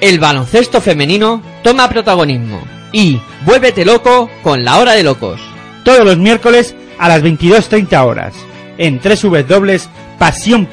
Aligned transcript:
El 0.00 0.18
baloncesto 0.18 0.80
femenino 0.80 1.42
toma 1.62 1.88
protagonismo 1.88 2.60
y 2.92 3.20
vuélvete 3.44 3.84
loco 3.84 4.30
con 4.42 4.64
la 4.64 4.78
hora 4.78 4.92
de 4.92 5.02
locos. 5.02 5.40
Todos 5.84 6.04
los 6.04 6.18
miércoles 6.18 6.74
a 6.98 7.08
las 7.08 7.22
22.30 7.22 8.04
horas 8.04 8.34
en 8.78 9.00
pasión 10.18 10.66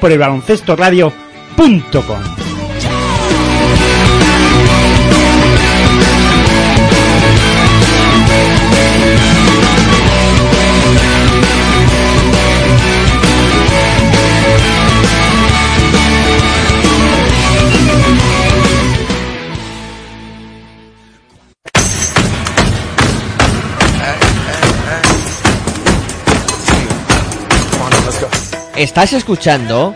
Estás 28.76 29.12
escuchando 29.12 29.94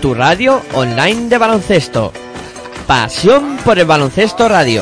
tu 0.00 0.14
radio 0.14 0.62
online 0.72 1.28
de 1.28 1.36
baloncesto. 1.36 2.10
Pasión 2.86 3.58
por 3.58 3.78
el 3.78 3.84
baloncesto 3.84 4.48
radio. 4.48 4.80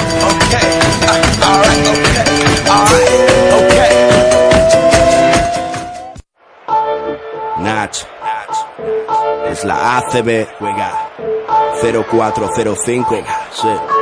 Es 9.51 9.65
la 9.65 9.99
ACB. 9.99 10.47
Juega. 10.61 11.11
0405. 11.83 13.25
Sí 13.61 14.02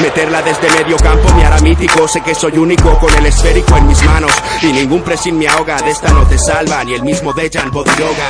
Meterla 0.00 0.40
desde 0.42 0.70
medio 0.70 0.96
campo 0.98 1.32
me 1.34 1.44
hará 1.44 1.58
mítico. 1.60 2.06
Sé 2.06 2.20
que 2.20 2.34
soy 2.34 2.56
único 2.58 2.96
con 2.98 3.12
el 3.14 3.26
esférico 3.26 3.76
en 3.76 3.88
mis 3.88 4.02
manos. 4.04 4.32
Y 4.62 4.72
ningún 4.72 5.02
pressing 5.02 5.36
me 5.36 5.48
ahoga. 5.48 5.76
De 5.82 5.90
esta 5.90 6.10
no 6.12 6.24
te 6.26 6.38
salva 6.38 6.84
ni 6.84 6.94
el 6.94 7.02
mismo 7.02 7.32
Dejan 7.32 7.70
Bodiroga. 7.70 8.24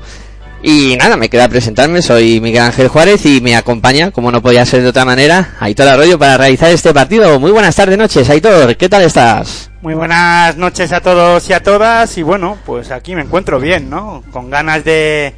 Y 0.62 0.96
nada, 0.96 1.16
me 1.16 1.28
queda 1.28 1.48
presentarme, 1.48 2.02
soy 2.02 2.40
Miguel 2.40 2.62
Ángel 2.62 2.88
Juárez 2.88 3.24
y 3.26 3.40
me 3.40 3.54
acompaña, 3.54 4.10
como 4.10 4.32
no 4.32 4.42
podía 4.42 4.64
ser 4.64 4.82
de 4.82 4.88
otra 4.88 5.04
manera, 5.04 5.54
Aitor 5.60 5.86
Arroyo 5.86 6.19
para 6.19 6.38
realizar 6.38 6.70
este 6.70 6.92
partido. 6.92 7.38
Muy 7.38 7.52
buenas 7.52 7.76
tardes, 7.76 7.98
noches, 7.98 8.28
Aitor, 8.30 8.76
¿qué 8.76 8.88
tal 8.88 9.02
estás? 9.02 9.70
Muy 9.82 9.94
buenas 9.94 10.56
noches 10.56 10.92
a 10.92 11.00
todos 11.00 11.48
y 11.50 11.52
a 11.52 11.62
todas 11.62 12.19
y 12.19 12.22
bueno, 12.22 12.56
pues 12.66 12.90
aquí 12.90 13.14
me 13.14 13.22
encuentro 13.22 13.60
bien, 13.60 13.88
¿no? 13.88 14.24
Con 14.32 14.50
ganas 14.50 14.82
de, 14.82 15.34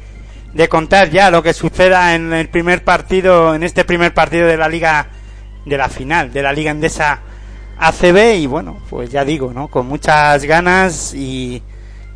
de 0.53 0.67
contar 0.67 1.09
ya 1.09 1.31
lo 1.31 1.43
que 1.43 1.53
suceda 1.53 2.15
en 2.15 2.33
el 2.33 2.49
primer 2.49 2.83
partido, 2.83 3.53
en 3.53 3.63
este 3.63 3.85
primer 3.85 4.13
partido 4.13 4.47
de 4.47 4.57
la 4.57 4.67
liga, 4.67 5.07
de 5.65 5.77
la 5.77 5.89
final, 5.89 6.33
de 6.33 6.41
la 6.41 6.53
liga 6.53 6.71
endesa 6.71 7.19
ACB 7.77 8.35
y 8.37 8.47
bueno, 8.47 8.77
pues 8.89 9.09
ya 9.09 9.23
digo, 9.23 9.53
¿no? 9.53 9.67
Con 9.67 9.87
muchas 9.87 10.43
ganas 10.45 11.13
y, 11.13 11.61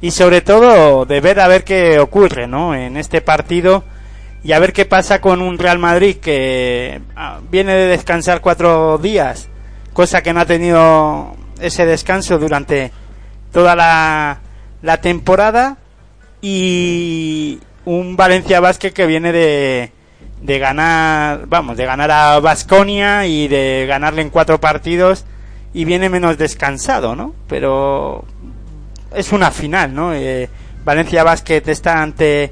y 0.01 0.12
sobre 0.12 0.41
todo 0.41 1.06
de 1.06 1.21
ver 1.21 1.39
a 1.39 1.47
ver 1.47 1.63
qué 1.63 2.00
ocurre, 2.00 2.47
¿no? 2.47 2.75
En 2.75 2.97
este 2.97 3.21
partido 3.21 3.83
y 4.44 4.51
a 4.51 4.59
ver 4.59 4.74
qué 4.74 4.85
pasa 4.85 5.21
con 5.21 5.41
un 5.41 5.57
Real 5.57 5.80
Madrid 5.80 6.18
que 6.18 7.01
ah, 7.15 7.39
viene 7.50 7.74
de 7.74 7.88
descansar 7.88 8.41
cuatro 8.41 8.97
días, 8.97 9.47
cosa 9.94 10.21
que 10.21 10.33
no 10.33 10.41
ha 10.41 10.45
tenido 10.45 11.35
ese 11.62 11.85
descanso 11.85 12.38
durante 12.39 12.91
toda 13.53 13.75
la, 13.75 14.39
la 14.81 14.97
temporada 14.97 15.77
y 16.41 17.59
un 17.85 18.15
Valencia 18.15 18.59
Basket 18.59 18.91
que 18.91 19.06
viene 19.06 19.31
de, 19.31 19.91
de 20.41 20.59
ganar, 20.59 21.47
vamos, 21.47 21.77
de 21.77 21.85
ganar 21.85 22.12
a 22.12 22.39
Basconia 22.39 23.25
y 23.25 23.47
de 23.47 23.85
ganarle 23.88 24.21
en 24.21 24.30
cuatro 24.30 24.59
partidos 24.59 25.25
y 25.74 25.85
viene 25.85 26.09
menos 26.09 26.38
descansado, 26.38 27.15
¿no? 27.15 27.33
Pero 27.47 28.25
es 29.15 29.31
una 29.31 29.51
final, 29.51 29.94
¿no? 29.94 30.13
Eh, 30.13 30.50
Valencia 30.83 31.24
Basket 31.24 31.63
está 31.65 32.01
ante 32.01 32.51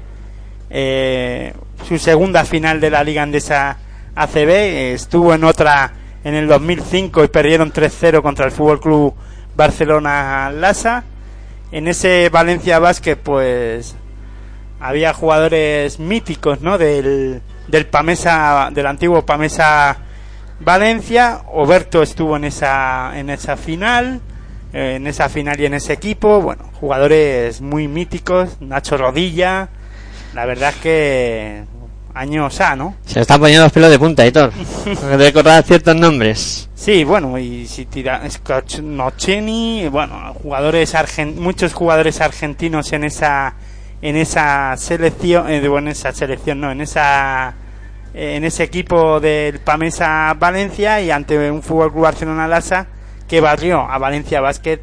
eh, 0.70 1.52
su 1.86 1.98
segunda 1.98 2.44
final 2.44 2.80
de 2.80 2.90
la 2.90 3.04
Liga 3.04 3.22
Andesa 3.22 3.76
ACB, 4.14 4.94
estuvo 4.94 5.34
en 5.34 5.44
otra 5.44 5.92
en 6.24 6.34
el 6.34 6.46
2005 6.46 7.24
y 7.24 7.28
perdieron 7.28 7.72
3-0 7.72 8.22
contra 8.22 8.46
el 8.46 8.52
Fútbol 8.52 8.80
Club 8.80 9.14
Barcelona 9.56 10.50
Lasa. 10.50 11.04
En 11.72 11.88
ese 11.88 12.28
Valencia 12.28 12.78
Basket, 12.78 13.16
pues 13.16 13.96
había 14.82 15.14
jugadores 15.14 16.00
míticos, 16.00 16.60
¿no? 16.60 16.76
Del, 16.76 17.40
del 17.68 17.86
Pamesa, 17.86 18.68
del 18.72 18.86
antiguo 18.86 19.24
Pamesa 19.24 19.96
Valencia. 20.58 21.42
Oberto 21.52 22.02
estuvo 22.02 22.36
en 22.36 22.44
esa, 22.44 23.16
en 23.16 23.30
esa 23.30 23.56
final, 23.56 24.20
eh, 24.72 24.94
en 24.96 25.06
esa 25.06 25.28
final 25.28 25.60
y 25.60 25.66
en 25.66 25.74
ese 25.74 25.92
equipo. 25.92 26.40
Bueno, 26.40 26.64
jugadores 26.80 27.60
muy 27.60 27.86
míticos. 27.86 28.56
Nacho 28.60 28.96
Rodilla. 28.96 29.68
La 30.34 30.46
verdad 30.46 30.70
es 30.70 30.76
que 30.76 31.64
años 32.12 32.60
A, 32.60 32.74
¿no? 32.74 32.96
Se 33.06 33.20
están 33.20 33.38
poniendo 33.38 33.64
los 33.64 33.72
pelos 33.72 33.90
de 33.90 34.00
punta, 34.00 34.26
Hitor. 34.26 34.52
recordar 35.16 35.62
ciertos 35.62 35.94
nombres. 35.94 36.68
Sí, 36.74 37.04
bueno, 37.04 37.38
y 37.38 37.68
si 37.68 37.86
tira 37.86 38.20
Nocheni, 38.82 39.86
bueno, 39.88 40.34
jugadores 40.42 40.96
argent 40.96 41.38
muchos 41.38 41.72
jugadores 41.72 42.20
argentinos 42.20 42.92
en 42.92 43.04
esa 43.04 43.54
en 44.02 44.16
esa 44.16 44.76
selección, 44.76 45.48
eh, 45.48 45.66
bueno, 45.68 45.86
en 45.86 45.92
esa 45.92 46.12
selección 46.12 46.60
no, 46.60 46.70
en 46.70 46.80
esa 46.80 47.54
en 48.14 48.44
ese 48.44 48.64
equipo 48.64 49.20
del 49.20 49.60
Pamesa 49.60 50.34
Valencia 50.38 51.00
y 51.00 51.10
ante 51.10 51.50
un 51.50 51.62
Fútbol 51.62 51.92
Club 51.92 52.02
Barcelona 52.02 52.46
Lasa 52.46 52.86
que 53.26 53.40
barrió 53.40 53.80
a 53.80 53.96
Valencia 53.96 54.40
Basket 54.42 54.80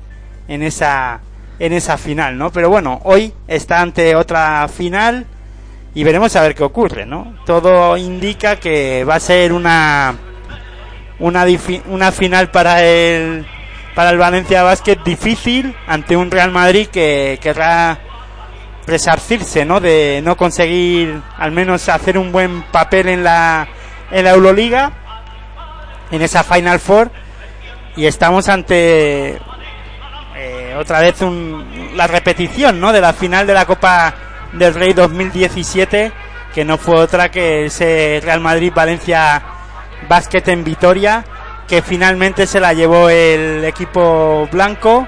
en 0.48 0.64
esa 0.64 1.20
en 1.60 1.74
esa 1.74 1.98
final, 1.98 2.38
¿no? 2.38 2.52
Pero 2.52 2.70
bueno, 2.70 3.02
hoy 3.04 3.34
está 3.48 3.82
ante 3.82 4.16
otra 4.16 4.68
final 4.68 5.26
y 5.94 6.04
veremos 6.04 6.36
a 6.36 6.42
ver 6.42 6.56
qué 6.56 6.64
ocurre, 6.64 7.06
¿no? 7.06 7.36
Todo 7.46 7.98
indica 7.98 8.56
que 8.56 9.04
va 9.04 9.16
a 9.16 9.20
ser 9.20 9.54
una 9.54 10.16
una, 11.20 11.46
una 11.88 12.12
final 12.12 12.50
para 12.50 12.84
el 12.84 13.46
para 13.94 14.12
el 14.12 14.18
Valencia 14.18 14.64
Basket 14.64 14.98
difícil 15.04 15.76
ante 15.86 16.16
un 16.16 16.32
Real 16.32 16.52
Madrid 16.52 16.88
que 16.88 17.38
querrá 17.42 18.00
resarcirse, 18.90 19.66
¿no? 19.66 19.80
De 19.80 20.22
no 20.24 20.36
conseguir 20.36 21.22
al 21.38 21.52
menos 21.52 21.88
hacer 21.90 22.18
un 22.18 22.32
buen 22.32 22.64
papel 22.64 23.08
en 23.08 23.24
la 23.24 23.68
en 24.12 24.24
la 24.24 24.32
Euroliga 24.32 24.92
en 26.12 26.22
esa 26.22 26.44
Final 26.44 26.80
Four 26.80 27.12
y 27.96 28.06
estamos 28.06 28.50
ante 28.50 29.38
eh, 30.36 30.76
otra 30.78 31.02
vez 31.02 31.22
un, 31.22 31.92
la 31.96 32.08
repetición, 32.08 32.80
¿no? 32.80 32.92
De 32.92 33.02
la 33.02 33.14
final 33.14 33.46
de 33.46 33.54
la 33.54 33.66
Copa 33.66 34.14
del 34.54 34.74
Rey 34.74 34.94
2017, 34.94 36.12
que 36.54 36.66
no 36.66 36.78
fue 36.78 36.96
otra 36.96 37.30
que 37.30 37.66
ese 37.66 38.20
Real 38.24 38.40
Madrid 38.40 38.72
Valencia 38.74 39.42
Basket 40.08 40.44
en 40.48 40.64
Vitoria, 40.64 41.24
que 41.68 41.82
finalmente 41.82 42.48
se 42.48 42.60
la 42.60 42.74
llevó 42.74 43.10
el 43.10 43.66
equipo 43.66 44.48
blanco, 44.52 45.08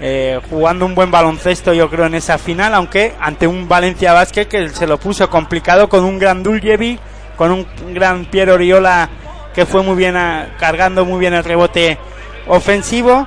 eh, 0.00 0.40
jugando 0.50 0.84
un 0.84 0.94
buen 0.94 1.10
baloncesto 1.10 1.72
yo 1.72 1.88
creo 1.88 2.06
en 2.06 2.14
esa 2.14 2.38
final, 2.38 2.74
aunque 2.74 3.14
ante 3.20 3.46
un 3.46 3.68
Valencia 3.68 4.12
Basket 4.12 4.46
que 4.46 4.68
se 4.68 4.86
lo 4.86 4.98
puso 4.98 5.30
complicado 5.30 5.88
con 5.88 6.04
un 6.04 6.18
gran 6.18 6.42
Duljevic, 6.42 7.00
con 7.36 7.50
un 7.50 7.66
gran 7.94 8.26
Piero 8.26 8.54
Oriola 8.54 9.08
que 9.54 9.64
fue 9.64 9.82
muy 9.82 9.96
bien 9.96 10.16
cargando 10.58 11.06
muy 11.06 11.18
bien 11.18 11.32
el 11.32 11.42
rebote 11.42 11.98
ofensivo 12.46 13.26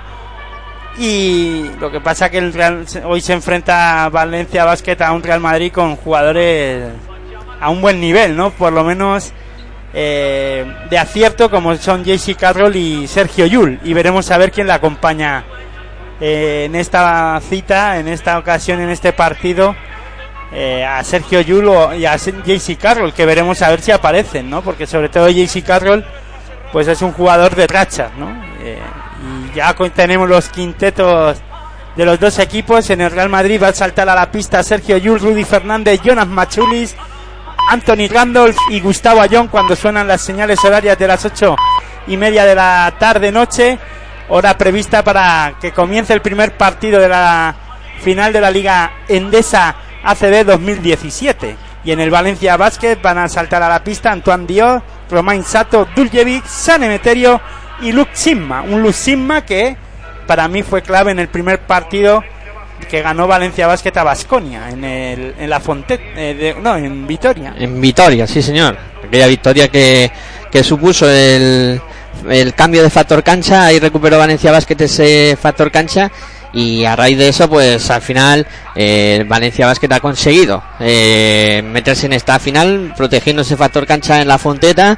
y 0.97 1.69
lo 1.79 1.89
que 1.91 2.01
pasa 2.01 2.29
que 2.29 2.37
el 2.37 2.53
Real, 2.53 2.85
hoy 3.05 3.21
se 3.21 3.33
enfrenta 3.33 4.09
Valencia 4.09 4.65
Basket 4.65 4.97
a 5.01 5.11
un 5.11 5.23
Real 5.23 5.39
Madrid 5.39 5.71
con 5.71 5.95
jugadores 5.95 6.89
a 7.59 7.69
un 7.69 7.81
buen 7.81 7.99
nivel, 7.99 8.35
¿no? 8.35 8.51
Por 8.51 8.73
lo 8.73 8.83
menos 8.83 9.33
eh, 9.93 10.65
de 10.89 10.97
acierto 10.97 11.49
como 11.49 11.75
son 11.77 12.03
JC 12.03 12.35
Carroll 12.37 12.75
y 12.75 13.07
Sergio 13.07 13.45
Yul 13.47 13.79
y 13.83 13.93
veremos 13.93 14.29
a 14.29 14.37
ver 14.37 14.51
quién 14.51 14.67
la 14.67 14.75
acompaña 14.75 15.45
eh, 16.19 16.65
en 16.65 16.75
esta 16.75 17.39
cita, 17.47 17.99
en 17.99 18.07
esta 18.07 18.37
ocasión, 18.37 18.81
en 18.81 18.89
este 18.89 19.13
partido 19.13 19.75
eh, 20.51 20.83
a 20.83 21.03
Sergio 21.03 21.41
Yul 21.41 21.95
y 21.97 22.05
a 22.05 22.15
JC 22.15 22.77
Carroll 22.77 23.13
que 23.13 23.25
veremos 23.25 23.61
a 23.61 23.69
ver 23.69 23.81
si 23.81 23.91
aparecen, 23.91 24.49
¿no? 24.49 24.61
Porque 24.61 24.87
sobre 24.87 25.09
todo 25.09 25.29
JC 25.29 25.63
Carroll 25.63 26.05
pues 26.71 26.87
es 26.87 27.01
un 27.01 27.13
jugador 27.13 27.55
de 27.55 27.67
racha, 27.67 28.11
¿no? 28.17 28.49
y 29.21 29.55
ya 29.55 29.75
tenemos 29.93 30.29
los 30.29 30.49
quintetos 30.49 31.37
de 31.95 32.05
los 32.05 32.19
dos 32.19 32.39
equipos. 32.39 32.89
En 32.89 33.01
el 33.01 33.11
Real 33.11 33.29
Madrid 33.29 33.61
va 33.61 33.69
a 33.69 33.73
saltar 33.73 34.07
a 34.09 34.15
la 34.15 34.31
pista 34.31 34.63
Sergio 34.63 34.97
Yul, 34.97 35.19
Rudy 35.19 35.43
Fernández, 35.43 35.99
Jonas 36.03 36.27
Machulis, 36.27 36.95
Anthony 37.69 38.07
Randolph 38.09 38.57
y 38.69 38.79
Gustavo 38.79 39.21
Ayón 39.21 39.47
cuando 39.47 39.75
suenan 39.75 40.07
las 40.07 40.21
señales 40.21 40.63
horarias 40.63 40.97
de 40.97 41.07
las 41.07 41.25
ocho 41.25 41.55
y 42.07 42.17
media 42.17 42.45
de 42.45 42.55
la 42.55 42.93
tarde 42.97 43.31
noche, 43.31 43.77
hora 44.29 44.57
prevista 44.57 45.03
para 45.03 45.55
que 45.59 45.71
comience 45.71 46.13
el 46.13 46.21
primer 46.21 46.55
partido 46.55 46.99
de 46.99 47.09
la 47.09 47.55
final 48.01 48.31
de 48.31 48.41
la 48.41 48.51
Liga 48.51 48.91
Endesa 49.07 49.75
ACB 50.03 50.45
2017. 50.45 51.57
Y 51.83 51.91
en 51.91 51.99
el 51.99 52.09
Valencia 52.09 52.57
Basket 52.57 52.97
van 53.01 53.17
a 53.17 53.29
saltar 53.29 53.63
a 53.63 53.69
la 53.69 53.83
pista 53.83 54.11
Antoine 54.11 54.45
Dios, 54.45 54.81
Romain 55.09 55.43
Sato, 55.43 55.87
Duljevic, 55.95 56.45
San 56.45 56.83
Emeterio 56.83 57.41
y 57.81 57.91
Luke 57.91 58.11
Simma. 58.13 58.61
Un 58.61 58.81
Luke 58.81 58.93
Simma 58.93 59.45
que 59.45 59.75
para 60.27 60.47
mí 60.47 60.61
fue 60.61 60.81
clave 60.81 61.11
en 61.11 61.19
el 61.19 61.29
primer 61.29 61.59
partido 61.59 62.23
que 62.89 63.01
ganó 63.01 63.27
Valencia 63.27 63.67
Basket 63.67 63.95
a 63.97 64.03
Basconia 64.03 64.69
en, 64.69 64.83
en 64.83 65.49
la 65.49 65.59
Fonte, 65.59 65.99
eh, 66.15 66.55
no, 66.61 66.77
en 66.77 67.07
Vitoria. 67.07 67.53
En 67.57 67.79
Vitoria, 67.81 68.25
sí 68.27 68.41
señor. 68.41 68.77
Aquella 69.05 69.27
victoria 69.27 69.69
que 69.69 70.11
supuso 70.63 71.09
el, 71.09 71.81
el 72.29 72.53
cambio 72.53 72.83
de 72.83 72.89
factor 72.89 73.23
cancha, 73.23 73.65
ahí 73.65 73.79
recuperó 73.79 74.17
Valencia 74.17 74.51
Basket 74.51 74.81
ese 74.81 75.37
factor 75.39 75.71
cancha 75.71 76.11
y 76.51 76.83
a 76.83 76.95
raíz 76.95 77.17
de 77.17 77.29
eso 77.29 77.47
pues 77.47 77.89
al 77.91 78.01
final 78.01 78.47
eh, 78.75 79.23
Valencia 79.27 79.67
Basket 79.67 79.91
ha 79.91 79.99
conseguido 79.99 80.63
eh, 80.79 81.61
meterse 81.63 82.07
en 82.07 82.13
esta 82.13 82.39
final 82.39 82.93
protegiendo 82.97 83.43
ese 83.43 83.55
factor 83.55 83.85
cancha 83.85 84.21
en 84.21 84.27
la 84.27 84.39
Fonteta 84.39 84.97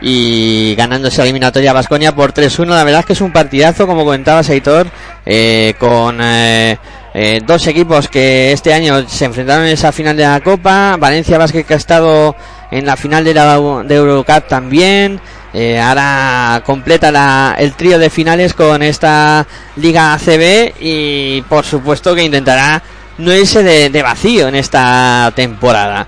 y 0.00 0.74
ganándose 0.76 1.14
esa 1.14 1.22
eliminatoria 1.24 1.70
a 1.70 1.74
Basconia 1.74 2.14
por 2.14 2.32
3-1. 2.32 2.66
La 2.68 2.84
verdad 2.84 3.00
es 3.00 3.06
que 3.06 3.12
es 3.14 3.20
un 3.20 3.32
partidazo, 3.32 3.86
como 3.86 4.04
comentaba 4.04 4.42
Seitor, 4.42 4.88
eh, 5.26 5.74
con 5.78 6.18
eh, 6.20 6.78
eh, 7.14 7.40
dos 7.44 7.66
equipos 7.66 8.08
que 8.08 8.52
este 8.52 8.72
año 8.72 9.08
se 9.08 9.24
enfrentaron 9.24 9.66
en 9.66 9.72
esa 9.72 9.92
final 9.92 10.16
de 10.16 10.24
la 10.24 10.40
Copa. 10.40 10.96
Valencia 10.98 11.38
Basket 11.38 11.64
que 11.64 11.74
ha 11.74 11.78
estado 11.78 12.36
en 12.70 12.86
la 12.86 12.96
final 12.96 13.24
de 13.24 13.34
la 13.34 13.58
de 13.84 13.94
Eurocup 13.94 14.46
también. 14.46 15.20
Ahora 15.54 16.62
completa 16.64 17.10
la, 17.10 17.56
el 17.58 17.74
trío 17.74 17.98
de 17.98 18.10
finales 18.10 18.54
con 18.54 18.82
esta 18.82 19.46
Liga 19.76 20.14
ACB 20.14 20.74
y 20.80 21.42
por 21.48 21.64
supuesto 21.64 22.14
que 22.14 22.22
intentará 22.22 22.82
no 23.18 23.34
irse 23.34 23.62
de 23.62 24.02
vacío 24.02 24.48
en 24.48 24.54
esta 24.54 25.32
temporada. 25.34 26.06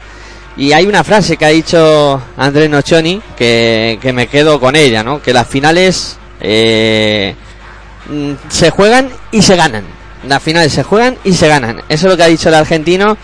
Y 0.60 0.72
hay 0.72 0.84
una 0.84 1.04
frase 1.04 1.38
que 1.38 1.46
ha 1.46 1.48
dicho 1.48 2.20
Andrés 2.36 2.68
Nochoni 2.68 3.22
que, 3.34 3.98
me 4.12 4.26
quedo 4.26 4.60
con 4.60 4.76
ella, 4.76 5.02
¿no? 5.02 5.22
Que 5.22 5.32
las 5.32 5.46
finales 5.46 6.18
eh, 6.38 7.34
mm, 8.10 8.32
se 8.50 8.68
juegan 8.68 9.08
y 9.32 9.40
se 9.40 9.56
ganan. 9.56 9.84
Las 10.28 10.42
finales 10.42 10.72
se 10.72 10.82
juegan 10.82 11.16
y 11.24 11.32
se 11.32 11.48
ganan. 11.48 11.78
Eso 11.88 12.06
es 12.06 12.10
lo 12.10 12.16
que 12.18 12.24
ha 12.24 12.26
dicho 12.26 12.50
el 12.50 12.56
argentino, 12.56 13.16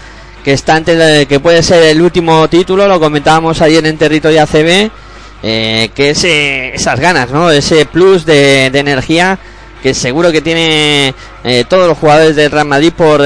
que 0.44 0.54
está 0.54 0.76
antes 0.76 0.96
de 0.96 1.26
que 1.26 1.38
puede 1.38 1.62
ser 1.62 1.82
el 1.82 2.00
último 2.00 2.48
título, 2.48 2.88
lo 2.88 2.98
comentábamos 2.98 3.60
ayer 3.60 3.84
en 3.84 3.98
territorio 3.98 4.42
ACB, 4.42 4.90
eh, 5.42 5.90
que 5.94 6.10
es 6.10 6.24
esas 6.24 7.00
ganas, 7.00 7.30
¿no? 7.30 7.50
Ese 7.50 7.86
plus 7.86 8.24
de, 8.24 8.66
energía 8.66 9.38
que 9.82 9.94
seguro 9.94 10.32
que 10.32 10.40
tiene 10.40 11.14
eh, 11.44 11.64
todos 11.68 11.88
los 11.88 11.98
jugadores 11.98 12.36
del 12.36 12.50
Real 12.50 12.66
Madrid 12.66 12.92
por 12.96 13.22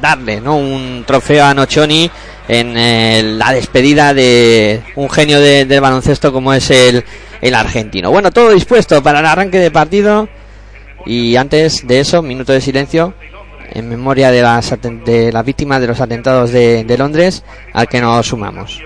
darle, 0.00 0.40
¿no? 0.40 0.56
Un 0.56 1.04
trofeo 1.06 1.44
a 1.44 1.54
Nochoni 1.54 2.10
en 2.48 2.76
eh, 2.76 3.22
la 3.36 3.52
despedida 3.52 4.12
de 4.12 4.82
un 4.96 5.08
genio 5.08 5.40
de, 5.40 5.64
del 5.64 5.80
baloncesto 5.80 6.32
como 6.32 6.52
es 6.52 6.70
el, 6.70 7.04
el 7.40 7.54
argentino. 7.54 8.10
Bueno, 8.10 8.30
todo 8.30 8.50
dispuesto 8.50 9.02
para 9.02 9.20
el 9.20 9.26
arranque 9.26 9.58
de 9.58 9.70
partido 9.70 10.28
y 11.06 11.36
antes 11.36 11.86
de 11.86 12.00
eso, 12.00 12.22
minuto 12.22 12.52
de 12.52 12.60
silencio 12.60 13.14
en 13.70 13.88
memoria 13.88 14.30
de 14.30 14.42
las, 14.42 14.74
de 15.04 15.32
las 15.32 15.44
víctimas 15.44 15.80
de 15.80 15.86
los 15.86 16.00
atentados 16.00 16.50
de, 16.50 16.84
de 16.84 16.98
Londres 16.98 17.42
al 17.72 17.88
que 17.88 18.00
nos 18.00 18.26
sumamos. 18.26 18.80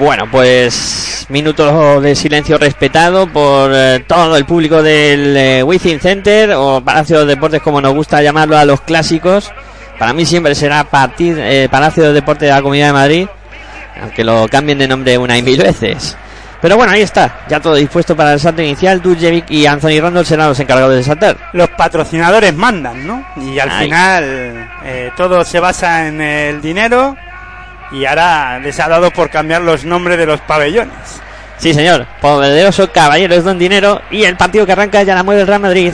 Bueno, 0.00 0.30
pues 0.30 1.26
minuto 1.28 2.00
de 2.00 2.14
silencio 2.16 2.56
respetado 2.56 3.26
por 3.26 3.70
eh, 3.74 4.02
todo 4.06 4.34
el 4.34 4.46
público 4.46 4.82
del 4.82 5.36
eh, 5.36 5.98
Center 6.00 6.52
o 6.56 6.80
Palacio 6.80 7.20
de 7.20 7.26
Deportes 7.26 7.60
como 7.60 7.82
nos 7.82 7.92
gusta 7.92 8.22
llamarlo 8.22 8.56
a 8.56 8.64
los 8.64 8.80
clásicos. 8.80 9.52
Para 9.98 10.14
mí 10.14 10.24
siempre 10.24 10.54
será 10.54 10.84
partir, 10.84 11.38
eh, 11.38 11.68
Palacio 11.70 12.04
de 12.04 12.14
Deportes 12.14 12.48
de 12.48 12.54
la 12.54 12.62
Comunidad 12.62 12.86
de 12.86 12.92
Madrid, 12.94 13.28
aunque 14.00 14.24
lo 14.24 14.48
cambien 14.48 14.78
de 14.78 14.88
nombre 14.88 15.18
una 15.18 15.36
y 15.36 15.42
mil 15.42 15.58
veces. 15.58 16.16
Pero 16.62 16.78
bueno, 16.78 16.92
ahí 16.92 17.02
está, 17.02 17.44
ya 17.46 17.60
todo 17.60 17.74
dispuesto 17.74 18.16
para 18.16 18.32
el 18.32 18.40
salto 18.40 18.62
inicial. 18.62 19.02
Duljevic 19.02 19.50
y 19.50 19.66
Anthony 19.66 20.00
Randall 20.00 20.24
serán 20.24 20.48
los 20.48 20.60
encargados 20.60 20.94
de 20.94 21.02
saltar. 21.02 21.36
Los 21.52 21.68
patrocinadores 21.76 22.54
mandan, 22.54 23.06
¿no? 23.06 23.22
Y 23.36 23.58
al 23.58 23.68
Ay. 23.68 23.84
final 23.84 24.70
eh, 24.82 25.10
todo 25.14 25.44
se 25.44 25.60
basa 25.60 26.08
en 26.08 26.22
el 26.22 26.62
dinero 26.62 27.18
y 27.92 28.04
ahora 28.04 28.58
les 28.58 28.78
ha 28.80 28.88
dado 28.88 29.10
por 29.10 29.30
cambiar 29.30 29.62
los 29.62 29.84
nombres 29.84 30.18
de 30.18 30.26
los 30.26 30.40
pabellones. 30.40 31.20
Sí, 31.58 31.74
señor. 31.74 32.06
Poderoso 32.20 32.90
Caballeros 32.90 33.44
Don 33.44 33.58
Dinero. 33.58 34.00
Y 34.10 34.24
el 34.24 34.36
partido 34.36 34.64
que 34.64 34.72
arranca 34.72 35.02
ya 35.02 35.14
la 35.14 35.22
mueve 35.22 35.42
el 35.42 35.46
Real 35.46 35.60
Madrid. 35.60 35.92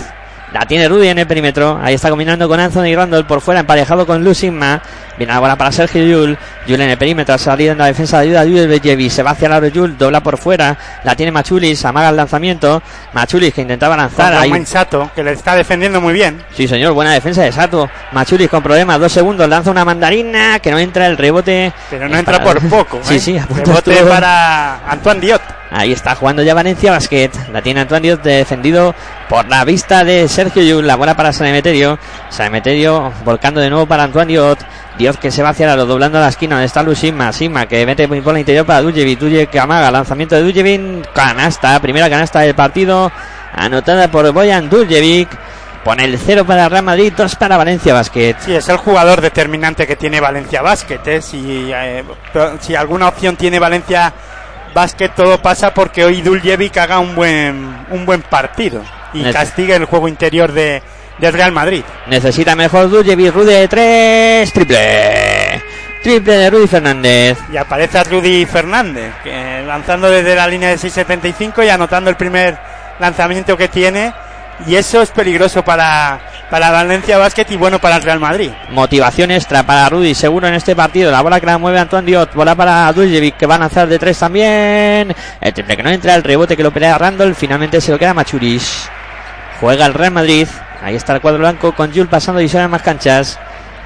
La 0.53 0.61
tiene 0.65 0.89
Rudy 0.89 1.09
en 1.09 1.19
el 1.19 1.27
perímetro. 1.27 1.79
Ahí 1.83 1.95
está 1.95 2.09
combinando 2.09 2.49
con 2.49 2.61
Anthony 2.61 2.95
Randall 2.95 3.27
por 3.27 3.41
fuera, 3.41 3.61
emparejado 3.61 4.07
con 4.07 4.23
Lusigma. 4.23 4.81
Viene 5.17 5.33
la 5.33 5.41
bola 5.41 5.57
para 5.57 5.73
Sergio 5.73 6.05
Yul. 6.05 6.37
Yul 6.67 6.81
en 6.81 6.91
el 6.91 6.99
perímetro, 6.99 7.39
salida 7.39 7.73
en 7.73 7.79
la 7.79 7.87
defensa 7.87 8.21
de 8.21 8.37
ayuda 8.37 8.67
de 8.67 8.81
Yul 8.81 9.11
Se 9.11 9.23
va 9.23 9.31
hacia 9.31 9.47
el 9.47 9.53
aro 9.53 9.69
Yul, 9.69 9.97
dobla 9.97 10.23
por 10.23 10.37
fuera. 10.39 10.77
La 11.05 11.15
tiene 11.15 11.33
Machulis, 11.33 11.85
amaga 11.85 12.11
el 12.11 12.17
lanzamiento. 12.17 12.83
Machulis 13.13 13.55
que 13.55 13.63
intentaba 13.63 13.97
lanzar. 13.97 14.35
Ahí. 14.35 14.51
Wayne 14.51 14.67
Sato, 14.67 15.11
que 15.15 15.23
le 15.23 15.33
está 15.33 15.55
defendiendo 15.55 16.01
muy 16.01 16.13
bien. 16.13 16.43
Sí, 16.55 16.69
señor, 16.69 16.93
buena 16.93 17.13
defensa 17.13 17.43
de 17.43 17.53
Sato. 17.53 17.89
Machulis 18.13 18.49
con 18.49 18.63
problemas, 18.63 18.99
dos 19.01 19.13
segundos, 19.13 19.49
lanza 19.49 19.71
una 19.71 19.85
mandarina 19.85 20.59
que 20.59 20.71
no 20.71 20.79
entra 20.79 21.07
el 21.07 21.17
rebote. 21.17 21.73
Pero 21.91 22.09
no 22.09 22.17
entra 22.19 22.39
para- 22.39 22.61
por 22.61 22.69
poco. 22.69 23.01
Sí, 23.07 23.17
¿eh? 23.17 23.21
sí, 23.21 23.39
punto 23.49 23.65
Rebote 23.71 23.95
para 24.05 24.81
Antoine 24.91 25.21
Diot. 25.21 25.43
Ahí 25.71 25.93
está 25.93 26.15
jugando 26.15 26.43
ya 26.43 26.55
Valencia 26.55 26.93
Basket. 26.93 27.31
La 27.53 27.61
tiene 27.61 27.81
Antoine 27.81 28.03
Diot 28.09 28.23
defendido 28.23 28.95
por 29.29 29.49
la 29.49 29.65
vista 29.65 30.05
de 30.05 30.29
Sergio 30.29 30.63
Yul. 30.63 30.87
La 30.87 30.97
bola 30.97 31.15
para 31.17 31.33
Sanemeterio. 31.33 31.99
Sanemeterio 32.31 33.13
volcando 33.25 33.61
de 33.61 33.69
nuevo 33.71 33.87
para 33.87 34.05
Antoine 34.05 34.29
Diot. 34.33 34.59
Diot 34.99 35.19
que 35.19 35.31
se 35.31 35.43
va 35.43 35.51
hacia 35.51 35.75
lo 35.77 35.87
doblando 35.87 36.19
a 36.19 36.23
la 36.23 36.29
esquina. 36.29 36.57
Donde 36.57 36.67
está 36.67 36.83
Lusigma. 36.83 37.33
Sigma 37.33 37.67
que 37.67 37.85
mete 37.87 38.09
por 38.09 38.33
la 38.33 38.41
interior 38.41 38.65
para 38.65 38.83
Dujevic. 38.83 39.19
Dujevic 39.19 39.51
que 39.51 39.61
amaga. 39.61 39.91
Lanzamiento 39.91 40.35
de 40.35 40.43
Dujevic. 40.43 41.13
Canasta. 41.13 41.81
Primera 41.81 42.09
canasta 42.09 42.41
del 42.41 42.55
partido. 42.55 43.11
Anotada 43.53 44.11
por 44.11 44.31
Boyan 44.33 44.69
Dujevic. 44.69 45.29
Pone 45.85 46.05
el 46.05 46.19
cero 46.19 46.45
para 46.45 46.69
Real 46.69 46.85
Madrid. 46.85 47.13
Dos 47.17 47.37
para 47.37 47.57
Valencia 47.57 47.95
Basket. 47.95 48.37
Sí, 48.41 48.55
es 48.55 48.69
el 48.69 48.77
jugador 48.77 49.21
determinante 49.21 49.87
que 49.87 49.97
tiene 49.97 50.21
Valencia 50.21 50.63
Basket. 50.63 51.01
¿eh? 51.07 51.23
Si, 51.23 51.71
eh, 51.73 52.05
si 52.61 52.75
alguna 52.75 53.09
opción 53.09 53.37
tiene 53.37 53.59
Valencia 53.59 54.13
Basket, 54.75 55.11
todo 55.11 55.41
pasa 55.41 55.73
porque 55.73 56.05
hoy 56.05 56.23
Duljevic 56.23 56.77
haga 56.79 56.99
un 56.99 57.15
buen, 57.15 57.87
un 57.91 58.05
buen 58.05 58.23
partido 58.23 58.83
y 59.15 59.33
castigue 59.33 59.75
el 59.75 59.85
juego 59.87 60.09
interior 60.09 60.53
de, 60.53 60.83
del 61.19 61.33
Real 61.33 61.53
Madrid. 61.53 61.83
Necesita 62.07 62.55
mejor 62.55 62.91
Dujevic. 62.91 63.33
Rudy 63.33 63.53
de 63.53 63.69
tres. 63.69 64.53
Triple. 64.53 65.63
Triple 66.03 66.37
de 66.37 66.51
Rudy 66.51 66.67
Fernández. 66.67 67.39
Y 67.53 67.57
aparece 67.57 67.99
a 67.99 68.05
Rudy 68.05 68.47
Fernández, 68.47 69.13
que, 69.25 69.65
lanzando 69.67 70.09
desde 70.09 70.37
la 70.37 70.47
línea 70.47 70.69
de 70.69 70.77
6.75 70.77 71.67
y 71.67 71.69
anotando 71.69 72.11
el 72.11 72.17
primer 72.17 72.57
lanzamiento 73.01 73.57
que 73.57 73.69
tiene. 73.69 74.13
Y 74.67 74.77
eso 74.77 75.03
es 75.03 75.11
peligroso 75.11 75.63
para, 75.65 76.19
para 76.49 76.71
Valencia 76.71 77.19
Basket 77.19 77.47
y 77.51 77.57
bueno 77.57 77.79
para 77.79 77.97
el 77.97 78.03
Real 78.03 78.21
Madrid. 78.21 78.51
Motivación 78.71 79.31
extra 79.31 79.65
para 79.65 79.89
Rudy, 79.89 80.15
seguro 80.15 80.49
en 80.49 80.55
este 80.55 80.75
partido. 80.75 81.11
La 81.11 81.21
bola 81.21 81.41
que 81.41 81.47
la 81.47 81.59
mueve 81.59 81.79
Antoine 81.79 82.07
Diot. 82.07 82.35
Bola 82.35 82.55
para 82.55 82.93
Duljevic, 82.93 83.37
que 83.37 83.47
va 83.47 83.57
a 83.57 83.59
lanzar 83.59 83.89
de 83.89 83.99
tres 83.99 84.19
también. 84.19 85.15
El 85.41 85.53
triple 85.53 85.77
que 85.77 85.83
no 85.83 85.91
entra, 85.91 86.15
el 86.15 86.23
rebote 86.23 86.57
que 86.57 86.63
lo 86.63 86.71
pelea 86.71 86.97
Randall. 86.97 87.35
Finalmente 87.35 87.81
se 87.81 87.93
lo 87.93 87.99
queda 87.99 88.15
Machuris. 88.15 88.89
Juega 89.61 89.87
el 89.87 89.95
Real 89.95 90.13
Madrid. 90.13 90.49
Ahí 90.83 90.95
está 90.95 91.15
el 91.15 91.21
cuadro 91.21 91.39
blanco 91.41 91.73
con 91.73 91.93
Jul 91.93 92.09
pasando 92.09 92.41
y 92.41 92.51
en 92.53 92.71
más 92.71 92.83
canchas. 92.83 93.39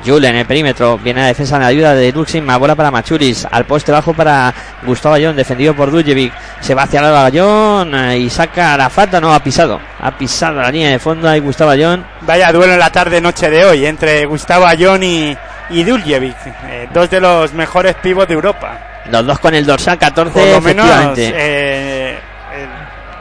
Jul 0.04 0.24
en 0.24 0.36
el 0.36 0.46
perímetro. 0.46 0.98
Viene 0.98 1.22
a 1.22 1.26
defensa 1.26 1.56
en 1.56 1.62
la 1.62 1.68
ayuda 1.68 1.94
de 1.94 2.12
Luxima. 2.12 2.56
Bola 2.56 2.74
para 2.74 2.90
Machuris. 2.90 3.46
Al 3.50 3.64
poste 3.64 3.92
bajo 3.92 4.14
para 4.14 4.52
Gustavo 4.84 5.14
Ayón. 5.14 5.36
Defendido 5.36 5.74
por 5.74 5.90
Duljevic. 5.90 6.32
Se 6.60 6.74
va 6.74 6.84
hacia 6.84 7.00
el 7.00 7.14
Ayón 7.14 7.94
eh, 7.94 8.18
y 8.18 8.30
saca 8.30 8.76
la 8.76 8.88
falta. 8.88 9.20
No, 9.20 9.34
ha 9.34 9.40
pisado. 9.40 9.78
Ha 10.00 10.10
pisado 10.16 10.60
la 10.60 10.70
línea 10.70 10.90
de 10.90 10.98
fondo. 10.98 11.28
Ahí 11.28 11.40
Gustavo 11.40 11.70
Ayón. 11.70 12.04
Vaya 12.22 12.50
duelo 12.52 12.72
en 12.72 12.78
la 12.78 12.90
tarde-noche 12.90 13.50
de 13.50 13.64
hoy 13.64 13.86
entre 13.86 14.24
Gustavo 14.24 14.66
Ayón 14.66 15.02
y, 15.02 15.36
y 15.70 15.84
Duljevic, 15.84 16.36
eh, 16.46 16.88
dos 16.92 17.08
de 17.10 17.20
los 17.20 17.52
mejores 17.52 17.94
pivos 17.96 18.26
de 18.26 18.34
Europa. 18.34 18.78
Los 19.10 19.26
dos 19.26 19.38
con 19.38 19.54
el 19.54 19.66
dorsal 19.66 19.98
14. 19.98 20.32
Por 20.32 20.48
lo 20.48 20.60
menos 20.60 20.88
eh, 21.16 22.18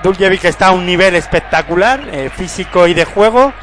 Duljevic 0.04 0.46
está 0.46 0.68
a 0.68 0.72
un 0.72 0.86
nivel 0.86 1.16
espectacular, 1.16 2.02
eh, 2.12 2.30
físico 2.36 2.88
y 2.88 2.94
de 2.94 3.06
juego. 3.06 3.54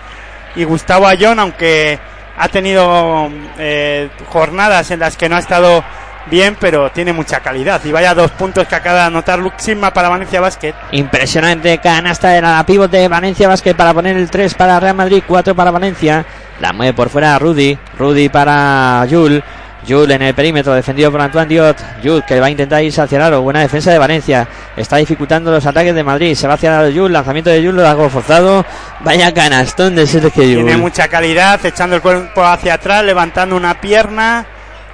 Y 0.55 0.65
Gustavo 0.65 1.07
Ayón, 1.07 1.39
aunque 1.39 1.99
ha 2.39 2.49
tenido 2.49 3.29
eh, 3.59 4.09
jornadas 4.27 4.91
en 4.91 5.01
las 5.01 5.17
que 5.17 5.29
no 5.29 5.37
ha 5.37 5.41
estado 5.41 5.85
bien, 6.31 6.57
pero 6.61 6.91
tiene 6.91 7.13
mucha 7.13 7.41
calidad. 7.41 7.83
Y 7.85 7.93
vaya 7.93 8.15
dos 8.15 8.31
puntos 8.33 8.67
que 8.67 8.75
acaba 8.75 9.01
de 9.01 9.05
anotar 9.07 9.39
Luxima 9.39 9.93
para 9.93 10.09
Valencia 10.09 10.41
Basket. 10.41 10.75
Impresionante 10.93 11.79
canasta 11.79 12.31
de 12.31 12.43
la 12.43 12.65
pivote 12.67 12.99
de 12.99 13.09
Valencia 13.09 13.49
Basket 13.49 13.75
para 13.75 13.95
poner 13.95 14.17
el 14.17 14.31
3 14.31 14.55
para 14.55 14.81
Real 14.81 14.97
Madrid, 14.97 15.23
4 15.27 15.55
para 15.55 15.71
Valencia. 15.71 16.25
La 16.61 16.73
mueve 16.73 16.95
por 16.95 17.11
fuera 17.11 17.39
Rudy. 17.39 17.79
Rudy 17.99 18.29
para 18.29 19.07
Jul. 19.11 19.43
Jul 19.89 20.11
en 20.11 20.23
el 20.23 20.35
perímetro, 20.35 20.75
defendido 20.75 21.13
por 21.13 21.21
Antoine 21.21 21.49
Diot. 21.49 21.77
Jul 22.03 22.25
que 22.25 22.41
va 22.41 22.47
a 22.47 22.51
intentar 22.51 22.83
irse 22.83 23.01
hacia 23.01 23.17
el 23.17 23.23
aro. 23.23 23.43
Buena 23.43 23.61
defensa 23.61 23.91
de 23.91 23.99
Valencia. 23.99 24.49
Está 24.77 24.97
dificultando 24.97 25.51
los 25.51 25.65
ataques 25.65 25.95
de 25.95 26.03
Madrid. 26.03 26.35
Se 26.35 26.49
va 26.49 26.55
hacia 26.55 26.81
el 26.85 26.99
Jul. 26.99 27.13
Lanzamiento 27.13 27.51
de 27.51 27.65
Jul, 27.65 27.77
lo 27.77 27.87
hago 27.87 28.09
forzado. 28.11 28.65
Vaya 29.01 29.33
canastón 29.33 29.95
de 29.95 30.07
Sergio 30.07 30.31
Tiene 30.31 30.73
Jul. 30.73 30.83
mucha 30.83 31.09
calidad, 31.09 31.65
echando 31.65 31.97
el 31.97 32.03
cuerpo 32.03 32.45
hacia 32.45 32.75
atrás, 32.75 33.05
levantando 33.05 33.57
una 33.57 33.81
pierna 33.81 34.47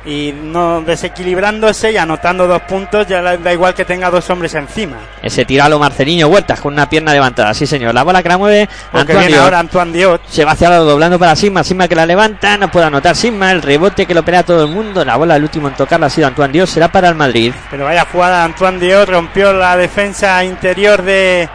y 0.04 0.32
no 0.32 0.80
desequilibrándose 0.80 1.92
y 1.92 1.96
anotando 1.96 2.46
dos 2.46 2.62
puntos. 2.62 3.06
Ya 3.06 3.22
da 3.22 3.52
igual 3.52 3.74
que 3.74 3.84
tenga 3.84 4.10
dos 4.10 4.28
hombres 4.30 4.54
encima. 4.54 4.96
Ese 5.22 5.44
tiralo 5.44 5.78
Marcelino 5.78 6.26
Huertas 6.28 6.60
con 6.60 6.72
una 6.72 6.88
pierna 6.88 7.12
levantada. 7.12 7.54
Sí, 7.54 7.66
señor. 7.66 7.94
La 7.94 8.02
bola 8.02 8.22
que 8.22 8.28
la 8.28 8.38
mueve 8.38 8.68
Antoine 8.92 9.20
viene 9.20 9.26
Diot. 9.28 9.44
ahora 9.44 9.58
Antoine 9.60 9.92
Diot. 9.92 10.22
Se 10.28 10.44
va 10.44 10.52
hacia 10.52 10.70
lado 10.70 10.84
doblando 10.84 11.18
para 11.18 11.36
Sigma, 11.36 11.62
Sigma 11.64 11.88
que 11.88 11.94
la 11.94 12.06
levanta, 12.06 12.56
no 12.56 12.70
puede 12.70 12.86
anotar 12.86 13.16
Sigma, 13.16 13.52
el 13.52 13.62
rebote 13.62 14.06
que 14.06 14.14
lo 14.14 14.24
pelea 14.24 14.42
todo 14.42 14.64
el 14.64 14.70
mundo, 14.70 15.04
la 15.04 15.16
bola 15.16 15.36
el 15.36 15.42
último 15.42 15.68
en 15.68 15.74
tocarla 15.74 16.06
ha 16.06 16.10
sido 16.10 16.26
Antoine 16.26 16.52
Dios, 16.52 16.70
será 16.70 16.88
para 16.88 17.08
el 17.08 17.14
Madrid. 17.14 17.52
Pero 17.70 17.84
vaya 17.84 18.06
jugada 18.10 18.44
Antoine 18.44 18.78
Diot, 18.78 19.08
rompió 19.08 19.52
la 19.52 19.76
defensa 19.76 20.42
interior 20.44 21.02
de, 21.02 21.48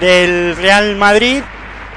del 0.00 0.56
Real 0.56 0.96
Madrid, 0.96 1.42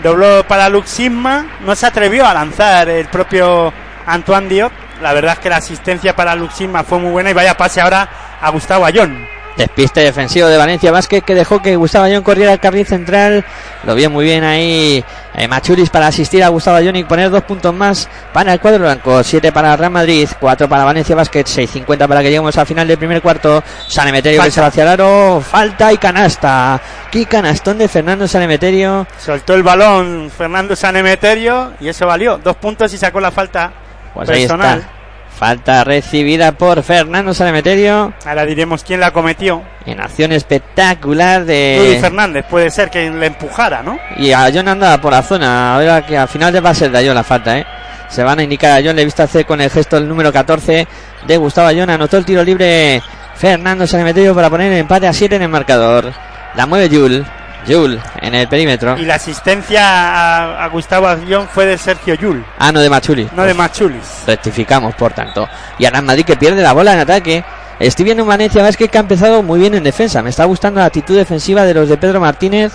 dobló 0.04 0.44
para 0.48 0.70
Luxisma, 0.70 1.46
no 1.66 1.76
se 1.76 1.86
atrevió 1.86 2.26
a 2.26 2.34
lanzar 2.34 2.90
el 2.90 3.08
propio 3.08 3.74
Antoine 4.06 4.48
Diot. 4.50 4.85
La 5.02 5.14
verdad 5.14 5.34
es 5.34 5.40
que 5.40 5.50
la 5.50 5.58
asistencia 5.58 6.16
para 6.16 6.36
Luxisma 6.36 6.84
fue 6.84 7.00
muy 7.00 7.12
buena 7.12 7.30
y 7.30 7.34
vaya 7.34 7.58
pase 7.58 7.82
ahora 7.82 8.08
a 8.42 8.50
Gustavo 8.50 8.86
Ayón. 8.86 9.36
Despiste 9.58 10.02
defensivo 10.02 10.50
de 10.50 10.58
Valencia 10.58 10.92
Vázquez 10.92 11.24
que 11.24 11.34
dejó 11.34 11.62
que 11.62 11.78
Gustavo 11.78 12.04
Ayón 12.04 12.24
corriera 12.24 12.52
al 12.52 12.60
carril 12.60 12.86
central. 12.86 13.46
Lo 13.86 13.96
vio 13.96 14.10
muy 14.10 14.26
bien 14.26 14.44
ahí 14.44 15.02
eh, 15.34 15.48
Machuris 15.48 15.90
para 15.90 16.08
asistir 16.08 16.44
a 16.44 16.50
Gustavo 16.50 16.76
Ayón 16.76 16.98
y 16.98 17.06
poner 17.06 17.30
dos 17.30 17.44
puntos 17.44 17.74
más 17.74 18.10
para 18.34 18.52
el 18.52 18.60
cuadro 18.60 18.84
blanco. 18.84 19.24
Siete 19.24 19.54
para 19.54 19.78
Real 19.78 19.92
Madrid, 19.92 20.28
cuatro 20.42 20.68
para 20.68 20.84
Valencia 20.84 21.16
Basket, 21.16 21.46
6.50 21.46 22.06
para 22.06 22.22
que 22.22 22.28
lleguemos 22.28 22.58
al 22.58 22.66
final 22.66 22.86
del 22.86 22.98
primer 22.98 23.22
cuarto. 23.22 23.64
Sanemeterio 23.88 24.44
que 24.44 24.52
se 24.52 24.60
va 24.60 24.68
hacia 24.68 24.84
el 24.84 24.90
aro, 24.90 25.42
falta 25.42 25.94
y 25.94 25.98
canasta. 25.98 26.82
Qué 27.10 27.26
canastón 27.26 27.78
de 27.78 27.88
Fernando 27.88 28.28
Sanemeterio. 28.28 29.08
Soltó 29.18 29.54
el 29.54 29.64
balón 29.64 30.30
Fernando 30.38 30.76
Sanemeterio 30.76 31.74
y 31.80 31.88
eso 31.88 32.06
valió. 32.06 32.40
Dos 32.44 32.58
puntos 32.58 32.94
y 32.94 32.98
sacó 32.98 33.22
la 33.22 33.32
falta 33.32 33.85
Pues 34.16 34.30
ahí 34.30 34.42
personal. 34.48 34.80
está. 34.80 34.92
Falta 35.38 35.84
recibida 35.84 36.54
por 36.54 36.82
Fernando 36.82 37.34
Sanemeterio. 37.34 38.14
Ahora 38.26 38.46
diremos 38.46 38.86
quién 38.86 39.02
la 39.02 39.12
cometió. 39.12 39.64
En 39.86 40.00
acción 40.00 40.32
espectacular 40.32 41.44
de. 41.44 41.98
Fernández 42.00 42.46
puede 42.50 42.72
ser 42.72 42.90
que 42.90 43.10
le 43.12 43.26
empujara, 43.26 43.84
¿no? 43.84 44.00
Y 44.18 44.32
a 44.32 44.50
John 44.54 44.70
anda 44.70 45.00
por 45.02 45.12
la 45.12 45.22
zona. 45.22 45.76
Ahora 45.76 46.06
que 46.06 46.18
al 46.18 46.30
final 46.30 46.66
va 46.66 46.70
a 46.70 46.74
ser 46.74 46.90
de 46.90 47.14
la 47.14 47.24
falta, 47.24 47.60
¿eh? 47.60 47.66
Se 48.08 48.24
van 48.24 48.40
a 48.40 48.44
indicar 48.44 48.80
a 48.80 48.84
John. 48.84 48.96
Le 48.96 49.02
he 49.02 49.06
visto 49.06 49.24
hacer 49.24 49.46
con 49.46 49.60
el 49.60 49.70
gesto 49.70 49.98
el 49.98 50.08
número 50.08 50.32
14 50.32 50.88
de 51.28 51.38
Gustavo 51.38 51.68
Ayón. 51.68 51.90
Anotó 51.90 52.18
el 52.18 52.24
tiro 52.24 52.42
libre 52.42 53.02
Fernando 53.36 53.86
Sanemeterio 53.86 54.34
para 54.34 54.50
poner 54.50 54.72
el 54.72 54.80
empate 54.80 55.08
a 55.08 55.12
7 55.12 55.36
en 55.36 55.42
el 55.42 55.50
marcador. 55.50 56.14
La 56.56 56.66
mueve 56.66 56.96
Jul. 56.96 57.26
Jul 57.68 58.00
en 58.22 58.36
el 58.36 58.48
perímetro. 58.48 58.98
Y 58.98 59.06
la 59.06 59.16
asistencia 59.16 59.84
a, 59.84 60.64
a 60.64 60.68
Gustavo 60.70 61.08
Ayón 61.08 61.48
fue 61.48 61.66
de 61.66 61.78
Sergio 61.78 62.16
Yul, 62.16 62.46
Ah, 62.60 62.72
no 62.72 62.80
de 62.80 62.90
Machuli. 62.90 63.30
no 63.36 63.44
de 63.44 63.54
Machulis. 63.54 64.24
Rectificamos, 64.28 64.96
por 64.96 65.14
tanto. 65.14 65.48
Y 65.78 65.86
ahora 65.86 66.02
Madrid 66.02 66.26
que 66.26 66.36
pierde 66.38 66.62
la 66.62 66.74
bola 66.74 66.94
en 66.94 67.00
ataque. 67.00 67.44
Estoy 67.80 68.06
viendo 68.06 68.24
un 68.24 68.30
Valencia 68.30 68.64
Vázquez 68.64 68.90
que 68.90 68.98
ha 68.98 69.02
empezado 69.02 69.44
muy 69.44 69.60
bien 69.60 69.74
en 69.76 69.84
defensa. 69.84 70.22
Me 70.22 70.30
está 70.30 70.46
gustando 70.46 70.80
la 70.80 70.86
actitud 70.86 71.16
defensiva 71.18 71.64
de 71.66 71.74
los 71.74 71.90
de 71.90 71.98
Pedro 71.98 72.22
Martínez, 72.22 72.72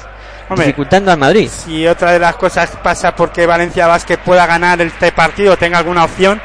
Hombre. 0.48 0.66
dificultando 0.66 1.10
al 1.10 1.16
Madrid. 1.18 1.48
Si 1.48 1.86
otra 1.86 2.12
de 2.12 2.18
las 2.18 2.36
cosas 2.36 2.70
pasa 2.82 3.14
porque 3.16 3.46
Valencia 3.46 3.86
Vázquez 3.86 4.18
pueda 4.22 4.44
ganar 4.46 4.78
este 4.82 5.10
partido, 5.12 5.56
tenga 5.56 5.78
alguna 5.78 6.04
opción, 6.04 6.38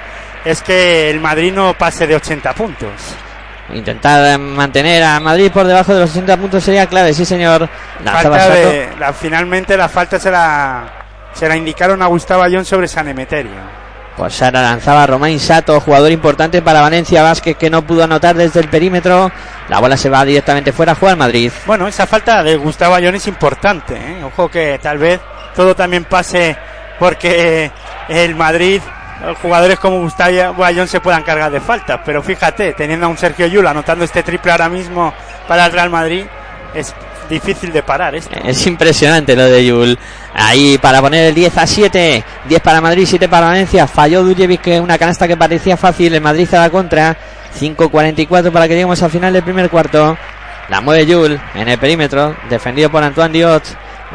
es 0.45 0.61
que 0.61 1.09
el 1.09 1.19
Madrid 1.19 1.51
no 1.51 1.73
pase 1.77 2.07
de 2.07 2.15
80 2.15 2.53
puntos. 2.53 2.91
Intentar 3.73 4.37
mantener 4.39 5.03
a 5.03 5.19
Madrid 5.19 5.51
por 5.51 5.65
debajo 5.65 5.93
de 5.93 6.01
los 6.01 6.09
60 6.11 6.37
puntos 6.37 6.63
sería 6.63 6.85
clave, 6.87 7.13
sí 7.13 7.25
señor. 7.25 7.67
Falta 8.03 8.49
de- 8.49 8.89
la- 8.99 9.11
finalmente 9.13 9.75
la 9.75 9.89
falta 9.89 10.19
se 10.19 10.29
la, 10.29 10.83
se 11.33 11.47
la 11.49 11.55
indicaron 11.57 12.01
a 12.01 12.05
Gustavo 12.05 12.43
Ayón 12.43 12.63
sobre 12.63 12.87
San 12.87 13.07
Emeterio. 13.07 13.51
Pues 14.15 14.41
ahora 14.41 14.61
lanzaba 14.61 15.05
Romain 15.07 15.39
Sato, 15.39 15.81
jugador 15.81 16.09
importante 16.11 16.61
para 16.61 16.79
Valencia 16.79 17.21
Vázquez 17.21 17.57
que 17.57 17.69
no 17.69 17.81
pudo 17.81 18.03
anotar 18.05 18.35
desde 18.35 18.61
el 18.61 18.69
perímetro. 18.69 19.29
La 19.67 19.79
bola 19.79 19.97
se 19.97 20.09
va 20.09 20.23
directamente 20.23 20.71
fuera 20.71 20.93
a 20.93 20.95
jugar 20.95 21.17
Madrid. 21.17 21.51
Bueno, 21.65 21.87
esa 21.87 22.05
falta 22.07 22.41
de 22.43 22.55
Gustavo 22.55 22.95
Ayón 22.95 23.15
es 23.15 23.27
importante. 23.27 23.95
¿eh? 23.95 24.23
Ojo 24.23 24.47
que 24.49 24.79
tal 24.81 24.99
vez 24.99 25.19
todo 25.55 25.75
también 25.75 26.05
pase 26.05 26.55
porque 26.97 27.69
el 28.07 28.35
Madrid, 28.35 28.79
jugadores 29.41 29.79
como 29.79 29.99
Gustavo 29.99 30.63
Ayón 30.63 30.87
se 30.87 30.99
puedan 30.99 31.23
cargar 31.23 31.51
de 31.51 31.61
faltas. 31.61 32.01
Pero 32.05 32.21
fíjate, 32.21 32.73
teniendo 32.73 33.05
a 33.05 33.09
un 33.09 33.17
Sergio 33.17 33.47
Yul 33.47 33.67
anotando 33.67 34.05
este 34.05 34.23
triple 34.23 34.51
ahora 34.51 34.69
mismo 34.69 35.13
para 35.47 35.65
el 35.65 35.71
Real 35.71 35.89
Madrid, 35.89 36.25
es 36.73 36.93
difícil 37.29 37.71
de 37.71 37.83
parar. 37.83 38.15
Es 38.15 38.67
impresionante 38.67 39.35
lo 39.35 39.45
de 39.45 39.65
Yul. 39.65 39.97
Ahí 40.33 40.77
para 40.77 41.01
poner 41.01 41.27
el 41.27 41.35
10 41.35 41.57
a 41.57 41.67
7. 41.67 42.23
10 42.47 42.61
para 42.61 42.81
Madrid, 42.81 43.05
7 43.07 43.27
para 43.29 43.47
Valencia. 43.47 43.87
Falló 43.87 44.23
Dujevic 44.23 44.61
que 44.61 44.79
una 44.79 44.97
canasta 44.97 45.27
que 45.27 45.37
parecía 45.37 45.77
fácil. 45.77 46.13
El 46.13 46.21
Madrid 46.21 46.53
a 46.53 46.61
la 46.61 46.69
contra. 46.69 47.17
5.44 47.59 48.51
para 48.51 48.67
que 48.67 48.73
lleguemos 48.73 49.01
al 49.01 49.11
final 49.11 49.31
del 49.31 49.43
primer 49.43 49.69
cuarto. 49.69 50.17
La 50.69 50.81
mueve 50.81 51.05
Yul 51.05 51.39
en 51.53 51.69
el 51.69 51.77
perímetro. 51.77 52.35
Defendido 52.49 52.89
por 52.89 53.03
Antoine 53.03 53.33
Diot. 53.33 53.63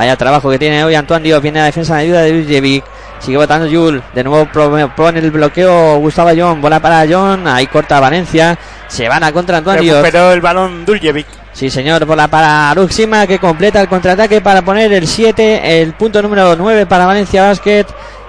Vaya 0.01 0.17
trabajo 0.17 0.49
que 0.49 0.59
tiene 0.59 0.83
hoy 0.83 0.95
Antoine 0.95 1.25
Diot. 1.25 1.43
Viene 1.43 1.59
a 1.59 1.65
la 1.65 1.67
defensa 1.67 1.97
de 1.97 2.05
ayuda 2.05 2.23
de 2.23 2.41
Dujevic. 2.41 2.83
Sigue 3.19 3.37
votando 3.37 3.67
Yul. 3.67 4.03
De 4.15 4.25
nuevo 4.25 4.49
pone 4.97 5.19
el 5.19 5.31
bloqueo 5.31 5.99
Gustavo 5.99 6.31
John. 6.35 6.63
Bola 6.63 6.81
para 6.81 7.05
John. 7.07 7.47
Ahí 7.47 7.67
corta 7.67 8.01
Valencia. 8.01 8.59
Se 8.89 9.11
van 9.11 9.23
a 9.25 9.31
contra 9.31 9.59
Antoine 9.59 9.83
Diot. 9.83 9.97
Recuperó 10.03 10.33
el 10.33 10.41
balón 10.41 10.87
Duljevic. 10.87 11.27
Sí, 11.53 11.69
señor, 11.69 12.07
bola 12.07 12.29
para 12.29 12.71
Aruxima 12.71 13.27
que 13.27 13.39
completa 13.39 13.79
el 13.79 13.89
contraataque 13.89 14.41
para 14.41 14.63
poner 14.63 14.91
el 14.91 15.07
7, 15.07 15.83
el 15.83 15.93
punto 15.93 16.23
número 16.23 16.57
9 16.57 16.87
para 16.87 17.05
Valencia 17.05 17.43
Basket, 17.43 17.85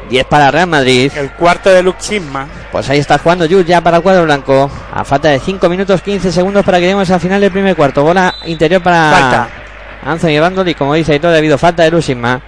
10 0.09 0.25
para 0.25 0.51
Real 0.51 0.67
Madrid. 0.67 1.09
El 1.15 1.31
cuarto 1.31 1.69
de 1.69 1.83
Luxisma. 1.83 2.47
Pues 2.69 2.89
ahí 2.89 2.99
está 2.99 3.17
jugando 3.17 3.45
Yul 3.45 3.65
ya 3.65 3.79
para 3.79 3.95
el 3.97 4.03
cuadro 4.03 4.25
blanco. 4.25 4.69
A 4.93 5.05
falta 5.05 5.29
de 5.29 5.39
5 5.39 5.69
minutos 5.69 6.01
15 6.01 6.33
segundos 6.33 6.65
para 6.65 6.79
que 6.79 6.81
lleguemos 6.81 7.09
al 7.09 7.21
final 7.21 7.39
del 7.39 7.51
primer 7.51 7.77
cuarto. 7.77 8.03
Bola 8.03 8.35
interior 8.45 8.83
para 8.83 9.09
Falta. 9.09 9.60
Anthony 10.03 10.39
Randall 10.39 10.67
y 10.69 10.75
como 10.75 10.93
dice 10.93 11.13
Aitor, 11.13 11.33
ha 11.33 11.37
habido 11.37 11.57
falta 11.57 11.83
de 11.83 11.87
Aruxima. 11.87 12.41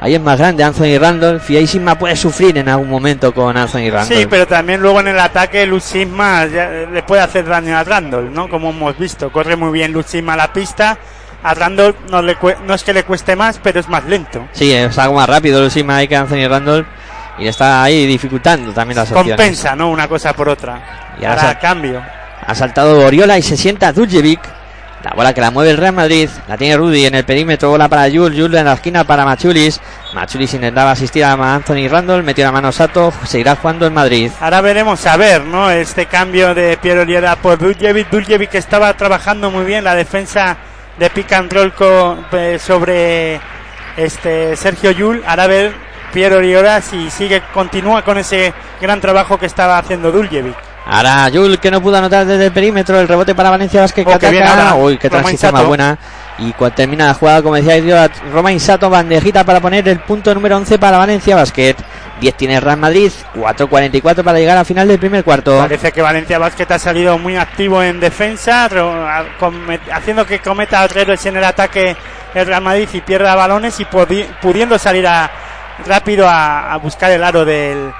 Ahí 0.00 0.14
es 0.14 0.20
más 0.20 0.38
grande 0.38 0.62
Anthony 0.62 0.96
Randolph 1.00 1.50
y 1.50 1.56
ahí 1.56 1.66
Sigma 1.66 1.98
puede 1.98 2.14
sufrir 2.14 2.56
en 2.56 2.68
algún 2.68 2.88
momento 2.88 3.34
con 3.34 3.56
Anthony 3.56 3.90
Randolph. 3.90 4.20
Sí, 4.20 4.26
pero 4.30 4.46
también 4.46 4.80
luego 4.80 5.00
en 5.00 5.08
el 5.08 5.18
ataque 5.18 5.66
Luxisma 5.66 6.46
ya 6.46 6.68
le 6.68 7.02
puede 7.02 7.20
hacer 7.20 7.44
daño 7.46 7.76
a 7.76 7.82
Randall, 7.82 8.32
¿no? 8.32 8.48
Como 8.48 8.70
hemos 8.70 8.96
visto. 8.96 9.32
Corre 9.32 9.56
muy 9.56 9.72
bien 9.72 9.92
Luxisma 9.92 10.34
a 10.34 10.36
la 10.36 10.52
pista. 10.52 10.96
A 11.42 11.54
Randall 11.54 11.96
no, 12.10 12.22
le 12.22 12.36
no 12.64 12.74
es 12.74 12.84
que 12.84 12.92
le 12.92 13.04
cueste 13.04 13.34
más, 13.34 13.58
pero 13.60 13.80
es 13.80 13.88
más 13.88 14.04
lento. 14.04 14.46
Sí, 14.52 14.72
es 14.72 14.96
algo 14.98 15.16
más 15.16 15.28
rápido 15.28 15.68
Sigma 15.68 15.96
ahí 15.96 16.06
que 16.06 16.16
Anthony 16.16 16.48
Randolph 16.48 16.86
y 17.38 17.44
le 17.44 17.50
está 17.50 17.82
ahí 17.82 18.06
dificultando 18.06 18.72
también 18.72 18.98
las 18.98 19.10
opciones. 19.10 19.36
Compensa, 19.36 19.74
¿no? 19.74 19.90
Una 19.90 20.08
cosa 20.08 20.32
por 20.32 20.48
otra. 20.48 21.14
Y 21.20 21.24
ahora 21.24 21.58
cambio. 21.58 22.02
Ha 22.46 22.54
saltado 22.54 23.04
Oriola 23.04 23.36
y 23.36 23.42
se 23.42 23.56
sienta 23.56 23.92
Duljevic. 23.92 24.57
La 25.02 25.12
bola 25.12 25.32
que 25.32 25.40
la 25.40 25.50
mueve 25.50 25.70
el 25.70 25.76
Real 25.76 25.94
Madrid. 25.94 26.28
La 26.48 26.56
tiene 26.56 26.76
Rudy 26.76 27.06
en 27.06 27.14
el 27.14 27.24
perímetro. 27.24 27.70
Bola 27.70 27.88
para 27.88 28.10
Jules. 28.10 28.38
Jules 28.38 28.58
en 28.58 28.66
la 28.66 28.72
esquina 28.72 29.04
para 29.04 29.24
Machulis. 29.24 29.80
Machulis 30.12 30.54
intentaba 30.54 30.90
asistir 30.90 31.24
a 31.24 31.32
Anthony 31.32 31.88
Randall. 31.88 32.24
Metió 32.24 32.44
la 32.44 32.52
mano 32.52 32.72
Sato. 32.72 33.12
Seguirá 33.24 33.56
jugando 33.56 33.86
en 33.86 33.94
Madrid. 33.94 34.30
Ahora 34.40 34.60
veremos 34.60 35.06
a 35.06 35.16
ver, 35.16 35.44
¿no? 35.44 35.70
Este 35.70 36.06
cambio 36.06 36.54
de 36.54 36.76
Piero 36.78 37.02
Oliera 37.02 37.36
por 37.36 37.58
Duljevic. 37.58 38.10
Duljevic 38.10 38.50
que 38.50 38.58
estaba 38.58 38.92
trabajando 38.94 39.50
muy 39.50 39.64
bien 39.64 39.84
la 39.84 39.94
defensa 39.94 40.56
de 40.98 41.10
pick 41.10 41.32
and 41.32 41.52
eh, 42.32 42.58
sobre 42.58 43.40
este 43.96 44.56
Sergio 44.56 44.90
Yul. 44.90 45.22
Ahora 45.26 45.46
ver 45.46 45.72
Piero 46.12 46.38
Oliera 46.38 46.80
si 46.80 47.10
sigue, 47.10 47.42
continúa 47.52 48.02
con 48.02 48.18
ese 48.18 48.52
gran 48.80 49.00
trabajo 49.00 49.38
que 49.38 49.46
estaba 49.46 49.78
haciendo 49.78 50.10
Duljevic. 50.10 50.67
Ahora 50.90 51.28
Jules 51.32 51.58
que 51.58 51.70
no 51.70 51.82
pudo 51.82 51.98
anotar 51.98 52.24
desde 52.26 52.46
el 52.46 52.52
perímetro. 52.52 52.98
El 52.98 53.06
rebote 53.08 53.34
para 53.34 53.50
Valencia 53.50 53.82
Vázquez 53.82 54.06
que 54.06 54.14
Oh, 54.14 54.30
bien 54.30 54.42
ataca. 54.42 54.70
ahora. 54.70 54.74
Uy, 54.84 54.96
qué 54.98 55.10
transición 55.10 55.52
más 55.52 55.66
buena. 55.66 55.98
Y 56.38 56.52
cuando 56.52 56.76
termina 56.76 57.06
la 57.06 57.14
jugada, 57.14 57.42
como 57.42 57.56
decía 57.56 57.78
yo, 57.78 57.96
Romain 58.32 58.58
Sato, 58.60 58.88
bandejita 58.88 59.42
para 59.44 59.60
poner 59.60 59.86
el 59.88 59.98
punto 60.00 60.32
número 60.34 60.56
11 60.56 60.78
para 60.78 60.96
Valencia 60.96 61.34
Basket. 61.36 61.74
10 62.20 62.34
tiene 62.36 62.58
Real 62.60 62.78
Madrid. 62.78 63.12
4.44 63.34 64.22
para 64.24 64.38
llegar 64.38 64.56
al 64.56 64.64
final 64.64 64.88
del 64.88 64.98
primer 64.98 65.24
cuarto. 65.24 65.58
Parece 65.58 65.92
que 65.92 66.00
Valencia 66.00 66.38
Basket 66.38 66.66
ha 66.70 66.78
salido 66.78 67.18
muy 67.18 67.36
activo 67.36 67.82
en 67.82 68.00
defensa, 68.00 68.68
haciendo 69.92 70.26
que 70.26 70.38
cometa 70.40 70.84
errores 70.84 71.24
en 71.26 71.36
el 71.36 71.44
ataque 71.44 71.96
el 72.34 72.46
Real 72.46 72.62
Madrid 72.62 72.88
y 72.92 73.00
pierda 73.00 73.34
balones 73.34 73.78
y 73.80 73.84
pudi- 73.84 74.26
pudiendo 74.40 74.78
salir 74.78 75.06
a, 75.06 75.30
rápido 75.86 76.28
a, 76.28 76.72
a 76.72 76.76
buscar 76.76 77.10
el 77.10 77.24
aro 77.24 77.44
del, 77.44 77.90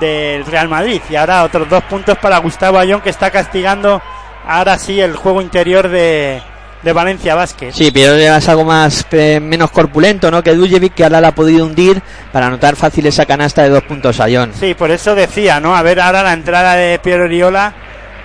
del 0.00 0.44
Real 0.46 0.68
Madrid. 0.68 1.00
Y 1.10 1.16
ahora 1.16 1.44
otros 1.44 1.68
dos 1.68 1.82
puntos 1.84 2.18
para 2.18 2.38
Gustavo 2.38 2.78
Ayón 2.78 3.00
que 3.00 3.10
está 3.10 3.30
castigando 3.30 4.00
ahora 4.46 4.78
sí 4.78 5.00
el 5.00 5.16
juego 5.16 5.42
interior 5.42 5.88
de, 5.88 6.40
de 6.82 6.92
Valencia 6.92 7.34
Basket. 7.34 7.72
Sí, 7.72 7.90
pero 7.90 8.14
es 8.14 8.48
algo 8.48 8.64
más 8.64 9.06
eh, 9.12 9.40
menos 9.40 9.70
corpulento, 9.70 10.30
¿no? 10.30 10.42
Que 10.42 10.54
Dujevic, 10.54 10.94
que 10.94 11.04
ahora 11.04 11.20
la 11.20 11.28
ha 11.28 11.34
podido 11.34 11.66
hundir 11.66 12.00
para 12.32 12.46
anotar 12.46 12.76
fácil 12.76 13.06
esa 13.06 13.26
canasta 13.26 13.62
de 13.62 13.70
dos 13.70 13.82
puntos 13.82 14.20
a 14.20 14.26
John. 14.30 14.52
Sí, 14.54 14.74
por 14.74 14.90
eso 14.90 15.14
decía, 15.14 15.60
¿no? 15.60 15.74
A 15.74 15.82
ver 15.82 16.00
ahora 16.00 16.22
la 16.22 16.32
entrada 16.32 16.74
de 16.74 16.98
Piero 16.98 17.24
Oriola, 17.24 17.72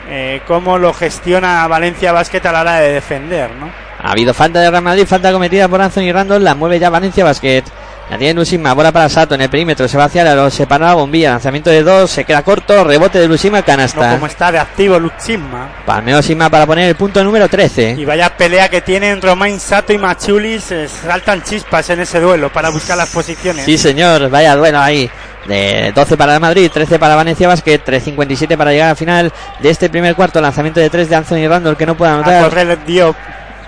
eh, 0.10 0.42
cómo 0.48 0.78
lo 0.78 0.94
gestiona 0.94 1.68
Valencia 1.68 2.12
Basket 2.12 2.46
a 2.46 2.52
la 2.52 2.62
hora 2.62 2.80
de 2.80 2.94
defender, 2.94 3.52
¿no? 3.60 3.70
Ha 4.02 4.12
habido 4.12 4.34
falta 4.34 4.60
de 4.60 4.70
Real 4.70 4.84
Madrid, 4.84 5.06
falta 5.06 5.32
cometida 5.32 5.68
por 5.70 5.82
Anthony 5.82 6.12
Randall, 6.12 6.44
la 6.44 6.56
mueve 6.56 6.78
ya 6.78 6.90
Valencia 6.90 7.24
Basket. 7.24 7.64
La 8.10 8.18
tiene 8.18 8.34
Lusima, 8.34 8.74
bola 8.74 8.92
para 8.92 9.08
Sato 9.10 9.34
en 9.36 9.42
el 9.42 9.50
perímetro, 9.50 9.88
se 9.88 9.98
va 9.98 10.04
hacia 10.06 10.24
la 10.24 10.50
separa 10.52 10.88
la 10.88 10.94
bombilla, 10.94 11.32
lanzamiento 11.32 11.70
de 11.70 11.84
dos, 11.84 12.12
se 12.12 12.26
queda 12.26 12.44
corto, 12.44 12.84
rebote 12.84 13.18
de 13.18 13.28
Lusima, 13.28 13.60
No 13.60 13.66
canasta. 13.66 14.12
como 14.12 14.28
está 14.28 14.52
de 14.52 14.60
activo 14.60 15.00
Luxisma. 15.00 15.70
Palmeo 15.86 16.22
Sima 16.22 16.50
para 16.50 16.66
poner 16.66 16.90
el 16.90 16.96
punto 16.96 17.24
número 17.24 17.48
13. 17.48 17.96
Y 17.98 18.06
vaya 18.06 18.30
pelea 18.36 18.70
que 18.70 18.82
tienen 18.82 19.22
Romain 19.22 19.60
Sato 19.60 19.94
y 19.94 19.98
Machulis. 19.98 20.72
eh, 20.72 20.88
saltan 20.88 21.42
chispas 21.44 21.90
en 21.90 22.02
ese 22.02 22.20
duelo 22.20 22.52
para 22.52 22.70
buscar 22.70 22.98
las 22.98 23.10
posiciones. 23.10 23.66
Sí, 23.66 23.78
señor, 23.78 24.30
vaya 24.30 24.56
duelo 24.56 24.80
ahí. 24.80 25.10
De 25.48 25.92
12 25.94 26.16
para 26.16 26.36
el 26.36 26.40
Madrid, 26.40 26.70
13 26.74 27.00
para 27.00 27.16
Valencia 27.16 27.48
Basket, 27.48 27.82
3.57 27.84 28.56
para 28.56 28.72
llegar 28.72 28.90
al 28.92 28.96
final 28.96 29.32
de 29.60 29.70
este 29.70 29.90
primer 29.90 30.16
cuarto. 30.16 30.40
Lanzamiento 30.40 30.80
de 30.80 30.90
3 30.90 31.10
de 31.10 31.16
Anthony 31.16 31.48
Randall 31.50 31.76
que 31.76 31.86
no 31.86 31.96
puede 31.96 32.12
a 32.12 32.16
anotar. 32.16 32.44
correr 32.44 32.86
Diop. 32.86 33.16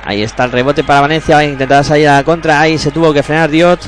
Ahí 0.05 0.23
está 0.23 0.45
el 0.45 0.51
rebote 0.51 0.83
para 0.83 1.01
Valencia. 1.01 1.35
Va 1.35 1.41
a 1.41 1.45
intentar 1.45 1.83
salir 1.83 2.07
a 2.07 2.17
la 2.17 2.23
contra. 2.23 2.61
Ahí 2.61 2.77
se 2.77 2.91
tuvo 2.91 3.11
que 3.13 3.23
frenar 3.23 3.49
Diot. 3.49 3.79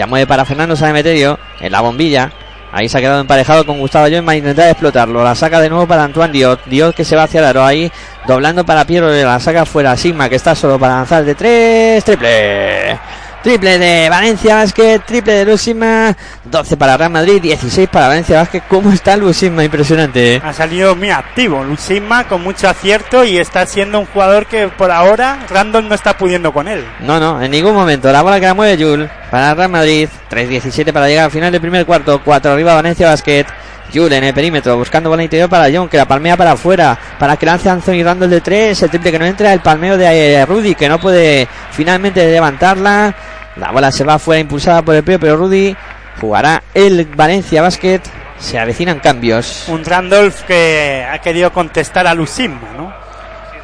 Ya 0.00 0.06
mueve 0.06 0.26
para 0.26 0.46
Fernando 0.46 0.74
Sanemeterio 0.76 1.38
en 1.60 1.72
la 1.72 1.82
bombilla. 1.82 2.32
Ahí 2.72 2.88
se 2.88 2.96
ha 2.96 3.02
quedado 3.02 3.20
emparejado 3.20 3.66
con 3.66 3.78
Gustavo 3.78 4.06
Jones 4.06 4.22
para 4.22 4.38
intentar 4.38 4.70
explotarlo. 4.70 5.22
La 5.22 5.34
saca 5.34 5.60
de 5.60 5.68
nuevo 5.68 5.86
para 5.86 6.04
Antoine 6.04 6.32
Diot. 6.32 6.64
Diot 6.64 6.94
que 6.94 7.04
se 7.04 7.16
va 7.16 7.24
hacia 7.24 7.40
el 7.40 7.44
aro 7.44 7.62
ahí. 7.62 7.92
Doblando 8.26 8.64
para 8.64 8.86
Piero. 8.86 9.10
La 9.10 9.38
saca 9.40 9.66
fuera 9.66 9.94
Sigma 9.98 10.30
que 10.30 10.36
está 10.36 10.54
solo 10.54 10.78
para 10.78 10.94
lanzar 10.94 11.22
de 11.22 11.34
tres. 11.34 12.02
Triple. 12.02 12.98
Triple 13.42 13.78
de 13.78 14.10
Valencia 14.10 14.56
Basket, 14.56 15.00
triple 15.06 15.32
de 15.32 15.44
Lusima, 15.46 16.14
12 16.44 16.76
para 16.76 16.98
Real 16.98 17.10
Madrid, 17.10 17.40
16 17.40 17.88
para 17.88 18.08
Valencia 18.08 18.36
Basket. 18.36 18.62
¿Cómo 18.68 18.92
está 18.92 19.16
Lusima? 19.16 19.64
Impresionante. 19.64 20.34
¿eh? 20.34 20.42
Ha 20.44 20.52
salido 20.52 20.94
muy 20.94 21.08
activo. 21.08 21.64
Luxisma 21.64 22.24
con 22.24 22.42
mucho 22.42 22.68
acierto 22.68 23.24
y 23.24 23.38
está 23.38 23.64
siendo 23.64 23.98
un 23.98 24.04
jugador 24.04 24.44
que 24.44 24.68
por 24.68 24.90
ahora 24.90 25.38
Randall 25.48 25.88
no 25.88 25.94
está 25.94 26.18
pudiendo 26.18 26.52
con 26.52 26.68
él. 26.68 26.84
No, 27.00 27.18
no, 27.18 27.40
en 27.40 27.50
ningún 27.50 27.72
momento. 27.72 28.12
La 28.12 28.20
bola 28.20 28.38
que 28.40 28.46
la 28.46 28.52
mueve 28.52 28.82
Jul 28.82 29.08
para 29.30 29.54
Real 29.54 29.70
Madrid. 29.70 30.10
3.17 30.30 30.92
para 30.92 31.08
llegar 31.08 31.24
al 31.24 31.30
final 31.30 31.50
del 31.50 31.62
primer 31.62 31.86
cuarto. 31.86 32.20
4 32.22 32.52
arriba 32.52 32.74
Valencia 32.74 33.08
Basket. 33.08 33.46
Jul 33.92 34.12
en 34.12 34.22
el 34.22 34.34
perímetro 34.34 34.76
buscando 34.76 35.08
bola 35.10 35.22
interior 35.22 35.48
para 35.48 35.68
John 35.74 35.88
que 35.88 35.96
la 35.96 36.06
palmea 36.06 36.36
para 36.36 36.52
afuera 36.52 36.96
para 37.18 37.36
que 37.36 37.44
lance 37.44 37.68
Anthony 37.68 38.04
Randall 38.04 38.30
de 38.30 38.40
3. 38.42 38.82
El 38.82 38.90
triple 38.90 39.12
que 39.12 39.18
no 39.18 39.24
entra. 39.24 39.52
El 39.52 39.60
palmeo 39.60 39.96
de 39.96 40.34
eh, 40.34 40.46
Rudy 40.46 40.74
que 40.74 40.90
no 40.90 41.00
puede 41.00 41.48
finalmente 41.72 42.30
levantarla. 42.30 43.14
La 43.56 43.70
bola 43.72 43.90
se 43.90 44.04
va 44.04 44.14
afuera 44.14 44.40
impulsada 44.40 44.82
por 44.82 44.94
el 44.94 45.02
pie, 45.04 45.18
pero 45.18 45.36
Rudy 45.36 45.76
jugará 46.20 46.62
el 46.74 47.04
Valencia 47.06 47.62
Basket. 47.62 48.00
Se 48.38 48.58
avecinan 48.58 49.00
cambios. 49.00 49.64
Un 49.68 49.84
Randolph 49.84 50.42
que 50.46 51.06
ha 51.10 51.18
querido 51.18 51.52
contestar 51.52 52.06
a 52.06 52.14
Luxisma, 52.14 52.68
¿no? 52.76 52.92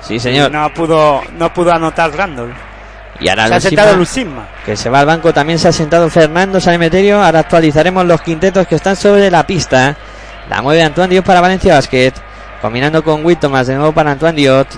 Sí, 0.03 0.19
señor. 0.19 0.51
No 0.53 0.73
pudo, 0.75 1.23
no 1.39 1.53
pudo 1.53 1.73
anotar 1.73 2.15
Randolph. 2.15 2.55
Y 3.19 3.29
ahora 3.31 3.47
Se 3.49 3.55
ha 3.55 3.57
Lucima- 3.57 3.69
sentado 3.71 3.97
Luxisma. 3.97 4.49
que 4.67 4.77
se 4.77 4.91
va 4.91 5.01
al 5.01 5.07
banco. 5.07 5.33
También 5.33 5.59
se 5.59 5.69
ha 5.69 5.73
sentado 5.73 6.11
Fernando 6.11 6.61
Sanemeterio. 6.61 7.23
Ahora 7.23 7.41
actualizaremos 7.41 8.05
los 8.05 8.21
quintetos 8.21 8.67
que 8.67 8.75
están 8.75 8.95
sobre 8.97 9.31
la 9.31 9.47
pista. 9.47 9.97
La 10.51 10.61
mueve 10.61 10.83
Antoine 10.83 11.11
Diot 11.11 11.25
para 11.25 11.41
Valencia 11.41 11.75
Basket. 11.75 12.13
Combinando 12.61 13.03
con 13.03 13.25
Will 13.25 13.39
más 13.51 13.67
de 13.69 13.75
nuevo 13.77 13.93
para 13.93 14.11
Antoine 14.13 14.37
Diot. 14.37 14.69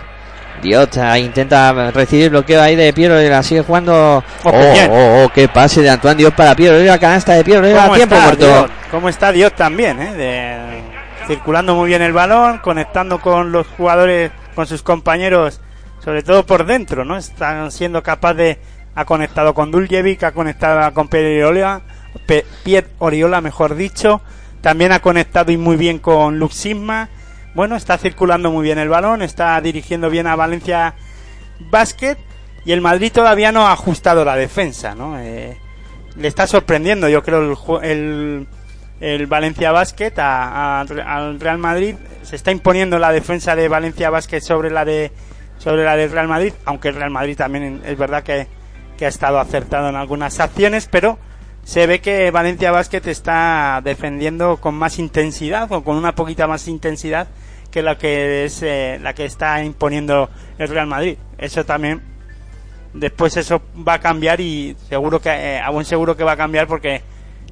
Diot 0.61 0.97
ah, 0.99 1.19
intenta 1.19 1.91
recibir 1.91 2.31
bloqueo 2.31 2.61
ahí 2.63 2.77
de 2.77 2.93
Piero. 2.93 3.21
La 3.21 3.43
sigue 3.43 3.63
jugando. 3.63 4.23
Oh, 4.45 4.51
Oh, 4.51 5.25
oh, 5.25 5.29
qué 5.35 5.49
pase 5.49 5.83
de 5.83 5.91
Antoine 5.91 6.17
Diot 6.17 6.35
para 6.35 6.55
Piero. 6.55 6.79
La 6.79 6.99
canasta 6.99 7.35
de 7.35 7.45
Piero. 7.45 7.67
A 7.79 7.83
¿Cómo 7.85 7.95
tiempo. 7.95 8.17
Diot? 8.37 8.71
¿Cómo 8.91 9.09
está 9.09 9.33
Dios 9.33 9.53
también? 9.55 10.01
eh? 10.01 10.15
De- 10.15 10.99
circulando 11.27 11.75
muy 11.75 11.89
bien 11.89 12.01
el 12.01 12.13
balón, 12.15 12.59
conectando 12.59 13.21
con 13.21 13.53
los 13.53 13.67
jugadores 13.67 14.31
con 14.55 14.67
sus 14.67 14.83
compañeros, 14.83 15.61
sobre 16.03 16.23
todo 16.23 16.47
por 16.47 16.65
dentro, 16.65 17.05
¿no? 17.05 17.19
Están 17.19 17.71
siendo 17.71 18.03
capaz 18.03 18.33
de 18.35 18.59
ha 18.95 19.05
conectado 19.05 19.53
con 19.55 19.71
Duljevic, 19.71 20.25
ha 20.25 20.33
conectado 20.33 20.93
con 20.95 21.09
Oriola, 21.13 21.83
Pierre 22.65 22.89
Oriola, 22.99 23.41
mejor 23.43 23.75
dicho, 23.77 24.23
también 24.63 24.91
ha 24.91 25.01
conectado 25.01 25.53
y 25.53 25.57
muy 25.59 25.77
bien 25.77 25.99
con 25.99 26.39
Luxisma. 26.39 27.11
Bueno, 27.59 27.75
está 27.75 27.99
circulando 27.99 28.53
muy 28.53 28.63
bien 28.63 28.79
el 28.79 28.89
balón, 28.89 29.21
está 29.21 29.61
dirigiendo 29.61 30.11
bien 30.11 30.29
a 30.29 30.37
Valencia 30.37 30.95
Basket 31.59 32.17
y 32.65 32.71
el 32.71 32.81
Madrid 32.81 33.11
todavía 33.13 33.51
no 33.51 33.67
ha 33.67 33.73
ajustado 33.73 34.25
la 34.25 34.37
defensa, 34.37 34.95
¿no? 34.95 35.19
Eh, 35.19 35.59
le 36.15 36.29
está 36.29 36.47
sorprendiendo, 36.47 37.09
yo 37.09 37.21
creo, 37.25 37.41
el, 37.83 37.89
el, 37.91 38.47
el 39.01 39.27
Valencia 39.27 39.73
Basket 39.73 40.13
a- 40.19 40.83
al 40.83 41.41
Real 41.41 41.59
Madrid. 41.59 41.97
Se 42.23 42.37
está 42.37 42.53
imponiendo 42.53 42.97
la 43.01 43.11
defensa 43.11 43.57
de 43.57 43.67
Valencia 43.67 44.09
Basket 44.09 44.41
sobre 44.41 44.71
la 44.71 44.85
de 44.85 45.11
sobre 45.59 45.83
la 45.85 45.97
del 45.97 46.13
Real 46.13 46.29
Madrid, 46.29 46.53
aunque 46.65 46.91
el 46.91 46.95
Real 46.95 47.11
Madrid 47.11 47.37
también 47.37 47.83
es 47.85 47.99
verdad 47.99 48.23
que, 48.23 48.47
que 48.97 49.05
ha 49.07 49.09
estado 49.09 49.41
acertado 49.41 49.89
en 49.89 49.97
algunas 49.97 50.39
acciones, 50.39 50.87
pero 50.89 51.19
se 51.65 51.89
ve 51.89 52.01
que 52.01 52.31
Valencia 52.31 52.71
Basket 52.71 53.03
está 53.07 53.81
defendiendo 53.83 54.59
con 54.59 54.77
más 54.77 55.01
intensidad 55.01 55.73
o 55.73 55.83
con 55.83 55.97
una 55.97 56.15
poquita 56.15 56.47
más 56.47 56.69
intensidad 56.69 57.27
que 57.71 57.83
la 57.83 57.99
que 57.99 58.45
es 58.45 58.63
eh, 58.63 58.99
la 59.03 59.15
que 59.15 59.25
está 59.25 59.63
imponiendo 59.63 60.31
el 60.59 60.69
Real 60.69 60.87
Madrid. 60.87 61.17
Eso 61.39 61.65
también 61.65 62.03
después 62.95 63.37
eso 63.37 63.63
va 63.87 63.95
a 63.95 64.01
cambiar 64.01 64.41
y 64.41 64.77
seguro 64.89 65.21
que 65.21 65.29
eh, 65.29 65.61
a 65.61 65.71
buen 65.71 65.85
seguro 65.85 66.17
que 66.17 66.25
va 66.25 66.33
a 66.33 66.37
cambiar 66.37 66.67
porque 66.67 67.03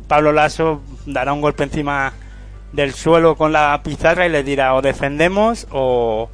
Pablo 0.08 0.32
Lasso 0.32 0.82
dará 1.04 1.32
un 1.32 1.40
golpe 1.40 1.64
encima 1.64 2.12
del 2.72 2.92
suelo 2.94 3.36
con 3.36 3.52
la 3.52 3.80
pizarra 3.82 4.26
y 4.26 4.30
le 4.30 4.42
dirá 4.42 4.74
o 4.74 4.82
defendemos 4.82 5.66
o, 5.70 6.28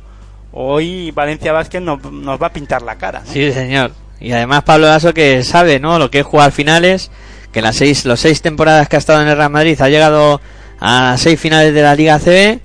hoy 0.52 1.10
Valencia 1.10 1.52
Vázquez 1.52 1.80
nos, 1.82 2.02
nos 2.10 2.40
va 2.40 2.48
a 2.48 2.52
pintar 2.52 2.82
la 2.82 2.96
cara. 2.96 3.22
Sí, 3.24 3.52
señor. 3.52 3.92
Y 4.20 4.32
además 4.32 4.62
Pablo 4.62 4.86
Lasso 4.86 5.12
que 5.12 5.42
sabe, 5.42 5.80
¿no? 5.80 5.98
Lo 5.98 6.10
que 6.10 6.20
es 6.20 6.26
jugar 6.26 6.52
finales, 6.52 7.10
que 7.52 7.60
las 7.60 7.76
seis, 7.76 8.04
los 8.04 8.20
seis 8.20 8.40
temporadas 8.40 8.88
que 8.88 8.96
ha 8.96 8.98
estado 8.98 9.20
en 9.22 9.28
el 9.28 9.36
Real 9.36 9.50
Madrid 9.50 9.80
ha 9.80 9.88
llegado 9.88 10.40
a 10.80 11.16
seis 11.18 11.40
finales 11.40 11.74
de 11.74 11.82
la 11.82 11.94
Liga 11.94 12.18
CB 12.18 12.60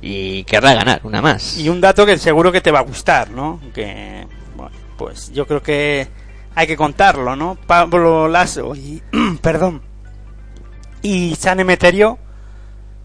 y 0.00 0.44
querrá 0.44 0.74
ganar 0.74 1.00
una 1.04 1.22
más. 1.22 1.58
Y 1.58 1.68
un 1.68 1.80
dato 1.80 2.04
que 2.06 2.18
seguro 2.18 2.52
que 2.52 2.60
te 2.60 2.70
va 2.70 2.80
a 2.80 2.82
gustar, 2.82 3.30
¿no? 3.30 3.60
Que, 3.74 4.26
bueno, 4.54 4.72
pues 4.96 5.32
yo 5.32 5.46
creo 5.46 5.62
que 5.62 6.08
hay 6.54 6.66
que 6.66 6.76
contarlo, 6.76 7.36
¿no? 7.36 7.56
Pablo 7.66 8.28
Lasso 8.28 8.74
y, 8.74 9.02
perdón, 9.42 9.82
y 11.02 11.34
San 11.36 11.60
Emeterio 11.60 12.18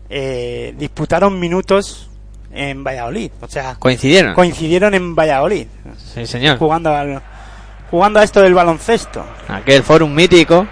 eh, 0.09 0.73
disputaron 0.77 1.39
minutos 1.39 2.09
en 2.53 2.83
Valladolid, 2.83 3.31
o 3.39 3.47
sea, 3.47 3.75
Coincidieron. 3.75 4.33
coincidieron 4.33 4.93
en 4.93 5.15
Valladolid, 5.15 5.67
sí, 6.13 6.25
señor. 6.25 6.57
jugando 6.57 6.93
al, 6.93 7.21
jugando 7.89 8.19
a 8.19 8.23
esto 8.23 8.41
del 8.41 8.53
baloncesto. 8.53 9.23
Aquel 9.47 9.83
fórum 9.83 10.13
mítico 10.13 10.67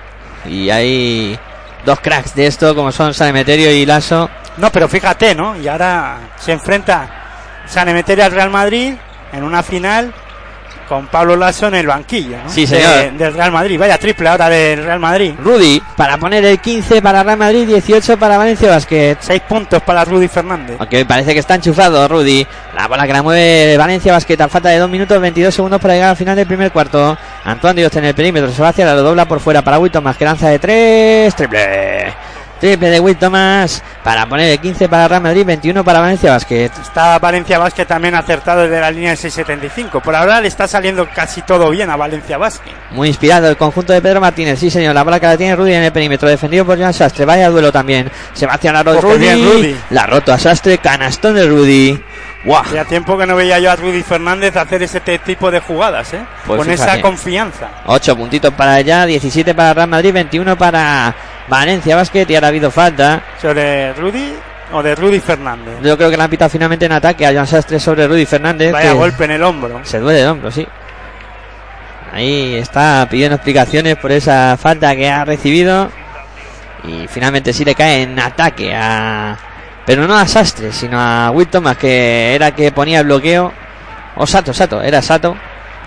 y 0.46 0.70
hay 0.70 1.40
dos 1.86 2.00
cracks 2.02 2.36
de 2.36 2.48
esto 2.48 2.76
como 2.76 2.92
son 2.92 3.14
San 3.14 3.30
Emeterio 3.30 3.72
y 3.72 3.86
Lasso. 3.86 4.30
No, 4.60 4.70
pero 4.72 4.88
fíjate, 4.88 5.34
¿no? 5.36 5.56
Y 5.56 5.68
ahora 5.68 6.18
se 6.38 6.52
enfrenta 6.52 7.08
San 7.66 7.88
Emeterio 7.90 8.26
al 8.26 8.32
Real 8.32 8.50
Madrid 8.50 8.94
en 9.32 9.44
una 9.44 9.64
final 9.64 10.14
con 10.88 11.06
Pablo 11.06 11.36
Lasso 11.36 11.68
en 11.68 11.76
el 11.76 11.86
banquillo, 11.86 12.38
¿no? 12.44 12.50
Sí, 12.50 12.62
De- 12.66 12.68
señor. 12.82 13.12
del 13.14 13.34
Real 13.36 13.52
Madrid. 13.52 13.80
Vaya 13.80 14.00
triple 14.00 14.28
ahora 14.28 14.50
del 14.50 14.84
Real 14.84 15.00
Madrid. 15.00 15.34
Rudy 15.38 15.80
para 15.96 16.18
poner 16.18 16.44
el 16.44 16.58
15 16.60 17.00
para 17.00 17.22
Real 17.22 17.38
Madrid, 17.38 17.68
18 17.68 18.18
para 18.18 18.40
Valencia 18.40 18.72
Basket. 18.72 19.18
Seis 19.20 19.40
puntos 19.48 19.84
para 19.84 20.04
Rudy 20.04 20.28
Fernández. 20.28 20.78
Aunque 20.80 21.06
parece 21.06 21.34
que 21.34 21.40
está 21.42 21.54
enchufado 21.56 22.08
Rudy. 22.08 22.46
La 22.76 22.88
bola 22.88 23.06
que 23.06 23.14
la 23.14 23.22
mueve 23.22 23.78
Valencia 23.78 24.12
Basket 24.14 24.42
a 24.42 24.48
falta 24.48 24.70
de 24.70 24.80
2 24.80 24.90
minutos 24.90 25.22
22 25.22 25.54
segundos 25.54 25.80
para 25.80 25.94
llegar 25.94 26.10
al 26.10 26.18
final 26.18 26.36
del 26.36 26.48
primer 26.48 26.72
cuarto. 26.72 27.16
Antoine 27.46 27.82
Dios 27.82 27.96
en 27.96 28.06
el 28.06 28.16
perímetro. 28.16 28.50
Se 28.52 28.62
va 28.64 28.70
hacia 28.70 28.86
la 28.88 28.96
lo 28.96 29.04
dobla 29.04 29.26
por 29.26 29.40
fuera 29.40 29.62
para 29.62 29.78
Will 29.78 29.92
Thomas 29.92 30.18
que 30.18 30.26
lanza 30.26 30.50
de 30.50 30.58
3. 30.58 31.36
Triple. 31.36 32.14
Triple 32.60 32.90
de 32.90 33.00
Will 33.00 33.18
Thomas 33.18 33.82
para 34.04 34.26
poner 34.28 34.52
el 34.52 34.60
15 34.60 34.90
para 34.90 35.08
Real 35.08 35.22
Madrid, 35.22 35.46
21 35.46 35.84
para 35.84 36.00
Valencia 36.00 36.32
Basket. 36.32 36.72
Está 36.82 37.18
Valencia 37.20 37.58
Basket 37.58 37.86
también 37.86 38.16
acertado 38.16 38.64
desde 38.64 38.80
la 38.80 38.92
línea 38.92 39.12
de 39.12 39.18
6.75. 39.18 40.02
Por 40.02 40.16
ahora 40.16 40.42
le 40.42 40.48
está 40.48 40.68
saliendo 40.68 41.08
casi 41.14 41.42
todo 41.42 41.70
bien 41.70 41.90
a 41.90 41.96
Valencia 41.96 42.38
Basket. 42.38 42.72
Muy 42.92 43.08
inspirado 43.08 43.50
el 43.50 43.58
conjunto 43.58 43.94
de 43.94 44.02
Pedro 44.02 44.20
Martínez. 44.22 44.60
Sí, 44.60 44.70
señor. 44.70 44.94
La 44.94 45.04
bola 45.04 45.20
que 45.20 45.28
la 45.28 45.38
tiene 45.38 45.56
Rudy 45.56 45.74
en 45.74 45.84
el 45.84 45.92
perímetro. 45.92 46.28
Defendido 46.28 46.66
por 46.66 46.78
Joan 46.78 46.94
Sastre. 46.94 47.26
Vaya 47.26 47.50
duelo 47.50 47.72
también. 47.72 48.12
Sebastián 48.34 48.76
qué 48.84 48.94
Rudy. 49.02 49.44
Rudy. 49.44 49.76
La 49.92 50.06
roto 50.06 50.34
a 50.34 50.38
Sastre. 50.38 50.78
Canastón 50.80 51.36
de 51.36 51.48
Rudy. 51.48 52.04
¡Guau! 52.44 52.62
Hacía 52.62 52.86
tiempo 52.86 53.18
que 53.18 53.26
no 53.26 53.36
veía 53.36 53.60
yo 53.60 53.70
a 53.70 53.76
Rudy 53.76 54.02
Fernández 54.02 54.56
hacer 54.56 54.82
ese 54.82 55.02
tipo 55.02 55.52
de 55.52 55.60
jugadas, 55.60 56.14
¿eh? 56.14 56.22
Pues 56.48 56.58
Con 56.58 56.68
fíjate. 56.68 56.92
esa 56.92 57.02
confianza. 57.02 57.68
8 57.86 58.16
puntitos 58.16 58.54
para 58.54 58.76
allá, 58.76 59.06
17 59.06 59.54
para 59.54 59.74
Real 59.74 59.90
Madrid, 59.90 60.14
21 60.14 60.58
para 60.58 61.14
Valencia 61.50 61.96
Basket 61.96 62.26
y 62.30 62.36
ahora 62.36 62.48
ha 62.48 62.50
habido 62.50 62.72
falta. 62.72 63.22
¿Sobre 63.42 63.94
Rudy 63.94 64.34
o 64.72 64.84
de 64.84 64.96
Rudy 64.96 65.20
Fernández? 65.20 65.76
Yo 65.84 65.98
creo 65.98 66.10
que 66.10 66.18
la 66.18 66.26
han 66.26 66.30
pitado 66.30 66.50
finalmente 66.50 66.86
en 66.86 66.92
ataque 66.92 67.26
a 67.26 67.34
Joan 67.34 67.48
Sastre 67.48 67.80
sobre 67.80 68.08
Rudy 68.08 68.26
Fernández. 68.26 68.72
Vaya 68.72 68.94
golpe 68.94 69.26
en 69.26 69.32
el 69.32 69.44
hombro. 69.44 69.82
Se 69.84 70.00
duele 70.00 70.22
el 70.22 70.28
hombro, 70.28 70.52
sí. 70.52 70.68
Ahí 72.14 72.56
está 72.56 73.08
pidiendo 73.10 73.36
explicaciones 73.36 73.96
por 73.98 74.12
esa 74.12 74.58
falta 74.58 74.96
que 74.96 75.10
ha 75.10 75.26
recibido. 75.26 75.90
Y 76.86 77.08
finalmente 77.08 77.52
sí 77.52 77.66
le 77.66 77.76
cae 77.76 78.04
en 78.04 78.20
ataque 78.20 78.74
a. 78.74 79.38
Pero 79.86 80.08
no 80.08 80.16
a 80.16 80.28
Sastre, 80.28 80.72
sino 80.72 81.00
a 81.00 81.32
Will 81.32 81.48
Thomas, 81.48 81.78
que 81.78 82.36
era 82.36 82.52
que 82.52 82.72
ponía 82.72 83.00
el 83.00 83.06
bloqueo. 83.06 83.52
O 84.16 84.28
Sato, 84.28 84.54
Sato, 84.54 84.82
era 84.82 85.02
Sato 85.02 85.36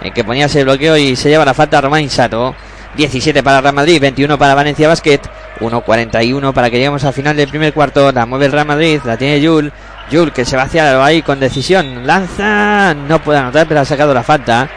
el 0.02 0.12
que 0.12 0.24
ponía 0.24 0.46
ese 0.46 0.64
bloqueo 0.64 0.96
y 0.96 1.16
se 1.16 1.28
lleva 1.28 1.44
la 1.44 1.54
falta 1.54 1.80
Romain 1.80 2.10
Sato. 2.10 2.54
17 2.96 3.42
para 3.42 3.60
Real 3.62 3.74
Madrid, 3.74 4.00
21 4.00 4.36
para 4.36 4.54
Valencia 4.54 4.86
Basket, 4.86 5.20
1.41 5.60 6.52
para 6.52 6.70
que 6.70 6.76
lleguemos 6.76 7.04
al 7.04 7.12
final 7.12 7.36
del 7.36 7.48
primer 7.48 7.72
cuarto. 7.72 8.10
La 8.12 8.26
mueve 8.26 8.46
el 8.46 8.52
Real 8.52 8.66
Madrid, 8.66 9.00
la 9.04 9.16
tiene 9.16 9.44
Jul. 9.46 9.72
Jul 10.10 10.32
que 10.32 10.44
se 10.44 10.56
va 10.56 10.64
hacia 10.64 11.04
ahí 11.04 11.22
con 11.22 11.40
decisión. 11.40 12.06
Lanza, 12.06 12.94
no 12.94 13.22
puede 13.22 13.38
anotar, 13.38 13.66
pero 13.66 13.80
ha 13.80 13.84
sacado 13.84 14.12
la 14.14 14.22
falta. 14.22 14.68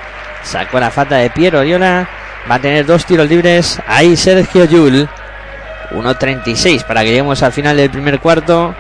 Sacó 0.44 0.80
la 0.80 0.92
falta 0.92 1.16
de 1.16 1.30
Piero 1.30 1.60
Oriola. 1.60 2.08
Va 2.50 2.56
a 2.56 2.62
tener 2.62 2.86
dos 2.86 3.06
tiros 3.06 3.30
libres. 3.30 3.80
Ahí 3.88 4.16
Sergio 4.16 4.68
Jul. 4.70 5.10
1.36 5.92 6.84
para 6.84 7.02
que 7.02 7.10
lleguemos 7.10 7.42
al 7.44 7.52
final 7.52 7.78
del 7.78 7.90
primer 7.90 8.20
cuarto. 8.20 8.76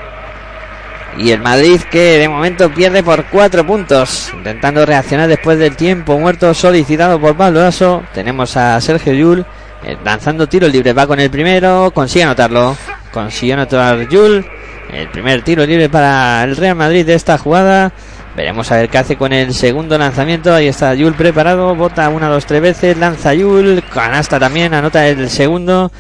Y 1.17 1.31
el 1.31 1.39
Madrid 1.39 1.81
que 1.89 2.19
de 2.19 2.27
momento 2.27 2.69
pierde 2.69 3.01
por 3.01 3.25
cuatro 3.25 3.65
puntos. 3.65 4.31
Intentando 4.33 4.85
reaccionar 4.85 5.27
después 5.27 5.57
del 5.57 5.75
tiempo 5.75 6.19
muerto 6.19 6.53
solicitado 6.53 7.19
por 7.19 7.35
Pablo. 7.35 7.69
Tenemos 8.13 8.55
a 8.57 8.79
Sergio 8.81 9.13
Yul 9.13 9.45
eh, 9.83 9.97
lanzando 10.03 10.47
tiros 10.47 10.71
libres. 10.71 10.97
Va 10.97 11.07
con 11.07 11.19
el 11.19 11.29
primero. 11.29 11.91
Consigue 11.93 12.23
anotarlo. 12.23 12.75
Consigue 13.11 13.53
anotar 13.53 14.07
Yul. 14.09 14.45
El 14.91 15.09
primer 15.09 15.41
tiro 15.41 15.65
libre 15.65 15.89
para 15.89 16.43
el 16.43 16.55
Real 16.55 16.75
Madrid 16.75 17.05
de 17.05 17.15
esta 17.15 17.37
jugada. 17.37 17.91
Veremos 18.35 18.71
a 18.71 18.77
ver 18.77 18.89
qué 18.89 18.97
hace 18.97 19.15
con 19.15 19.33
el 19.33 19.53
segundo 19.53 19.97
lanzamiento. 19.97 20.53
Ahí 20.53 20.67
está 20.67 20.93
Yul 20.93 21.13
preparado. 21.13 21.73
Bota 21.75 22.09
una, 22.09 22.27
dos, 22.27 22.45
tres 22.45 22.61
veces. 22.61 22.97
Lanza 22.97 23.33
Yul. 23.33 23.83
Canasta 23.93 24.39
también. 24.39 24.73
Anota 24.73 25.07
el 25.07 25.29
segundo. 25.29 25.91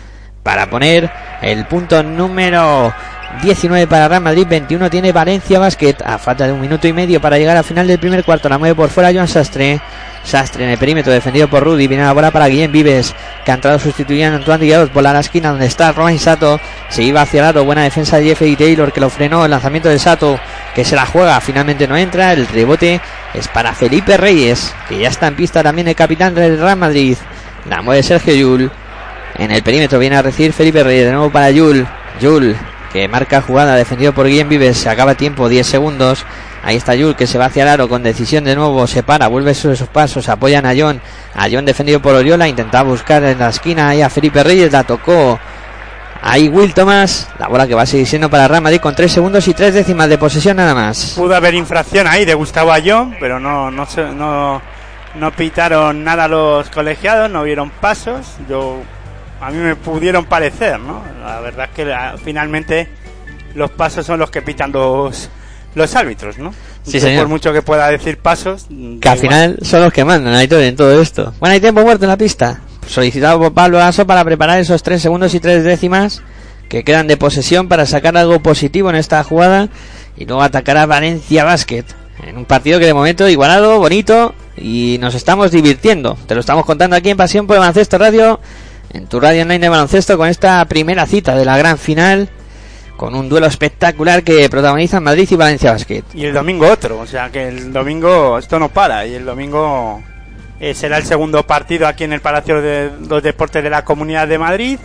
Para 0.43 0.69
poner 0.69 1.09
el 1.41 1.65
punto 1.65 2.03
número 2.03 2.93
19 3.41 3.87
para 3.87 4.07
Real 4.07 4.21
Madrid, 4.21 4.47
21 4.47 4.89
tiene 4.89 5.11
Valencia 5.11 5.59
Basket. 5.59 5.95
A 6.05 6.17
falta 6.17 6.47
de 6.47 6.53
un 6.53 6.61
minuto 6.61 6.87
y 6.87 6.93
medio 6.93 7.19
para 7.21 7.37
llegar 7.37 7.57
al 7.57 7.63
final 7.63 7.87
del 7.87 7.99
primer 7.99 8.23
cuarto. 8.23 8.49
La 8.49 8.57
mueve 8.57 8.75
por 8.75 8.89
fuera 8.89 9.13
Joan 9.13 9.27
Sastre. 9.27 9.79
Sastre 10.23 10.63
en 10.63 10.71
el 10.71 10.77
perímetro, 10.77 11.13
defendido 11.13 11.47
por 11.47 11.63
Rudy. 11.63 11.87
Viene 11.87 12.03
la 12.03 12.13
bola 12.13 12.31
para 12.31 12.47
Guillén 12.47 12.71
Vives, 12.71 13.13
que 13.43 13.51
ha 13.51 13.55
entrado 13.55 13.77
sustituyendo 13.77 14.35
a 14.35 14.39
Antoine 14.39 14.65
Díaz. 14.65 14.93
Bola 14.93 15.11
a 15.11 15.13
la 15.13 15.19
esquina 15.19 15.49
donde 15.49 15.65
está 15.65 15.91
Romain 15.91 16.19
Sato. 16.19 16.59
Se 16.89 17.03
iba 17.03 17.21
hacia 17.21 17.41
el 17.41 17.45
aro. 17.45 17.63
Buena 17.65 17.83
defensa 17.83 18.17
de 18.17 18.25
Jeffrey 18.25 18.55
Taylor, 18.55 18.91
que 18.91 19.01
lo 19.01 19.09
frenó. 19.09 19.45
El 19.45 19.51
lanzamiento 19.51 19.89
de 19.89 19.99
Sato, 19.99 20.39
que 20.73 20.83
se 20.83 20.95
la 20.95 21.05
juega. 21.05 21.39
Finalmente 21.41 21.87
no 21.87 21.97
entra. 21.97 22.33
El 22.33 22.47
rebote 22.47 23.01
es 23.33 23.47
para 23.47 23.73
Felipe 23.73 24.17
Reyes, 24.17 24.73
que 24.89 24.97
ya 24.99 25.09
está 25.09 25.27
en 25.27 25.35
pista 25.35 25.61
también 25.61 25.87
el 25.87 25.95
capitán 25.95 26.33
del 26.33 26.59
Real 26.59 26.77
Madrid. 26.77 27.17
La 27.69 27.81
mueve 27.81 28.03
Sergio 28.03 28.33
Yul. 28.33 28.71
En 29.37 29.51
el 29.51 29.61
perímetro 29.63 29.99
viene 29.99 30.15
a 30.15 30.21
recibir 30.21 30.53
Felipe 30.53 30.83
Reyes. 30.83 31.05
De 31.05 31.11
nuevo 31.11 31.29
para 31.29 31.51
Yul. 31.51 31.85
Yul 32.19 32.55
que 32.95 33.09
marca 33.09 33.41
jugada 33.41 33.75
defendido 33.75 34.13
por 34.13 34.25
Guillem 34.25 34.47
Vives. 34.47 34.77
Se 34.77 34.89
acaba 34.89 35.15
tiempo, 35.15 35.49
10 35.49 35.67
segundos. 35.67 36.25
Ahí 36.63 36.77
está 36.77 36.95
Yul 36.95 37.17
que 37.17 37.27
se 37.27 37.37
va 37.37 37.47
hacia 37.47 37.63
el 37.63 37.67
aro 37.67 37.89
con 37.89 38.03
decisión 38.03 38.45
de 38.45 38.55
nuevo. 38.55 38.87
Se 38.87 39.03
para, 39.03 39.27
vuelve 39.27 39.53
sus 39.53 39.81
pasos. 39.81 40.29
Apoyan 40.29 40.65
a 40.65 40.71
John. 40.73 41.01
A 41.33 41.47
John 41.51 41.65
defendido 41.65 42.01
por 42.01 42.15
Oriola. 42.15 42.47
Intentaba 42.47 42.89
buscar 42.89 43.21
en 43.25 43.37
la 43.37 43.49
esquina 43.49 43.89
ahí 43.89 44.01
a 44.01 44.09
Felipe 44.09 44.41
Reyes. 44.41 44.71
La 44.71 44.85
tocó. 44.85 45.37
Ahí 46.21 46.47
Will 46.47 46.73
Thomas. 46.73 47.27
La 47.37 47.49
bola 47.49 47.67
que 47.67 47.75
va 47.75 47.81
a 47.81 47.85
seguir 47.85 48.07
siendo 48.07 48.29
para 48.29 48.47
Real 48.47 48.61
Madrid 48.61 48.79
con 48.79 48.95
3 48.95 49.11
segundos 49.11 49.45
y 49.49 49.53
3 49.53 49.73
décimas 49.73 50.07
de 50.07 50.17
posesión 50.17 50.55
nada 50.55 50.73
más. 50.73 51.15
Pudo 51.17 51.35
haber 51.35 51.53
infracción 51.53 52.07
ahí 52.07 52.23
de 52.23 52.33
Gustavo 52.33 52.71
Ayón, 52.71 53.17
pero 53.19 53.41
no, 53.41 53.71
no, 53.71 53.85
no, 54.15 54.61
no 55.15 55.31
pitaron 55.33 56.01
nada 56.01 56.29
los 56.29 56.69
colegiados, 56.69 57.29
no 57.29 57.43
vieron 57.43 57.71
pasos. 57.71 58.37
Yo 58.47 58.83
a 59.41 59.49
mí 59.51 59.57
me 59.57 59.75
pudieron 59.75 60.25
parecer, 60.25 60.79
¿no? 60.79 61.01
La 61.23 61.39
verdad 61.39 61.65
es 61.69 61.75
que 61.75 61.85
la- 61.85 62.15
finalmente 62.23 62.87
los 63.53 63.71
pasos 63.71 64.05
son 64.05 64.19
los 64.19 64.29
que 64.31 64.41
pitan 64.41 64.71
los, 64.71 65.29
los 65.75 65.95
árbitros, 65.95 66.37
¿no? 66.37 66.53
Sí, 66.83 66.99
señor. 66.99 67.21
Por 67.23 67.29
mucho 67.29 67.51
que 67.53 67.61
pueda 67.61 67.89
decir 67.89 68.17
pasos. 68.19 68.67
Que 69.01 69.09
al 69.09 69.17
final 69.17 69.57
son 69.61 69.81
los 69.81 69.91
que 69.93 70.05
mandan, 70.05 70.33
Aitor, 70.35 70.61
en 70.61 70.75
todo 70.75 71.01
esto. 71.01 71.33
Bueno, 71.39 71.53
hay 71.53 71.59
tiempo 71.59 71.81
muerto 71.81 72.05
en 72.05 72.09
la 72.09 72.17
pista. 72.17 72.61
Solicitado 72.87 73.39
por 73.39 73.53
Pablo 73.53 73.79
Lasso 73.79 74.05
para 74.05 74.23
preparar 74.23 74.59
esos 74.59 74.83
3 74.83 75.01
segundos 75.01 75.33
y 75.33 75.39
3 75.39 75.63
décimas 75.63 76.21
que 76.69 76.83
quedan 76.83 77.07
de 77.07 77.17
posesión 77.17 77.67
para 77.67 77.85
sacar 77.87 78.15
algo 78.17 78.39
positivo 78.41 78.89
en 78.91 78.95
esta 78.97 79.23
jugada 79.23 79.69
y 80.17 80.25
luego 80.25 80.43
atacar 80.43 80.77
a 80.77 80.85
Valencia 80.85 81.43
Basket. 81.43 81.85
En 82.23 82.37
un 82.37 82.45
partido 82.45 82.79
que 82.79 82.85
de 82.85 82.93
momento 82.93 83.27
igualado, 83.27 83.79
bonito 83.79 84.35
y 84.57 84.97
nos 85.01 85.15
estamos 85.15 85.49
divirtiendo. 85.51 86.15
Te 86.27 86.35
lo 86.35 86.41
estamos 86.41 86.65
contando 86.65 86.95
aquí 86.95 87.09
en 87.09 87.17
Pasión 87.17 87.47
por 87.47 87.55
el 87.55 87.59
Baloncesto 87.61 87.97
Radio, 87.97 88.39
en 88.95 89.07
tu 89.07 89.19
radio 89.19 89.43
online 89.43 89.59
de 89.59 89.69
baloncesto 89.69 90.17
con 90.17 90.27
esta 90.29 90.63
primera 90.65 91.05
cita 91.05 91.35
de 91.35 91.45
la 91.45 91.57
gran 91.57 91.77
final, 91.77 92.29
con 92.97 93.13
un 93.15 93.27
duelo 93.29 93.47
espectacular 93.47 94.23
que 94.23 94.49
protagonizan 94.49 95.03
Madrid 95.03 95.27
y 95.29 95.35
Valencia 95.35 95.71
Basket. 95.71 96.03
Y 96.13 96.25
el 96.25 96.33
domingo 96.33 96.67
otro, 96.69 96.99
o 96.99 97.05
sea 97.07 97.29
que 97.29 97.47
el 97.49 97.73
domingo 97.73 98.37
esto 98.39 98.57
no 98.59 98.69
para. 98.69 99.05
Y 99.05 99.15
el 99.15 99.25
domingo 99.25 100.01
eh, 100.59 100.73
será 100.73 100.97
el 100.97 101.03
segundo 101.03 101.45
partido 101.45 101.87
aquí 101.87 102.05
en 102.05 102.13
el 102.13 102.21
Palacio 102.21 102.61
de 102.61 102.91
los 103.09 103.21
Deportes 103.21 103.61
de 103.63 103.69
la 103.69 103.83
Comunidad 103.83 104.27
de 104.27 104.37
Madrid. 104.39 104.79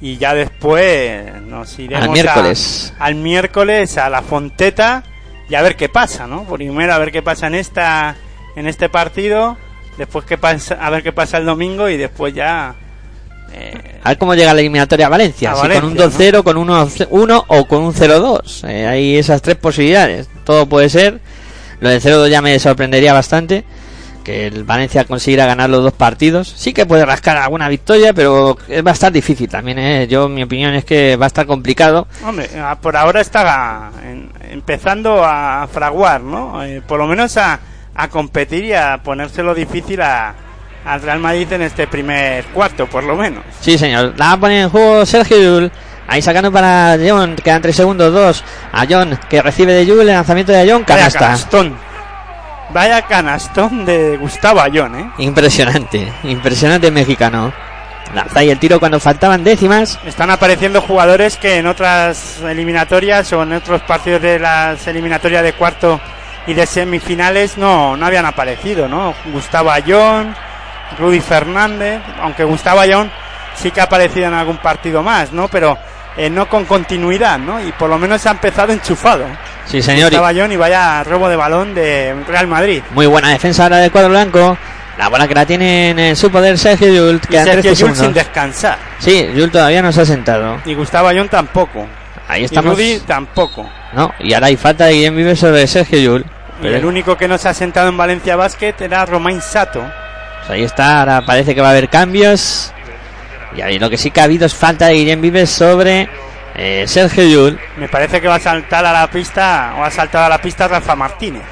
Y 0.00 0.16
ya 0.16 0.32
después 0.34 1.40
nos 1.42 1.76
iremos 1.78 2.04
Al 2.04 2.10
a- 2.10 2.12
miércoles. 2.12 2.92
al 2.98 3.14
miércoles 3.16 3.98
a 3.98 4.08
la 4.10 4.22
Fonteta 4.22 5.02
y 5.48 5.54
a 5.54 5.62
ver 5.62 5.76
qué 5.76 5.88
pasa, 5.88 6.26
¿no? 6.26 6.44
Primero 6.44 6.92
a 6.94 6.98
ver 6.98 7.10
qué 7.10 7.22
pasa 7.22 7.46
en 7.48 7.54
esta 7.56 8.14
en 8.56 8.66
este 8.66 8.88
partido, 8.88 9.56
después 9.96 10.24
qué 10.24 10.36
pasa, 10.38 10.78
a 10.80 10.90
ver 10.90 11.02
qué 11.02 11.12
pasa 11.12 11.38
el 11.38 11.46
domingo 11.46 11.88
y 11.88 11.96
después 11.96 12.34
ya 12.34 12.74
eh, 13.52 14.00
A 14.04 14.10
ver 14.10 14.18
cómo 14.18 14.34
llega 14.34 14.54
la 14.54 14.60
eliminatoria 14.60 15.06
a 15.06 15.10
Valencia. 15.10 15.52
A 15.52 15.54
si 15.56 15.60
Valencia, 15.62 15.80
con 15.82 15.90
un 15.90 15.98
2-0, 15.98 16.42
con 16.42 16.56
un 16.56 16.70
1 17.22 17.44
o 17.48 17.64
con 17.66 17.82
un 17.82 17.92
0-2. 17.94 18.68
Eh, 18.68 18.86
hay 18.86 19.16
esas 19.16 19.42
tres 19.42 19.56
posibilidades. 19.56 20.28
Todo 20.44 20.66
puede 20.66 20.88
ser. 20.88 21.20
Lo 21.80 21.88
del 21.90 22.00
0-2 22.02 22.28
ya 22.28 22.42
me 22.42 22.58
sorprendería 22.58 23.12
bastante. 23.12 23.64
Que 24.24 24.46
el 24.46 24.64
Valencia 24.64 25.04
consiguiera 25.04 25.46
ganar 25.46 25.70
los 25.70 25.82
dos 25.82 25.92
partidos. 25.94 26.52
Sí 26.54 26.74
que 26.74 26.84
puede 26.84 27.06
rascar 27.06 27.38
alguna 27.38 27.68
victoria, 27.68 28.12
pero 28.12 28.58
es 28.68 28.82
bastante 28.82 29.18
difícil 29.18 29.48
también. 29.48 29.78
eh. 29.78 30.06
Yo, 30.06 30.28
mi 30.28 30.42
opinión 30.42 30.74
es 30.74 30.84
que 30.84 31.16
va 31.16 31.24
a 31.26 31.28
estar 31.28 31.46
complicado. 31.46 32.06
Hombre, 32.26 32.48
ah, 32.60 32.76
por 32.80 32.94
ahora 32.96 33.20
está 33.22 33.90
en- 34.04 34.30
empezando 34.50 35.24
a 35.24 35.66
fraguar, 35.72 36.20
¿no? 36.20 36.62
Eh, 36.62 36.82
por 36.86 36.98
lo 36.98 37.06
menos 37.06 37.38
a, 37.38 37.58
a 37.94 38.08
competir 38.08 38.64
y 38.66 38.74
a 38.74 39.00
ponérselo 39.02 39.54
difícil 39.54 40.02
a, 40.02 40.34
al 40.84 41.02
Real 41.02 41.18
Madrid 41.18 41.52
en 41.52 41.62
este 41.62 41.86
primer 41.86 42.44
cuarto, 42.46 42.86
por 42.86 43.04
lo 43.04 43.16
menos. 43.16 43.44
Sí, 43.60 43.76
señor. 43.78 44.14
La 44.16 44.26
va 44.26 44.32
a 44.32 44.36
poner 44.40 44.62
en 44.62 44.68
juego 44.70 45.04
Sergio 45.06 45.38
Yul. 45.38 45.72
Ahí 46.06 46.22
sacando 46.22 46.50
para 46.50 46.96
John. 47.06 47.36
Quedan 47.36 47.60
3 47.60 47.76
segundos, 47.76 48.12
2. 48.12 48.44
A 48.72 48.86
John, 48.88 49.18
que 49.28 49.42
recibe 49.42 49.72
de 49.74 49.84
Yul 49.84 50.00
el 50.00 50.06
lanzamiento 50.08 50.52
de 50.52 50.60
John. 50.70 50.84
Vaya 50.86 50.96
Canasta. 50.96 51.18
canastón. 51.18 51.76
Vaya 52.70 53.02
canastón 53.02 53.84
de 53.86 54.16
Gustavo 54.18 54.60
Ayón, 54.60 54.94
¿eh? 54.98 55.10
Impresionante, 55.18 56.12
impresionante 56.24 56.90
mexicano. 56.90 57.52
Lanza 58.14 58.40
ahí 58.40 58.50
el 58.50 58.58
tiro 58.58 58.78
cuando 58.78 59.00
faltaban 59.00 59.42
décimas. 59.44 59.98
Están 60.04 60.30
apareciendo 60.30 60.80
jugadores 60.82 61.36
que 61.36 61.58
en 61.58 61.66
otras 61.66 62.40
eliminatorias 62.42 63.32
o 63.32 63.42
en 63.42 63.54
otros 63.54 63.82
partidos 63.82 64.20
de 64.22 64.38
las 64.38 64.86
eliminatorias 64.86 65.42
de 65.42 65.52
cuarto 65.54 66.00
y 66.46 66.54
de 66.54 66.66
semifinales 66.66 67.58
no, 67.58 67.96
no 67.96 68.06
habían 68.06 68.24
aparecido, 68.26 68.88
¿no? 68.88 69.14
Gustavo 69.32 69.70
Ayón, 69.70 70.34
Rudy 70.98 71.20
Fernández, 71.20 72.00
aunque 72.20 72.44
Gustavo 72.44 72.80
Ayón 72.80 73.10
sí 73.54 73.70
que 73.70 73.80
ha 73.80 73.84
aparecido 73.84 74.28
en 74.28 74.34
algún 74.34 74.58
partido 74.58 75.02
más, 75.02 75.32
¿no? 75.32 75.48
Pero 75.48 75.76
eh, 76.16 76.30
no 76.30 76.48
con 76.48 76.64
continuidad, 76.64 77.38
¿no? 77.38 77.60
Y 77.64 77.72
por 77.72 77.90
lo 77.90 77.98
menos 77.98 78.24
ha 78.26 78.30
empezado 78.32 78.72
enchufado. 78.72 79.24
Sí, 79.66 79.82
señor. 79.82 80.10
Gustavo 80.10 80.52
y 80.52 80.56
vaya 80.56 81.04
robo 81.04 81.28
de 81.28 81.36
balón 81.36 81.74
de 81.74 82.14
Real 82.26 82.46
Madrid. 82.46 82.82
Muy 82.92 83.06
buena 83.06 83.30
defensa 83.30 83.64
ahora 83.64 83.78
del 83.78 83.90
cuadro 83.90 84.10
blanco. 84.10 84.56
La 84.98 85.08
bola 85.08 85.28
que 85.28 85.34
la 85.34 85.46
tiene 85.46 85.90
en 85.90 86.16
su 86.16 86.28
poder 86.30 86.58
Sergio 86.58 86.88
Yul. 86.88 87.20
Y 87.22 87.28
Quedan 87.28 87.44
Sergio 87.44 87.70
13 87.70 87.84
Llull 87.84 87.96
sin 87.96 88.12
descansar. 88.12 88.78
Sí, 88.98 89.28
Yul 89.32 89.50
todavía 89.50 89.80
no 89.80 89.92
se 89.92 90.00
ha 90.00 90.04
sentado. 90.04 90.58
Y 90.64 90.74
Gustavo 90.74 91.06
Ayón 91.06 91.28
tampoco. 91.28 91.86
Ahí 92.26 92.42
Y 92.42 92.44
estamos. 92.46 92.74
Rudy 92.74 93.00
tampoco. 93.06 93.70
No, 93.92 94.12
y 94.18 94.34
ahora 94.34 94.48
hay 94.48 94.56
falta 94.56 94.86
de 94.86 94.94
Guillem 94.94 95.16
Vives 95.16 95.38
sobre 95.38 95.66
Sergio 95.68 95.98
Yul. 96.00 96.26
Y 96.60 96.66
el 96.66 96.84
único 96.84 97.16
que 97.16 97.28
no 97.28 97.38
se 97.38 97.48
ha 97.48 97.54
sentado 97.54 97.88
en 97.88 97.96
Valencia 97.96 98.34
Basket 98.34 98.74
era 98.80 99.06
Romain 99.06 99.40
Sato. 99.40 99.84
Pues 100.48 100.60
ahí 100.60 100.64
está, 100.64 101.00
ahora 101.00 101.26
parece 101.26 101.54
que 101.54 101.60
va 101.60 101.68
a 101.68 101.70
haber 101.72 101.90
cambios. 101.90 102.72
Y 103.54 103.60
ahí 103.60 103.78
lo 103.78 103.90
que 103.90 103.98
sí 103.98 104.10
que 104.10 104.22
ha 104.22 104.24
habido 104.24 104.46
es 104.46 104.54
falta 104.54 104.86
de 104.86 104.94
Guillem 104.94 105.20
Vives 105.20 105.50
sobre 105.50 106.08
eh, 106.54 106.84
Sergio 106.86 107.22
Yul. 107.24 107.60
Me 107.76 107.86
parece 107.86 108.18
que 108.18 108.28
va 108.28 108.36
a 108.36 108.40
saltar 108.40 108.82
a 108.86 108.92
la 108.94 109.10
pista, 109.10 109.74
o 109.76 109.84
ha 109.84 109.90
saltado 109.90 110.24
a 110.24 110.28
la 110.30 110.40
pista 110.40 110.66
Rafa 110.66 110.96
Martínez. 110.96 111.42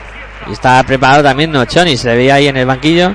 Y 0.49 0.53
está 0.53 0.83
preparado 0.83 1.23
también 1.23 1.53
Nochoni, 1.53 1.95
se 1.99 2.09
le 2.09 2.17
veía 2.17 2.37
ahí 2.37 2.49
en 2.49 2.57
el 2.57 2.65
banquillo. 2.65 3.15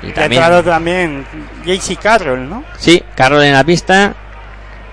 Y 0.00 0.06
Y 0.06 0.10
ha 0.10 0.14
también, 0.14 0.42
entrado 0.42 0.62
también 0.62 1.26
JC 1.64 1.98
Carroll, 2.00 2.48
¿no? 2.48 2.64
sí, 2.78 3.02
Carlos 3.16 3.42
en 3.42 3.52
la 3.52 3.64
pista. 3.64 4.14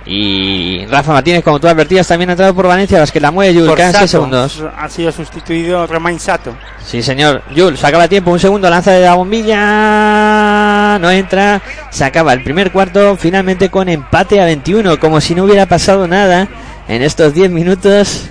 Y 0.06 0.86
Rafa 0.88 1.14
Martínez, 1.14 1.44
como 1.44 1.60
tú 1.60 1.68
advertías, 1.68 2.08
también 2.08 2.30
ha 2.32 2.34
entrado 2.34 2.56
por 2.56 2.68
Valencia, 2.68 2.98
las 3.00 3.12
que 3.12 3.20
la 3.20 3.30
mueve 3.30 3.54
Yul. 3.54 3.68
Por 3.68 3.78
Quedan 3.78 3.92
6 3.92 4.00
Sato. 4.00 4.08
segundos. 4.08 4.64
Ha 4.76 4.90
sido 4.90 5.12
sustituido 5.12 5.86
Romain 5.86 6.20
Sato. 6.20 6.56
Sí, 6.84 7.04
señor. 7.04 7.44
Yul, 7.54 7.78
se 7.78 7.86
acaba 7.86 8.08
tiempo. 8.08 8.32
Un 8.32 8.40
segundo, 8.40 8.70
lanza 8.70 8.92
de 8.92 9.06
la 9.06 9.14
bombilla. 9.14 10.98
No 11.00 11.12
entra. 11.12 11.62
Se 11.92 12.04
acaba 12.04 12.34
el 12.34 12.44
primer 12.44 12.72
cuarto. 12.72 13.16
Finalmente 13.16 13.70
con 13.70 13.90
empate 13.90 14.42
a 14.42 14.46
21. 14.46 15.00
Como 15.00 15.22
si 15.22 15.36
no 15.36 15.44
hubiera 15.44 15.68
pasado 15.68 16.08
nada 16.08 16.48
en 16.88 17.04
estos 17.04 17.34
10 17.36 17.52
minutos. 17.52 18.30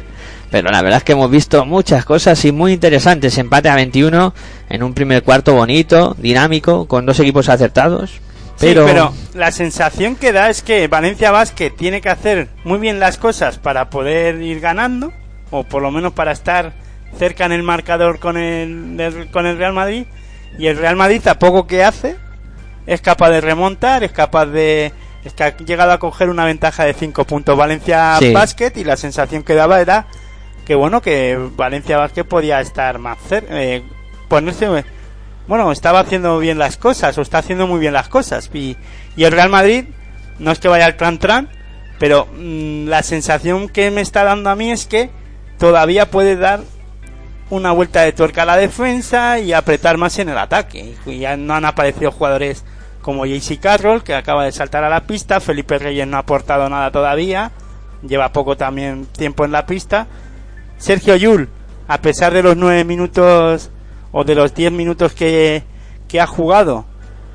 Pero 0.51 0.71
la 0.71 0.83
verdad 0.83 0.99
es 0.99 1.05
que 1.05 1.13
hemos 1.13 1.31
visto 1.31 1.65
muchas 1.65 2.05
cosas 2.05 2.45
y 2.45 2.51
muy 2.51 2.73
interesantes. 2.73 3.39
Empate 3.39 3.69
a 3.69 3.77
21 3.77 4.35
en 4.69 4.83
un 4.83 4.93
primer 4.93 5.23
cuarto 5.23 5.55
bonito, 5.55 6.17
dinámico, 6.19 6.87
con 6.87 7.07
dos 7.07 7.21
equipos 7.21 7.49
acertados. 7.49 8.21
Pero, 8.61 8.83
Sí, 8.87 8.93
pero 8.93 9.13
la 9.35 9.51
sensación 9.53 10.17
que 10.17 10.33
da 10.33 10.51
es 10.51 10.63
que 10.63 10.87
Valencia 10.87 11.31
Basket 11.31 11.71
tiene 11.71 12.01
que 12.01 12.11
hacer 12.11 12.49
muy 12.65 12.79
bien 12.79 13.01
las 13.01 13.17
cosas 13.19 13.59
para 13.59 13.89
poder 13.91 14.41
ir 14.43 14.61
ganando, 14.61 15.13
o 15.51 15.65
por 15.65 15.81
lo 15.83 15.91
menos 15.91 16.13
para 16.13 16.33
estar 16.33 16.73
cerca 17.19 17.47
en 17.47 17.53
el 17.53 17.63
marcador 17.63 18.19
con 18.19 18.37
el, 18.37 18.97
del- 18.97 19.31
con 19.31 19.47
el 19.47 19.57
Real 19.59 19.73
Madrid. 19.73 20.05
Y 20.59 20.67
el 20.67 20.77
Real 20.77 20.97
Madrid, 20.97 21.27
a 21.29 21.39
poco 21.39 21.67
que 21.67 21.83
hace, 21.85 22.17
es 22.87 23.01
capaz 23.01 23.31
de 23.31 23.41
remontar, 23.41 24.05
es 24.05 24.13
capaz 24.13 24.47
de. 24.47 24.93
Es 25.25 25.33
que 25.35 25.45
ha 25.45 25.57
llegado 25.57 25.93
a 25.93 25.99
coger 25.99 26.29
una 26.31 26.45
ventaja 26.45 26.85
de 26.85 26.95
5 26.95 27.25
puntos 27.25 27.57
Valencia 27.57 28.17
Sí. 28.19 28.33
Basket 28.33 28.73
y 28.77 28.85
la 28.85 28.97
sensación 28.97 29.43
que 29.43 29.55
daba 29.55 29.81
era 29.81 30.07
que 30.67 30.75
bueno, 30.75 31.01
que 31.03 31.39
Valencia 31.57 31.99
Basket 31.99 32.25
podía 32.25 32.61
estar 32.61 32.99
más 32.99 33.19
cerca, 33.29 33.55
ponerse 34.29 34.85
bueno, 35.47 35.73
estaba 35.73 36.01
haciendo 36.01 36.39
bien 36.39 36.59
las 36.59 36.77
cosas, 36.77 37.17
o 37.19 37.23
está 37.23 37.39
haciendo 37.39 37.67
muy 37.67 37.81
bien 37.81 37.93
las 37.93 38.09
cosas. 38.09 38.51
Y, 38.53 38.77
y 39.17 39.25
el 39.25 39.33
Real 39.33 39.51
Madrid, 39.51 39.87
no 40.39 40.51
es 40.53 40.59
que 40.59 40.69
vaya 40.69 40.87
al 40.87 40.97
tran 40.97 41.19
tran, 41.19 41.49
pero 41.99 42.27
mm, 42.27 42.87
la 42.87 43.03
sensación 43.03 43.69
que 43.69 43.91
me 43.91 44.01
está 44.01 44.25
dando 44.25 44.51
a 44.51 44.57
mí 44.57 44.71
es 44.71 44.87
que 44.87 45.11
todavía 45.59 46.11
puede 46.11 46.37
dar 46.37 46.61
una 47.51 47.73
vuelta 47.73 48.03
de 48.03 48.13
tuerca 48.13 48.43
a 48.43 48.47
la 48.47 48.57
defensa 48.57 49.39
y 49.41 49.53
apretar 49.53 49.99
más 49.99 50.19
en 50.19 50.29
el 50.29 50.39
ataque. 50.39 50.95
Y 51.05 51.19
ya 51.19 51.37
no 51.37 51.55
han 51.55 51.65
aparecido 51.65 52.13
jugadores 52.13 52.65
como 53.03 53.27
JC 53.27 53.59
Carroll, 53.59 54.03
que 54.03 54.15
acaba 54.15 54.45
de 54.45 54.53
saltar 54.53 54.85
a 54.85 54.89
la 54.89 55.07
pista, 55.07 55.41
Felipe 55.41 55.79
Reyes 55.79 56.07
no 56.07 56.17
ha 56.17 56.21
aportado 56.21 56.69
nada 56.69 56.91
todavía, 56.91 57.51
lleva 58.07 58.33
poco 58.33 58.57
también 58.57 59.07
tiempo 59.07 59.45
en 59.45 59.53
la 59.53 59.67
pista. 59.67 60.07
Sergio 60.79 61.17
Yul, 61.17 61.49
a 61.89 62.01
pesar 62.01 62.33
de 62.33 62.43
los 62.43 62.57
nueve 62.57 62.85
minutos 62.85 63.71
o 64.13 64.25
de 64.25 64.35
los 64.35 64.55
10 64.55 64.73
minutos 64.73 65.13
que, 65.13 65.63
que 66.09 66.21
ha 66.21 66.27
jugado, 66.27 66.85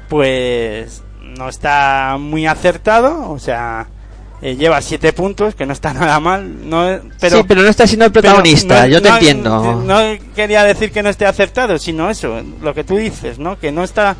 pues 0.09 1.03
no 1.21 1.49
está 1.49 2.17
muy 2.19 2.45
acertado, 2.47 3.29
o 3.31 3.39
sea, 3.39 3.88
eh, 4.41 4.55
lleva 4.55 4.81
7 4.81 5.13
puntos, 5.13 5.55
que 5.55 5.65
no 5.65 5.73
está 5.73 5.93
nada 5.93 6.19
mal, 6.19 6.69
no, 6.69 6.99
pero, 7.19 7.38
sí, 7.38 7.43
pero 7.47 7.61
no 7.61 7.67
está 7.69 7.88
siendo 7.88 8.05
el 8.05 8.11
protagonista, 8.11 8.81
no- 8.81 8.88
yo 8.88 9.01
te 9.01 9.09
no- 9.09 9.15
entiendo. 9.15 9.83
No 9.85 9.99
quería 10.35 10.63
decir 10.63 10.91
que 10.91 11.01
no 11.03 11.09
esté 11.09 11.25
acertado, 11.25 11.77
sino 11.77 12.09
eso, 12.09 12.41
lo 12.61 12.73
que 12.73 12.83
tú 12.83 12.95
dices, 12.97 13.39
¿no? 13.39 13.57
Que 13.57 13.71
no 13.71 13.83
está 13.83 14.15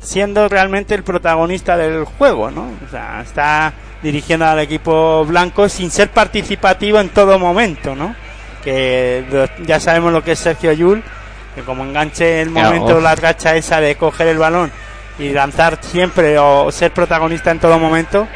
siendo 0.00 0.48
realmente 0.48 0.94
el 0.94 1.02
protagonista 1.02 1.76
del 1.76 2.04
juego, 2.04 2.50
¿no? 2.50 2.68
O 2.86 2.90
sea, 2.90 3.20
está 3.20 3.72
dirigiendo 4.02 4.46
al 4.46 4.60
equipo 4.60 5.24
blanco 5.26 5.68
sin 5.68 5.90
ser 5.90 6.10
participativo 6.10 7.00
en 7.00 7.08
todo 7.08 7.36
momento, 7.38 7.96
¿no? 7.96 8.14
Que 8.62 9.24
ya 9.66 9.80
sabemos 9.80 10.12
lo 10.12 10.22
que 10.22 10.32
es 10.32 10.38
Sergio 10.38 10.72
Yul, 10.72 11.02
que 11.58 11.64
como 11.64 11.84
enganche 11.84 12.40
el 12.40 12.50
momento, 12.50 12.96
uf. 12.96 13.02
la 13.02 13.14
racha 13.14 13.56
esa 13.56 13.80
de 13.80 13.96
coger 13.96 14.28
el 14.28 14.38
balón 14.38 14.70
y 15.18 15.30
lanzar 15.30 15.78
siempre 15.80 16.38
o 16.38 16.70
ser 16.70 16.92
protagonista 16.92 17.50
en 17.50 17.58
todo 17.58 17.78
momento, 17.78 18.28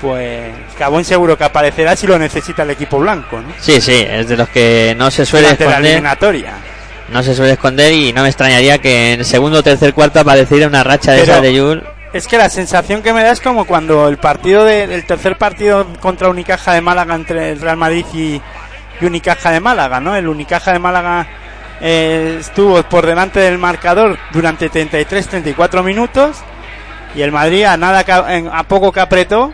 pues 0.00 0.50
Cabón 0.78 1.04
seguro 1.04 1.36
que 1.36 1.44
aparecerá 1.44 1.96
si 1.96 2.06
lo 2.06 2.18
necesita 2.18 2.62
el 2.62 2.70
equipo 2.70 2.98
blanco, 2.98 3.40
¿no? 3.40 3.48
Sí, 3.60 3.80
sí, 3.80 4.04
es 4.08 4.28
de 4.28 4.36
los 4.36 4.48
que 4.48 4.94
no 4.96 5.10
se 5.10 5.24
suele 5.26 5.46
Durante 5.46 5.64
la 5.64 5.70
esconder. 5.70 5.90
eliminatoria. 5.92 6.52
No 7.08 7.22
se 7.22 7.34
suele 7.34 7.52
esconder 7.52 7.92
y 7.92 8.12
no 8.12 8.22
me 8.22 8.28
extrañaría 8.28 8.78
que 8.78 9.12
en 9.14 9.24
segundo 9.24 9.58
o 9.58 9.62
tercer 9.62 9.92
cuarto 9.94 10.20
apareciera 10.20 10.66
una 10.66 10.82
racha 10.84 11.12
de 11.12 11.20
Pero- 11.20 11.32
esa 11.32 11.40
de 11.42 11.54
Yul. 11.54 11.82
Es 12.12 12.26
que 12.28 12.36
la 12.36 12.50
sensación 12.50 13.00
que 13.02 13.12
me 13.14 13.22
da 13.22 13.30
es 13.32 13.40
como 13.40 13.64
cuando 13.64 14.06
el 14.08 14.18
partido 14.18 14.64
de, 14.64 14.84
el 14.84 15.04
tercer 15.04 15.38
partido 15.38 15.86
contra 16.00 16.28
Unicaja 16.28 16.74
de 16.74 16.82
Málaga 16.82 17.14
entre 17.14 17.52
el 17.52 17.60
Real 17.60 17.78
Madrid 17.78 18.04
y, 18.12 18.40
y 19.00 19.04
Unicaja 19.06 19.50
de 19.50 19.60
Málaga, 19.60 19.98
¿no? 19.98 20.14
El 20.14 20.28
Unicaja 20.28 20.72
de 20.74 20.78
Málaga 20.78 21.26
eh, 21.82 22.38
estuvo 22.40 22.82
por 22.84 23.04
delante 23.04 23.40
del 23.40 23.58
marcador 23.58 24.16
durante 24.32 24.70
33-34 24.70 25.82
minutos 25.82 26.36
y 27.14 27.22
el 27.22 27.32
Madrid 27.32 27.64
a 27.64 27.76
nada 27.76 28.04
a 28.52 28.62
poco 28.64 28.92
que 28.92 29.00
apretó 29.00 29.52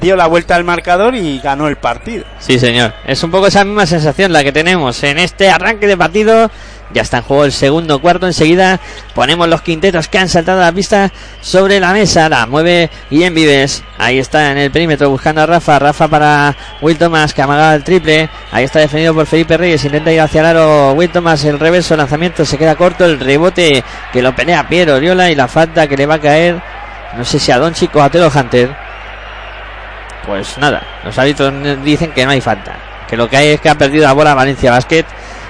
dio 0.00 0.16
la 0.16 0.26
vuelta 0.26 0.56
al 0.56 0.64
marcador 0.64 1.14
y 1.14 1.38
ganó 1.38 1.68
el 1.68 1.76
partido. 1.76 2.24
Sí, 2.38 2.58
señor. 2.58 2.92
Es 3.06 3.22
un 3.22 3.30
poco 3.30 3.46
esa 3.46 3.64
misma 3.64 3.86
sensación 3.86 4.32
la 4.32 4.42
que 4.42 4.52
tenemos 4.52 5.02
en 5.04 5.18
este 5.18 5.48
arranque 5.50 5.86
de 5.86 5.96
partido. 5.96 6.50
Ya 6.92 7.02
está 7.02 7.18
en 7.18 7.22
juego 7.24 7.44
el 7.44 7.52
segundo 7.52 8.00
cuarto. 8.00 8.26
Enseguida 8.26 8.80
ponemos 9.14 9.48
los 9.48 9.60
quintetos 9.62 10.08
que 10.08 10.18
han 10.18 10.28
saltado 10.28 10.62
a 10.62 10.66
la 10.66 10.72
pista 10.72 11.12
sobre 11.40 11.80
la 11.80 11.92
mesa. 11.92 12.28
La 12.28 12.46
mueve 12.46 12.90
Guillem 13.10 13.34
Vives. 13.34 13.84
Ahí 13.98 14.18
está 14.18 14.50
en 14.52 14.58
el 14.58 14.70
perímetro 14.70 15.10
buscando 15.10 15.42
a 15.42 15.46
Rafa. 15.46 15.78
Rafa 15.78 16.08
para 16.08 16.56
Will 16.80 16.96
Thomas 16.96 17.34
que 17.34 17.42
amagaba 17.42 17.74
el 17.74 17.84
triple. 17.84 18.28
Ahí 18.52 18.64
está 18.64 18.78
defendido 18.80 19.14
por 19.14 19.26
Felipe 19.26 19.56
Reyes. 19.56 19.84
Intenta 19.84 20.12
ir 20.12 20.20
hacia 20.20 20.40
el 20.40 20.46
aro 20.46 20.92
Will 20.92 21.10
Thomas. 21.10 21.44
El 21.44 21.58
reverso 21.58 21.96
lanzamiento 21.96 22.44
se 22.44 22.56
queda 22.56 22.74
corto. 22.74 23.04
El 23.04 23.20
rebote 23.20 23.84
que 24.12 24.22
lo 24.22 24.34
pelea 24.34 24.68
Piero 24.68 24.94
Oriola 24.94 25.30
y 25.30 25.34
la 25.34 25.48
falta 25.48 25.86
que 25.86 25.96
le 25.96 26.06
va 26.06 26.14
a 26.14 26.20
caer. 26.20 26.62
No 27.16 27.24
sé 27.24 27.38
si 27.38 27.52
a 27.52 27.58
Doncic 27.58 27.94
o 27.96 28.02
a 28.02 28.10
Telo 28.10 28.30
Hunter. 28.34 28.74
Pues 30.26 30.58
nada, 30.58 30.82
los 31.04 31.16
árbitros 31.18 31.52
dicen 31.82 32.12
que 32.12 32.24
no 32.24 32.32
hay 32.32 32.40
falta. 32.40 32.76
Que 33.08 33.16
lo 33.16 33.28
que 33.28 33.36
hay 33.38 33.48
es 33.48 33.60
que 33.60 33.70
ha 33.70 33.74
perdido 33.74 34.04
la 34.04 34.12
bola 34.12 34.34
Valencia 34.34 34.70
Basket. 34.70 35.06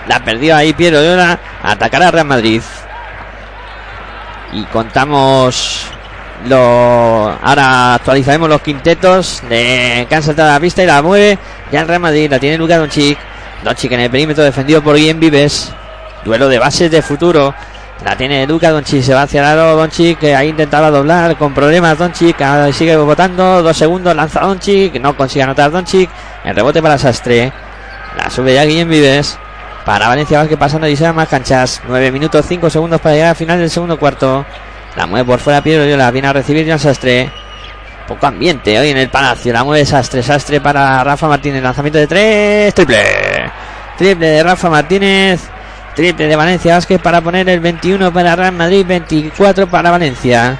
La 0.08 0.16
ha 0.16 0.24
perdido 0.24 0.56
ahí 0.56 0.72
Piero 0.72 0.98
Oriola. 0.98 1.38
Atacará 1.62 2.08
a 2.08 2.10
Real 2.10 2.26
Madrid. 2.26 2.62
Y 4.52 4.64
contamos 4.64 5.86
lo 6.46 7.36
ahora 7.42 7.94
actualizaremos 7.94 8.48
los 8.48 8.60
quintetos 8.60 9.42
han 9.50 10.22
saltado 10.22 10.50
a 10.50 10.52
la 10.54 10.60
pista 10.60 10.82
y 10.82 10.86
la 10.86 11.02
mueve. 11.02 11.38
Ya 11.70 11.80
el 11.80 11.88
Real 11.88 12.00
Madrid 12.00 12.30
la 12.30 12.38
tiene 12.38 12.56
Luka 12.56 12.78
Doncic. 12.78 13.18
Doncic 13.64 13.92
en 13.92 14.00
el 14.00 14.10
perímetro 14.10 14.44
defendido 14.44 14.82
por 14.82 14.96
Guillem 14.96 15.20
Vives. 15.20 15.72
Duelo 16.24 16.48
de 16.48 16.58
bases 16.58 16.90
de 16.90 17.02
futuro. 17.02 17.54
La 18.04 18.16
tiene 18.16 18.46
Luka 18.46 18.70
Doncic 18.70 19.02
se 19.02 19.12
va 19.12 19.22
hacia 19.22 19.40
el 19.40 19.46
aro. 19.46 19.76
Doncic 19.76 20.18
que 20.18 20.34
ahí 20.34 20.48
intentaba 20.48 20.90
doblar 20.90 21.36
con 21.36 21.52
problemas. 21.52 21.98
Doncic 21.98 22.36
sigue 22.72 22.96
votando 22.96 23.62
dos 23.62 23.76
segundos 23.76 24.14
lanza 24.14 24.40
Doncic. 24.40 24.98
No 25.00 25.16
consigue 25.16 25.42
anotar 25.42 25.70
Doncic. 25.70 26.08
El 26.44 26.54
rebote 26.54 26.80
para 26.80 26.96
Sastre. 26.96 27.52
La 28.16 28.30
sube 28.30 28.54
ya 28.54 28.64
Guillem 28.64 28.88
Vives 28.88 29.38
para 29.88 30.06
Valencia 30.06 30.36
Vázquez 30.36 30.58
pasando 30.58 30.86
y 30.86 30.96
se 30.96 31.10
más 31.14 31.28
canchas 31.28 31.80
9 31.88 32.12
minutos 32.12 32.44
5 32.46 32.68
segundos 32.68 33.00
para 33.00 33.14
llegar 33.14 33.30
al 33.30 33.36
final 33.36 33.58
del 33.58 33.70
segundo 33.70 33.98
cuarto 33.98 34.44
la 34.98 35.06
mueve 35.06 35.24
por 35.24 35.38
fuera 35.38 35.62
Piero 35.62 35.96
la 35.96 36.10
viene 36.10 36.28
a 36.28 36.34
recibir 36.34 36.68
Jan 36.68 36.78
Sastre. 36.78 37.30
Poco 38.06 38.26
ambiente 38.26 38.78
hoy 38.78 38.90
en 38.90 38.98
el 38.98 39.08
Palacio. 39.08 39.50
La 39.50 39.64
mueve 39.64 39.86
Sastre. 39.86 40.22
Sastre 40.22 40.60
para 40.60 41.02
Rafa 41.04 41.26
Martínez. 41.26 41.62
Lanzamiento 41.62 41.98
de 41.98 42.06
tres. 42.06 42.74
Triple. 42.74 42.98
Triple 43.96 44.26
de 44.26 44.42
Rafa 44.42 44.68
Martínez. 44.68 45.40
Triple 45.94 46.26
de 46.26 46.36
Valencia 46.36 46.74
Vázquez 46.74 47.00
para 47.00 47.20
poner 47.20 47.48
el 47.48 47.60
21 47.60 48.12
para 48.12 48.34
Real 48.34 48.52
Madrid. 48.52 48.84
24 48.86 49.68
para 49.68 49.90
Valencia. 49.90 50.58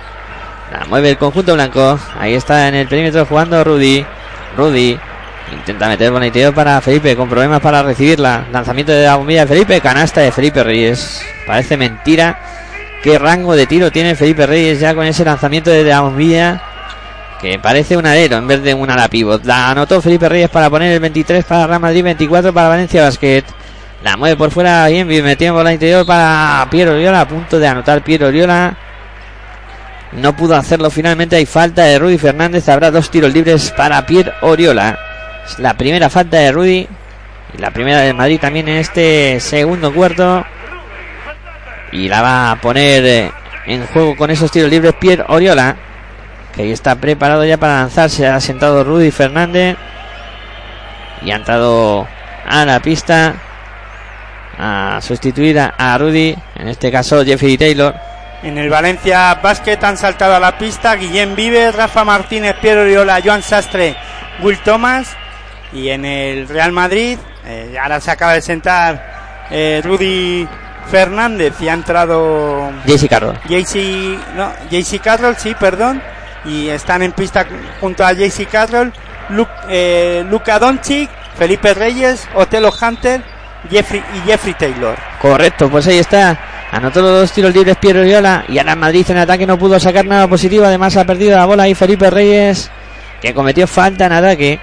La 0.73 0.87
mueve 0.87 1.11
el 1.11 1.19
conjunto 1.19 1.53
blanco. 1.55 1.99
Ahí 2.19 2.35
está 2.35 2.69
en 2.69 2.77
el 2.77 2.87
perímetro 2.87 3.27
jugando 3.27 3.65
Rudy. 3.65 4.07
Rudy. 4.57 5.01
Intenta 5.53 5.89
meter 5.89 6.11
boniteo 6.11 6.53
para 6.55 6.81
Felipe 6.81 7.17
con 7.17 7.29
problemas 7.29 7.61
para 7.61 7.83
recibirla. 7.83 8.47
Lanzamiento 8.53 8.93
de 8.93 9.05
la 9.05 9.17
bombilla 9.17 9.43
de 9.43 9.47
Felipe. 9.47 9.81
Canasta 9.81 10.21
de 10.21 10.33
Felipe 10.33 10.63
Reyes. 10.63 11.23
Parece 11.47 11.77
mentira 11.77 12.39
qué 13.03 13.19
rango 13.19 13.55
de 13.55 13.67
tiro 13.67 13.91
tiene 13.91 14.15
Felipe 14.15 14.47
Reyes 14.47 14.81
ya 14.81 14.95
con 14.95 15.07
ese 15.07 15.25
lanzamiento 15.25 15.71
de 15.71 15.85
la 15.85 16.01
bombilla 16.01 16.63
que 17.41 17.59
parece 17.59 17.97
un 17.97 18.05
alero 18.05 18.37
en 18.37 18.47
vez 18.47 18.63
de 18.63 18.75
un 18.75 18.91
ala 18.91 19.09
pivot. 19.09 19.45
La 19.45 19.71
anotó 19.71 20.03
Felipe 20.03 20.29
Reyes 20.29 20.51
para 20.51 20.69
poner 20.69 20.93
el 20.93 21.01
23 21.01 21.45
para 21.45 21.67
Real 21.67 21.81
Madrid, 21.81 22.03
24 22.03 22.53
para 22.53 22.69
Valencia 22.69 23.03
Basket. 23.03 23.45
La 24.03 24.17
mueve 24.17 24.37
por 24.37 24.51
fuera 24.51 24.87
bien, 24.89 25.07
metiendo 25.07 25.57
por 25.57 25.65
la 25.65 25.73
interior 25.73 26.07
para 26.07 26.67
Piero 26.71 26.93
Oriola, 26.93 27.23
a 27.23 27.29
punto 27.29 27.59
de 27.59 27.67
anotar 27.67 28.03
Piero 28.03 28.29
Oriola. 28.29 28.77
No 30.13 30.37
pudo 30.37 30.57
hacerlo 30.57 30.91
finalmente, 30.91 31.37
hay 31.37 31.47
falta 31.47 31.85
de 31.85 31.99
Rudy 31.99 32.19
Fernández, 32.19 32.69
habrá 32.69 32.91
dos 32.91 33.11
tiros 33.11 33.33
libres 33.33 33.73
para 33.77 34.05
Piero 34.07 34.33
Oriola. 34.41 35.08
La 35.57 35.75
primera 35.75 36.11
falta 36.11 36.37
de 36.37 36.53
Rudy 36.53 36.89
y 37.55 37.59
la 37.59 37.71
primera 37.71 38.01
de 38.01 38.13
Madrid 38.13 38.39
también 38.41 38.69
en 38.69 38.77
este 38.77 39.41
segundo 39.41 39.93
cuarto 39.93 40.45
y 41.93 42.09
la 42.09 42.23
va 42.23 42.51
a 42.51 42.57
poner 42.61 43.05
eh, 43.07 43.33
en 43.67 43.87
juego 43.87 44.17
con 44.17 44.31
esos 44.31 44.51
tiros 44.51 44.71
libres 44.71 44.95
Pierre 45.01 45.25
Oriola 45.29 45.77
que 46.55 46.63
ahí 46.63 46.73
está 46.73 46.97
preparado 46.97 47.45
ya 47.45 47.57
para 47.57 47.79
lanzarse 47.79 48.27
ha 48.27 48.41
sentado 48.41 48.85
Rudy 48.85 49.11
Fernández 49.11 49.77
y 51.23 51.31
ha 51.31 51.37
entrado 51.37 52.07
a 52.47 52.65
la 52.65 52.81
pista 52.81 53.35
a 54.59 54.99
sustituir 55.01 55.59
a, 55.59 55.99
Rudy 55.99 56.37
en 56.57 56.69
este 56.69 56.91
caso 56.91 57.25
Jeffrey 57.25 57.57
Taylor 57.57 57.95
En 58.43 58.59
el 58.59 58.69
Valencia 58.69 59.35
Basket 59.43 59.79
han 59.83 59.97
saltado 59.97 60.35
a 60.35 60.41
la 60.41 60.59
pista 60.59 60.97
Guillem 60.97 61.35
Vives, 61.35 61.75
Rafa 61.75 62.05
Martínez, 62.05 62.57
Piero 62.61 62.83
Oriola, 62.83 63.21
Joan 63.25 63.43
Sastre, 63.43 63.97
Will 64.41 64.59
Thomas. 64.59 65.17
Y 65.73 65.89
en 65.91 66.05
el 66.05 66.49
Real 66.49 66.73
Madrid, 66.73 67.19
eh, 67.47 67.77
ahora 67.81 68.01
se 68.01 68.11
acaba 68.11 68.33
de 68.35 68.43
sentar 68.43 69.47
eh, 69.51 69.81
Rudy 69.85 70.47
Fernández 70.91 71.55
y 71.61 71.69
ha 71.69 71.75
entrado 71.75 72.71
JC 72.87 73.09
Carroll 73.09 73.39
JC, 73.49 74.19
no, 74.35 74.53
JC 74.71 75.01
Carroll, 75.01 75.37
sí, 75.37 75.55
perdón. 75.59 76.01
Y 76.45 76.69
están 76.69 77.03
en 77.03 77.13
pista 77.13 77.45
junto 77.81 78.05
a 78.05 78.13
JC 78.13 78.47
Carroll, 78.51 78.93
Lu- 79.31 79.47
eh, 79.69 80.25
Doncic, 80.61 81.11
Felipe 81.37 81.75
Reyes, 81.75 82.27
Otelo 82.35 82.73
Hunter 82.81 83.21
Jeffrey, 83.71 84.03
y 84.15 84.21
Jeffrey 84.29 84.55
Taylor. 84.55 84.97
Correcto, 85.21 85.69
pues 85.69 85.87
ahí 85.89 85.99
está. 85.99 86.39
Anotó 86.71 87.01
los 87.03 87.11
dos 87.21 87.33
tiros 87.33 87.53
libres 87.55 87.77
Piero 87.77 88.01
Oriola 88.01 88.45
y 88.49 88.59
ahora 88.59 88.77
Madrid 88.77 89.05
en 89.11 89.19
ataque 89.19 89.47
no 89.47 89.59
pudo 89.59 89.79
sacar 89.81 90.05
nada 90.07 90.27
positivo. 90.29 90.65
Además 90.65 90.97
ha 90.97 91.05
perdido 91.05 91.37
la 91.37 91.45
bola 91.45 91.65
ahí 91.65 91.75
Felipe 91.75 92.09
Reyes, 92.09 92.71
que 93.21 93.35
cometió 93.35 93.67
falta 93.67 94.07
en 94.07 94.13
ataque. 94.13 94.61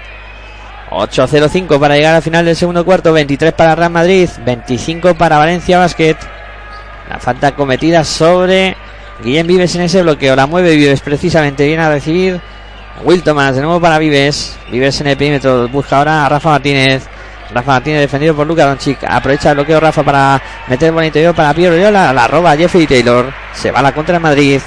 8-0-5 0.90 1.80
para 1.80 1.96
llegar 1.96 2.14
al 2.14 2.22
final 2.22 2.44
del 2.44 2.56
segundo 2.56 2.84
cuarto. 2.84 3.12
23 3.12 3.52
para 3.52 3.74
Real 3.74 3.90
Madrid, 3.90 4.28
25 4.44 5.14
para 5.14 5.38
Valencia 5.38 5.78
Basket. 5.78 6.16
La 7.08 7.18
falta 7.18 7.54
cometida 7.54 8.04
sobre 8.04 8.76
Guillem 9.22 9.46
Vives 9.46 9.74
en 9.74 9.82
ese 9.82 10.02
bloqueo. 10.02 10.36
La 10.36 10.46
mueve 10.46 10.74
Vives 10.76 11.00
precisamente. 11.00 11.66
Viene 11.66 11.82
a 11.82 11.90
recibir 11.90 12.40
Will 13.04 13.22
Thomas 13.22 13.54
de 13.54 13.62
nuevo 13.62 13.80
para 13.80 13.98
Vives. 13.98 14.56
Vives 14.70 15.00
en 15.00 15.08
el 15.08 15.16
perímetro. 15.16 15.68
Busca 15.68 15.98
ahora 15.98 16.26
a 16.26 16.28
Rafa 16.28 16.50
Martínez. 16.50 17.06
Rafa 17.54 17.72
Martínez 17.72 18.00
defendido 18.00 18.34
por 18.34 18.46
Luca 18.46 18.66
Doncic. 18.66 18.98
Aprovecha 19.08 19.50
el 19.50 19.56
bloqueo 19.56 19.80
Rafa 19.80 20.02
para 20.02 20.42
meter 20.68 20.92
buen 20.92 21.06
interior 21.06 21.34
para 21.34 21.54
Piero. 21.54 21.90
La 21.90 22.28
roba 22.28 22.56
Jeffrey 22.56 22.86
Taylor. 22.86 23.32
Se 23.52 23.70
va 23.70 23.80
a 23.80 23.82
la 23.82 23.92
contra 23.92 24.18
Madrid. 24.18 24.60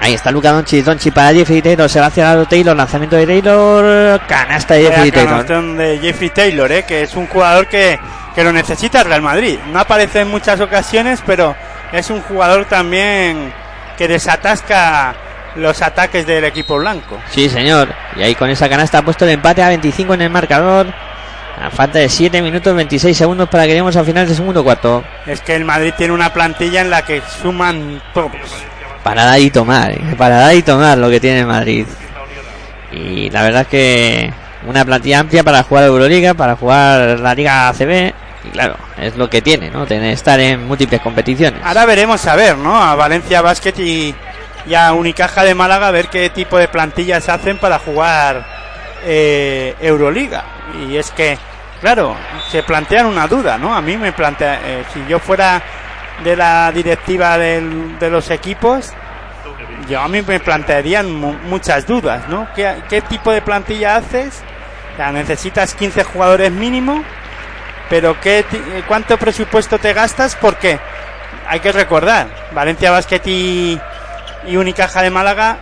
Ahí 0.00 0.14
está 0.14 0.30
Luca 0.30 0.52
Doncic. 0.52 0.84
Doncic 0.84 1.12
para 1.12 1.32
Jeffrey 1.32 1.62
Taylor. 1.62 1.88
Se 1.88 2.00
va 2.00 2.06
hacia 2.06 2.32
el 2.32 2.46
Taylor. 2.46 2.76
Lanzamiento 2.76 3.16
de 3.16 3.26
Taylor. 3.26 4.20
Canasta 4.26 4.74
de 4.74 4.84
Jeffrey 4.84 5.10
Taylor. 5.10 5.46
de 5.76 5.98
Jeffrey 5.98 6.30
Taylor, 6.30 6.72
eh, 6.72 6.84
que 6.84 7.02
es 7.02 7.14
un 7.14 7.26
jugador 7.26 7.66
que, 7.66 7.98
que 8.34 8.44
lo 8.44 8.52
necesita 8.52 9.00
el 9.00 9.06
Real 9.06 9.22
Madrid. 9.22 9.58
No 9.72 9.80
aparece 9.80 10.20
en 10.20 10.28
muchas 10.28 10.60
ocasiones, 10.60 11.22
pero 11.26 11.56
es 11.92 12.10
un 12.10 12.20
jugador 12.22 12.66
también 12.66 13.52
que 13.96 14.08
desatasca 14.08 15.14
los 15.56 15.80
ataques 15.82 16.26
del 16.26 16.44
equipo 16.44 16.76
blanco. 16.76 17.18
Sí, 17.30 17.48
señor. 17.48 17.88
Y 18.16 18.22
ahí 18.22 18.34
con 18.34 18.50
esa 18.50 18.68
canasta 18.68 18.98
ha 18.98 19.02
puesto 19.02 19.24
el 19.24 19.32
empate 19.32 19.62
a 19.62 19.68
25 19.68 20.14
en 20.14 20.22
el 20.22 20.30
marcador. 20.30 20.86
A 21.58 21.70
falta 21.70 21.98
de 21.98 22.08
7 22.10 22.42
minutos 22.42 22.74
26 22.76 23.16
segundos 23.16 23.48
para 23.48 23.62
que 23.62 23.70
lleguemos 23.70 23.96
al 23.96 24.04
final 24.04 24.26
del 24.26 24.36
segundo 24.36 24.62
cuarto. 24.62 25.02
Es 25.24 25.40
que 25.40 25.56
el 25.56 25.64
Madrid 25.64 25.94
tiene 25.96 26.12
una 26.12 26.30
plantilla 26.30 26.82
en 26.82 26.90
la 26.90 27.02
que 27.02 27.22
suman 27.40 28.02
todos. 28.12 28.30
Para 29.06 29.24
dar 29.24 29.38
y 29.38 29.50
tomar, 29.50 29.92
¿eh? 29.92 30.00
para 30.18 30.38
dar 30.38 30.54
y 30.56 30.62
tomar 30.62 30.98
lo 30.98 31.08
que 31.08 31.20
tiene 31.20 31.46
Madrid. 31.46 31.86
Y 32.90 33.30
la 33.30 33.44
verdad 33.44 33.62
es 33.62 33.68
que 33.68 34.32
una 34.66 34.84
plantilla 34.84 35.20
amplia 35.20 35.44
para 35.44 35.62
jugar 35.62 35.84
Euroliga, 35.84 36.34
para 36.34 36.56
jugar 36.56 37.20
la 37.20 37.32
Liga 37.32 37.68
ACB. 37.68 38.12
Y 38.42 38.50
claro, 38.50 38.74
es 38.98 39.16
lo 39.16 39.30
que 39.30 39.40
tiene, 39.42 39.70
¿no? 39.70 39.86
Tener, 39.86 40.10
estar 40.12 40.40
en 40.40 40.66
múltiples 40.66 41.00
competiciones. 41.02 41.60
Ahora 41.64 41.86
veremos 41.86 42.26
a 42.26 42.34
ver, 42.34 42.56
¿no? 42.56 42.82
A 42.82 42.96
Valencia 42.96 43.42
Basket 43.42 43.74
y, 43.78 44.12
y 44.66 44.74
a 44.74 44.92
Unicaja 44.92 45.44
de 45.44 45.54
Málaga 45.54 45.86
a 45.86 45.92
ver 45.92 46.08
qué 46.08 46.28
tipo 46.30 46.58
de 46.58 46.66
plantillas 46.66 47.28
hacen 47.28 47.58
para 47.58 47.78
jugar 47.78 48.44
eh, 49.04 49.76
Euroliga. 49.80 50.42
Y 50.88 50.96
es 50.96 51.12
que, 51.12 51.38
claro, 51.80 52.16
se 52.50 52.64
plantean 52.64 53.06
una 53.06 53.28
duda, 53.28 53.56
¿no? 53.56 53.72
A 53.72 53.80
mí 53.80 53.96
me 53.96 54.12
plantea, 54.12 54.60
eh, 54.64 54.84
si 54.92 55.04
yo 55.08 55.20
fuera 55.20 55.62
de 56.24 56.36
la 56.36 56.70
directiva 56.72 57.36
del- 57.38 57.98
de 57.98 58.10
los 58.10 58.30
equipos, 58.30 58.92
yo 59.88 60.00
a 60.00 60.08
mí 60.08 60.22
me 60.22 60.40
plantearían 60.40 61.12
mu- 61.12 61.36
muchas 61.44 61.86
dudas, 61.86 62.26
¿no? 62.28 62.48
¿Qué, 62.54 62.74
qué 62.88 63.00
tipo 63.02 63.30
de 63.32 63.42
plantilla 63.42 63.96
haces? 63.96 64.42
Necesitas 65.12 65.74
15 65.74 66.04
jugadores 66.04 66.50
mínimo, 66.50 67.02
pero 67.90 68.18
¿qué, 68.20 68.44
¿cuánto 68.88 69.18
presupuesto 69.18 69.78
te 69.78 69.92
gastas? 69.92 70.34
Porque 70.36 70.78
hay 71.46 71.60
que 71.60 71.70
recordar, 71.70 72.26
Valencia 72.52 72.90
Basket 72.90 73.20
y, 73.26 73.78
y 74.46 74.56
Unicaja 74.56 75.02
de 75.02 75.10
Málaga 75.10 75.58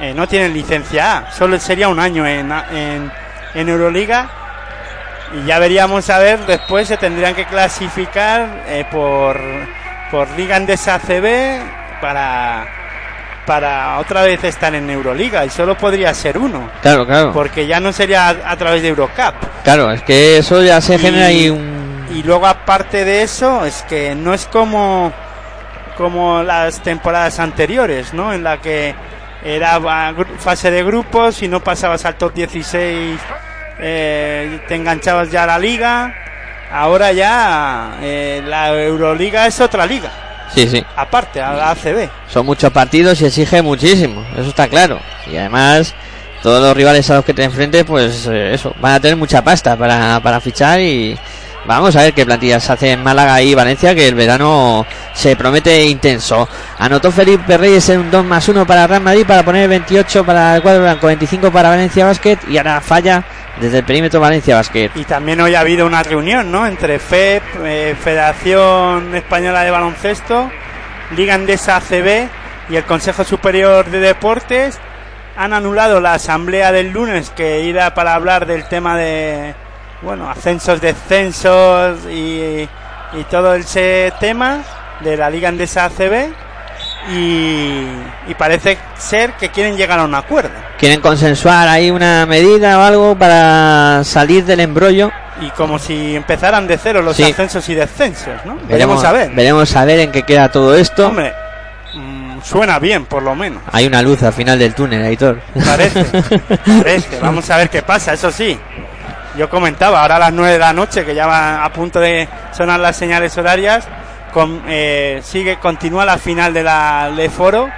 eh, 0.00 0.14
no 0.14 0.26
tienen 0.26 0.54
licencia 0.54 1.18
A, 1.18 1.30
solo 1.32 1.58
sería 1.60 1.88
un 1.88 2.00
año 2.00 2.26
en, 2.26 2.50
en, 2.72 3.12
en 3.54 3.68
Euroliga 3.68 4.28
Y 5.34 5.46
ya 5.46 5.58
veríamos 5.58 6.08
a 6.08 6.18
ver, 6.18 6.40
después 6.46 6.88
se 6.88 6.96
tendrían 6.96 7.34
que 7.34 7.44
clasificar 7.44 8.64
eh, 8.66 8.84
por, 8.90 9.38
por 10.10 10.28
Liga 10.36 10.56
Andesa 10.56 10.96
ACB 10.96 11.60
para, 12.00 12.66
para 13.46 13.98
otra 13.98 14.22
vez 14.22 14.42
estar 14.44 14.74
en 14.74 14.88
Euroliga. 14.90 15.44
Y 15.44 15.50
solo 15.50 15.76
podría 15.76 16.12
ser 16.14 16.38
uno. 16.38 16.68
Claro, 16.82 17.06
claro. 17.06 17.32
Porque 17.32 17.66
ya 17.66 17.80
no 17.80 17.92
sería 17.92 18.28
a, 18.28 18.52
a 18.52 18.56
través 18.56 18.82
de 18.82 18.88
Eurocup. 18.88 19.34
Claro, 19.64 19.90
es 19.92 20.02
que 20.02 20.38
eso 20.38 20.62
ya 20.62 20.80
se 20.80 20.94
Y- 20.96 20.98
genera 20.98 21.26
ahí 21.26 21.48
un... 21.50 21.80
Y 22.12 22.22
luego 22.24 22.46
aparte 22.46 23.04
de 23.04 23.22
eso, 23.22 23.64
es 23.64 23.82
que 23.88 24.16
no 24.16 24.34
es 24.34 24.46
como, 24.46 25.12
como 25.96 26.42
las 26.42 26.82
temporadas 26.82 27.38
anteriores, 27.38 28.12
¿no? 28.14 28.32
En 28.32 28.42
la 28.42 28.56
que 28.58 28.94
era 29.44 29.80
fase 30.38 30.72
de 30.72 30.82
grupos 30.82 31.40
y 31.42 31.46
no 31.48 31.60
pasabas 31.60 32.04
al 32.04 32.16
top 32.16 32.34
16, 32.34 33.20
eh, 33.78 34.60
te 34.66 34.74
enganchabas 34.74 35.30
ya 35.30 35.44
a 35.44 35.46
la 35.46 35.58
liga. 35.60 36.12
Ahora 36.72 37.12
ya 37.12 37.98
eh, 38.00 38.42
la 38.46 38.72
Euroliga 38.72 39.46
es 39.46 39.60
otra 39.60 39.86
liga, 39.86 40.10
Sí, 40.54 40.68
sí. 40.68 40.84
aparte, 40.96 41.40
a 41.40 41.52
la 41.52 41.70
ACB. 41.72 42.08
Son 42.28 42.46
muchos 42.46 42.70
partidos 42.72 43.20
y 43.20 43.26
exige 43.26 43.60
muchísimo, 43.62 44.24
eso 44.36 44.48
está 44.50 44.68
claro. 44.68 45.00
Y 45.30 45.36
además, 45.36 45.94
todos 46.42 46.62
los 46.62 46.76
rivales 46.76 47.10
a 47.10 47.16
los 47.16 47.24
que 47.24 47.34
te 47.34 47.44
enfrentes, 47.44 47.84
pues 47.84 48.26
eh, 48.30 48.54
eso, 48.54 48.74
van 48.80 48.92
a 48.94 49.00
tener 49.00 49.16
mucha 49.16 49.42
pasta 49.42 49.76
para, 49.76 50.20
para 50.20 50.40
fichar 50.40 50.80
y 50.80 51.18
vamos 51.66 51.94
a 51.96 52.02
ver 52.02 52.14
qué 52.14 52.24
plantillas 52.24 52.70
hace 52.70 52.92
en 52.92 53.02
Málaga 53.02 53.42
y 53.42 53.54
Valencia, 53.54 53.94
que 53.94 54.06
el 54.08 54.14
verano 54.14 54.86
se 55.12 55.34
promete 55.36 55.84
intenso. 55.84 56.48
Anotó 56.78 57.10
Felipe 57.10 57.58
Reyes 57.58 57.88
en 57.90 58.00
un 58.00 58.10
2 58.10 58.24
más 58.24 58.48
1 58.48 58.64
para 58.66 58.86
Real 58.86 59.02
Madrid 59.02 59.26
para 59.26 59.42
poner 59.44 59.68
28 59.68 60.24
para 60.24 60.56
el 60.56 60.62
cuadro 60.62 60.82
blanco, 60.82 61.08
25 61.08 61.50
para 61.50 61.68
Valencia 61.70 62.04
Basket 62.06 62.38
y 62.48 62.56
ahora 62.58 62.80
falla 62.80 63.22
desde 63.58 63.78
el 63.78 63.84
perímetro 63.84 64.20
Valencia 64.20 64.56
Basket. 64.56 64.90
Y 64.94 65.04
también 65.04 65.40
hoy 65.40 65.54
ha 65.54 65.60
habido 65.60 65.86
una 65.86 66.02
reunión, 66.02 66.50
¿no? 66.50 66.66
Entre 66.66 66.98
FEP, 66.98 67.42
eh, 67.64 67.96
Federación 68.00 69.14
Española 69.14 69.62
de 69.62 69.70
Baloncesto, 69.70 70.50
Liga 71.16 71.34
Andesa 71.34 71.76
ACB 71.76 72.28
y 72.68 72.76
el 72.76 72.84
Consejo 72.84 73.24
Superior 73.24 73.86
de 73.86 74.00
Deportes. 74.00 74.78
Han 75.36 75.52
anulado 75.52 76.00
la 76.00 76.14
asamblea 76.14 76.72
del 76.72 76.90
lunes 76.90 77.30
que 77.30 77.68
era 77.68 77.94
para 77.94 78.14
hablar 78.14 78.46
del 78.46 78.64
tema 78.68 78.96
de, 78.96 79.54
bueno, 80.02 80.28
ascensos, 80.28 80.80
descensos 80.80 82.00
y, 82.10 82.68
y 83.12 83.24
todo 83.30 83.54
ese 83.54 84.12
tema 84.20 84.62
de 85.00 85.16
la 85.16 85.30
Liga 85.30 85.48
Andesa 85.48 85.86
ACB. 85.86 86.32
Y, 87.08 87.86
y 88.28 88.34
parece 88.36 88.78
ser 88.98 89.32
que 89.32 89.48
quieren 89.48 89.76
llegar 89.76 89.98
a 89.98 90.04
un 90.04 90.14
acuerdo. 90.14 90.50
Quieren 90.78 91.00
consensuar 91.00 91.66
ahí 91.68 91.90
una 91.90 92.26
medida 92.26 92.78
o 92.78 92.82
algo 92.82 93.16
para 93.16 94.02
salir 94.04 94.44
del 94.44 94.60
embrollo. 94.60 95.10
Y 95.40 95.48
como 95.50 95.78
si 95.78 96.14
empezaran 96.16 96.66
de 96.66 96.76
cero 96.76 97.00
los 97.02 97.16
Sí. 97.16 97.22
ascensos 97.24 97.66
y 97.68 97.74
descensos, 97.74 98.34
¿no? 98.44 98.58
Veremos 98.68 99.02
a 99.04 99.12
ver. 99.12 99.30
Veremos 99.30 99.74
a 99.74 99.84
ver 99.84 100.00
en 100.00 100.12
qué 100.12 100.22
queda 100.22 100.50
todo 100.50 100.74
esto. 100.76 101.08
Hombre, 101.08 101.32
mm, 101.94 102.40
suena 102.42 102.78
bien, 102.78 103.06
por 103.06 103.22
lo 103.22 103.34
menos. 103.34 103.62
Hay 103.72 103.86
una 103.86 104.02
luz 104.02 104.22
al 104.22 104.34
final 104.34 104.58
del 104.58 104.74
túnel, 104.74 105.02
Aitor. 105.04 105.40
Parece, 105.64 106.04
parece. 106.82 107.18
Vamos 107.20 107.48
a 107.48 107.56
ver 107.56 107.70
qué 107.70 107.82
pasa, 107.82 108.12
eso 108.12 108.30
sí. 108.30 108.58
Yo 109.38 109.48
comentaba, 109.48 110.02
ahora 110.02 110.16
a 110.16 110.18
las 110.18 110.32
9 110.32 110.52
de 110.54 110.58
la 110.58 110.72
noche, 110.74 111.04
que 111.06 111.14
ya 111.14 111.26
va 111.26 111.64
a 111.64 111.72
punto 111.72 112.00
de 112.00 112.28
sonar 112.52 112.80
las 112.80 112.96
señales 112.96 113.38
horarias, 113.38 113.88
con, 114.30 114.62
eh, 114.68 115.20
sigue, 115.22 115.58
continúa 115.58 116.04
la 116.04 116.18
final 116.18 116.52
de 116.54 116.62
la 116.62 117.10
de 117.14 117.28
Foro, 117.30 117.68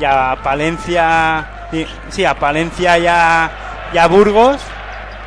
y 0.00 0.04
a 0.04 0.36
Palencia, 0.42 1.46
y- 1.72 1.86
sí, 2.08 2.24
a 2.24 2.34
Palencia 2.34 2.98
y 2.98 3.06
a, 3.06 4.06
Burgos, 4.08 4.60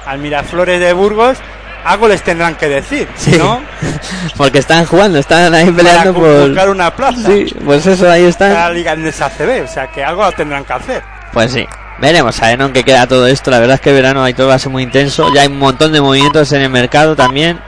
al 0.05 0.19
Miraflores 0.19 0.79
de 0.79 0.93
Burgos, 0.93 1.37
algo 1.85 2.07
les 2.07 2.21
tendrán 2.21 2.55
que 2.55 2.67
decir, 2.67 3.07
Sí. 3.15 3.37
¿no? 3.37 3.61
Porque 4.37 4.59
están 4.59 4.85
jugando, 4.85 5.17
están 5.19 5.53
ahí 5.53 5.65
Para 5.65 5.77
peleando 5.77 6.13
por. 6.13 6.47
buscar 6.49 6.69
una 6.69 6.93
plaza. 6.93 7.27
Sí, 7.29 7.45
pues 7.63 7.85
eso, 7.85 8.09
ahí 8.11 8.23
la 8.23 8.29
están. 8.29 8.73
Liga 8.73 8.91
Andesa 8.91 9.27
ACB, 9.27 9.63
o 9.63 9.67
sea 9.67 9.87
que 9.87 10.03
algo 10.03 10.29
tendrán 10.33 10.65
que 10.65 10.73
hacer. 10.73 11.03
Pues 11.31 11.51
sí. 11.53 11.65
Veremos 11.99 12.39
a 12.43 12.47
ver 12.47 12.61
en 12.61 12.73
qué 12.73 12.83
queda 12.83 13.07
todo 13.07 13.25
esto. 13.25 13.49
La 13.49 13.57
verdad 13.59 13.75
es 13.75 13.81
que 13.81 13.89
el 13.89 13.95
verano 13.95 14.23
Aitor 14.23 14.47
va 14.47 14.53
a 14.53 14.59
ser 14.59 14.71
muy 14.71 14.83
intenso. 14.83 15.33
Ya 15.33 15.41
hay 15.41 15.47
un 15.47 15.57
montón 15.57 15.91
de 15.93 15.99
movimientos 15.99 16.51
en 16.51 16.61
el 16.61 16.69
mercado 16.69 17.15
también. 17.15 17.59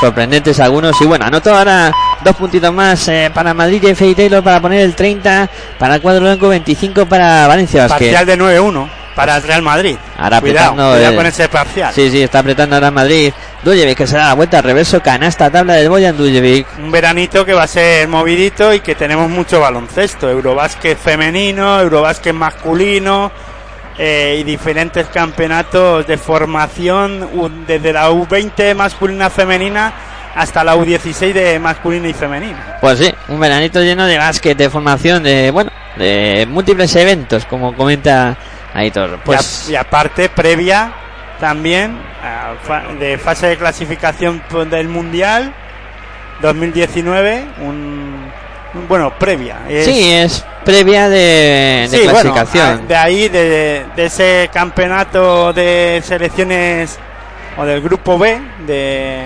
Sorprendentes 0.00 0.58
algunos. 0.60 0.98
Y 1.00 1.04
bueno, 1.04 1.26
anoto 1.26 1.54
ahora 1.54 1.92
dos 2.24 2.34
puntitos 2.34 2.72
más 2.72 3.06
eh, 3.08 3.30
para 3.32 3.52
Madrid 3.52 3.82
y 3.82 3.94
FI 3.94 4.14
Taylor 4.14 4.42
para 4.42 4.60
poner 4.60 4.80
el 4.80 4.94
30. 4.94 5.48
Para 5.78 5.96
el 5.96 6.00
cuadro 6.00 6.22
blanco, 6.22 6.48
25 6.48 7.04
para 7.06 7.46
Valencia 7.46 7.82
Basket. 7.82 8.12
Parcial 8.12 8.26
de 8.26 8.38
9-1 8.38 8.88
para 9.14 9.36
el 9.36 9.42
Real 9.42 9.60
Madrid. 9.60 9.96
Ahora 10.16 10.40
cuidado, 10.40 10.70
apretando, 10.70 10.92
cuidado 10.94 11.12
eh, 11.12 11.16
con 11.16 11.26
ese 11.26 11.48
parcial. 11.50 11.92
Sí, 11.94 12.10
sí, 12.10 12.22
está 12.22 12.38
apretando 12.38 12.76
ahora 12.76 12.90
Madrid. 12.90 13.32
Dujevic 13.62 13.98
que 13.98 14.06
se 14.06 14.16
da 14.16 14.28
la 14.28 14.34
vuelta 14.34 14.56
al 14.58 14.64
reverso, 14.64 15.02
canasta, 15.02 15.50
tabla 15.50 15.74
del 15.74 15.90
Boyan 15.90 16.16
Dujevic. 16.16 16.66
Un 16.78 16.90
veranito 16.90 17.44
que 17.44 17.52
va 17.52 17.64
a 17.64 17.66
ser 17.66 18.08
movidito 18.08 18.72
y 18.72 18.80
que 18.80 18.94
tenemos 18.94 19.28
mucho 19.28 19.60
baloncesto. 19.60 20.30
Eurobásquet 20.30 20.96
femenino, 20.96 21.78
Eurobásquet 21.78 22.32
masculino 22.32 23.30
eh, 23.98 24.38
y 24.40 24.44
diferentes 24.44 25.06
campeonatos 25.08 26.06
de 26.06 26.16
formación 26.16 27.28
desde 27.66 27.92
la 27.92 28.10
U20 28.10 28.74
masculina 28.74 29.28
femenina 29.30 29.92
hasta 30.34 30.62
la 30.64 30.76
U16 30.76 31.32
de 31.32 31.58
masculina 31.58 32.08
y 32.08 32.12
femenina. 32.14 32.78
Pues 32.80 32.98
sí, 32.98 33.12
un 33.28 33.40
veranito 33.40 33.80
lleno 33.82 34.06
de 34.06 34.16
básquet, 34.16 34.56
de 34.56 34.70
formación, 34.70 35.22
de, 35.22 35.50
bueno, 35.50 35.70
de 35.96 36.46
múltiples 36.48 36.94
eventos, 36.96 37.44
como 37.46 37.74
comenta 37.74 38.36
Aitor. 38.72 39.10
Y 39.10 39.14
a- 39.14 39.24
Pues 39.24 39.68
y, 39.70 39.76
aparte, 39.76 40.28
previa 40.28 40.92
también 41.40 41.98
de 43.00 43.18
fase 43.18 43.48
de 43.48 43.56
clasificación 43.56 44.42
pues, 44.48 44.70
del 44.70 44.88
Mundial 44.88 45.52
2019, 46.42 47.44
un, 47.60 47.66
un- 47.66 48.19
bueno, 48.88 49.12
previa. 49.18 49.60
es- 49.68 49.84
sí, 49.86 50.12
es 50.12 50.44
previa 50.64 51.08
de, 51.08 51.88
de 51.90 51.98
Sí, 51.98 52.04
bueno, 52.04 52.32
clasificación. 52.32 52.66
a- 52.84 52.86
de 52.86 52.96
ahí, 52.96 53.28
de, 53.28 53.86
de 53.96 54.04
ese 54.06 54.50
campeonato 54.52 55.52
de 55.52 56.02
selecciones 56.04 56.98
o 57.56 57.64
del 57.64 57.80
grupo 57.80 58.18
B 58.18 58.40
de, 58.66 59.24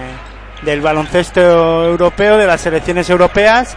del 0.62 0.80
baloncesto 0.80 1.84
europeo, 1.86 2.36
de 2.38 2.46
las 2.46 2.60
selecciones 2.60 3.08
europeas, 3.10 3.76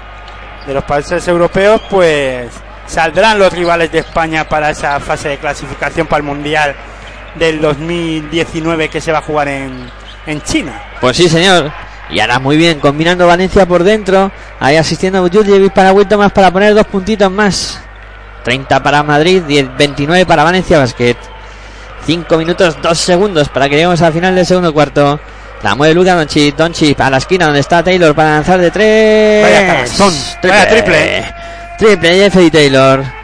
de 0.65 0.74
los 0.74 0.84
países 0.84 1.28
europeos, 1.28 1.82
pues 1.89 2.49
saldrán 2.86 3.38
los 3.39 3.51
rivales 3.51 3.91
de 3.91 3.99
España 3.99 4.47
para 4.47 4.70
esa 4.70 4.99
fase 4.99 5.30
de 5.30 5.38
clasificación 5.38 6.07
para 6.07 6.18
el 6.20 6.24
Mundial 6.24 6.76
del 7.36 7.59
2019 7.61 8.89
que 8.89 9.01
se 9.01 9.11
va 9.11 9.20
a 9.20 9.22
jugar 9.22 9.47
en, 9.49 9.89
en 10.26 10.41
China. 10.41 10.82
Pues 11.01 11.18
sí, 11.18 11.28
señor. 11.30 11.72
Y 12.10 12.20
ahora 12.20 12.39
muy 12.39 12.58
bien, 12.58 12.80
combinando 12.80 13.28
Valencia 13.28 13.66
por 13.66 13.84
dentro. 13.84 14.32
Ahí 14.60 14.76
asistiendo 14.78 15.22
Jurjevic 15.22 15.74
para 15.74 15.91
vuelta 15.91 16.18
más 16.18 16.32
para 16.32 16.51
poner 16.51 16.74
dos 16.74 16.88
puntitos 16.88 17.32
más. 17.32 17.82
30 18.43 18.82
para 18.82 19.03
Madrid 19.03 19.43
y 19.47 19.58
el 19.58 19.70
29 19.70 20.26
para 20.26 20.43
Valencia 20.43 20.80
Basket. 20.80 21.18
5 22.05 22.38
minutos, 22.38 22.78
2 22.82 22.97
segundos 22.97 23.49
para 23.49 23.68
que 23.68 23.76
lleguemos 23.76 24.01
al 24.01 24.14
final 24.14 24.34
del 24.36 24.45
segundo 24.45 24.74
cuarto. 24.74 25.20
La 25.64 25.76
mueve 25.76 25.95
Luka 25.95 26.16
Doncic, 26.16 26.55
Doncic 26.55 26.99
a 27.01 27.10
la 27.10 27.18
esquina 27.18 27.45
donde 27.45 27.60
está 27.60 27.84
Taylor 27.84 28.16
para 28.16 28.36
lanzar 28.36 28.60
de 28.60 28.72
3. 28.72 29.43
Vaya 29.43 29.68
canastón, 29.68 30.14
vaya 30.43 30.70
triple. 30.70 31.34
Triple 31.78 32.16
Jeffrey 32.16 32.51
Taylor. 32.51 33.16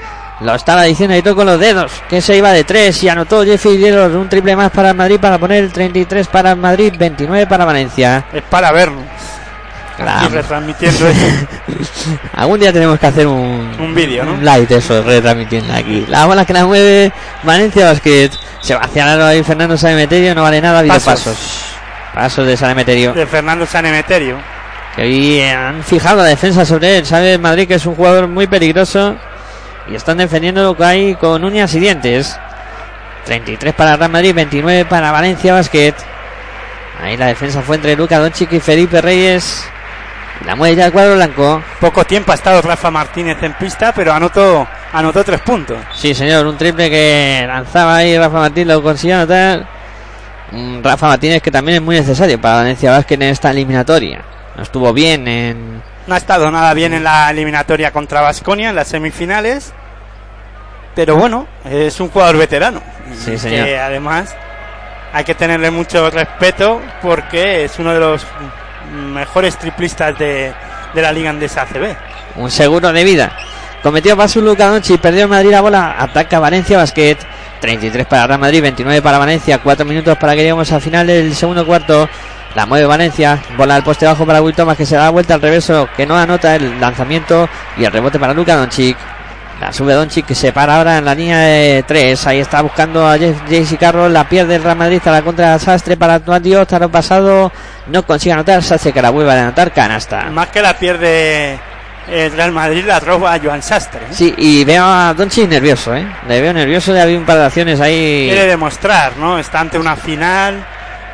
Lo 0.44 0.56
estaba 0.56 0.84
diciendo 0.84 1.22
todo 1.24 1.36
con 1.36 1.46
los 1.46 1.60
dedos. 1.60 1.92
Que 2.10 2.22
se 2.22 2.36
iba 2.36 2.52
de 2.52 2.64
3 2.64 3.04
y 3.04 3.10
anotó 3.10 3.44
Jeffrey 3.46 3.80
Taylor 3.82 4.12
un 4.12 4.28
triple 4.28 4.56
más 4.56 4.72
para 4.72 4.90
el 4.90 4.96
Madrid 4.96 5.20
para 5.20 5.38
poner 5.38 5.64
el 5.64 5.72
33 5.72 6.28
para 6.28 6.52
el 6.52 6.58
Madrid, 6.58 6.94
29 6.98 7.48
para 7.48 7.66
Valencia. 7.66 8.26
Es 8.34 8.44
para 8.44 8.72
vernos. 8.72 9.04
Claro. 9.96 10.26
Y 10.26 10.34
retransmitiendo 10.34 11.08
eso. 11.08 11.20
Algún 12.36 12.60
día 12.60 12.74
tenemos 12.74 13.00
que 13.00 13.08
hacer 13.08 13.28
un, 13.28 13.72
Un 13.80 13.94
vídeo, 13.96 14.26
¿no? 14.26 14.34
un 14.34 14.44
live 14.44 14.66
de 14.66 14.78
eso, 14.78 15.02
retransmitiendo 15.04 15.72
aquí. 15.74 16.06
La 16.10 16.26
bola 16.26 16.46
que 16.46 16.54
la 16.54 16.66
mueve 16.66 17.12
Valencia 17.44 17.86
Basket. 17.86 18.32
Sebastián 18.60 19.08
Aro 19.10 19.34
y 19.34 19.44
Fernando 19.44 19.78
Sanemeterio 19.78 20.34
no 20.34 20.42
vale 20.42 20.62
nada, 20.62 20.78
ha 20.78 20.80
habido 20.80 20.96
Pasos. 20.96 21.14
pasos. 21.14 21.66
Pasos 22.14 22.48
de 22.48 22.58
Sanemeterio. 22.58 23.14
de 23.14 23.26
Fernando 23.28 23.66
Sanemeterio. 23.66 24.38
Que 24.96 25.02
hoy 25.04 25.42
han 25.42 25.84
fijado 25.84 26.18
la 26.18 26.30
defensa 26.30 26.66
sobre 26.66 26.98
él. 26.98 27.06
Sabe 27.06 27.38
Madrid 27.38 27.68
que 27.68 27.76
es 27.76 27.86
un 27.86 27.96
jugador 27.96 28.28
muy 28.28 28.48
peligroso. 28.48 29.16
Y 29.90 29.96
están 29.96 30.18
defendiendo 30.18 30.64
lo 30.64 30.78
que 30.78 30.84
hay 30.84 31.16
con 31.16 31.44
uñas 31.44 31.74
y 31.76 31.80
dientes. 31.80 32.38
33 33.26 33.74
para 33.74 33.96
Real 33.96 34.12
Madrid, 34.12 34.34
29 34.34 34.86
para 34.86 35.12
Valencia 35.12 35.54
Basket. 35.54 35.94
Ahí 37.02 37.18
la 37.18 37.28
defensa 37.28 37.62
fue 37.62 37.78
entre 37.78 37.96
Luca 37.96 38.20
Doncic 38.20 38.52
y 38.54 38.60
Felipe 38.60 39.02
Reyes. 39.02 39.66
La 40.46 40.56
mueve 40.56 40.76
ya 40.76 40.86
el 40.86 40.92
cuadro 40.92 41.16
blanco. 41.16 41.62
Poco 41.80 42.06
tiempo 42.06 42.32
ha 42.32 42.36
estado 42.36 42.62
Rafa 42.62 42.92
Martínez 42.92 43.38
en 43.42 43.54
pista, 43.54 43.94
pero 43.94 44.14
anotó, 44.14 44.68
anotó 44.92 45.24
tres 45.24 45.42
puntos. 45.42 45.78
Sí, 45.94 46.14
señor, 46.14 46.46
un 46.46 46.58
triple 46.58 46.90
que 46.90 47.46
lanzaba 47.48 47.98
ahí 47.98 48.18
Rafa 48.18 48.40
Martínez, 48.40 48.76
lo 48.76 48.84
consiguió 48.84 49.18
anotar. 49.18 49.68
Rafa 50.84 51.08
Martínez 51.08 51.42
que 51.42 51.50
también 51.50 51.78
es 51.78 51.82
muy 51.82 51.96
necesario 51.96 52.40
para 52.40 52.58
Valencia 52.58 52.92
Basket 52.92 53.16
en 53.16 53.24
esta 53.24 53.52
eliminatoria. 53.52 54.22
No 54.56 54.64
estuvo 54.64 54.94
bien 54.94 55.28
en, 55.28 55.82
No 56.08 56.16
ha 56.16 56.18
estado 56.18 56.52
nada 56.52 56.74
bien 56.74 56.94
en 56.94 57.04
la 57.04 57.30
eliminatoria 57.30 57.92
contra 57.92 58.22
Vasconia 58.22 58.70
en 58.70 58.76
las 58.76 58.88
semifinales. 58.88 59.74
Pero 60.96 61.16
bueno, 61.16 61.48
es 61.66 62.00
un 62.00 62.10
jugador 62.10 62.38
veterano. 62.38 62.82
Sí, 63.18 63.32
que 63.32 63.38
señor. 63.38 63.68
además 63.68 64.36
hay 65.12 65.24
que 65.24 65.36
tenerle 65.36 65.72
mucho 65.72 66.10
respeto 66.10 66.82
porque 67.02 67.66
es 67.66 67.80
uno 67.80 67.94
de 67.94 68.00
los 68.00 68.26
mejores 69.14 69.58
triplistas 69.58 70.18
de, 70.18 70.54
de 70.94 71.02
la 71.02 71.12
Liga 71.12 71.30
Andesa 71.30 71.64
ACB. 71.64 71.96
Un 72.36 72.52
seguro 72.52 72.92
de 72.92 73.04
vida. 73.04 73.32
Cometió 73.82 74.16
paso 74.16 74.40
Luca 74.40 74.68
Doncic, 74.68 75.00
perdió 75.02 75.24
en 75.24 75.30
Madrid 75.30 75.52
la 75.52 75.62
bola, 75.62 75.96
ataca 76.00 76.40
Valencia 76.40 76.78
Basket. 76.78 77.18
33 77.60 78.06
para 78.08 78.28
Real 78.28 78.40
Madrid, 78.40 78.62
29 78.62 79.02
para 79.02 79.18
Valencia, 79.18 79.60
4 79.60 79.86
minutos 79.86 80.18
para 80.18 80.34
que 80.34 80.40
lleguemos 80.40 80.70
al 80.72 80.82
final 80.82 81.08
del 81.08 81.34
segundo 81.34 81.66
cuarto. 81.66 82.10
La 82.56 82.66
mueve 82.68 82.86
Valencia, 82.86 83.40
bola 83.58 83.76
al 83.76 83.84
poste 83.84 84.06
bajo 84.06 84.26
para 84.26 84.42
Will 84.42 84.56
Thomas 84.56 84.78
que 84.78 84.86
se 84.86 84.96
da 84.96 85.10
vuelta 85.10 85.34
al 85.34 85.42
reverso, 85.42 85.90
que 85.98 86.06
no 86.06 86.16
anota 86.16 86.56
el 86.56 86.80
lanzamiento 86.80 87.50
y 87.78 87.84
el 87.84 87.92
rebote 87.92 88.20
para 88.20 88.34
Luca 88.34 88.56
Doncic. 88.56 88.96
La 89.60 89.72
sube 89.72 89.94
Doncic 89.94 90.26
que 90.26 90.36
se 90.36 90.52
para 90.52 90.78
ahora 90.78 90.98
en 90.98 91.06
la 91.06 91.16
línea 91.16 91.40
de 91.40 91.84
3. 91.88 92.28
Ahí 92.28 92.40
está 92.40 92.62
buscando 92.62 93.08
a 93.08 93.18
JC 93.18 93.78
Carroll. 93.80 94.12
La 94.12 94.28
pierde 94.28 94.56
el 94.56 94.64
Real 94.64 94.76
Madrid 94.76 95.02
a 95.06 95.12
la 95.12 95.22
contra 95.22 95.54
de 95.54 95.60
Sastre 95.60 95.96
para 95.96 96.20
Dios. 96.40 96.68
Taro 96.68 96.90
pasado 96.90 97.52
no 97.88 98.06
consigue 98.06 98.34
anotar. 98.34 98.62
Sastre 98.62 98.92
que 98.92 99.02
la 99.02 99.10
vuelve 99.10 99.32
a 99.32 99.44
anotar. 99.44 99.72
Canasta. 99.72 100.24
Más 100.32 100.48
que 100.48 100.62
la 100.62 100.78
pierde 100.78 101.58
el 102.12 102.32
Real 102.34 102.52
Madrid, 102.52 102.84
la 102.86 103.00
roba 103.00 103.34
a 103.34 103.40
Joan 103.40 103.62
Sastre. 103.62 104.02
¿eh? 104.02 104.08
Sí, 104.12 104.34
y 104.38 104.66
veo 104.66 104.84
a 104.84 105.14
Doncic 105.14 105.48
nervioso, 105.48 105.96
¿eh? 105.96 106.06
Le 106.28 106.42
veo 106.42 106.52
nervioso. 106.52 106.94
Ya 106.94 107.04
había 107.04 107.18
un 107.18 107.26
par 107.26 107.38
de 107.38 107.46
acciones 107.46 107.80
ahí. 107.80 108.28
Quiere 108.30 108.48
demostrar, 108.48 109.16
¿no? 109.18 109.40
Está 109.40 109.62
ante 109.62 109.80
una 109.80 109.96
final. 109.96 110.66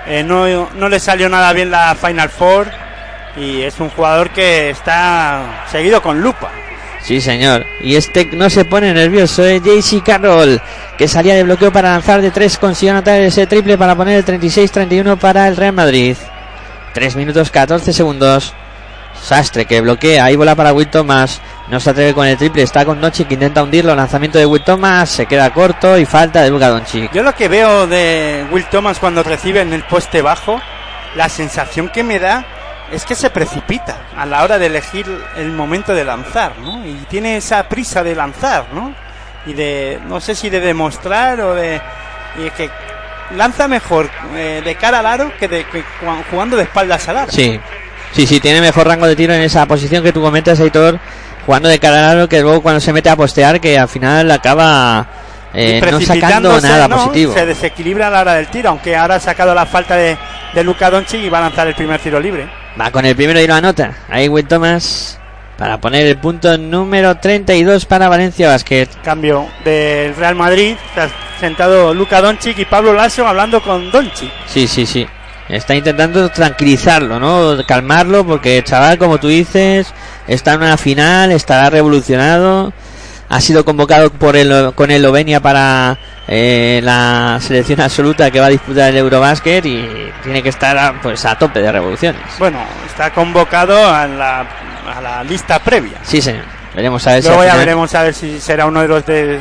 Eh, 0.07 0.23
no, 0.23 0.69
no 0.71 0.89
le 0.89 0.99
salió 0.99 1.29
nada 1.29 1.53
bien 1.53 1.71
la 1.71 1.95
Final 1.95 2.29
Four. 2.29 2.67
Y 3.37 3.61
es 3.61 3.79
un 3.79 3.89
jugador 3.89 4.31
que 4.31 4.69
está 4.71 5.65
seguido 5.71 6.01
con 6.01 6.21
lupa. 6.21 6.51
Sí, 7.01 7.21
señor. 7.21 7.65
Y 7.81 7.95
este 7.95 8.25
no 8.33 8.49
se 8.49 8.65
pone 8.65 8.93
nervioso, 8.93 9.45
es 9.45 9.61
JC 9.63 10.03
Carroll, 10.03 10.61
que 10.97 11.07
salía 11.07 11.35
de 11.35 11.43
bloqueo 11.43 11.71
para 11.71 11.91
lanzar 11.91 12.21
de 12.21 12.31
3, 12.31 12.57
consiguió 12.57 12.91
anotar 12.91 13.21
ese 13.21 13.47
triple 13.47 13.77
para 13.77 13.95
poner 13.95 14.17
el 14.17 14.25
36-31 14.25 15.17
para 15.17 15.47
el 15.47 15.55
Real 15.55 15.73
Madrid. 15.73 16.17
3 16.93 17.15
minutos 17.15 17.51
14 17.51 17.93
segundos. 17.93 18.53
Sastre 19.21 19.65
que 19.65 19.81
bloquea, 19.81 20.25
ahí 20.25 20.35
bola 20.35 20.55
para 20.55 20.73
Will 20.73 20.89
Thomas. 20.89 21.41
No 21.69 21.79
se 21.79 21.91
atreve 21.91 22.13
con 22.15 22.25
el 22.25 22.35
triple, 22.35 22.63
está 22.63 22.83
con 22.83 22.99
Doncic 22.99 23.27
que 23.27 23.35
intenta 23.35 23.61
hundirlo. 23.61 23.95
Lanzamiento 23.95 24.39
de 24.39 24.45
Will 24.45 24.63
Thomas, 24.63 25.09
se 25.09 25.27
queda 25.27 25.51
corto 25.51 25.97
y 25.99 26.05
falta 26.05 26.41
de 26.41 26.49
Luka 26.49 26.69
Doncic. 26.69 27.11
Yo 27.13 27.21
lo 27.21 27.35
que 27.35 27.47
veo 27.47 27.85
de 27.85 28.45
Will 28.51 28.65
Thomas 28.65 28.97
cuando 28.97 29.21
recibe 29.21 29.61
en 29.61 29.73
el 29.73 29.83
poste 29.83 30.23
bajo, 30.23 30.59
la 31.15 31.29
sensación 31.29 31.89
que 31.89 32.03
me 32.03 32.17
da 32.17 32.43
es 32.91 33.05
que 33.05 33.13
se 33.13 33.29
precipita 33.29 33.97
a 34.17 34.25
la 34.25 34.43
hora 34.43 34.57
de 34.57 34.65
elegir 34.65 35.05
el 35.37 35.51
momento 35.51 35.93
de 35.93 36.03
lanzar, 36.03 36.57
¿no? 36.59 36.83
Y 36.85 36.93
tiene 37.07 37.37
esa 37.37 37.69
prisa 37.69 38.03
de 38.03 38.15
lanzar, 38.15 38.65
¿no? 38.73 38.95
Y 39.45 39.53
de, 39.53 39.99
no 40.07 40.19
sé 40.19 40.33
si 40.33 40.49
de 40.49 40.59
demostrar 40.59 41.39
o 41.41 41.53
de... 41.53 41.79
Y 42.37 42.49
que 42.51 42.69
lanza 43.35 43.67
mejor 43.67 44.09
eh, 44.35 44.61
de 44.63 44.75
cara 44.75 44.99
al 44.99 45.05
aro 45.05 45.31
que, 45.39 45.47
de, 45.47 45.65
que 45.65 45.83
jugando 46.31 46.57
de 46.57 46.63
espaldas 46.63 47.07
al 47.09 47.17
aro. 47.17 47.31
Sí, 47.31 47.59
sí, 48.11 48.25
sí, 48.25 48.39
tiene 48.39 48.59
mejor 48.61 48.87
rango 48.87 49.07
de 49.07 49.15
tiro 49.15 49.33
en 49.33 49.41
esa 49.41 49.65
posición 49.67 50.03
que 50.03 50.11
tú 50.11 50.21
comentas, 50.21 50.59
Aitor, 50.59 50.99
jugando 51.49 51.67
de 51.67 51.79
cara 51.79 52.11
al 52.11 52.17
aro 52.17 52.29
que 52.29 52.41
luego 52.41 52.61
cuando 52.61 52.79
se 52.79 52.93
mete 52.93 53.09
a 53.09 53.15
postear 53.15 53.59
que 53.59 53.79
al 53.79 53.89
final 53.89 54.29
acaba... 54.29 55.07
Eh, 55.51 55.81
no 55.91 55.99
sacando 55.99 56.61
nada 56.61 56.87
¿no? 56.87 56.97
positivo. 56.97 57.33
Se 57.33 57.43
desequilibra 57.43 58.05
a 58.05 58.11
la 58.11 58.21
hora 58.21 58.33
del 58.35 58.49
tiro, 58.49 58.69
aunque 58.69 58.95
ahora 58.95 59.15
ha 59.15 59.19
sacado 59.19 59.55
la 59.55 59.65
falta 59.65 59.95
de, 59.95 60.15
de 60.53 60.63
Luka 60.63 60.91
Doncic 60.91 61.19
y 61.23 61.27
va 61.27 61.39
a 61.39 61.41
lanzar 61.41 61.67
el 61.67 61.73
primer 61.73 61.99
tiro 62.01 62.19
libre. 62.19 62.47
Va 62.79 62.91
con 62.91 63.03
el 63.03 63.15
primero 63.15 63.41
y 63.41 63.47
lo 63.47 63.55
anota. 63.55 63.93
Ahí 64.09 64.29
Will 64.29 64.45
Thomas 64.45 65.19
para 65.57 65.79
poner 65.81 66.05
el 66.05 66.19
punto 66.19 66.55
número 66.55 67.17
32 67.17 67.87
para 67.87 68.07
Valencia 68.07 68.47
Basket. 68.49 68.87
Cambio 69.03 69.47
del 69.65 70.15
Real 70.15 70.35
Madrid. 70.35 70.75
Está 70.89 71.09
sentado 71.39 71.95
Luka 71.95 72.21
Doncic 72.21 72.59
y 72.59 72.65
Pablo 72.65 72.93
Lasso 72.93 73.27
hablando 73.27 73.59
con 73.63 73.89
Doncic. 73.89 74.31
Sí, 74.45 74.67
sí, 74.67 74.85
sí. 74.85 75.07
Está 75.49 75.73
intentando 75.75 76.29
tranquilizarlo, 76.29 77.19
¿no? 77.19 77.57
Calmarlo 77.65 78.25
porque 78.25 78.63
chaval, 78.63 78.97
como 78.99 79.17
tú 79.19 79.27
dices, 79.27 79.91
está 80.27 80.53
en 80.53 80.61
una 80.61 80.77
final, 80.77 81.31
estará 81.31 81.69
revolucionado. 81.69 82.71
Ha 83.29 83.41
sido 83.41 83.65
convocado 83.65 84.11
por 84.11 84.35
el, 84.35 84.73
con 84.75 84.89
el 84.91 85.01
Lovenia 85.03 85.39
para 85.39 85.97
eh, 86.27 86.79
la 86.83 87.39
selección 87.41 87.79
absoluta 87.81 88.29
que 88.31 88.39
va 88.39 88.47
a 88.47 88.49
disputar 88.49 88.89
el 88.89 88.97
Eurobasket 88.97 89.65
y 89.65 89.87
tiene 90.23 90.41
que 90.43 90.49
estar 90.49 90.75
a, 90.77 90.99
pues 91.01 91.23
a 91.25 91.35
tope 91.37 91.61
de 91.61 91.71
revoluciones. 91.71 92.21
Bueno, 92.39 92.59
está 92.87 93.11
convocado 93.11 93.75
a 93.91 94.07
la, 94.07 94.39
a 94.95 95.01
la 95.01 95.23
lista 95.23 95.59
previa. 95.59 95.97
Sí, 96.03 96.21
señor. 96.21 96.43
Veremos 96.75 97.05
a 97.07 97.13
ver 97.13 97.23
Luego 97.23 97.41
si 97.41 97.45
ya 97.45 97.51
final- 97.53 97.65
veremos 97.65 97.95
a 97.95 98.03
ver 98.03 98.13
si 98.13 98.39
será 98.39 98.65
uno 98.67 98.81
de 98.81 98.87
los 98.87 99.05
de- 99.05 99.39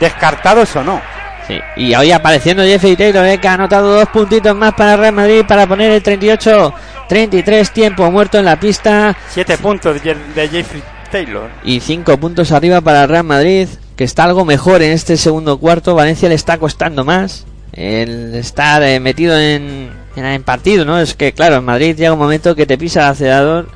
descartados 0.00 0.74
o 0.76 0.82
no. 0.84 1.00
Sí, 1.46 1.58
y 1.76 1.94
hoy 1.94 2.12
apareciendo 2.12 2.62
Jeffrey 2.62 2.96
Taylor, 2.96 3.26
eh, 3.26 3.38
que 3.38 3.48
ha 3.48 3.54
anotado 3.54 3.94
dos 3.94 4.08
puntitos 4.08 4.54
más 4.54 4.74
para 4.74 4.96
Real 4.96 5.14
Madrid 5.14 5.44
para 5.46 5.66
poner 5.66 5.90
el 5.90 6.02
38-33 6.02 7.70
tiempo 7.72 8.10
muerto 8.10 8.38
en 8.38 8.44
la 8.44 8.58
pista 8.58 9.16
Siete 9.28 9.58
puntos 9.58 10.00
de, 10.02 10.48
Jeffrey 10.48 10.82
Taylor. 11.10 11.50
y 11.64 11.80
cinco 11.80 12.16
puntos 12.16 12.52
arriba 12.52 12.80
para 12.80 13.06
Real 13.06 13.24
Madrid, 13.24 13.68
que 13.96 14.04
está 14.04 14.24
algo 14.24 14.44
mejor 14.44 14.82
en 14.82 14.92
este 14.92 15.16
segundo 15.16 15.58
cuarto. 15.58 15.94
Valencia 15.94 16.28
le 16.28 16.34
está 16.36 16.58
costando 16.58 17.04
más 17.04 17.44
el 17.72 18.34
estar 18.34 18.82
eh, 18.82 19.00
metido 19.00 19.38
en, 19.38 19.90
en, 20.16 20.24
en 20.24 20.42
partido, 20.42 20.84
¿no? 20.84 21.00
Es 21.00 21.14
que, 21.14 21.32
claro, 21.32 21.56
en 21.56 21.64
Madrid 21.64 21.96
llega 21.96 22.12
un 22.12 22.18
momento 22.18 22.54
que 22.54 22.66
te 22.66 22.78
pisa 22.78 23.00
el 23.00 23.06
acelerador 23.06 23.68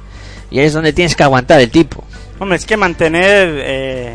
y 0.50 0.60
ahí 0.60 0.66
es 0.66 0.72
donde 0.72 0.92
tienes 0.92 1.16
que 1.16 1.22
aguantar 1.22 1.60
el 1.60 1.70
tipo. 1.70 2.04
Hombre, 2.38 2.56
es 2.58 2.66
que 2.66 2.76
mantener 2.76 3.48
eh, 3.62 4.14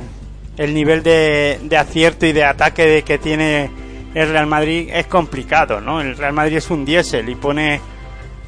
el 0.58 0.74
nivel 0.74 1.02
de, 1.04 1.60
de 1.64 1.78
acierto 1.78 2.26
y 2.26 2.32
de 2.34 2.44
ataque 2.44 2.86
de 2.86 3.04
que 3.04 3.18
tiene 3.18 3.70
el 4.14 4.30
Real 4.30 4.48
Madrid 4.48 4.90
es 4.92 5.08
complicado, 5.08 5.80
¿no? 5.82 6.02
El 6.02 6.18
Real 6.18 6.34
Madrid 6.34 6.58
es 6.58 6.70
un 6.70 6.84
diésel 6.86 7.30
y 7.30 7.36
pone 7.36 7.80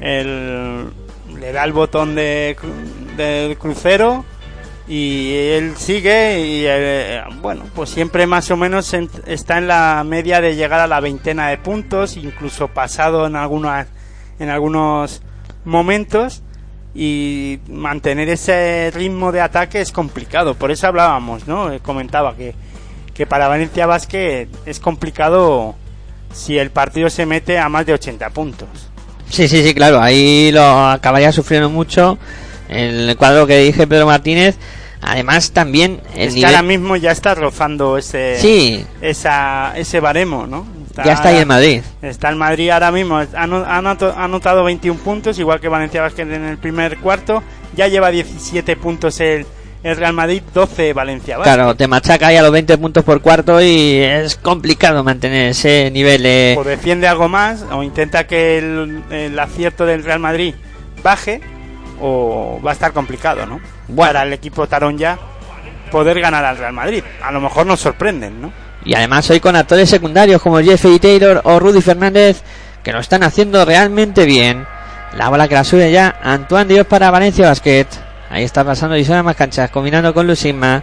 el 0.00 0.86
le 1.40 1.52
da 1.52 1.64
el 1.64 1.72
botón 1.72 2.14
de 2.14 2.56
del 3.16 3.56
crucero 3.56 4.24
y 4.86 5.32
él 5.34 5.74
sigue 5.76 6.40
y 6.46 6.64
eh, 6.66 7.22
bueno, 7.40 7.64
pues 7.74 7.88
siempre 7.90 8.26
más 8.26 8.50
o 8.50 8.56
menos 8.56 8.92
en- 8.92 9.08
está 9.26 9.56
en 9.58 9.66
la 9.66 10.04
media 10.06 10.40
de 10.42 10.54
llegar 10.56 10.80
a 10.80 10.86
la 10.86 11.00
veintena 11.00 11.48
de 11.48 11.56
puntos, 11.58 12.16
incluso 12.18 12.68
pasado 12.68 13.26
en 13.26 13.36
algunas 13.36 13.86
en 14.38 14.50
algunos 14.50 15.22
momentos 15.64 16.42
y 16.94 17.58
mantener 17.68 18.28
ese 18.28 18.90
ritmo 18.94 19.32
de 19.32 19.40
ataque 19.40 19.80
es 19.80 19.90
complicado. 19.92 20.54
Por 20.54 20.70
eso 20.70 20.86
hablábamos, 20.86 21.46
¿no? 21.48 21.72
Eh, 21.72 21.80
Comentaba 21.80 22.36
que, 22.36 22.54
que 23.14 23.26
para 23.26 23.48
Valencia 23.48 23.86
Basket 23.86 24.48
es 24.66 24.78
complicado 24.80 25.74
si 26.32 26.58
el 26.58 26.70
partido 26.70 27.10
se 27.10 27.26
mete 27.26 27.58
a 27.58 27.68
más 27.68 27.86
de 27.86 27.94
80 27.94 28.30
puntos. 28.30 28.68
Sí, 29.28 29.48
sí, 29.48 29.62
sí, 29.64 29.74
claro, 29.74 30.00
ahí 30.00 30.50
lo 30.52 30.62
acabaría 30.88 31.32
sufriendo 31.32 31.70
mucho 31.70 32.18
el 32.68 33.16
cuadro 33.16 33.46
que 33.46 33.58
dije 33.58 33.86
Pedro 33.86 34.06
Martínez. 34.06 34.56
Además, 35.06 35.50
también 35.50 36.00
el 36.14 36.28
es 36.28 36.28
que 36.28 36.34
nivel. 36.36 36.44
ahora 36.54 36.62
mismo 36.62 36.96
ya 36.96 37.10
está 37.10 37.34
rozando 37.34 37.98
ese, 37.98 38.38
Sí, 38.40 38.86
esa, 39.02 39.74
ese 39.76 40.00
baremo, 40.00 40.46
¿no? 40.46 40.66
Ya 41.02 41.12
está 41.12 41.28
ahí 41.30 41.38
en 41.38 41.48
Madrid. 41.48 41.82
Está 42.02 42.28
el 42.28 42.36
Madrid 42.36 42.70
ahora 42.70 42.90
mismo, 42.92 43.16
ha 43.18 44.22
anotado 44.24 44.64
21 44.64 45.00
puntos, 45.00 45.38
igual 45.38 45.60
que 45.60 45.68
Valencia 45.68 46.02
Basket 46.02 46.22
en 46.22 46.44
el 46.44 46.58
primer 46.58 46.98
cuarto. 46.98 47.42
Ya 47.74 47.88
lleva 47.88 48.10
17 48.10 48.76
puntos 48.76 49.18
el, 49.20 49.46
el 49.82 49.96
Real 49.96 50.12
Madrid, 50.12 50.42
12 50.52 50.92
Valencia 50.92 51.38
Basket. 51.38 51.52
Claro, 51.54 51.74
te 51.74 51.88
machaca 51.88 52.28
ahí 52.28 52.36
a 52.36 52.42
los 52.42 52.52
20 52.52 52.78
puntos 52.78 53.02
por 53.04 53.20
cuarto 53.20 53.60
y 53.60 53.96
es 53.98 54.36
complicado 54.36 55.02
mantener 55.02 55.48
ese 55.50 55.90
nivel. 55.92 56.24
eh. 56.26 56.54
o 56.56 56.62
defiende 56.62 57.08
algo 57.08 57.28
más 57.28 57.64
o 57.72 57.82
intenta 57.82 58.26
que 58.26 58.58
el, 58.58 59.02
el 59.10 59.38
acierto 59.38 59.84
del 59.86 60.04
Real 60.04 60.20
Madrid 60.20 60.54
baje 61.02 61.40
o 62.00 62.60
va 62.64 62.70
a 62.70 62.74
estar 62.74 62.92
complicado, 62.92 63.46
¿no? 63.46 63.60
Bueno. 63.88 64.12
Para 64.12 64.22
el 64.22 64.32
equipo 64.32 64.66
Tarón 64.66 64.98
ya 64.98 65.18
poder 65.90 66.20
ganar 66.20 66.44
al 66.44 66.56
Real 66.58 66.72
Madrid. 66.72 67.02
A 67.22 67.30
lo 67.32 67.40
mejor 67.40 67.66
nos 67.66 67.80
sorprenden, 67.80 68.40
¿no? 68.40 68.52
Y 68.84 68.94
además 68.94 69.28
hoy 69.30 69.40
con 69.40 69.56
actores 69.56 69.88
secundarios 69.88 70.42
como 70.42 70.60
Jeffrey 70.60 70.98
Taylor 70.98 71.40
o 71.44 71.58
Rudy 71.58 71.80
Fernández 71.80 72.42
que 72.82 72.92
lo 72.92 73.00
están 73.00 73.22
haciendo 73.22 73.64
realmente 73.64 74.26
bien. 74.26 74.66
La 75.16 75.30
bola 75.30 75.48
que 75.48 75.54
la 75.54 75.64
sube 75.64 75.90
ya 75.90 76.18
Antoine 76.22 76.74
Dios 76.74 76.86
para 76.86 77.10
Valencia 77.10 77.48
Basket. 77.48 77.86
Ahí 78.30 78.44
está 78.44 78.64
pasando 78.64 78.96
y 78.96 79.04
más 79.04 79.36
canchas, 79.36 79.70
combinando 79.70 80.12
con 80.12 80.26
Lusigma, 80.26 80.82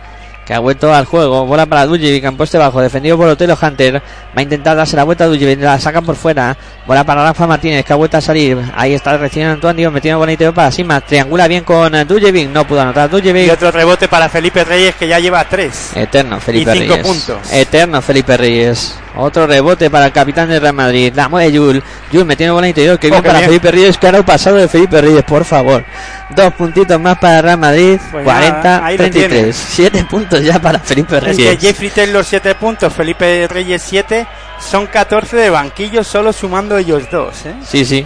que 0.52 0.56
ha 0.56 0.60
vuelto 0.60 0.94
al 0.94 1.06
juego. 1.06 1.46
Bola 1.46 1.66
para 1.66 1.86
Duljevic 1.86 2.26
en 2.26 2.36
poste 2.36 2.58
bajo, 2.58 2.82
defendido 2.82 3.16
por 3.18 3.26
Otelo 3.30 3.58
Hunter. 3.60 3.96
Va 3.96 4.02
a 4.36 4.42
intentar 4.42 4.76
darse 4.76 4.98
la 4.98 5.06
vuelta 5.06 5.24
a 5.24 5.28
Duljevic, 5.28 5.62
la 5.62 5.80
sacan 5.80 6.04
por 6.04 6.18
fuera. 6.18 6.58
Bola 6.86 7.06
para 7.06 7.24
Rafa 7.24 7.48
Martínez, 7.48 7.86
que 7.86 7.94
ha 7.94 7.96
vuelto 7.96 8.18
a 8.18 8.22
salir. 8.22 8.58
Ahí 8.76 8.94
está 8.94 9.16
recibiendo 9.16 9.54
Antoine 9.54 9.78
Dios, 9.78 9.94
metiendo 9.94 10.20
bonito 10.20 10.54
para 10.54 10.70
Sigma. 10.70 11.00
Triangula 11.00 11.48
bien 11.48 11.64
con 11.64 11.94
Duljevic, 12.06 12.50
no 12.50 12.68
pudo 12.68 12.82
anotar 12.82 13.08
Y 13.08 13.12
Duljevic. 13.14 13.50
otro 13.54 13.72
rebote 13.72 14.10
para 14.10 14.28
Felipe 14.28 14.66
Reyes 14.66 14.94
que 14.96 15.08
ya 15.08 15.20
lleva 15.20 15.46
3. 15.46 15.96
Eterno 15.96 16.38
Felipe 16.42 16.76
Y 16.76 16.80
cinco 16.80 16.94
Reyes. 16.96 17.08
puntos. 17.08 17.54
Eterno 17.54 18.02
Felipe 18.02 18.36
Reyes. 18.36 18.96
Otro 19.16 19.46
rebote 19.48 19.90
para 19.90 20.06
el 20.08 20.12
capitán 20.12 20.48
de 20.50 20.60
Real 20.60 20.74
Madrid. 20.74 21.12
La 21.16 21.28
mueve 21.30 21.52
Yul. 21.52 21.84
Yul 22.12 22.26
metiendo 22.26 22.54
bola 22.56 22.68
interior. 22.68 22.98
Que 22.98 23.08
Oh, 23.08 23.12
bien 23.12 23.24
para 23.24 23.40
bien. 23.40 23.50
Felipe 23.50 23.72
Reyes. 23.72 23.98
Que 23.98 24.08
ahora 24.08 24.24
pasado 24.24 24.56
de 24.58 24.68
Felipe 24.68 25.02
Reyes, 25.02 25.24
por 25.24 25.44
favor. 25.46 25.84
Dos 26.30 26.54
puntitos 26.54 27.00
más 27.00 27.18
para 27.18 27.42
Real 27.42 27.58
Madrid. 27.58 28.00
Pues 28.12 28.26
nada, 28.26 28.86
ahí 28.86 28.98
lo 28.98 29.06
40-33. 29.06 29.12
tienes. 29.12 29.56
Siete 29.56 30.06
puntos 30.06 30.42
ya 30.44 30.60
para 30.60 30.80
Felipe 30.80 31.18
Es 31.18 31.22
que 31.24 31.30
Reyes. 31.32 31.60
Jeffrey 31.62 31.90
Taylor 31.90 32.24
7 32.24 32.56
puntos, 32.56 32.94
Felipe 32.94 33.48
Reyes 33.48 33.82
7, 33.86 34.26
son 34.60 34.88
14 34.88 35.36
de 35.38 35.50
banquillo 35.50 36.04
solo 36.04 36.32
sumando 36.32 36.78
ellos 36.78 37.04
dos. 37.12 37.46
¿eh? 37.46 37.56
Sí, 37.66 37.84
sí. 37.86 38.06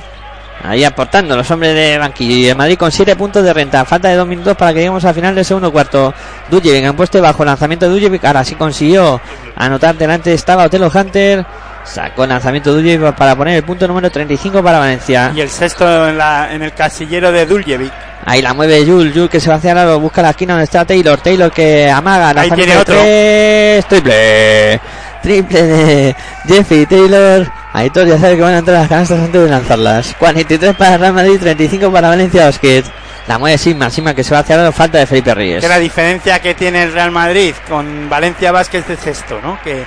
Ahí 0.68 0.84
aportando 0.84 1.36
los 1.36 1.50
hombres 1.52 1.76
de 1.76 1.98
banquillo. 1.98 2.36
Y 2.36 2.48
el 2.48 2.56
Madrid 2.56 2.78
con 2.78 2.92
7 2.92 3.16
puntos 3.16 3.44
de 3.44 3.54
renta. 3.54 3.86
Falta 3.86 4.10
de 4.10 4.16
2 4.16 4.28
minutos 4.28 4.56
para 4.58 4.72
que 4.74 4.80
lleguemos 4.80 5.06
al 5.06 5.14
final 5.14 5.36
del 5.36 5.46
segundo 5.46 5.72
cuarto. 5.72 6.14
Dujevic 6.50 6.84
en 6.84 6.96
puesto 6.96 7.22
bajo. 7.22 7.46
Lanzamiento 7.46 7.88
de 7.88 7.94
Dujevic. 7.96 8.26
Ahora 8.26 8.44
sí 8.44 8.56
consiguió 8.56 9.22
anotar 9.56 9.96
delante. 9.96 10.34
Estaba 10.34 10.66
Otelo 10.66 10.92
Hunter. 10.94 11.46
Sacó 11.84 12.26
lanzamiento 12.26 12.74
de 12.74 12.82
Dujevic 12.82 13.16
para 13.16 13.36
poner 13.36 13.58
el 13.58 13.64
punto 13.64 13.88
número 13.88 14.10
35 14.10 14.64
para 14.64 14.80
Valencia. 14.80 15.32
Y 15.36 15.42
el 15.42 15.50
sexto 15.50 16.10
en, 16.10 16.18
la, 16.18 16.52
en 16.52 16.64
el 16.64 16.74
casillero 16.74 17.32
de 17.32 17.46
Duljevic. 17.46 17.92
Ahí 18.26 18.42
la 18.42 18.56
mueve 18.56 18.84
Jul. 18.86 19.14
Jul 19.14 19.30
que 19.30 19.40
se 19.40 19.50
va 19.50 19.58
hacia 19.58 19.72
el 19.72 19.76
lado. 19.76 20.00
Busca 20.00 20.24
la 20.24 20.32
esquina 20.32 20.54
donde 20.54 20.64
está 20.64 20.84
Taylor. 20.84 21.20
Taylor 21.22 21.52
que 21.52 21.92
amaga. 21.92 22.34
Ahí 22.42 22.50
tiene 22.50 22.76
otro. 22.76 22.96
tres. 22.96 23.86
Triple. 23.86 24.82
Triple 25.26 25.64
de 25.64 26.16
Jeffrey 26.48 26.86
Taylor. 26.86 27.52
Todos 27.92 28.08
ya 28.08 28.20
saben 28.20 28.38
que 28.38 28.44
van 28.44 28.54
a 28.54 28.58
entrar 28.60 28.78
las 28.78 28.88
canastas 28.88 29.20
antes 29.22 29.42
de 29.42 29.50
lanzarlas. 29.50 30.16
43 30.20 30.76
para 30.76 30.98
Real 30.98 31.14
Madrid, 31.14 31.40
35 31.40 31.92
para 31.92 32.10
Valencia 32.10 32.46
Basket. 32.46 32.84
La 33.28 33.40
mueve 33.40 33.58
Sigma, 33.58 33.90
Sigma 33.90 34.14
que 34.14 34.24
se 34.24 34.36
va 34.36 34.42
hacia 34.42 34.56
lado. 34.56 34.72
Falta 34.72 35.00
de 35.00 35.08
Felipe 35.08 35.34
Reyes. 35.34 35.62
Que 35.64 35.68
la 35.68 35.80
diferencia 35.80 36.40
que 36.40 36.54
tiene 36.54 36.84
el 36.84 36.94
Real 36.94 37.10
Madrid 37.10 37.56
con 37.68 38.08
Valencia 38.08 38.52
Vázquez 38.52 38.88
es 38.88 39.08
esto, 39.08 39.40
¿no? 39.42 39.60
Que 39.64 39.84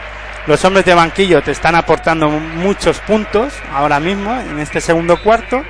los 0.48 0.64
hombres 0.64 0.84
de 0.84 0.94
banquillo 0.94 1.40
te 1.40 1.52
están 1.52 1.76
aportando 1.76 2.28
muchos 2.28 2.98
puntos 2.98 3.52
ahora 3.72 4.00
mismo 4.00 4.34
en 4.34 4.58
este 4.58 4.80
segundo 4.80 5.22
cuarto. 5.22 5.62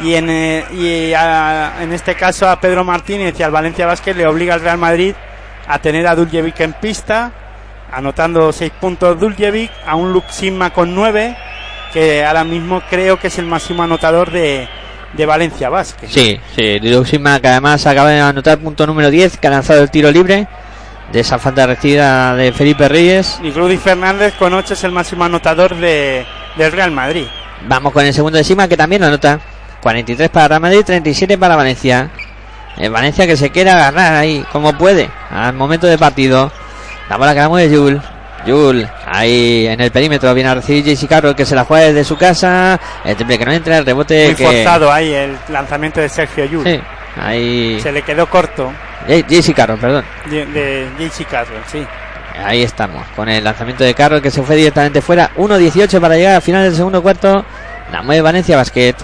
Y 0.00 0.14
en, 0.14 0.30
eh, 0.30 0.64
y 0.72 1.12
en 1.12 1.92
este 1.92 2.16
caso 2.16 2.48
a 2.48 2.60
Pedro 2.60 2.82
Martínez 2.82 3.38
y 3.38 3.44
al 3.44 3.52
Valencia 3.52 3.86
Vázquez 3.86 4.16
le 4.16 4.26
obliga 4.26 4.54
al 4.54 4.62
Real 4.62 4.78
Madrid 4.78 5.14
a 5.68 5.78
tener 5.78 6.08
a 6.08 6.16
Duljevic 6.16 6.58
en 6.58 6.72
pista, 6.72 7.30
anotando 7.92 8.52
6 8.52 8.72
puntos 8.80 9.18
Duljevic, 9.18 9.70
a 9.86 9.96
un 9.96 10.12
Luke 10.12 10.32
Sigma 10.32 10.70
con 10.70 10.94
9, 10.94 11.36
que 11.92 12.24
ahora 12.24 12.44
mismo 12.44 12.82
creo 12.88 13.18
que 13.18 13.28
es 13.28 13.38
el 13.38 13.46
máximo 13.46 13.82
anotador 13.82 14.30
de, 14.30 14.68
de 15.12 15.26
Valencia 15.26 15.68
Vázquez. 15.68 16.10
Sí, 16.10 16.40
sí, 16.54 16.80
Sigma 17.04 17.40
que 17.40 17.48
además 17.48 17.86
acaba 17.86 18.10
de 18.10 18.20
anotar 18.20 18.58
punto 18.58 18.86
número 18.86 19.10
10, 19.10 19.38
que 19.38 19.46
ha 19.46 19.50
lanzado 19.50 19.82
el 19.82 19.90
tiro 19.90 20.10
libre 20.10 20.46
de 21.12 21.20
esa 21.20 21.38
falta 21.38 21.66
recibida 21.66 22.34
de 22.36 22.52
Felipe 22.52 22.88
Reyes. 22.88 23.38
Y 23.42 23.50
Rudy 23.50 23.76
Fernández 23.76 24.34
con 24.38 24.54
8 24.54 24.74
es 24.74 24.84
el 24.84 24.92
máximo 24.92 25.24
anotador 25.24 25.74
de, 25.76 26.24
del 26.56 26.72
Real 26.72 26.90
Madrid. 26.90 27.26
Vamos 27.66 27.92
con 27.92 28.04
el 28.04 28.14
segundo 28.14 28.38
de 28.38 28.44
Sigma 28.44 28.68
que 28.68 28.76
también 28.76 29.02
lo 29.02 29.08
anota. 29.08 29.40
43 29.82 30.28
para 30.28 30.48
Real 30.48 30.60
Madrid, 30.60 30.82
37 30.84 31.38
para 31.38 31.56
Valencia. 31.56 32.10
El 32.76 32.90
Valencia 32.90 33.26
que 33.26 33.36
se 33.36 33.50
quiere 33.50 33.70
agarrar 33.70 34.14
ahí 34.14 34.44
como 34.52 34.72
puede 34.76 35.10
al 35.30 35.54
momento 35.54 35.86
de 35.86 35.98
partido. 35.98 36.52
La 37.10 37.16
bola 37.18 37.34
que 37.34 37.40
la 37.40 37.48
mueve 37.48 37.76
Jul. 37.76 38.00
Jul, 38.46 38.88
ahí 39.06 39.66
en 39.66 39.80
el 39.82 39.90
perímetro 39.90 40.32
viene 40.32 40.48
a 40.48 40.54
recibir 40.54 40.82
JC 40.82 41.06
Carroll 41.06 41.34
que 41.36 41.44
se 41.44 41.54
la 41.54 41.64
juega 41.64 41.86
desde 41.86 42.04
su 42.04 42.16
casa. 42.16 42.80
El 43.04 43.14
triple 43.16 43.36
que 43.38 43.44
no 43.44 43.52
entra, 43.52 43.76
el 43.78 43.84
rebote 43.84 44.28
Muy 44.28 44.34
que. 44.34 44.44
forzado 44.46 44.90
ahí 44.90 45.12
el 45.12 45.36
lanzamiento 45.50 46.00
de 46.00 46.08
Sergio. 46.08 46.46
Sí, 46.64 46.80
ahí. 47.20 47.78
Se 47.82 47.92
le 47.92 48.00
quedó 48.00 48.26
corto 48.30 48.72
JC 49.08 49.54
Carroll, 49.54 49.78
perdón. 49.78 50.04
de, 50.30 50.46
de 50.46 50.88
JC 50.98 51.26
Carroll, 51.28 51.60
sí. 51.70 51.86
Ahí 52.42 52.62
estamos, 52.62 53.04
con 53.16 53.28
el 53.28 53.44
lanzamiento 53.44 53.84
de 53.84 53.92
Carroll 53.92 54.22
que 54.22 54.30
se 54.30 54.42
fue 54.42 54.56
directamente 54.56 55.02
fuera. 55.02 55.30
1-18 55.36 56.00
para 56.00 56.16
llegar 56.16 56.36
al 56.36 56.42
final 56.42 56.62
del 56.62 56.74
segundo 56.74 57.02
cuarto. 57.02 57.44
La 57.92 58.02
mueve 58.02 58.22
Valencia 58.22 58.56
Basket. 58.56 58.94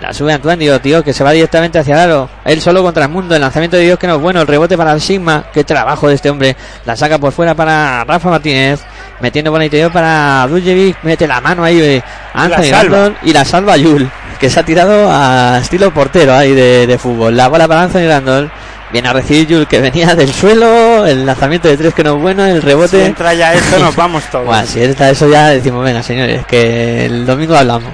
La 0.00 0.14
sube 0.14 0.32
Antoine 0.32 0.78
tío, 0.78 1.04
que 1.04 1.12
se 1.12 1.22
va 1.22 1.32
directamente 1.32 1.78
hacia 1.78 1.94
el 1.94 2.00
aro. 2.00 2.28
Él 2.44 2.60
solo 2.60 2.82
contra 2.82 3.04
el 3.04 3.10
mundo. 3.10 3.34
El 3.34 3.42
lanzamiento 3.42 3.76
de 3.76 3.82
Dios 3.84 3.98
que 3.98 4.06
no 4.06 4.16
es 4.16 4.20
bueno. 4.20 4.40
El 4.40 4.46
rebote 4.46 4.76
para 4.76 4.92
el 4.92 5.00
Sigma. 5.00 5.44
Qué 5.52 5.62
trabajo 5.62 6.08
de 6.08 6.14
este 6.14 6.30
hombre. 6.30 6.56
La 6.86 6.96
saca 6.96 7.18
por 7.18 7.32
fuera 7.32 7.54
para 7.54 8.02
Rafa 8.04 8.30
Martínez. 8.30 8.80
Metiendo 9.20 9.50
por 9.50 9.60
el 9.60 9.66
interior 9.66 9.92
para 9.92 10.46
Duljevic. 10.48 10.96
Mete 11.02 11.28
la 11.28 11.40
mano 11.40 11.64
ahí 11.64 11.80
eh, 11.80 12.02
Anthony. 12.32 12.72
Randall. 12.72 13.16
Y 13.22 13.32
la 13.32 13.44
salva 13.44 13.76
Yul. 13.76 14.10
Que 14.38 14.48
se 14.48 14.60
ha 14.60 14.64
tirado 14.64 15.10
a 15.12 15.58
estilo 15.60 15.92
portero 15.92 16.34
ahí 16.34 16.54
de, 16.54 16.86
de 16.86 16.98
fútbol. 16.98 17.36
La 17.36 17.48
bola 17.48 17.68
para 17.68 17.82
Anthony 17.82 18.08
Randall. 18.08 18.50
Viene 18.92 19.08
a 19.08 19.12
recibir 19.12 19.46
Yul 19.46 19.66
que 19.68 19.80
venía 19.80 20.14
del 20.14 20.32
suelo. 20.32 21.04
El 21.06 21.26
lanzamiento 21.26 21.68
de 21.68 21.76
tres 21.76 21.92
que 21.92 22.02
no 22.02 22.16
es 22.16 22.22
bueno. 22.22 22.46
El 22.46 22.62
rebote. 22.62 23.00
Si 23.00 23.06
entra 23.06 23.34
ya 23.34 23.52
esto, 23.52 23.78
nos 23.78 23.94
vamos 23.94 24.24
todos. 24.32 24.46
Bueno, 24.46 24.66
si 24.66 24.80
está 24.80 25.10
eso 25.10 25.28
ya 25.28 25.48
decimos, 25.48 25.84
venga 25.84 26.02
señores, 26.02 26.46
que 26.46 27.04
el 27.04 27.26
domingo 27.26 27.54
hablamos. 27.54 27.92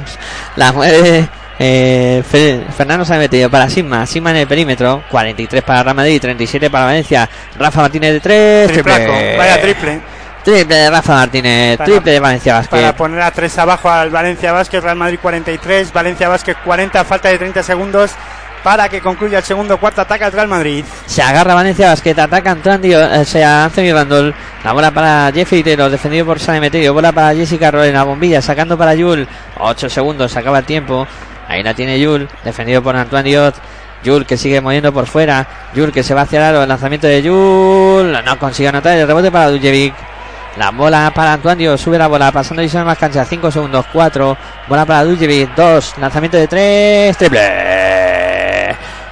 La 0.54 0.72
mueve 0.72 1.28
eh, 1.58 2.22
Fe- 2.28 2.64
Fernando 2.76 3.04
se 3.04 3.14
ha 3.14 3.18
metido 3.18 3.48
para 3.50 3.68
Sigma, 3.68 4.04
Sigma 4.06 4.30
en 4.30 4.36
el 4.36 4.46
perímetro, 4.46 5.02
43 5.10 5.62
para 5.62 5.82
Real 5.82 5.96
Madrid, 5.96 6.20
37 6.20 6.70
para 6.70 6.84
Valencia, 6.86 7.28
Rafa 7.58 7.80
Martínez 7.82 8.12
de 8.14 8.20
3, 8.20 8.72
Triplaco, 8.72 9.12
vaya 9.38 9.60
triple. 9.60 10.00
triple 10.44 10.76
de 10.76 10.90
Rafa 10.90 11.12
Martínez, 11.14 11.76
Para- 11.78 11.90
triple 11.90 12.12
de 12.12 12.20
Valencia 12.20 12.54
Basket. 12.54 12.70
Para 12.76 12.96
poner 12.96 13.22
a 13.22 13.30
3 13.30 13.58
abajo 13.58 13.90
al 13.90 14.10
Valencia 14.10 14.52
Vázquez, 14.52 14.82
Real 14.82 14.96
Madrid 14.96 15.18
43, 15.20 15.92
Valencia 15.92 16.28
Vázquez 16.28 16.56
40, 16.64 17.04
falta 17.04 17.28
de 17.28 17.38
30 17.38 17.62
segundos 17.62 18.10
para 18.62 18.88
que 18.88 19.00
concluya 19.00 19.38
el 19.38 19.44
segundo 19.44 19.78
cuarto, 19.78 20.00
ataca 20.00 20.26
el 20.26 20.32
Real 20.32 20.48
Madrid. 20.48 20.84
Se 21.06 21.22
agarra 21.22 21.54
Valencia 21.54 21.88
Basket, 21.88 22.18
ataca 22.18 22.50
Anthony, 22.50 22.86
eh, 22.94 23.24
sea 23.24 23.64
Anthony 23.66 23.92
Randall. 23.92 24.34
La 24.64 24.72
bola 24.72 24.90
para 24.90 25.30
Jeffrey 25.32 25.62
Taylor, 25.62 25.88
defendido 25.88 26.26
por 26.26 26.40
San 26.40 26.56
Emeterio. 26.56 26.92
Bola 26.92 27.12
para 27.12 27.32
Jessica 27.32 27.68
en 27.68 27.92
la 27.92 28.02
bombilla, 28.02 28.42
sacando 28.42 28.76
para 28.76 28.94
Yul. 28.96 29.28
8 29.60 29.88
segundos, 29.88 30.32
se 30.32 30.40
acaba 30.40 30.58
el 30.58 30.64
tiempo. 30.64 31.06
Ahí 31.48 31.62
la 31.62 31.74
tiene 31.74 31.98
Yul, 32.00 32.28
defendido 32.44 32.82
por 32.82 32.96
Antoine 32.96 33.28
Diot. 33.28 33.54
Yul 34.02 34.26
que 34.26 34.36
sigue 34.36 34.60
moviendo 34.60 34.92
por 34.92 35.06
fuera. 35.06 35.46
Yul 35.74 35.92
que 35.92 36.02
se 36.02 36.14
va 36.14 36.22
hacia 36.22 36.38
el 36.38 36.44
aro. 36.44 36.62
El 36.62 36.68
lanzamiento 36.68 37.06
de 37.06 37.22
Yul. 37.22 38.12
No 38.24 38.38
consigue 38.38 38.68
anotar 38.68 38.96
el 38.96 39.06
rebote 39.06 39.30
para 39.30 39.50
Duljevic. 39.50 39.94
La 40.58 40.70
bola 40.70 41.12
para 41.14 41.34
Antoine 41.34 41.58
Diot. 41.58 41.78
Sube 41.78 41.98
la 41.98 42.06
bola 42.06 42.30
pasando 42.30 42.62
y 42.62 42.68
más 42.68 42.98
cancha. 42.98 43.24
5 43.24 43.50
segundos. 43.50 43.84
4. 43.92 44.36
Bola 44.68 44.86
para 44.86 45.04
Duljevic. 45.04 45.54
2. 45.54 45.94
Lanzamiento 45.98 46.36
de 46.36 46.46
3. 46.46 47.16
Triple. 47.16 48.05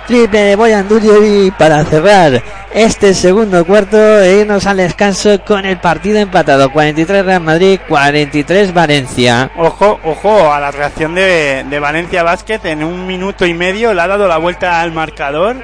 Triple 0.07 0.41
de 0.43 0.57
Boyan 0.57 0.87
Duljevic 0.89 1.55
para 1.57 1.83
cerrar 1.85 2.43
este 2.75 3.15
segundo 3.15 3.65
cuarto 3.65 3.97
e 4.21 4.41
irnos 4.41 4.67
al 4.67 4.77
descanso 4.77 5.41
con 5.47 5.65
el 5.65 5.79
partido 5.79 6.19
empatado. 6.19 6.71
43 6.71 7.25
Real 7.25 7.41
Madrid, 7.41 7.81
43 7.89 8.75
Valencia. 8.75 9.51
Ojo, 9.57 9.99
ojo 10.05 10.53
a 10.53 10.61
la 10.61 10.71
reacción 10.71 11.15
de, 11.15 11.65
de 11.71 11.79
Valencia 11.81 12.23
Basket 12.23 12.61
en 12.65 12.85
un 12.85 13.07
minuto 13.07 13.47
y 13.47 13.55
medio 13.55 13.95
le 13.95 14.03
ha 14.03 14.07
dado 14.07 14.29
la 14.29 14.37
vuelta 14.37 14.83
al 14.83 14.93
marcador, 14.93 15.57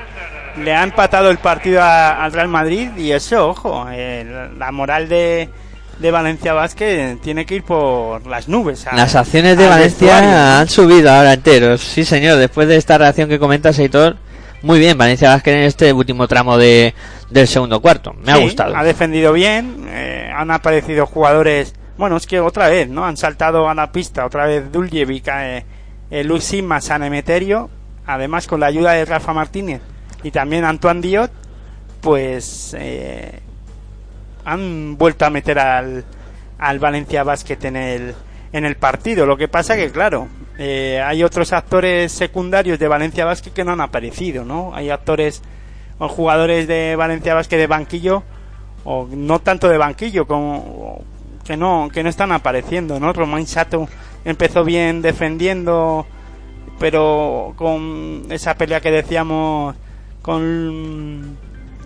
le 0.57 0.75
ha 0.75 0.85
empatado 0.85 1.31
el 1.31 1.39
partido 1.39 1.83
a- 1.83 2.25
al 2.25 2.33
Real 2.33 2.49
Madrid 2.49 2.89
y 2.97 3.13
eso, 3.13 3.49
ojo, 3.49 3.87
eh, 3.93 4.49
la 4.59 4.73
moral 4.73 5.07
de, 5.09 5.51
de 5.99 6.11
Valencia 6.11 6.55
Basket 6.55 7.19
tiene 7.23 7.45
que 7.45 7.57
ir 7.57 7.63
por 7.63 8.27
las 8.27 8.49
nubes. 8.49 8.87
a- 8.87 8.97
Las 8.97 9.15
acciones 9.17 9.59
de 9.59 9.65
al 9.65 9.71
Valencia 9.71 10.15
vestuario. 10.15 10.39
han 10.39 10.69
subido 10.69 11.11
ahora 11.13 11.35
enteros. 11.35 11.83
Sí, 11.83 12.07
señor, 12.07 12.39
después 12.39 12.69
de 12.69 12.77
esta 12.77 12.97
reacción 12.97 13.29
que 13.29 13.39
comenta 13.39 13.73
Seitor, 13.75 14.17
muy 14.63 14.79
bien, 14.79 14.97
Valencia 14.97 15.31
Vázquez 15.31 15.55
en 15.55 15.63
este 15.63 15.93
último 15.93 16.29
tramo 16.29 16.57
de, 16.57 16.95
del 17.31 17.49
segundo 17.49 17.81
cuarto. 17.81 18.15
Me 18.15 18.33
ha 18.33 18.37
gustado. 18.37 18.77
Ha 18.77 18.85
defendido 18.85 19.33
bien, 19.33 19.87
eh, 19.89 20.31
han 20.35 20.51
aparecido 20.51 21.07
jugadores, 21.07 21.75
bueno, 21.97 22.17
es 22.17 22.27
que 22.27 22.41
otra 22.41 22.69
vez, 22.69 22.89
¿no? 22.89 23.05
Han 23.05 23.17
saltado 23.17 23.69
a 23.69 23.75
la 23.75 23.93
pista, 23.93 24.27
otra 24.27 24.47
vez 24.47 24.71
Duljevic, 24.71 25.29
eh, 25.29 25.65
eh, 26.11 26.25
Luis 26.25 26.53
San 26.81 27.03
Emeterio, 27.03 27.71
además 28.07 28.47
con 28.47 28.61
la 28.61 28.67
ayuda 28.67 28.93
de 28.93 29.05
Rafa 29.05 29.33
Martínez 29.33 29.81
y 30.23 30.31
también 30.31 30.65
Antoine 30.65 31.01
Diot, 31.01 31.31
pues 32.01 32.75
eh, 32.79 33.41
han 34.45 34.97
vuelto 34.97 35.25
a 35.25 35.31
meter 35.31 35.59
al, 35.59 36.05
al 36.59 36.79
Valencia 36.79 37.23
Basket 37.23 37.59
en 37.63 37.77
el, 37.77 38.15
en 38.53 38.65
el 38.65 38.77
partido. 38.77 39.27
Lo 39.27 39.37
que 39.37 39.49
pasa 39.49 39.77
que, 39.77 39.91
claro, 39.91 40.29
eh, 40.59 41.01
hay 41.05 41.23
otros 41.23 41.53
actores 41.53 42.13
secundarios 42.13 42.79
de 42.79 42.89
Valencia 42.89 43.25
Basket 43.25 43.53
que 43.53 43.65
no 43.65 43.73
han 43.73 43.81
aparecido, 43.81 44.45
¿no? 44.45 44.73
Hay 44.75 44.91
actores 44.91 45.43
o 45.99 46.09
jugadores 46.09 46.67
de 46.67 46.97
Valencia 46.97 47.35
Basket 47.35 47.59
de 47.59 47.67
banquillo 47.67 48.23
o 48.85 49.07
no 49.11 49.39
tanto 49.41 49.69
de 49.69 49.77
banquillo 49.79 50.27
como 50.27 51.03
que 51.45 51.57
no 51.57 51.89
que 51.93 52.03
no 52.03 52.09
están 52.09 52.33
apareciendo, 52.33 52.99
¿no? 52.99 53.13
Romain 53.13 53.47
Sato 53.47 53.89
empezó 54.25 54.65
bien 54.65 55.03
defendiendo 55.03 56.07
pero 56.79 57.53
con 57.57 58.25
esa 58.31 58.55
pelea 58.55 58.81
que 58.81 58.91
decíamos 58.91 59.77
con 60.23 61.37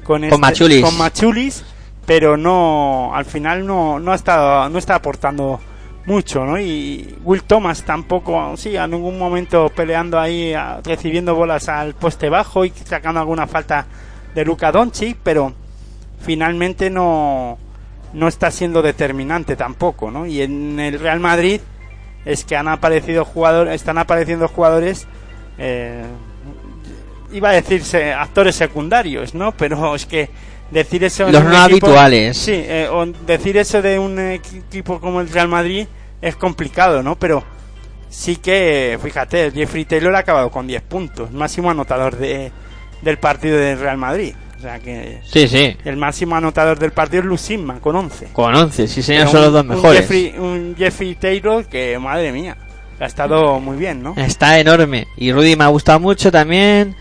con, 0.04 0.22
este- 0.24 0.38
Machulis. 0.38 0.84
con 0.84 0.96
Machulis, 0.98 1.64
pero 2.06 2.36
no 2.36 3.12
al 3.14 3.24
final 3.24 3.66
no 3.66 3.98
no 3.98 4.12
ha 4.12 4.14
estado 4.14 4.68
no 4.68 4.78
está 4.78 4.94
aportando 4.94 5.60
mucho, 6.06 6.44
¿no? 6.44 6.58
Y 6.60 7.16
Will 7.24 7.42
Thomas 7.44 7.82
tampoco, 7.84 8.56
sí, 8.56 8.76
en 8.76 8.90
ningún 8.90 9.18
momento 9.18 9.70
peleando 9.74 10.18
ahí, 10.20 10.52
a- 10.52 10.80
recibiendo 10.84 11.34
bolas 11.34 11.68
al 11.68 11.94
poste 11.94 12.28
bajo 12.28 12.64
y 12.64 12.70
sacando 12.84 13.20
alguna 13.20 13.46
falta 13.46 13.86
de 14.34 14.44
Luka 14.44 14.70
Doncic, 14.72 15.16
pero 15.22 15.52
finalmente 16.20 16.90
no 16.90 17.58
no 18.12 18.28
está 18.28 18.50
siendo 18.52 18.80
determinante 18.80 19.56
tampoco, 19.56 20.08
¿no? 20.10 20.24
Y 20.24 20.40
en 20.42 20.78
el 20.78 21.00
Real 21.00 21.18
Madrid 21.18 21.60
es 22.24 22.44
que 22.44 22.56
han 22.56 22.68
aparecido 22.68 23.24
jugadores, 23.24 23.74
están 23.74 23.98
apareciendo 23.98 24.46
jugadores, 24.46 25.08
eh, 25.58 26.04
iba 27.32 27.48
a 27.48 27.52
decirse 27.52 28.12
actores 28.14 28.54
secundarios, 28.54 29.34
¿no? 29.34 29.50
Pero 29.52 29.96
es 29.96 30.06
que 30.06 30.30
decir 30.74 31.04
eso 31.04 31.30
los 31.30 31.44
no 31.44 31.56
habituales. 31.56 32.36
Sí, 32.36 32.52
eh, 32.52 32.88
o 32.90 33.06
decir 33.06 33.56
eso 33.56 33.80
de 33.80 33.98
un 33.98 34.18
equipo 34.18 35.00
como 35.00 35.20
el 35.20 35.30
Real 35.30 35.48
Madrid 35.48 35.86
es 36.20 36.36
complicado, 36.36 37.02
¿no? 37.02 37.16
Pero 37.16 37.44
sí 38.10 38.36
que, 38.36 38.98
fíjate, 39.02 39.52
Jeffrey 39.52 39.84
Taylor 39.84 40.14
ha 40.16 40.18
acabado 40.18 40.50
con 40.50 40.66
10 40.66 40.82
puntos, 40.82 41.30
máximo 41.30 41.70
anotador 41.70 42.16
de, 42.16 42.52
del 43.00 43.18
partido 43.18 43.56
del 43.56 43.78
Real 43.78 43.96
Madrid. 43.96 44.34
O 44.58 44.60
sea 44.66 44.78
que 44.80 45.20
sí, 45.30 45.46
sí. 45.46 45.76
el 45.84 45.96
máximo 45.96 46.36
anotador 46.36 46.78
del 46.78 46.92
partido 46.92 47.22
es 47.22 47.28
Lucinma, 47.28 47.80
con 47.80 47.94
11. 47.96 48.28
Con 48.32 48.54
11, 48.54 48.88
sí, 48.88 49.02
señor, 49.02 49.28
son 49.28 49.42
los 49.42 49.52
dos 49.52 49.64
mejores. 49.64 50.08
Un 50.38 50.74
Jeffrey, 50.76 51.14
Taylor 51.16 51.66
que, 51.66 51.98
madre 51.98 52.32
mía, 52.32 52.56
ha 52.98 53.04
estado 53.04 53.60
muy 53.60 53.76
bien, 53.76 54.02
¿no? 54.02 54.14
Está 54.16 54.58
enorme. 54.58 55.06
Y 55.16 55.32
Rudy 55.32 55.54
me 55.54 55.64
ha 55.64 55.68
gustado 55.68 56.00
mucho 56.00 56.32
también. 56.32 56.96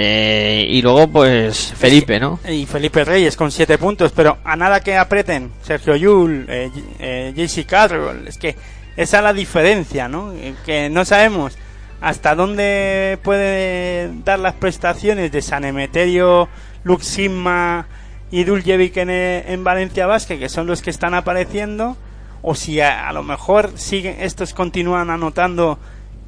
Eh, 0.00 0.64
y 0.70 0.80
luego, 0.80 1.08
pues, 1.08 1.72
Felipe, 1.76 2.20
¿no? 2.20 2.38
Y 2.48 2.66
Felipe 2.66 3.04
Reyes 3.04 3.36
con 3.36 3.50
7 3.50 3.78
puntos, 3.78 4.12
pero 4.14 4.38
a 4.44 4.54
nada 4.54 4.78
que 4.78 4.96
apreten 4.96 5.50
Sergio 5.60 5.96
Yul, 5.96 6.46
eh, 6.48 6.70
eh 7.00 7.32
JC 7.34 7.66
Carroll, 7.66 8.28
es 8.28 8.38
que 8.38 8.54
esa 8.96 9.16
es 9.16 9.24
la 9.24 9.32
diferencia, 9.32 10.06
¿no? 10.06 10.32
Eh, 10.34 10.54
que 10.64 10.88
no 10.88 11.04
sabemos 11.04 11.58
hasta 12.00 12.36
dónde 12.36 13.18
puede 13.24 14.12
dar 14.24 14.38
las 14.38 14.54
prestaciones 14.54 15.32
de 15.32 15.42
San 15.42 15.64
Emeterio, 15.64 16.48
Luxima 16.84 17.88
y 18.30 18.44
Duljevic 18.44 18.98
en, 18.98 19.10
en, 19.10 19.64
Valencia 19.64 20.06
Basket, 20.06 20.38
que 20.38 20.48
son 20.48 20.68
los 20.68 20.80
que 20.80 20.90
están 20.90 21.14
apareciendo, 21.14 21.96
o 22.42 22.54
si 22.54 22.80
a, 22.80 23.12
lo 23.12 23.24
mejor 23.24 23.72
siguen, 23.74 24.18
estos 24.20 24.54
continúan 24.54 25.10
anotando 25.10 25.80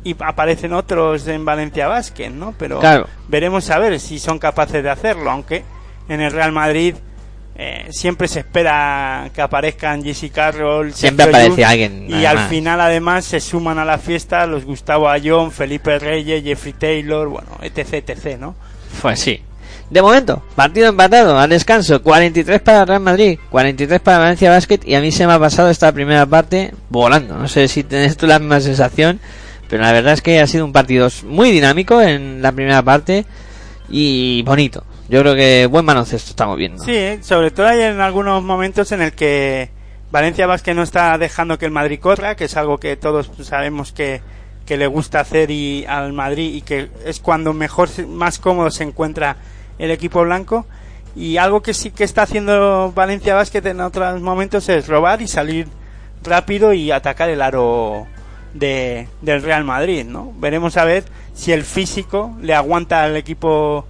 y 0.04 0.16
aparecen 0.20 0.72
otros 0.72 1.26
en 1.28 1.44
Valencia 1.44 1.88
Basket, 1.88 2.30
¿no? 2.30 2.54
Pero 2.58 2.80
veremos 3.28 3.70
a 3.70 3.78
ver 3.78 4.00
si 4.00 4.18
son 4.18 4.38
capaces 4.38 4.82
de 4.82 4.90
hacerlo, 4.90 5.30
aunque 5.30 5.64
en 6.08 6.20
el 6.20 6.32
Real 6.32 6.52
Madrid 6.52 6.94
eh, 7.56 7.88
siempre 7.90 8.26
se 8.26 8.40
espera 8.40 9.30
que 9.34 9.42
aparezcan 9.42 10.02
Jesse 10.02 10.30
Carroll, 10.32 10.94
siempre 10.94 11.26
aparece 11.26 11.64
alguien 11.64 12.06
y 12.08 12.24
al 12.24 12.38
final 12.48 12.80
además 12.80 13.26
se 13.26 13.38
suman 13.38 13.78
a 13.78 13.84
la 13.84 13.98
fiesta 13.98 14.46
los 14.46 14.64
Gustavo 14.64 15.10
Ayón, 15.10 15.50
Felipe 15.50 15.98
Reyes, 15.98 16.42
Jeffrey 16.42 16.72
Taylor, 16.72 17.28
bueno, 17.28 17.58
etc, 17.60 18.08
etc, 18.08 18.38
¿no? 18.38 18.54
Pues 19.02 19.20
sí. 19.20 19.42
De 19.90 20.00
momento, 20.00 20.42
partido 20.54 20.88
empatado, 20.88 21.38
al 21.38 21.50
descanso, 21.50 22.00
43 22.00 22.62
para 22.62 22.84
Real 22.84 23.00
Madrid, 23.00 23.38
43 23.50 24.00
para 24.00 24.18
Valencia 24.18 24.48
Basket 24.48 24.80
y 24.84 24.94
a 24.94 25.00
mí 25.00 25.10
se 25.10 25.26
me 25.26 25.32
ha 25.32 25.38
pasado 25.38 25.68
esta 25.68 25.92
primera 25.92 26.24
parte 26.26 26.72
volando. 26.88 27.36
No 27.36 27.48
sé 27.48 27.66
si 27.66 27.82
tienes 27.82 28.16
tú 28.16 28.26
la 28.26 28.38
misma 28.38 28.60
sensación, 28.60 29.20
pero 29.70 29.84
la 29.84 29.92
verdad 29.92 30.14
es 30.14 30.20
que 30.20 30.40
ha 30.40 30.46
sido 30.48 30.64
un 30.64 30.72
partido 30.72 31.08
muy 31.24 31.52
dinámico 31.52 32.02
en 32.02 32.42
la 32.42 32.50
primera 32.50 32.82
parte 32.82 33.24
y 33.88 34.42
bonito. 34.42 34.84
Yo 35.08 35.20
creo 35.20 35.36
que 35.36 35.66
buen 35.66 35.86
baloncesto 35.86 36.30
estamos 36.30 36.56
viendo. 36.58 36.82
Sí, 36.84 37.18
sobre 37.22 37.52
todo 37.52 37.68
hay 37.68 37.82
en 37.82 38.00
algunos 38.00 38.42
momentos 38.42 38.90
en 38.90 39.00
el 39.00 39.12
que 39.12 39.70
Valencia 40.10 40.48
Vázquez 40.48 40.74
no 40.74 40.82
está 40.82 41.16
dejando 41.18 41.56
que 41.56 41.66
el 41.66 41.70
Madrid 41.70 42.00
corra, 42.00 42.34
que 42.34 42.44
es 42.44 42.56
algo 42.56 42.78
que 42.78 42.96
todos 42.96 43.30
sabemos 43.42 43.92
que, 43.92 44.20
que 44.66 44.76
le 44.76 44.88
gusta 44.88 45.20
hacer 45.20 45.52
y 45.52 45.86
al 45.86 46.12
Madrid 46.12 46.52
y 46.52 46.62
que 46.62 46.90
es 47.04 47.20
cuando 47.20 47.52
mejor, 47.52 47.88
más 48.08 48.40
cómodo 48.40 48.72
se 48.72 48.82
encuentra 48.82 49.36
el 49.78 49.92
equipo 49.92 50.22
blanco. 50.22 50.66
Y 51.14 51.36
algo 51.36 51.62
que 51.62 51.74
sí 51.74 51.92
que 51.92 52.02
está 52.02 52.22
haciendo 52.22 52.92
Valencia 52.92 53.36
Vázquez 53.36 53.64
en 53.66 53.80
otros 53.80 54.20
momentos 54.20 54.68
es 54.68 54.88
robar 54.88 55.22
y 55.22 55.28
salir 55.28 55.68
rápido 56.24 56.72
y 56.72 56.90
atacar 56.90 57.30
el 57.30 57.40
aro 57.40 58.08
de, 58.54 59.08
del 59.22 59.42
Real 59.42 59.64
Madrid, 59.64 60.04
¿no? 60.04 60.32
Veremos 60.38 60.76
a 60.76 60.84
ver 60.84 61.04
si 61.34 61.52
el 61.52 61.64
físico 61.64 62.36
le 62.42 62.54
aguanta 62.54 63.02
al 63.02 63.16
equipo 63.16 63.86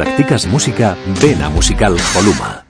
practicas 0.00 0.46
música, 0.46 0.96
ven 1.20 1.42
a 1.42 1.50
Musical 1.50 1.94
Holuma. 2.16 2.69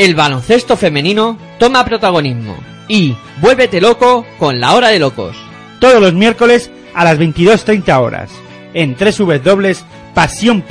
El 0.00 0.14
baloncesto 0.14 0.78
femenino 0.78 1.36
toma 1.58 1.84
protagonismo. 1.84 2.56
Y 2.88 3.14
vuélvete 3.42 3.82
loco 3.82 4.24
con 4.38 4.58
la 4.58 4.72
hora 4.72 4.88
de 4.88 4.98
locos. 4.98 5.36
todos 5.78 6.00
los 6.00 6.14
miércoles 6.14 6.70
a 6.94 7.04
las 7.04 7.18
22.30 7.18 8.00
horas. 8.00 8.30
En 8.72 8.96
pasión 10.14 10.62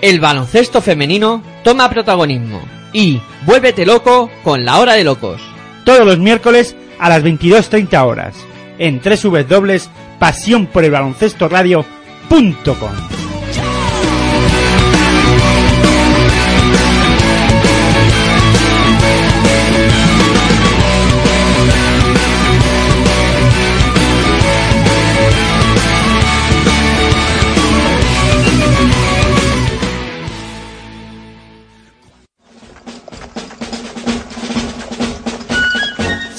El 0.00 0.20
baloncesto 0.20 0.80
femenino 0.80 1.42
toma 1.64 1.90
protagonismo 1.90 2.60
y 2.92 3.20
vuélvete 3.44 3.84
loco 3.84 4.30
con 4.44 4.64
la 4.64 4.78
hora 4.78 4.94
de 4.94 5.04
locos. 5.04 5.40
todos 5.84 6.04
los 6.04 6.18
miércoles 6.18 6.76
a 6.98 7.08
las 7.08 7.22
22.30 7.24 8.06
horas 8.06 8.34
en 8.78 9.00
pasión 10.18 10.66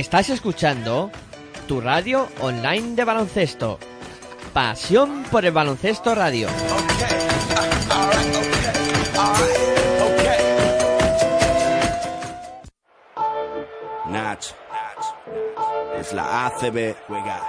Estás 0.00 0.30
escuchando 0.30 1.10
tu 1.68 1.78
radio 1.82 2.26
online 2.40 2.96
de 2.96 3.04
baloncesto. 3.04 3.78
Pasión 4.54 5.24
por 5.24 5.44
el 5.44 5.52
baloncesto 5.52 6.14
radio. 6.14 6.48
Es 15.98 16.14
la 16.14 16.46
ACB. 16.46 16.96
Juega 17.06 17.42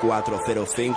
0405. 0.00 0.96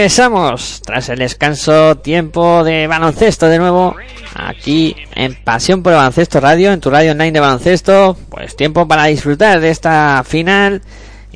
regresamos 0.00 0.80
tras 0.82 1.10
el 1.10 1.18
descanso, 1.18 1.98
tiempo 1.98 2.64
de 2.64 2.86
baloncesto 2.86 3.50
de 3.50 3.58
nuevo 3.58 3.94
aquí 4.34 4.96
en 5.14 5.34
Pasión 5.34 5.82
por 5.82 5.92
el 5.92 5.98
Baloncesto 5.98 6.40
Radio, 6.40 6.72
en 6.72 6.80
tu 6.80 6.88
radio 6.88 7.12
online 7.12 7.32
de 7.32 7.40
baloncesto. 7.40 8.16
Pues 8.30 8.56
tiempo 8.56 8.88
para 8.88 9.04
disfrutar 9.04 9.60
de 9.60 9.68
esta 9.68 10.24
final 10.26 10.80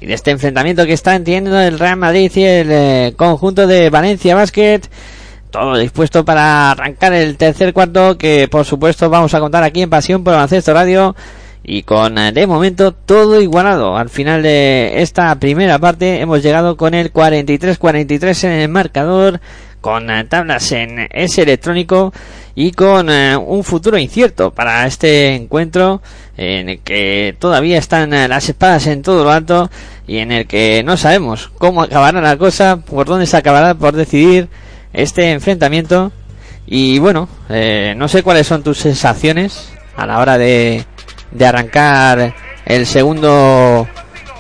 y 0.00 0.06
de 0.06 0.14
este 0.14 0.30
enfrentamiento 0.30 0.86
que 0.86 0.94
están 0.94 1.24
teniendo 1.24 1.60
el 1.60 1.78
Real 1.78 1.98
Madrid 1.98 2.32
y 2.34 2.42
el 2.42 2.68
eh, 2.70 3.12
conjunto 3.18 3.66
de 3.66 3.90
Valencia 3.90 4.34
Basket. 4.34 4.80
Todo 5.50 5.76
dispuesto 5.76 6.24
para 6.24 6.70
arrancar 6.70 7.12
el 7.12 7.36
tercer 7.36 7.74
cuarto 7.74 8.16
que 8.16 8.48
por 8.48 8.64
supuesto 8.64 9.10
vamos 9.10 9.34
a 9.34 9.40
contar 9.40 9.62
aquí 9.62 9.82
en 9.82 9.90
Pasión 9.90 10.24
por 10.24 10.32
el 10.32 10.36
Baloncesto 10.36 10.72
Radio 10.72 11.14
y 11.64 11.82
con 11.82 12.18
eh, 12.18 12.32
de 12.32 12.46
momento 12.46 12.92
todo 12.92 13.40
igualado. 13.40 13.96
Al 13.96 14.10
final 14.10 14.42
de 14.42 15.02
esta 15.02 15.34
primera 15.36 15.78
parte 15.78 16.20
hemos 16.20 16.42
llegado 16.42 16.76
con 16.76 16.94
el 16.94 17.12
43-43 17.12 18.44
en 18.44 18.52
el 18.52 18.68
marcador, 18.68 19.40
con 19.80 20.10
eh, 20.10 20.24
tablas 20.24 20.70
en 20.72 21.08
ese 21.10 21.42
electrónico 21.42 22.12
y 22.54 22.72
con 22.72 23.10
eh, 23.10 23.36
un 23.36 23.64
futuro 23.64 23.98
incierto 23.98 24.52
para 24.52 24.86
este 24.86 25.34
encuentro 25.34 26.02
en 26.36 26.68
el 26.68 26.78
que 26.80 27.34
todavía 27.38 27.78
están 27.78 28.10
las 28.10 28.48
espadas 28.48 28.86
en 28.86 29.02
todo 29.02 29.24
lo 29.24 29.30
alto 29.30 29.70
y 30.06 30.18
en 30.18 30.32
el 30.32 30.46
que 30.46 30.82
no 30.84 30.96
sabemos 30.96 31.50
cómo 31.58 31.82
acabará 31.82 32.20
la 32.20 32.36
cosa, 32.36 32.76
por 32.76 33.06
dónde 33.06 33.26
se 33.26 33.36
acabará 33.36 33.74
por 33.74 33.94
decidir 33.94 34.48
este 34.92 35.32
enfrentamiento 35.32 36.12
y 36.66 36.98
bueno, 36.98 37.28
eh, 37.48 37.94
no 37.96 38.08
sé 38.08 38.22
cuáles 38.22 38.46
son 38.46 38.62
tus 38.62 38.78
sensaciones 38.78 39.72
a 39.96 40.06
la 40.06 40.18
hora 40.18 40.38
de 40.38 40.84
de 41.34 41.46
arrancar 41.46 42.34
el 42.64 42.86
segundo 42.86 43.86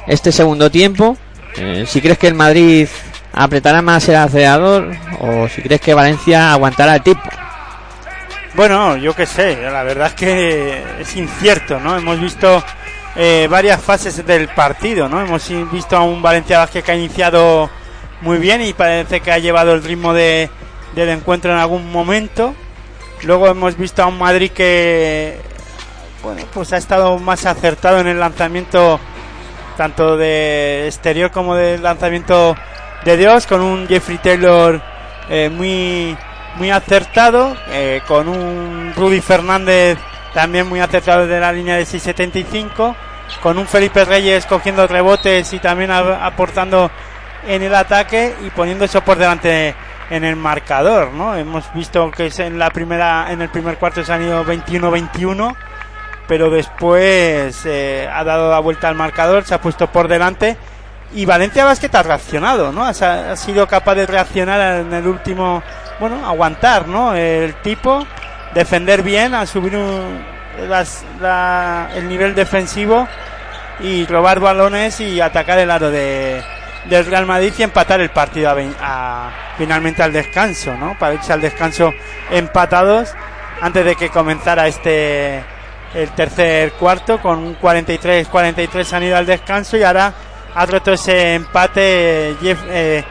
este 0.06 0.32
segundo 0.32 0.70
tiempo 0.70 1.16
Eh, 1.56 1.84
si 1.86 2.00
crees 2.00 2.18
que 2.18 2.26
el 2.26 2.34
Madrid 2.34 2.88
apretará 3.32 3.80
más 3.80 4.08
el 4.08 4.16
acelerador 4.16 4.90
o 5.20 5.46
si 5.48 5.62
crees 5.62 5.80
que 5.80 5.94
Valencia 5.94 6.50
aguantará 6.50 6.96
el 6.96 7.02
tipo 7.02 7.22
Bueno, 8.54 8.96
yo 8.96 9.14
qué 9.14 9.24
sé, 9.24 9.56
la 9.62 9.84
verdad 9.84 10.08
es 10.08 10.14
que 10.14 10.82
es 11.00 11.16
incierto, 11.16 11.78
¿no? 11.78 11.96
Hemos 11.96 12.18
visto 12.18 12.60
eh, 13.16 13.46
varias 13.48 13.80
fases 13.80 14.26
del 14.26 14.48
partido, 14.48 15.08
¿no? 15.08 15.20
Hemos 15.20 15.48
visto 15.70 15.96
a 15.96 16.02
un 16.02 16.22
Valencia 16.22 16.66
que 16.66 16.90
ha 16.90 16.96
iniciado 16.96 17.70
muy 18.20 18.38
bien 18.38 18.60
y 18.62 18.72
parece 18.72 19.20
que 19.20 19.30
ha 19.30 19.38
llevado 19.38 19.74
el 19.74 19.82
ritmo 19.84 20.12
de, 20.12 20.50
del 20.96 21.08
encuentro 21.10 21.52
en 21.52 21.58
algún 21.58 21.90
momento. 21.92 22.54
Luego 23.22 23.46
hemos 23.48 23.76
visto 23.76 24.02
a 24.02 24.06
un 24.06 24.18
Madrid 24.18 24.50
que, 24.50 25.38
bueno, 26.24 26.42
pues 26.52 26.72
ha 26.72 26.78
estado 26.78 27.18
más 27.18 27.44
acertado 27.44 28.00
en 28.00 28.08
el 28.08 28.18
lanzamiento 28.18 28.98
tanto 29.76 30.16
de 30.16 30.86
exterior 30.86 31.30
como 31.30 31.54
del 31.54 31.82
lanzamiento 31.82 32.56
de 33.04 33.16
Dios, 33.16 33.46
con 33.46 33.60
un 33.60 33.86
Jeffrey 33.86 34.18
Taylor 34.18 34.80
eh, 35.28 35.50
muy 35.50 36.16
muy 36.56 36.70
acertado, 36.70 37.56
eh, 37.68 38.00
con 38.06 38.28
un 38.28 38.92
Rudy 38.96 39.20
Fernández 39.20 39.98
también 40.32 40.66
muy 40.68 40.80
acertado 40.80 41.26
de 41.26 41.40
la 41.40 41.52
línea 41.52 41.76
de 41.76 41.84
6.75, 41.84 42.94
con 43.42 43.58
un 43.58 43.66
Felipe 43.66 44.04
Reyes 44.04 44.46
cogiendo 44.46 44.86
rebotes 44.86 45.52
y 45.52 45.58
también 45.58 45.90
aportando 45.90 46.90
en 47.46 47.62
el 47.62 47.74
ataque 47.74 48.34
y 48.44 48.50
poniendo 48.50 48.84
eso 48.84 49.02
por 49.02 49.18
delante 49.18 49.74
en 50.10 50.24
el 50.24 50.36
marcador, 50.36 51.12
¿no? 51.12 51.36
Hemos 51.36 51.72
visto 51.74 52.10
que 52.10 52.26
es 52.26 52.38
en 52.38 52.58
la 52.58 52.70
primera, 52.70 53.26
en 53.30 53.42
el 53.42 53.48
primer 53.48 53.78
cuarto 53.78 54.04
se 54.04 54.12
han 54.12 54.22
ido 54.22 54.44
21-21, 54.44 55.54
pero 56.26 56.50
después 56.50 57.62
eh, 57.66 58.08
ha 58.12 58.24
dado 58.24 58.50
la 58.50 58.58
vuelta 58.60 58.88
al 58.88 58.94
marcador, 58.94 59.44
se 59.44 59.54
ha 59.54 59.60
puesto 59.60 59.86
por 59.88 60.08
delante 60.08 60.56
y 61.14 61.26
Valencia 61.26 61.64
Basket 61.64 61.94
ha 61.94 62.02
reaccionado, 62.02 62.72
¿no? 62.72 62.84
Ha, 62.84 63.36
sido 63.36 63.66
capaz 63.68 63.94
de 63.94 64.06
reaccionar 64.06 64.80
en 64.80 64.92
el 64.92 65.06
último, 65.06 65.62
bueno, 66.00 66.26
aguantar, 66.26 66.88
¿no? 66.88 67.14
El 67.14 67.54
tipo, 67.56 68.04
defender 68.54 69.02
bien, 69.02 69.34
a 69.34 69.46
subir 69.46 69.74
el 71.94 72.08
nivel 72.08 72.34
defensivo 72.34 73.06
y 73.80 74.06
robar 74.06 74.40
balones 74.40 75.00
y 75.00 75.20
atacar 75.20 75.58
el 75.58 75.70
aro 75.70 75.90
de, 75.90 76.42
del 76.86 77.06
Real 77.06 77.26
Madrid 77.26 77.52
y 77.58 77.62
empatar 77.62 78.00
el 78.00 78.10
partido 78.10 78.54
a- 78.80 79.30
finalmente 79.56 80.02
al 80.02 80.12
descanso, 80.12 80.74
¿no? 80.76 80.96
Para 80.98 81.14
irse 81.14 81.32
al 81.32 81.40
descanso 81.40 81.92
empatados 82.30 83.14
antes 83.60 83.84
de 83.84 83.94
que 83.94 84.08
comenzara 84.08 84.66
este 84.66 85.44
el 85.94 86.10
tercer 86.10 86.72
cuarto 86.72 87.20
con 87.20 87.38
un 87.38 87.58
43-43 87.58 88.92
han 88.92 89.02
ido 89.02 89.16
al 89.16 89.26
descanso 89.26 89.76
y 89.76 89.82
ahora 89.82 90.12
ha 90.54 90.66
roto 90.66 90.92
ese 90.92 91.34
empate 91.34 92.36
Jeff, 92.40 92.58
eh, 92.68 93.04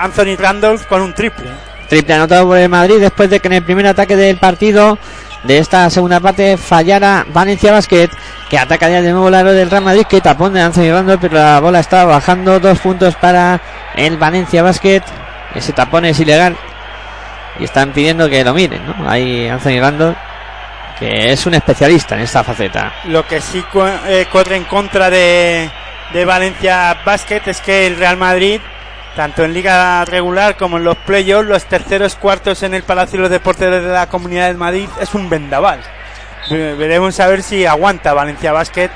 Anthony 0.00 0.36
Randolph 0.38 0.86
con 0.86 1.02
un 1.02 1.14
triple. 1.14 1.46
Triple 1.88 2.14
anotado 2.14 2.46
por 2.46 2.58
el 2.58 2.68
Madrid 2.68 3.00
después 3.00 3.30
de 3.30 3.40
que 3.40 3.48
en 3.48 3.54
el 3.54 3.64
primer 3.64 3.86
ataque 3.86 4.16
del 4.16 4.36
partido 4.36 4.98
de 5.44 5.58
esta 5.58 5.88
segunda 5.90 6.20
parte 6.20 6.56
fallara 6.56 7.24
Valencia 7.32 7.72
Basket, 7.72 8.10
que 8.48 8.58
ataca 8.58 8.88
ya 8.88 9.00
de 9.00 9.10
nuevo 9.10 9.28
el 9.28 9.34
aro 9.34 9.52
del 9.52 9.70
Real 9.70 9.84
Madrid, 9.84 10.04
que 10.08 10.20
tapón 10.20 10.52
de 10.52 10.60
Anthony 10.60 10.92
Randolph, 10.92 11.20
pero 11.20 11.34
la 11.34 11.60
bola 11.60 11.80
está 11.80 12.04
bajando. 12.04 12.60
Dos 12.60 12.78
puntos 12.78 13.14
para 13.16 13.60
el 13.96 14.16
Valencia 14.16 14.62
Basket. 14.62 15.02
Ese 15.54 15.72
tapón 15.72 16.04
es 16.04 16.20
ilegal. 16.20 16.56
Y 17.58 17.64
están 17.64 17.92
pidiendo 17.92 18.28
que 18.28 18.44
lo 18.44 18.54
miren, 18.54 18.82
¿no? 18.86 19.10
Ahí 19.10 19.48
Anthony 19.48 19.80
Randolph, 19.80 20.16
que 21.00 21.32
es 21.32 21.46
un 21.46 21.54
especialista 21.54 22.14
en 22.14 22.20
esta 22.20 22.44
faceta. 22.44 22.92
Lo 23.06 23.26
que 23.26 23.40
sí 23.40 23.62
cu- 23.62 23.82
eh, 24.06 24.26
corre 24.30 24.56
en 24.56 24.64
contra 24.64 25.10
de, 25.10 25.68
de 26.12 26.24
Valencia 26.24 26.98
Basket 27.04 27.42
es 27.46 27.60
que 27.60 27.86
el 27.88 27.96
Real 27.96 28.16
Madrid, 28.18 28.60
tanto 29.16 29.42
en 29.42 29.52
liga 29.54 30.04
regular 30.04 30.56
como 30.56 30.76
en 30.76 30.84
los 30.84 30.96
playoffs, 30.98 31.48
los 31.48 31.64
terceros 31.64 32.14
cuartos 32.16 32.62
en 32.62 32.74
el 32.74 32.82
Palacio 32.82 33.16
de 33.16 33.22
los 33.22 33.30
Deportes 33.30 33.70
de 33.70 33.80
la 33.88 34.06
Comunidad 34.08 34.48
de 34.48 34.54
Madrid 34.54 34.88
es 35.00 35.14
un 35.14 35.28
vendaval. 35.30 35.80
Ve- 36.50 36.74
Veremos 36.74 37.18
a 37.18 37.26
ver 37.28 37.42
si 37.42 37.64
aguanta 37.66 38.12
Valencia 38.14 38.52
Basket 38.52 38.90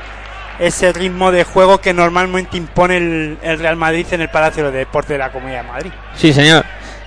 ese 0.61 0.93
ritmo 0.93 1.33
de 1.33 1.43
juego 1.43 1.79
que 1.81 1.93
normalmente 1.93 2.57
impone 2.57 2.99
el, 2.99 3.39
el 3.43 3.59
Real 3.59 3.75
Madrid 3.77 4.07
en 4.13 4.21
el 4.21 4.29
Palacio 4.29 4.63
de 4.63 4.69
los 4.71 4.79
Deportes 4.79 5.09
de 5.11 5.19
la 5.19 5.33
Comunidad 5.33 5.63
de 5.65 5.69
Madrid. 5.69 5.91
Sí, 6.15 6.33
señor. 6.33 6.65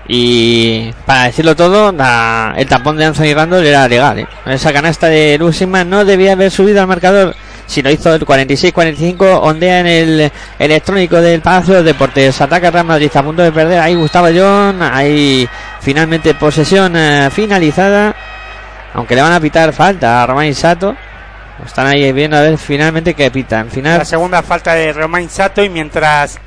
Y 0.07 0.91
para 1.05 1.23
decirlo 1.25 1.55
todo, 1.55 1.91
la- 1.91 2.53
el 2.57 2.65
tapón 2.67 2.95
de 2.97 3.05
Anthony 3.05 3.33
Randall 3.35 3.65
era 3.65 3.87
legal. 3.87 4.19
¿eh? 4.19 4.27
Esa 4.45 4.71
canasta 4.71 5.07
de 5.07 5.37
Luxemburg 5.37 5.85
no 5.85 6.05
debía 6.05 6.31
haber 6.33 6.49
subido 6.51 6.79
al 6.81 6.87
marcador. 6.87 7.35
Si 7.65 7.81
lo 7.81 7.89
hizo 7.91 8.15
el 8.15 8.25
46-45, 8.25 9.39
ondea 9.41 9.81
en 9.81 9.87
el 9.87 10.31
electrónico 10.57 11.19
del 11.19 11.41
Palacio 11.41 11.73
de 11.75 11.83
Deportes. 11.83 12.39
Ataca 12.39 12.71
Real 12.71 12.85
Madrid 12.85 13.11
a 13.13 13.21
punto 13.23 13.41
de 13.41 13.51
perder. 13.51 13.81
Ahí 13.81 13.95
Gustavo 13.95 14.27
John. 14.33 14.81
Ahí 14.81 15.47
finalmente 15.81 16.33
posesión 16.35 16.93
eh, 16.95 17.29
finalizada. 17.29 18.15
Aunque 18.93 19.15
le 19.15 19.21
van 19.21 19.33
a 19.33 19.39
pitar 19.41 19.73
falta 19.73 20.23
a 20.23 20.27
Romain 20.27 20.55
Sato. 20.55 20.95
Están 21.65 21.87
ahí 21.87 22.09
viendo 22.13 22.37
a 22.37 22.41
ver 22.41 22.57
finalmente 22.57 23.13
qué 23.13 23.29
pitan. 23.29 23.69
Final 23.69 23.97
La 23.97 24.05
segunda 24.05 24.41
falta 24.41 24.73
de 24.73 24.93
Romain 24.93 25.29
Sato 25.29 25.61
y 25.61 25.67
mientras 25.67 26.39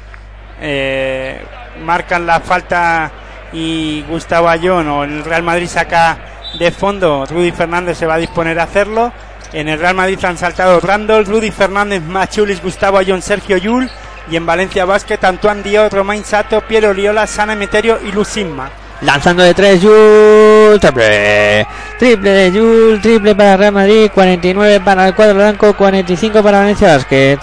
eh, 0.63 1.43
marcan 1.85 2.25
la 2.27 2.41
falta 2.41 3.11
y 3.53 4.03
Gustavo 4.09 4.49
Ayón 4.49 4.89
o 4.89 5.05
el 5.05 5.25
Real 5.25 5.43
Madrid 5.43 5.69
saca 5.69 6.19
de 6.59 6.71
fondo, 6.71 7.27
Rudy 7.27 7.53
Fernández 7.53 7.99
se 7.99 8.07
va 8.07 8.15
a 8.15 8.19
disponer 8.19 8.59
a 8.59 8.65
hacerlo. 8.65 9.13
En 9.53 9.69
el 9.69 9.79
Real 9.79 9.95
Madrid 9.95 10.19
han 10.25 10.39
saltado 10.39 10.79
Randall, 10.81 11.27
Rudy 11.27 11.51
Fernández, 11.51 12.03
Machulis, 12.03 12.63
Gustavo 12.63 12.99
Ayón, 12.99 13.23
Sergio 13.23 13.57
Yul 13.57 13.91
y 14.31 14.37
en 14.37 14.47
Valencia 14.47 14.85
Basket 14.85 15.19
Antoine 15.23 15.63
Diot, 15.63 15.93
Romain 15.93 16.25
Sato, 16.25 16.61
Piero 16.61 16.91
Oriola, 16.91 17.27
Sana 17.27 17.55
Emeterio 17.55 17.99
y 18.07 18.13
Lucinma. 18.13 18.71
Lanzando 19.03 19.43
de 19.43 19.55
tres, 19.55 19.81
Jul, 19.83 20.79
triple. 20.79 21.67
Triple 21.99 22.31
de 22.31 22.51
Jul, 22.51 23.01
triple 23.01 23.35
para 23.35 23.57
Real 23.57 23.73
Madrid, 23.73 24.11
49 24.13 24.81
para 24.81 25.09
el 25.09 25.15
cuadro 25.15 25.37
blanco, 25.37 25.75
45 25.75 26.43
para 26.43 26.59
Valencia 26.61 26.97
Basket. 26.97 27.39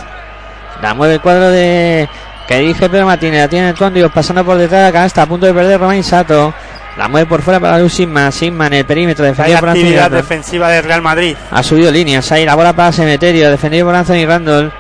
La 0.81 0.91
el 0.91 1.21
cuadro 1.21 1.49
de 1.49 2.07
que 2.47 2.59
dirige 2.59 2.89
Pedro 2.89 3.05
Martínez, 3.05 3.41
la 3.41 3.47
tiene 3.47 3.67
Antonio 3.67 4.09
pasando 4.09 4.43
por 4.45 4.57
detrás 4.57 4.81
de 4.81 4.87
la 4.87 4.93
canasta, 4.93 5.21
a 5.23 5.25
punto 5.25 5.45
de 5.45 5.53
perder 5.53 5.79
Romain 5.79 6.03
Sato. 6.03 6.53
La 6.97 7.07
mueve 7.07 7.27
por 7.27 7.43
fuera 7.43 7.59
para 7.59 7.77
Luz 7.77 7.93
Sigma, 7.93 8.31
Sigma 8.31 8.67
en 8.67 8.73
el 8.73 8.85
perímetro, 8.85 9.23
defendido 9.23 9.59
por 9.59 9.69
actividad 9.69 10.09
defensiva 10.09 10.69
del 10.69 10.83
Real 10.83 11.01
Madrid. 11.01 11.37
Ha 11.51 11.61
subido 11.61 11.91
líneas, 11.91 12.31
ahí 12.31 12.43
la 12.43 12.55
bola 12.55 12.73
para 12.73 12.91
Cemeterio, 12.91 13.51
defendido 13.51 13.85
por 13.85 13.93
Anthony 13.93 14.25
Randall. 14.25 14.73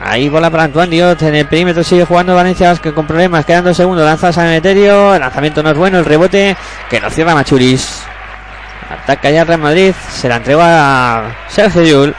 Ahí 0.00 0.28
bola 0.28 0.48
para 0.48 0.62
Antoine 0.62 0.90
Diot, 0.90 1.20
en 1.22 1.34
el 1.34 1.46
perímetro 1.46 1.82
sigue 1.82 2.04
jugando 2.04 2.34
Valencia 2.34 2.70
Basket 2.70 2.92
con 2.92 3.06
problemas, 3.06 3.44
quedan 3.44 3.64
dos 3.64 3.76
segundos, 3.76 4.06
lanza 4.06 4.32
Cemeterio, 4.32 5.14
el 5.14 5.20
lanzamiento 5.20 5.62
no 5.62 5.70
es 5.70 5.76
bueno, 5.76 5.98
el 5.98 6.04
rebote 6.04 6.56
que 6.88 7.00
lo 7.00 7.10
cierra 7.10 7.34
Machulis. 7.34 8.02
Ataca 8.90 9.28
ya 9.28 9.44
Real 9.44 9.60
Madrid, 9.60 9.92
se 10.10 10.28
la 10.28 10.36
entregó 10.36 10.62
a 10.64 11.34
Sergio 11.48 11.82
Yul, 11.82 12.14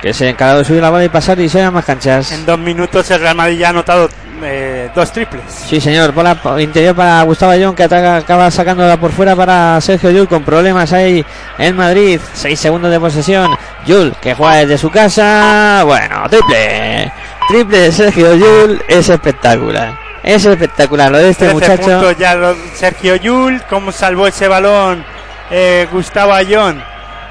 que 0.00 0.12
se 0.12 0.28
encargó 0.28 0.58
de 0.58 0.64
subir 0.64 0.82
la 0.82 0.90
bola 0.90 1.04
y 1.04 1.08
pasar 1.08 1.38
y 1.40 1.48
se 1.48 1.62
a 1.62 1.70
más 1.70 1.84
canchas. 1.84 2.32
En 2.32 2.46
dos 2.46 2.58
minutos 2.58 3.10
el 3.10 3.20
Real 3.20 3.34
Madrid 3.34 3.58
ya 3.58 3.68
ha 3.68 3.70
anotado 3.70 4.08
eh, 4.42 4.90
dos 4.94 5.12
triples. 5.12 5.44
Sí, 5.48 5.80
señor. 5.80 6.12
Bola 6.12 6.36
interior 6.58 6.94
para 6.94 7.22
Gustavo 7.22 7.52
Ayón 7.52 7.74
que 7.74 7.84
ataca, 7.84 8.16
acaba 8.16 8.50
sacándola 8.50 8.98
por 8.98 9.12
fuera 9.12 9.34
para 9.34 9.80
Sergio 9.80 10.10
Yul 10.10 10.28
con 10.28 10.44
problemas 10.44 10.92
ahí 10.92 11.24
en 11.58 11.76
Madrid. 11.76 12.20
Seis 12.34 12.60
segundos 12.60 12.90
de 12.90 13.00
posesión. 13.00 13.56
Yul 13.86 14.14
que 14.20 14.34
juega 14.34 14.56
desde 14.56 14.78
su 14.78 14.90
casa. 14.90 15.82
Bueno, 15.84 16.28
triple. 16.28 17.12
Triple 17.48 17.78
de 17.78 17.92
Sergio 17.92 18.34
Yul 18.34 18.82
es 18.88 19.08
espectacular. 19.08 19.98
Es 20.22 20.44
espectacular 20.44 21.10
lo 21.10 21.18
de 21.18 21.30
este 21.30 21.46
13 21.48 21.54
muchacho. 21.54 22.12
ya 22.12 22.36
Sergio 22.74 23.14
Yul, 23.16 23.62
cómo 23.68 23.92
salvó 23.92 24.26
ese 24.26 24.48
balón 24.48 25.04
eh, 25.50 25.86
Gustavo 25.92 26.32
Ayón, 26.32 26.82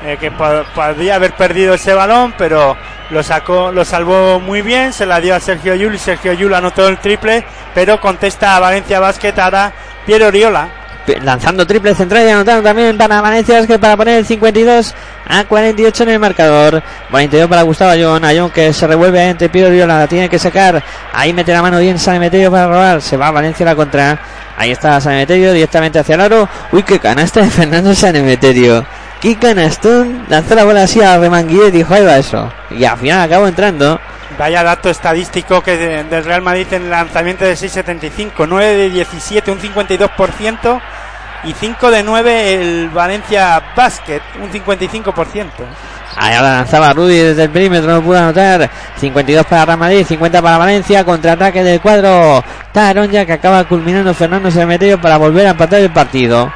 eh, 0.06 0.18
que 0.20 0.32
po- 0.32 0.64
podría 0.74 1.16
haber 1.16 1.34
perdido 1.34 1.74
ese 1.74 1.94
balón, 1.94 2.34
pero 2.38 2.76
lo 3.10 3.24
sacó, 3.24 3.72
lo 3.72 3.84
salvó 3.86 4.40
muy 4.40 4.62
bien, 4.62 4.94
se 4.94 5.06
la 5.06 5.20
dio 5.20 5.36
a 5.36 5.40
Sergio 5.40 5.76
Yul 5.76 5.96
y 5.96 6.00
Sergio 6.00 6.34
Yul 6.34 6.54
anotó 6.54 6.88
el 6.88 6.98
triple, 7.00 7.44
pero 7.74 8.00
contesta 8.00 8.56
a 8.56 8.60
Valencia 8.60 9.00
Basket 9.00 9.34
ahora 9.40 9.72
Piero 10.06 10.28
Oriola. 10.28 10.70
Lanzando 11.22 11.68
triple 11.68 11.94
central 11.94 12.26
y 12.26 12.30
anotando 12.32 12.64
también 12.64 12.98
para 12.98 13.22
Valencia 13.22 13.60
Basket 13.60 13.78
para 13.78 13.96
poner 13.96 14.18
el 14.18 14.26
52 14.26 14.96
a 15.28 15.44
48 15.44 16.02
en 16.04 16.10
el 16.10 16.20
marcador. 16.20 16.82
42 17.12 17.48
para 17.48 17.62
Gustavo 17.62 17.92
Ayón. 17.92 18.26
Ayón 18.26 18.50
que 18.50 18.74
se 18.74 18.88
revuelve 18.88 19.24
entre 19.24 19.50
Piero 19.50 19.70
Viola. 19.70 20.00
La 20.00 20.08
tiene 20.08 20.30
que 20.30 20.40
sacar. 20.40 20.82
Ahí 21.14 21.32
mete 21.32 21.54
la 21.54 21.62
mano 21.62 21.78
bien 21.78 22.00
San 22.00 22.16
Emeterio 22.16 22.50
para 22.50 22.66
robar. 22.68 23.02
Se 23.04 23.18
va 23.18 23.30
Valencia 23.30 23.64
la 23.68 23.76
contra. 23.76 24.18
Ahí 24.58 24.72
está 24.72 25.00
San 25.00 25.14
Emeterio 25.14 25.54
directamente 25.54 26.00
hacia 26.00 26.16
el 26.16 26.22
aro. 26.22 26.50
Uy, 26.72 26.82
qué 26.82 26.98
canasta 26.98 27.40
de 27.42 27.52
Fernando 27.52 27.94
San 27.94 28.16
Emeterio. 28.16 28.84
Qué 29.22 29.36
canastón. 29.38 30.26
Lanzó 30.30 30.56
la 30.56 30.64
bola 30.64 30.84
así 30.84 31.02
a 31.02 31.18
Remanguillet 31.18 31.70
y 31.70 31.78
dijo, 31.78 31.94
ahí 31.94 32.04
va 32.06 32.18
eso. 32.18 32.52
Y 32.72 32.84
al 32.86 32.98
final 32.98 33.22
acabó 33.22 33.48
entrando. 33.48 34.00
Vaya 34.38 34.64
dato 34.64 34.90
estadístico 34.90 35.62
que 35.64 35.78
de- 35.78 36.04
del 36.04 36.26
Real 36.26 36.42
Madrid 36.42 36.68
en 36.72 36.84
el 36.84 36.90
lanzamiento 36.90 37.46
de 37.46 37.56
6.75, 37.56 38.46
9 38.48 38.76
de 38.76 38.90
17, 38.90 39.50
un 39.52 39.60
52%, 39.60 40.82
y 41.46 41.54
5 41.54 41.92
de 41.92 42.04
9 42.04 42.54
el 42.56 42.90
Valencia 42.90 43.62
Basket, 43.76 44.22
un 44.42 44.52
55%. 44.52 45.64
Ahí 46.18 46.34
ahora 46.34 46.56
lanzaba 46.58 46.92
Rudy 46.94 47.18
desde 47.18 47.44
el 47.44 47.50
perímetro, 47.50 47.92
no 47.92 48.02
pudo 48.02 48.18
anotar. 48.18 48.70
52 49.00 49.46
para 49.46 49.66
Real 49.66 49.78
Madrid, 49.78 50.06
50 50.08 50.42
para 50.42 50.58
Valencia. 50.58 51.04
Contraataque 51.04 51.64
del 51.64 51.82
cuadro 51.82 52.44
Taronja 52.72 53.26
que 53.26 53.34
acaba 53.34 53.64
culminando 53.66 54.14
Fernando 54.14 54.50
Cementerio 54.52 55.00
para 55.00 55.18
volver 55.18 55.48
a 55.48 55.52
empatar 55.52 55.80
el 55.82 55.92
partido. 55.92 56.52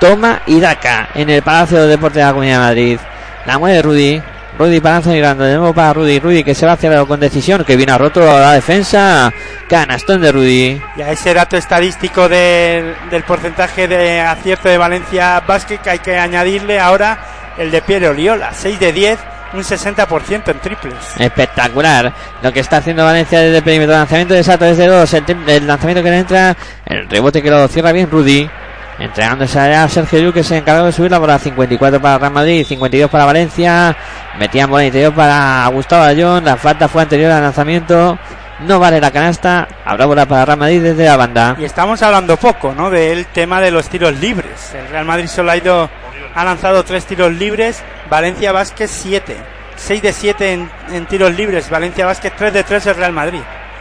Toma 0.00 0.42
y 0.46 0.60
daca 0.60 1.08
en 1.14 1.28
el 1.30 1.42
Palacio 1.42 1.82
de 1.82 1.88
Deportes 1.88 2.16
de 2.16 2.22
la 2.24 2.30
Comunidad 2.30 2.54
de 2.60 2.64
Madrid. 2.66 2.98
La 3.46 3.58
mueve 3.58 3.82
Rudy. 3.82 4.22
Rudy 4.58 4.80
para 4.80 4.96
Anthony 4.96 5.18
Grande, 5.18 5.44
de 5.46 5.56
nuevo 5.56 5.72
para 5.72 5.92
Rudy. 5.92 6.18
Rudy 6.18 6.42
que 6.42 6.54
se 6.54 6.66
va 6.66 6.72
hacia 6.72 7.04
con 7.04 7.20
decisión, 7.20 7.64
que 7.64 7.76
viene 7.76 7.92
a 7.92 7.98
roto 7.98 8.20
la 8.26 8.52
defensa. 8.54 9.32
Canastón 9.68 10.20
de 10.20 10.32
Rudy. 10.32 10.82
Y 10.96 11.02
a 11.02 11.12
ese 11.12 11.32
dato 11.32 11.56
estadístico 11.56 12.28
del, 12.28 12.94
del 13.10 13.22
porcentaje 13.22 13.86
de 13.86 14.20
acierto 14.20 14.68
de 14.68 14.76
Valencia 14.78 15.40
Basket 15.46 15.78
que 15.78 15.90
hay 15.90 15.98
que 16.00 16.18
añadirle 16.18 16.80
ahora 16.80 17.18
el 17.56 17.70
de 17.70 17.82
Piero 17.82 18.10
Oliola, 18.10 18.50
6 18.52 18.80
de 18.80 18.92
10, 18.92 19.18
un 19.52 19.62
60% 19.62 20.48
en 20.50 20.58
triples. 20.60 20.94
Espectacular 21.18 22.12
lo 22.42 22.52
que 22.52 22.60
está 22.60 22.78
haciendo 22.78 23.04
Valencia 23.04 23.40
desde 23.40 23.58
el 23.58 23.62
perímetro. 23.62 23.94
Lanzamiento 23.94 24.34
de 24.34 24.42
Sato 24.42 24.64
desde 24.64 24.86
dos. 24.86 25.12
El, 25.14 25.24
tem- 25.24 25.48
el 25.48 25.66
lanzamiento 25.66 26.02
que 26.02 26.10
le 26.10 26.18
entra. 26.18 26.56
El 26.84 27.08
rebote 27.08 27.40
que 27.42 27.50
lo 27.50 27.66
cierra 27.68 27.92
bien 27.92 28.10
Rudy. 28.10 28.50
Entregándose 28.98 29.58
a 29.60 29.88
Sergio 29.88 30.18
Llull 30.20 30.32
que 30.34 30.42
se 30.42 30.56
encargó 30.56 30.86
de 30.86 30.92
subir 30.92 31.10
la 31.10 31.18
bola. 31.18 31.38
54 31.38 32.00
para 32.00 32.18
Real 32.18 32.32
Madrid, 32.32 32.66
52 32.66 33.08
para 33.10 33.24
Valencia. 33.24 33.96
Metían 34.38 34.68
bola 34.68 34.84
interior 34.84 35.14
para 35.14 35.66
Gustavo 35.68 36.02
Ayón. 36.04 36.44
La 36.44 36.56
falta 36.56 36.88
fue 36.88 37.02
anterior 37.02 37.30
al 37.30 37.42
lanzamiento. 37.42 38.18
No 38.66 38.80
vale 38.80 39.00
la 39.00 39.12
canasta. 39.12 39.68
Habrá 39.84 40.06
bola 40.06 40.26
para 40.26 40.44
Real 40.44 40.58
Madrid 40.58 40.82
desde 40.82 41.04
la 41.04 41.16
banda. 41.16 41.54
Y 41.60 41.64
estamos 41.64 42.02
hablando 42.02 42.36
poco, 42.36 42.74
¿no? 42.74 42.90
Del 42.90 43.26
tema 43.26 43.60
de 43.60 43.70
los 43.70 43.88
tiros 43.88 44.18
libres. 44.18 44.74
El 44.74 44.88
Real 44.88 45.04
Madrid 45.04 45.28
solo 45.28 45.52
ha 45.52 45.56
ido, 45.56 45.88
ha 46.34 46.44
lanzado 46.44 46.82
tres 46.84 47.04
tiros 47.06 47.32
libres, 47.32 47.82
Valencia 48.10 48.50
Vázquez 48.50 48.90
7. 48.90 49.36
6 49.76 50.02
de 50.02 50.12
7 50.12 50.52
en, 50.54 50.68
en 50.92 51.06
tiros 51.06 51.32
libres, 51.36 51.70
Valencia 51.70 52.04
Vázquez 52.04 52.32
3 52.36 52.52
de 52.52 52.64
3 52.64 52.84
el 52.88 52.94
Real 52.96 53.12
Madrid. 53.12 53.38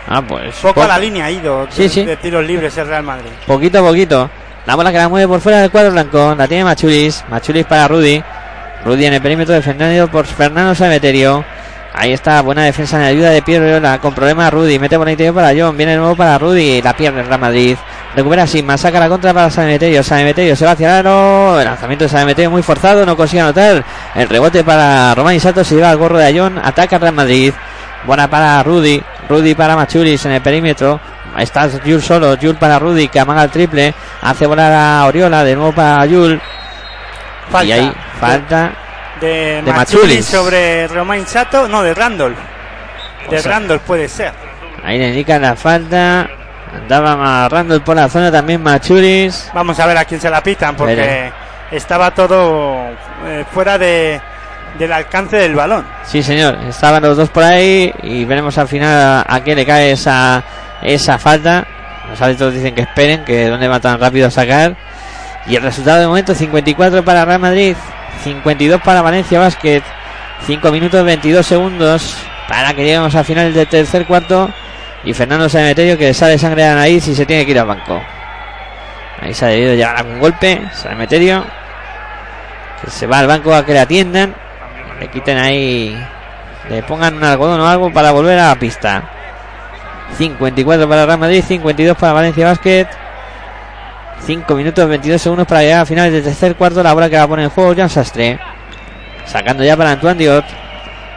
Ah, 0.07 0.22
pues. 0.22 0.56
Poco 0.57 0.85
la 0.85 0.99
línea 0.99 1.26
ha 1.26 1.31
ido 1.31 1.65
de, 1.65 1.72
Sí, 1.72 1.89
sí. 1.89 2.06
de 2.06 2.15
tiros 2.18 2.45
libres 2.45 2.77
el 2.77 2.88
Real 2.88 3.02
Madrid. 3.02 3.31
Poquito 3.48 3.80
a 3.80 3.81
poquito. 3.81 4.30
La 4.68 4.76
bola 4.76 4.91
que 4.91 4.98
la 4.98 5.07
mueve 5.07 5.30
por 5.30 5.39
fuera 5.39 5.61
del 5.61 5.72
cuadro 5.72 5.91
blanco. 5.91 6.35
La 6.35 6.45
tiene 6.45 6.65
Machulis. 6.65 7.23
Machulis 7.30 7.65
para 7.65 7.88
Rudy. 7.88 8.22
Rudy 8.84 9.06
en 9.06 9.14
el 9.14 9.22
perímetro 9.22 9.56
defendido 9.56 10.10
por 10.10 10.26
Fernando 10.26 10.76
Sameterio. 10.76 11.45
Ahí 11.94 12.11
está, 12.11 12.41
buena 12.41 12.64
defensa 12.64 12.98
en 12.98 13.03
ayuda 13.03 13.30
de 13.30 13.39
Viola. 13.39 13.99
Con 13.99 14.14
problemas 14.14 14.52
Rudy. 14.52 14.77
Mete 14.77 14.98
por 14.98 15.07
interior 15.07 15.34
para 15.34 15.53
John. 15.57 15.77
Viene 15.77 15.94
de 15.94 15.99
nuevo 15.99 16.18
para 16.18 16.38
Rudy. 16.38 16.81
La 16.81 16.98
pierde 16.98 17.22
el 17.22 17.27
Real 17.27 17.39
Madrid. 17.39 17.77
Recupera 18.14 18.45
Sigma. 18.45 18.77
Saca 18.77 18.99
la 18.99 19.07
contra 19.07 19.34
para 19.34 19.49
Sameterio. 19.49 20.03
Sameterio 20.03 20.53
se 20.53 20.65
va 20.65 20.72
hacia 20.72 20.99
el 20.99 21.07
aro. 21.07 21.61
El 21.61 21.65
lanzamiento 21.65 22.03
de 22.03 22.10
Sameterio 22.10 22.52
muy 22.52 22.61
forzado. 22.61 23.06
No 23.06 23.15
consigue 23.15 23.41
anotar. 23.41 23.85
El 24.15 24.27
rebote 24.27 24.65
para 24.65 25.15
Román 25.15 25.35
y 25.35 25.39
Sato. 25.39 25.64
Se 25.64 25.76
lleva 25.76 25.91
al 25.91 25.98
gorro 25.98 26.18
de 26.18 26.26
Ayón. 26.26 26.60
Ataca 26.61 26.98
el 26.98 27.03
Real 27.03 27.15
Madrid. 27.15 27.53
Buena 28.06 28.30
para 28.30 28.61
Rudy. 28.64 29.02
Rudy 29.28 29.56
para 29.56 29.76
Machulis 29.76 30.26
en 30.26 30.32
el 30.34 30.41
perímetro. 30.41 30.99
Está 31.38 31.70
Jul 31.84 32.02
solo. 32.02 32.36
Jul 32.41 32.56
para 32.56 32.80
Rudy 32.80 33.08
que 33.10 33.20
amaga 33.20 33.44
el 33.44 33.49
triple. 33.52 33.94
Hace 34.22 34.45
volar 34.48 34.72
a 34.74 35.06
Oriola. 35.06 35.44
De 35.44 35.56
nuevo 35.56 35.72
para 35.74 36.08
Jul. 36.08 36.41
Falta. 37.52 37.66
Y 37.66 37.72
ahí 37.72 37.94
falta. 38.20 38.72
De, 39.22 39.62
de 39.62 39.74
Machulis 39.74 39.76
Machulis. 40.04 40.26
sobre 40.26 40.88
Romain 40.88 41.26
Sato. 41.26 41.68
No, 41.68 41.84
de 41.84 41.94
Randolph. 41.94 42.38
De 42.38 43.28
Pues, 43.28 43.45
Randolph 43.45 43.82
puede 43.84 44.08
ser. 44.08 44.32
Ahí 44.84 44.98
le 44.98 45.10
indican 45.10 45.41
la 45.41 45.56
falta. 45.56 46.28
Andaba 46.74 47.14
amarrando 47.14 47.82
por 47.84 47.95
la 47.95 48.10
zona 48.10 48.32
también 48.32 48.62
Machulis. 48.62 49.49
Vamos 49.54 49.80
a 49.80 49.86
ver 49.86 49.98
a 49.98 50.06
quién 50.06 50.20
se 50.20 50.30
la 50.30 50.41
pitan 50.44 50.76
porque 50.76 51.32
estaba 51.72 52.12
todo 52.12 52.90
eh, 53.26 53.45
fuera 53.54 53.78
de, 53.78 54.20
del 54.78 54.91
alcance 54.91 55.38
del 55.38 55.56
balón. 55.56 55.86
Sí, 56.04 56.24
señor. 56.24 56.58
Estaban 56.68 57.04
los 57.04 57.18
dos 57.18 57.30
por 57.30 57.44
ahí. 57.44 57.94
Y 58.04 58.26
veremos 58.26 58.58
al 58.58 58.68
final 58.68 59.24
a, 59.28 59.40
quién 59.41 59.58
le 59.58 59.66
cae 59.66 59.91
esa, 59.91 60.44
esa 60.82 61.18
falta. 61.18 61.66
Los 62.10 62.22
árbitros 62.22 62.54
dicen 62.54 62.74
que 62.74 62.82
esperen, 62.82 63.26
que 63.26 63.48
dónde 63.48 63.68
va 63.68 63.80
tan 63.80 63.99
rápido 63.99 64.28
a 64.28 64.32
sacar. 64.32 64.76
Y 65.48 65.56
el 65.56 65.64
resultado 65.64 65.99
de 65.99 66.08
momento: 66.08 66.34
54 66.34 67.04
para 67.04 67.26
Real 67.26 67.40
Madrid, 67.40 67.76
52 68.24 68.82
para 68.82 69.02
Valencia 69.02 69.40
Basket. 69.40 69.84
5 70.45 70.72
minutos 70.72 71.04
22 71.04 71.45
segundos 71.45 72.16
para 72.48 72.74
que 72.74 72.84
lleguemos 72.84 73.14
al 73.16 73.26
final 73.26 73.54
del 73.54 73.68
tercer 73.68 74.06
cuarto. 74.06 74.49
Y 75.04 75.14
Fernando 75.14 75.48
Sanemeterio 75.49 75.98
que 75.98 76.14
sale 76.14 76.38
sangre 76.38 76.64
de 76.64 76.70
la 76.70 76.76
nariz 76.76 77.08
y 77.08 77.16
se 77.16 77.26
tiene 77.26 77.45
que 77.45 77.52
ir 77.52 77.60
al 77.60 77.68
banco. 77.68 78.02
Ahí 79.22 79.34
se 79.34 79.45
ha 79.45 79.49
debido 79.49 79.74
llegar 79.74 79.98
a 79.99 80.04
un 80.04 80.20
golpe. 80.20 80.62
Sanemeterio 80.74 81.45
que 82.84 82.91
se 82.91 83.08
va 83.08 83.20
al 83.20 83.28
banco 83.28 83.54
a 83.54 83.66
que 83.66 83.74
le 83.74 83.80
atiendan. 83.80 84.36
Le 84.99 85.07
quiten 85.10 85.38
ahí. 85.38 85.98
Le 86.69 86.84
pongan 86.84 87.15
un 87.15 87.24
algodón 87.24 87.60
o 87.61 87.68
algo 87.68 87.91
para 87.91 88.11
volver 88.11 88.38
a 88.40 88.49
la 88.49 88.56
pista. 88.56 89.03
54 90.18 90.88
para 90.88 91.06
Real 91.06 91.19
Madrid, 91.19 91.44
52 91.45 91.98
para 91.98 92.14
Valencia 92.14 92.48
Basket. 92.48 92.88
5 94.26 94.56
minutos 94.56 94.90
22 94.90 95.22
segundos 95.22 95.48
para 95.48 95.61
llegar 95.61 95.82
a 95.82 95.86
finales 95.86 96.11
del 96.14 96.24
tercer 96.24 96.56
cuarto. 96.56 96.82
La 96.82 96.94
bola 96.94 97.10
que 97.10 97.18
va 97.18 97.24
a 97.24 97.28
poner 97.28 97.45
en 97.45 97.52
juego 97.52 97.76
Jan 97.76 97.90
Sastre. 97.90 98.40
Sacando 99.26 99.64
ya 99.64 99.78
para 99.78 99.91
Antoine 99.91 100.18
Diot. 100.18 100.45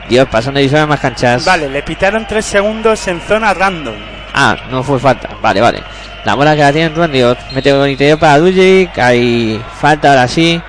Diot 0.09 0.29
pasando 0.29 0.61
y 0.61 0.75
a 0.75 0.87
más 0.87 1.01
canchas. 1.01 1.45
Vale, 1.45 1.69
le 1.69 1.83
pitaron 1.83 2.27
3 2.27 2.45
segundos 2.45 3.07
en 3.09 3.21
zona 3.21 3.55
random. 3.55 3.95
Ah, 4.35 4.57
no 4.71 4.83
fue 4.83 4.99
falta. 4.99 5.29
Vale, 5.41 5.61
vale. 5.61 5.83
La 6.25 6.35
bola 6.35 6.55
que 6.55 6.63
la 6.63 6.73
tiene 6.73 6.89
Antoine 6.89 7.13
Diot. 7.13 7.39
Mete 7.53 7.71
con 7.73 7.89
interior 7.89 8.19
para 8.19 8.39
Dujic. 8.39 8.99
Hay 8.99 9.61
falta 9.81 10.11
ahora 10.11 10.29
sí. 10.29 10.61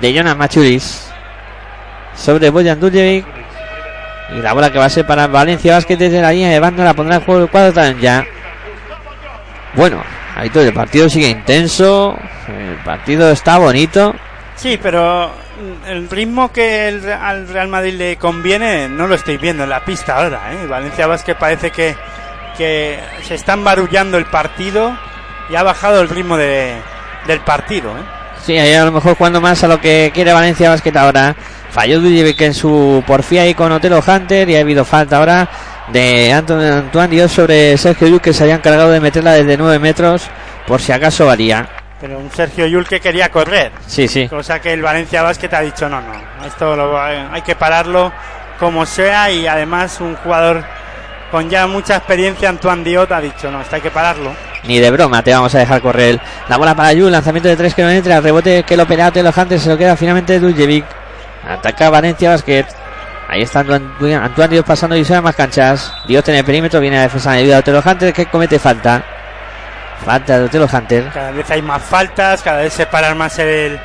De 0.00 0.12
Jonas 0.12 0.36
Machuris. 0.36 1.03
Sobre 2.16 2.50
Boyan 2.50 2.78
Dujic. 2.80 3.24
Y 4.36 4.40
la 4.40 4.52
bola 4.54 4.70
que 4.72 4.78
va 4.78 4.86
a 4.86 4.90
ser 4.90 5.06
para 5.06 5.26
Valencia 5.26 5.74
Basket 5.74 5.96
desde 5.96 6.20
la 6.20 6.30
línea 6.32 6.50
de 6.50 6.60
banda. 6.60 6.84
La 6.84 6.94
pondrá 6.94 7.16
en 7.16 7.22
juego 7.22 7.42
el 7.42 7.48
cuadro 7.50 7.72
también 7.72 8.00
ya. 8.00 8.24
Bueno, 9.74 10.02
ahí 10.36 10.50
todo. 10.50 10.62
El 10.62 10.72
partido 10.72 11.08
sigue 11.08 11.28
intenso. 11.28 12.16
El 12.48 12.76
partido 12.84 13.30
está 13.30 13.58
bonito. 13.58 14.14
Sí, 14.56 14.78
pero 14.82 15.30
el 15.86 16.08
ritmo 16.08 16.52
que 16.52 16.88
el- 16.88 17.12
al 17.12 17.48
Real 17.48 17.68
Madrid 17.68 17.94
le 17.94 18.16
conviene 18.16 18.88
no 18.88 19.06
lo 19.06 19.14
estoy 19.14 19.36
viendo 19.36 19.64
en 19.64 19.70
la 19.70 19.84
pista 19.84 20.16
ahora. 20.16 20.52
¿eh? 20.52 20.66
Valencia 20.66 21.06
Vázquez 21.06 21.36
parece 21.36 21.70
que, 21.70 21.94
que 22.56 22.98
se 23.22 23.34
está 23.34 23.54
embarullando 23.54 24.16
el 24.16 24.26
partido 24.26 24.96
y 25.50 25.56
ha 25.56 25.62
bajado 25.62 26.00
el 26.00 26.08
ritmo 26.08 26.36
de, 26.36 26.74
del 27.26 27.40
partido. 27.40 27.90
¿eh? 27.98 28.02
Sí, 28.44 28.56
ahí 28.56 28.74
a 28.74 28.84
lo 28.84 28.92
mejor 28.92 29.16
jugando 29.16 29.40
más 29.40 29.62
a 29.64 29.68
lo 29.68 29.80
que 29.80 30.10
quiere 30.14 30.32
Valencia 30.32 30.70
Basket 30.70 30.96
ahora. 30.96 31.34
Falló 31.74 31.98
Dujic 32.00 32.40
en 32.42 32.54
su 32.54 33.02
porfía 33.04 33.42
ahí 33.42 33.52
con 33.54 33.72
Otelo 33.72 34.00
Hunter 34.06 34.48
y 34.48 34.54
ha 34.56 34.60
habido 34.60 34.84
falta 34.84 35.16
ahora 35.18 35.48
de 35.88 36.32
Antoine 36.32 37.08
Dios 37.08 37.32
sobre 37.32 37.76
Sergio 37.76 38.06
Lluc 38.06 38.22
que 38.22 38.32
se 38.32 38.44
habían 38.44 38.60
cargado 38.60 38.92
de 38.92 39.00
meterla 39.00 39.32
desde 39.32 39.56
9 39.56 39.80
metros 39.80 40.22
por 40.68 40.80
si 40.80 40.92
acaso 40.92 41.26
valía. 41.26 41.68
Pero 42.00 42.18
un 42.18 42.30
Sergio 42.30 42.66
Yul 42.68 42.86
que 42.86 43.00
quería 43.00 43.28
correr, 43.28 43.72
Sí, 43.88 44.06
sí. 44.06 44.28
cosa 44.28 44.60
que 44.60 44.72
el 44.72 44.82
Valencia 44.82 45.22
Basket 45.22 45.52
ha 45.52 45.60
dicho 45.62 45.88
no, 45.88 46.00
no, 46.00 46.46
esto 46.46 46.76
lo 46.76 46.96
hay 47.00 47.42
que 47.44 47.56
pararlo 47.56 48.12
como 48.60 48.86
sea 48.86 49.32
y 49.32 49.46
además 49.48 50.00
un 50.00 50.14
jugador 50.16 50.62
con 51.32 51.50
ya 51.50 51.66
mucha 51.66 51.96
experiencia, 51.96 52.50
Antoine 52.50 52.84
Diot, 52.84 53.10
ha 53.10 53.20
dicho 53.20 53.50
no, 53.50 53.60
esto 53.60 53.74
hay 53.74 53.82
que 53.82 53.90
pararlo. 53.90 54.32
Ni 54.62 54.78
de 54.78 54.92
broma 54.92 55.22
te 55.24 55.32
vamos 55.34 55.52
a 55.56 55.58
dejar 55.58 55.82
correr. 55.82 56.20
La 56.48 56.56
bola 56.56 56.76
para 56.76 56.92
Yu, 56.92 57.10
lanzamiento 57.10 57.48
de 57.48 57.56
3 57.56 57.74
que 57.74 57.82
no 57.82 57.90
entra, 57.90 58.20
rebote 58.20 58.62
que 58.62 58.76
lo 58.76 58.86
pelea 58.86 59.08
Otelo 59.08 59.32
Hunter, 59.36 59.58
se 59.58 59.68
lo 59.68 59.76
queda 59.76 59.96
finalmente 59.96 60.38
Duljevic. 60.38 60.84
Ataca 61.48 61.90
Valencia 61.90 62.30
Basket. 62.30 62.64
Ahí 63.28 63.42
está 63.42 63.60
Antoine, 63.60 64.14
Antoine 64.16 64.48
Dios 64.52 64.64
pasando 64.64 64.96
y 64.96 65.04
se 65.04 65.18
más 65.20 65.34
canchas. 65.34 65.92
Dios 66.06 66.26
en 66.28 66.36
el 66.36 66.44
perímetro, 66.44 66.80
viene 66.80 66.98
a 66.98 67.02
defensa 67.02 67.32
de 67.32 67.38
ayuda 67.38 67.54
de 67.54 67.60
Otelo 67.60 67.82
Hunter 67.84 68.12
que 68.12 68.26
comete 68.26 68.58
falta. 68.58 69.02
Falta 70.04 70.38
de 70.38 70.44
Otelo 70.44 70.68
Hunter. 70.70 71.10
Cada 71.12 71.30
vez 71.30 71.50
hay 71.50 71.62
más 71.62 71.82
faltas, 71.82 72.42
cada 72.42 72.58
vez 72.62 72.72
se 72.72 72.86
para 72.86 73.14
más 73.14 73.38
el, 73.38 73.78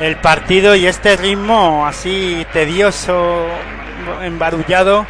el 0.00 0.16
partido 0.16 0.74
y 0.76 0.86
este 0.86 1.16
ritmo 1.16 1.84
así 1.86 2.46
tedioso, 2.52 3.46
embarullado, 4.22 5.04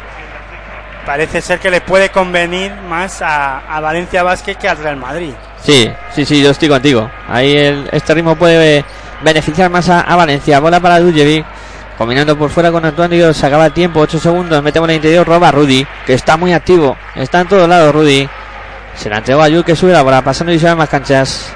parece 1.05 1.41
ser 1.41 1.59
que 1.59 1.69
le 1.69 1.81
puede 1.81 2.09
convenir 2.09 2.73
más 2.89 3.21
a, 3.21 3.59
a 3.59 3.79
Valencia 3.79 4.23
Vázquez 4.23 4.57
que 4.57 4.67
al 4.67 4.77
Real 4.77 4.97
Madrid. 4.97 5.33
Sí, 5.61 5.91
sí, 6.13 6.25
sí, 6.25 6.41
yo 6.43 6.49
estoy 6.51 6.69
contigo. 6.69 7.09
Ahí 7.29 7.55
el- 7.55 7.87
este 7.91 8.13
ritmo 8.15 8.35
puede 8.35 8.83
beneficiar 9.21 9.69
más 9.69 9.89
a, 9.89 10.01
a 10.01 10.15
Valencia. 10.15 10.59
Bola 10.59 10.79
para 10.79 10.99
Duljevic. 10.99 11.45
Combinando 11.97 12.37
por 12.37 12.49
fuera 12.49 12.71
con 12.71 12.83
Antonio, 12.83 13.33
se 13.33 13.45
acaba 13.45 13.67
el 13.67 13.71
tiempo, 13.71 14.01
8 14.01 14.19
segundos, 14.19 14.61
metemos 14.61 14.89
en 14.89 14.91
el 14.91 14.95
interior, 14.97 15.25
roba 15.25 15.51
Rudy, 15.51 15.87
que 16.05 16.13
está 16.13 16.35
muy 16.35 16.51
activo, 16.51 16.97
está 17.15 17.41
en 17.41 17.47
todos 17.47 17.69
lados 17.69 17.93
Rudy. 17.93 18.27
Se 18.95 19.09
la 19.09 19.17
entregó 19.17 19.41
a 19.41 19.49
Yul 19.49 19.63
que 19.63 19.75
sube 19.75 19.93
la 19.93 20.01
bola, 20.01 20.21
pasando 20.21 20.51
y 20.51 20.59
sube 20.59 20.75
más 20.75 20.89
canchas. 20.89 21.55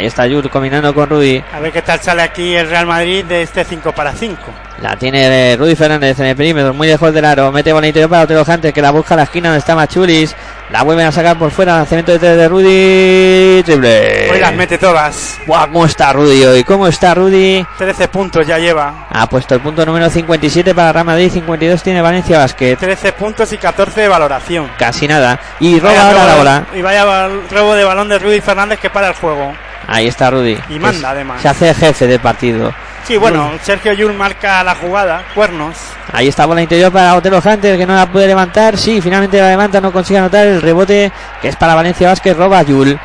Ahí 0.00 0.06
está 0.06 0.26
Yul 0.26 0.48
combinando 0.48 0.94
con 0.94 1.10
Rudy. 1.10 1.44
A 1.52 1.60
ver 1.60 1.72
qué 1.72 1.82
tal 1.82 2.00
sale 2.00 2.22
aquí 2.22 2.56
el 2.56 2.70
Real 2.70 2.86
Madrid 2.86 3.22
de 3.22 3.42
este 3.42 3.64
5 3.64 3.92
para 3.92 4.14
5. 4.14 4.40
La 4.80 4.96
tiene 4.96 5.52
eh, 5.52 5.56
Rudy 5.58 5.76
Fernández 5.76 6.18
en 6.20 6.24
el 6.24 6.36
perímetro, 6.36 6.72
muy 6.72 6.88
lejos 6.88 7.12
del 7.12 7.22
aro. 7.26 7.52
Mete 7.52 7.68
interior 7.68 8.08
para 8.08 8.22
Otero 8.22 8.42
Hunter, 8.48 8.72
que 8.72 8.80
la 8.80 8.92
busca 8.92 9.12
a 9.12 9.18
la 9.18 9.22
esquina 9.24 9.50
donde 9.50 9.58
está 9.58 9.76
Machulis. 9.76 10.34
La 10.70 10.84
vuelven 10.84 11.04
a 11.04 11.12
sacar 11.12 11.38
por 11.38 11.50
fuera, 11.50 11.76
lanzamiento 11.76 12.12
de 12.12 12.18
tres 12.18 12.34
de 12.34 12.48
Rudy. 12.48 13.62
Triple. 13.62 14.30
Hoy 14.30 14.40
las 14.40 14.54
mete 14.54 14.78
todas. 14.78 15.38
Buah, 15.46 15.66
¿Cómo 15.66 15.84
está 15.84 16.14
Rudy 16.14 16.44
hoy? 16.46 16.64
¿Cómo 16.64 16.86
está 16.86 17.12
Rudy? 17.12 17.66
13 17.76 18.08
puntos 18.08 18.46
ya 18.46 18.58
lleva. 18.58 19.06
Ha 19.10 19.28
puesto 19.28 19.54
el 19.54 19.60
punto 19.60 19.84
número 19.84 20.08
57 20.08 20.74
para 20.74 20.94
Real 20.94 21.04
Madrid, 21.04 21.30
52 21.30 21.82
tiene 21.82 22.00
Valencia 22.00 22.38
Basket. 22.38 22.76
13 22.76 23.12
puntos 23.12 23.52
y 23.52 23.58
14 23.58 24.00
de 24.00 24.08
valoración. 24.08 24.70
Casi 24.78 25.06
nada. 25.06 25.38
Y 25.60 25.78
roba 25.78 26.06
ahora 26.06 26.24
la 26.24 26.36
bola. 26.36 26.66
Y 26.74 26.80
vaya 26.80 27.28
robo 27.50 27.74
de 27.74 27.84
balón 27.84 28.08
de 28.08 28.18
Rudy 28.18 28.40
Fernández 28.40 28.80
que 28.80 28.88
para 28.88 29.08
el 29.08 29.14
juego. 29.14 29.52
Ahí 29.90 30.06
está 30.06 30.30
Rudy. 30.30 30.56
Y 30.68 30.78
manda, 30.78 31.10
además. 31.10 31.42
Se 31.42 31.48
hace 31.48 31.74
jefe 31.74 32.06
del 32.06 32.20
partido. 32.20 32.72
Sí, 33.04 33.16
bueno, 33.16 33.50
Sergio 33.64 33.92
Yul 33.92 34.14
marca 34.14 34.62
la 34.62 34.76
jugada, 34.76 35.24
cuernos. 35.34 35.76
Ahí 36.12 36.28
está 36.28 36.46
bola 36.46 36.62
interior 36.62 36.92
para 36.92 37.16
Otelo 37.16 37.42
Hunter 37.44 37.76
que 37.76 37.84
no 37.84 37.96
la 37.96 38.06
puede 38.06 38.28
levantar. 38.28 38.76
Sí, 38.78 39.00
finalmente 39.00 39.40
la 39.40 39.48
levanta, 39.48 39.80
no 39.80 39.92
consigue 39.92 40.20
anotar 40.20 40.46
el 40.46 40.62
rebote 40.62 41.10
que 41.42 41.48
es 41.48 41.56
para 41.56 41.74
Valencia 41.74 42.08
Basket. 42.08 42.34
Roba 42.34 42.62
Yul. 42.62 42.96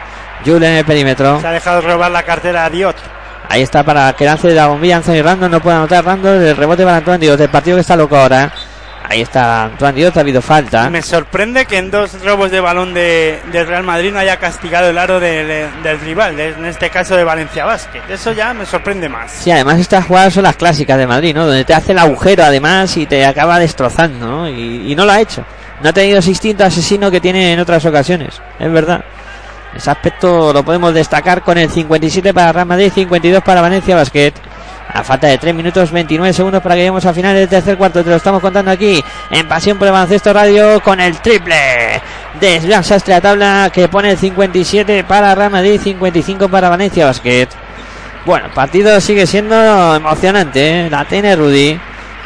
Yul 0.46 0.64
en 0.64 0.74
el 0.74 0.86
perímetro. 0.86 1.42
Se 1.42 1.48
ha 1.48 1.52
dejado 1.52 1.82
robar 1.82 2.12
la 2.12 2.22
cartera 2.22 2.66
a 2.66 2.70
Diot. 2.70 2.96
Ahí 3.50 3.64
está 3.64 3.84
para 3.84 4.14
que 4.14 4.26
lance 4.26 4.52
la 4.52 4.68
bombilla 4.68 4.98
Anthony 4.98 5.24
Randall. 5.24 5.50
No 5.50 5.62
puede 5.62 5.78
anotar 5.78 6.06
Randall. 6.06 6.44
El 6.44 6.56
rebote 6.56 6.84
para 6.84 6.98
Antoine 6.98 7.20
Dios. 7.20 7.40
El 7.40 7.50
partido 7.50 7.78
que 7.78 7.82
está 7.82 7.96
loco 7.96 8.16
ahora. 8.16 8.54
Ahí 9.10 9.22
está 9.22 9.66
Antoine 9.66 9.96
Dios. 9.96 10.16
Ha 10.18 10.22
habido 10.22 10.42
falta. 10.42 10.90
Me 10.90 11.02
sorprende 11.02 11.66
que 11.66 11.78
en 11.78 11.92
dos 11.92 12.24
robos 12.24 12.52
de 12.52 12.60
balón 12.60 12.94
de, 12.94 13.40
del 13.52 13.68
Real 13.68 13.84
Madrid 13.84 14.12
no 14.12 14.20
haya 14.20 14.38
castigado 14.38 14.90
el 14.90 14.98
aro 14.98 15.20
del, 15.20 15.68
del 15.84 16.00
rival, 16.02 16.36
de- 16.36 16.50
en 16.50 16.66
este 16.66 16.90
caso 16.90 17.16
de 17.16 17.24
Valencia 17.24 17.66
Basket. 17.66 18.02
Eso 18.10 18.32
ya 18.34 18.54
me 18.54 18.66
sorprende 18.66 19.08
más. 19.10 19.32
Sí, 19.32 19.52
además 19.52 19.80
estas 19.80 20.06
jugadas 20.06 20.34
son 20.34 20.44
las 20.44 20.56
clásicas 20.56 20.98
de 20.98 21.08
Madrid, 21.08 21.36
¿no? 21.36 21.46
Donde 21.46 21.66
te 21.66 21.74
hace 21.74 21.92
el 21.92 22.00
agujero 22.00 22.44
además 22.44 22.96
y 22.98 23.06
te 23.06 23.26
acaba 23.26 23.60
destrozando, 23.60 24.26
¿no? 24.28 24.50
Y, 24.50 24.92
y 24.92 24.96
no 24.96 25.06
lo 25.06 25.12
ha 25.12 25.22
hecho. 25.22 25.44
No 25.82 25.90
ha 25.90 25.94
tenido 25.94 26.20
ese 26.20 26.30
instinto 26.30 26.64
asesino 26.64 27.12
que 27.12 27.20
tiene 27.20 27.54
en 27.54 27.60
otras 27.60 27.86
ocasiones. 27.86 28.42
Es 28.60 28.72
verdad. 28.72 29.04
Ese 29.76 29.92
aspecto 29.92 30.54
lo 30.54 30.64
podemos 30.64 30.94
destacar 30.94 31.42
con 31.42 31.58
el 31.58 31.70
57 31.70 32.34
para 32.34 32.54
Real 32.54 32.66
Madrid, 32.66 32.92
52 32.96 33.44
para 33.44 33.60
Valencia 33.60 33.94
Basket. 33.96 34.32
A 34.88 35.04
falta 35.04 35.28
de 35.28 35.38
3 35.38 35.54
minutos 35.54 35.92
29 35.92 36.32
segundos 36.34 36.62
para 36.62 36.76
que 36.76 36.82
lleguemos 36.82 37.06
al 37.06 37.16
final 37.16 37.36
del 37.36 37.50
tercer 37.50 37.78
cuarto. 37.78 38.04
Te 38.04 38.10
lo 38.10 38.16
estamos 38.16 38.42
contando 38.42 38.72
aquí 38.72 39.04
en 39.30 39.48
Pasión 39.48 39.78
por 39.78 39.88
el 39.88 39.94
Baloncesto 39.94 40.32
Radio 40.32 40.80
con 40.82 41.00
el 41.00 41.20
triple 41.20 42.02
de 42.40 42.62
Slan 42.62 42.84
Sastre 42.84 43.16
a 43.16 43.22
tabla 43.22 43.70
que 43.74 43.88
pone 43.88 44.12
el 44.12 44.18
57 44.18 45.04
para 45.04 45.36
Real 45.36 45.52
Madrid, 45.52 45.80
55 45.82 46.48
para 46.50 46.70
Valencia 46.70 47.06
Basket. 47.06 47.48
Bueno, 48.26 48.50
partido 48.54 49.00
sigue 49.02 49.28
siendo 49.28 49.96
emocionante. 49.96 50.86
¿eh? 50.86 50.90
La 50.90 51.06
tiene 51.06 51.36
Rudy. 51.36 51.80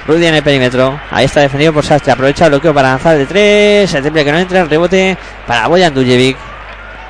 Rudy 0.08 0.26
en 0.26 0.36
el 0.36 0.44
perímetro. 0.44 1.00
Ahí 1.12 1.26
está 1.26 1.42
defendido 1.42 1.74
por 1.74 1.86
Sastre. 1.86 2.14
Aprovecha 2.14 2.46
el 2.46 2.52
bloqueo 2.52 2.74
para 2.74 2.92
lanzar 2.92 3.18
de 3.18 3.26
3. 3.26 3.94
El 3.94 4.02
triple 4.02 4.26
que 4.26 4.32
no 4.32 4.40
entra. 4.40 4.62
El 4.62 4.70
rebote 4.70 5.18
para 5.46 5.68
Boyan 5.68 5.94
Dujevic. 5.94 6.38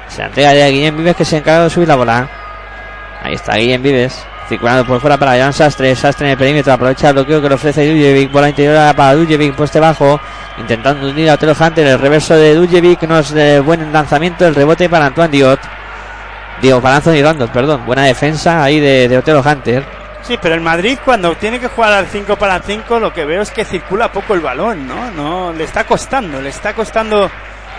Se 0.07 0.23
entrega 0.23 0.53
ya 0.55 0.65
a 0.65 0.69
Guillem 0.69 0.97
Vives 0.97 1.15
que 1.15 1.25
se 1.25 1.37
encarga 1.37 1.65
de 1.65 1.69
subir 1.69 1.87
la 1.87 1.95
bola. 1.95 2.27
Ahí 3.21 3.35
está 3.35 3.55
Guillem 3.55 3.83
Vives. 3.83 4.25
Circulando 4.49 4.83
por 4.83 4.99
fuera 4.99 5.15
para 5.15 5.37
Jan 5.37 5.53
Sastre. 5.53 5.95
Sastre 5.95 6.25
en 6.25 6.31
el 6.31 6.37
perímetro. 6.37 6.73
Aprovecha 6.73 7.09
el 7.09 7.13
bloqueo 7.13 7.39
que 7.39 7.49
le 7.49 7.55
ofrece 7.55 7.87
Dujevic. 7.87 8.31
Bola 8.31 8.49
interior 8.49 8.95
para 8.95 9.13
Dujevic. 9.13 9.53
Poste 9.53 9.79
bajo. 9.79 10.19
Intentando 10.57 11.07
unir 11.07 11.29
a 11.29 11.35
Otelo 11.35 11.53
Hunter. 11.57 11.85
El 11.85 11.99
reverso 11.99 12.35
de 12.35 12.55
Dujevic. 12.55 13.03
No 13.03 13.19
es 13.19 13.63
buen 13.63 13.93
lanzamiento. 13.93 14.47
El 14.47 14.55
rebote 14.55 14.89
para 14.89 15.05
Antoine 15.05 15.31
Diot. 15.31 15.59
Digo, 16.63 16.81
para 16.81 16.95
Anthony 16.95 17.21
Randolph, 17.21 17.51
perdón. 17.51 17.85
Buena 17.85 18.05
defensa 18.05 18.63
ahí 18.63 18.79
de, 18.79 19.07
de 19.07 19.17
Otelo 19.19 19.43
Hunter. 19.45 19.85
Sí, 20.23 20.37
pero 20.41 20.55
el 20.55 20.61
Madrid 20.61 20.97
cuando 21.05 21.35
tiene 21.35 21.59
que 21.59 21.67
jugar 21.67 21.93
al 21.93 22.07
5 22.07 22.35
para 22.35 22.59
5 22.59 22.99
lo 22.99 23.13
que 23.13 23.25
veo 23.25 23.41
es 23.41 23.51
que 23.51 23.65
circula 23.65 24.11
poco 24.11 24.33
el 24.33 24.41
balón, 24.41 24.87
¿no? 24.87 25.11
No, 25.11 25.53
le 25.53 25.63
está 25.63 25.85
costando, 25.85 26.41
le 26.41 26.49
está 26.49 26.73
costando 26.73 27.31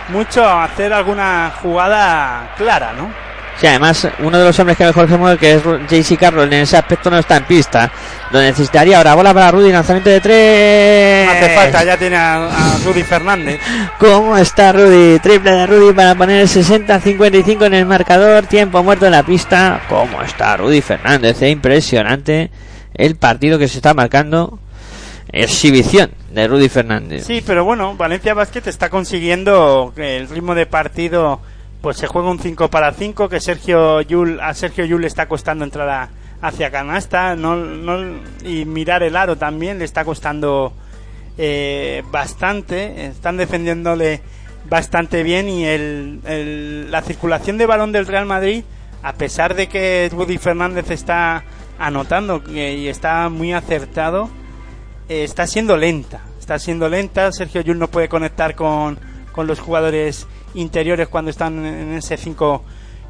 mucho 0.09 0.45
hacer 0.49 0.93
alguna 0.93 1.53
jugada 1.63 2.55
clara, 2.57 2.93
¿no? 2.93 3.11
Sí, 3.61 3.67
además, 3.67 4.09
uno 4.21 4.39
de 4.39 4.45
los 4.45 4.59
hombres 4.59 4.79
que 4.79 4.87
mejor 4.87 5.07
se 5.07 5.19
mueve, 5.19 5.37
que 5.37 5.53
es 5.53 5.63
JC 5.63 6.19
Carroll, 6.19 6.51
en 6.51 6.61
ese 6.61 6.79
aspecto 6.79 7.11
no 7.11 7.19
está 7.19 7.37
en 7.37 7.45
pista. 7.45 7.93
Lo 8.31 8.41
necesitaría 8.41 8.97
ahora. 8.97 9.15
Bola 9.15 9.35
para 9.35 9.51
Rudy, 9.51 9.71
lanzamiento 9.71 10.09
de 10.09 10.21
tres. 10.21 11.27
No 11.27 11.33
hace 11.33 11.55
falta, 11.55 11.85
ya 11.85 11.99
tiene 11.99 12.17
a, 12.17 12.47
a 12.47 12.79
Rudy 12.79 13.03
Fernández. 13.03 13.61
¿Cómo 13.99 14.35
está 14.39 14.73
Rudy? 14.73 15.19
Triple 15.19 15.51
de 15.51 15.67
Rudy 15.67 15.93
para 15.93 16.15
poner 16.15 16.41
el 16.41 16.49
60-55 16.49 17.67
en 17.67 17.75
el 17.75 17.85
marcador. 17.85 18.47
Tiempo 18.47 18.83
muerto 18.83 19.05
en 19.05 19.13
la 19.13 19.25
pista. 19.25 19.83
¿Cómo 19.91 20.23
está 20.23 20.57
Rudy 20.57 20.81
Fernández? 20.81 21.43
Es 21.43 21.51
impresionante 21.51 22.51
el 22.95 23.17
partido 23.17 23.59
que 23.59 23.69
se 23.69 23.77
está 23.77 23.93
marcando. 23.93 24.59
Exhibición 25.33 26.13
de 26.31 26.49
Rudy 26.49 26.71
Fernández. 26.71 27.27
Sí, 27.27 27.43
pero 27.47 27.65
bueno, 27.65 27.95
Valencia 27.95 28.33
Basket 28.33 28.63
está 28.67 28.89
consiguiendo 28.89 29.93
que 29.95 30.17
el 30.17 30.31
ritmo 30.31 30.55
de 30.55 30.65
partido 30.65 31.41
pues 31.81 31.97
se 31.97 32.07
juega 32.07 32.31
un 32.31 32.39
5 32.39 32.69
para 32.69 32.93
5 32.93 33.29
que 33.29 33.41
Sergio 33.41 34.01
Yul 34.03 34.41
a 34.41 34.53
Sergio 34.55 34.85
Yul 34.85 35.01
le 35.03 35.07
está 35.07 35.27
costando 35.29 35.65
entrar 35.65 35.89
a- 35.89 36.09
hacia 36.43 36.71
canasta 36.71 37.37
no, 37.37 37.57
no, 37.57 38.19
y 38.45 38.65
mirar 38.65 39.03
el 39.03 39.17
aro 39.17 39.37
también 39.37 39.79
le 39.79 39.85
está 39.85 40.05
costando 40.05 40.73
eh, 41.39 42.03
bastante 42.11 43.07
están 43.07 43.37
defendiéndole 43.37 44.21
bastante 44.69 45.23
bien 45.23 45.49
y 45.49 45.65
el, 45.65 46.91
la 46.91 47.03
circulación 47.03 47.57
de 47.59 47.67
balón 47.67 47.93
del 47.93 48.07
Real 48.07 48.27
Madrid 48.27 48.65
a 49.03 49.15
pesar 49.15 49.55
de 49.55 49.69
que 49.69 50.11
Rudy 50.13 50.37
Fernández 50.39 50.91
está 50.91 51.45
anotando 51.79 52.43
y 52.51 52.89
está 52.89 53.29
muy 53.31 53.53
acertado 53.55 54.29
eh, 55.09 55.25
está 55.25 55.47
siendo 55.47 55.77
lenta. 55.79 56.21
Está 56.39 56.59
siendo 56.59 56.89
lenta. 56.89 57.33
Sergio 57.33 57.63
Yul 57.63 57.79
no 57.79 57.89
puede 57.89 58.09
conectar 58.09 58.55
con, 58.55 58.99
con 59.33 59.47
los 59.47 59.59
jugadores 59.59 60.27
interiores 60.55 61.09
cuando 61.09 61.31
están 61.31 61.65
en 61.65 61.93
ese 61.95 62.17
5 62.17 62.63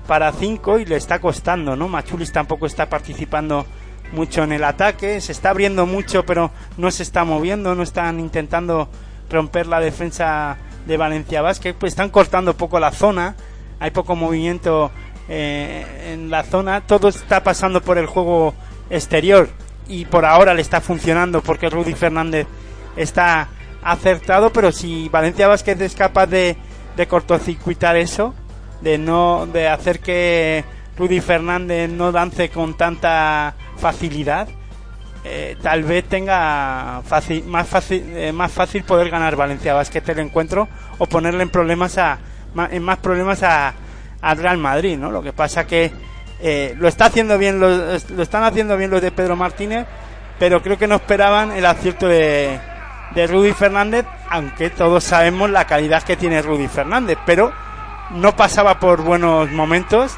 para 0.06 0.32
5 0.32 0.80
y 0.80 0.84
le 0.86 0.96
está 0.96 1.20
costando, 1.20 1.76
¿no? 1.76 1.88
Machulis 1.88 2.32
tampoco 2.32 2.66
está 2.66 2.88
participando 2.88 3.66
mucho 4.12 4.42
en 4.42 4.52
el 4.52 4.64
ataque. 4.64 5.20
Se 5.20 5.32
está 5.32 5.50
abriendo 5.50 5.86
mucho, 5.86 6.24
pero 6.24 6.50
no 6.76 6.90
se 6.90 7.02
está 7.02 7.24
moviendo. 7.24 7.74
No 7.74 7.82
están 7.82 8.20
intentando 8.20 8.88
romper 9.30 9.66
la 9.66 9.80
defensa 9.80 10.56
de 10.86 10.96
Valencia 10.96 11.42
Basket. 11.42 11.74
Pues 11.74 11.92
están 11.92 12.10
cortando 12.10 12.56
poco 12.56 12.80
la 12.80 12.92
zona. 12.92 13.36
Hay 13.78 13.92
poco 13.92 14.16
movimiento 14.16 14.90
eh, 15.28 16.12
en 16.12 16.30
la 16.30 16.42
zona. 16.42 16.80
Todo 16.82 17.08
está 17.08 17.42
pasando 17.42 17.80
por 17.80 17.98
el 17.98 18.06
juego 18.06 18.54
exterior 18.90 19.48
y 19.88 20.04
por 20.04 20.24
ahora 20.24 20.54
le 20.54 20.62
está 20.62 20.80
funcionando 20.80 21.42
porque 21.42 21.70
Rudy 21.70 21.94
Fernández 21.94 22.46
está 22.96 23.48
acertado, 23.82 24.52
pero 24.52 24.72
si 24.72 25.08
Valencia 25.08 25.48
Vázquez 25.48 25.80
es 25.80 25.94
capaz 25.94 26.26
de, 26.26 26.56
de 27.00 27.06
cortocircuitar 27.06 27.96
eso, 27.96 28.34
de 28.82 28.98
no 28.98 29.46
de 29.46 29.68
hacer 29.68 30.00
que 30.00 30.62
Rudy 30.98 31.20
Fernández 31.20 31.88
no 31.88 32.12
lance 32.12 32.50
con 32.50 32.76
tanta 32.76 33.54
facilidad, 33.78 34.48
eh, 35.24 35.56
tal 35.62 35.82
vez 35.84 36.04
tenga 36.04 37.00
más 37.46 37.66
fácil 37.66 38.04
eh, 38.14 38.32
más 38.32 38.52
fácil 38.52 38.84
poder 38.84 39.08
ganar 39.08 39.34
Valencia 39.34 39.72
Basket 39.72 40.02
el 40.08 40.18
encuentro 40.18 40.68
o 40.98 41.06
ponerle 41.06 41.42
en 41.42 41.48
problemas 41.48 41.96
a 41.96 42.18
en 42.70 42.82
más 42.82 42.98
problemas 42.98 43.42
a 43.44 43.72
al 44.20 44.36
Real 44.36 44.58
Madrid, 44.58 44.98
¿no? 44.98 45.10
Lo 45.10 45.22
que 45.22 45.32
pasa 45.32 45.66
que 45.66 45.90
eh, 46.40 46.74
lo 46.78 46.86
está 46.86 47.06
haciendo 47.06 47.38
bien 47.38 47.60
lo 47.60 47.94
están 48.22 48.44
haciendo 48.44 48.76
bien 48.76 48.90
los 48.90 49.00
de 49.00 49.10
Pedro 49.10 49.36
Martínez, 49.36 49.86
pero 50.38 50.62
creo 50.62 50.76
que 50.76 50.86
no 50.86 50.96
esperaban 50.96 51.52
el 51.52 51.64
acierto 51.64 52.06
de, 52.06 52.60
de 53.14 53.26
Rudy 53.26 53.52
Fernández, 53.52 54.06
aunque 54.28 54.70
todos 54.70 55.04
sabemos 55.04 55.50
la 55.50 55.66
calidad 55.66 56.02
que 56.02 56.16
tiene 56.16 56.42
Rudy 56.42 56.68
Fernández, 56.68 57.18
pero 57.26 57.52
no 58.10 58.36
pasaba 58.36 58.78
por 58.78 59.02
buenos 59.02 59.50
momentos 59.50 60.12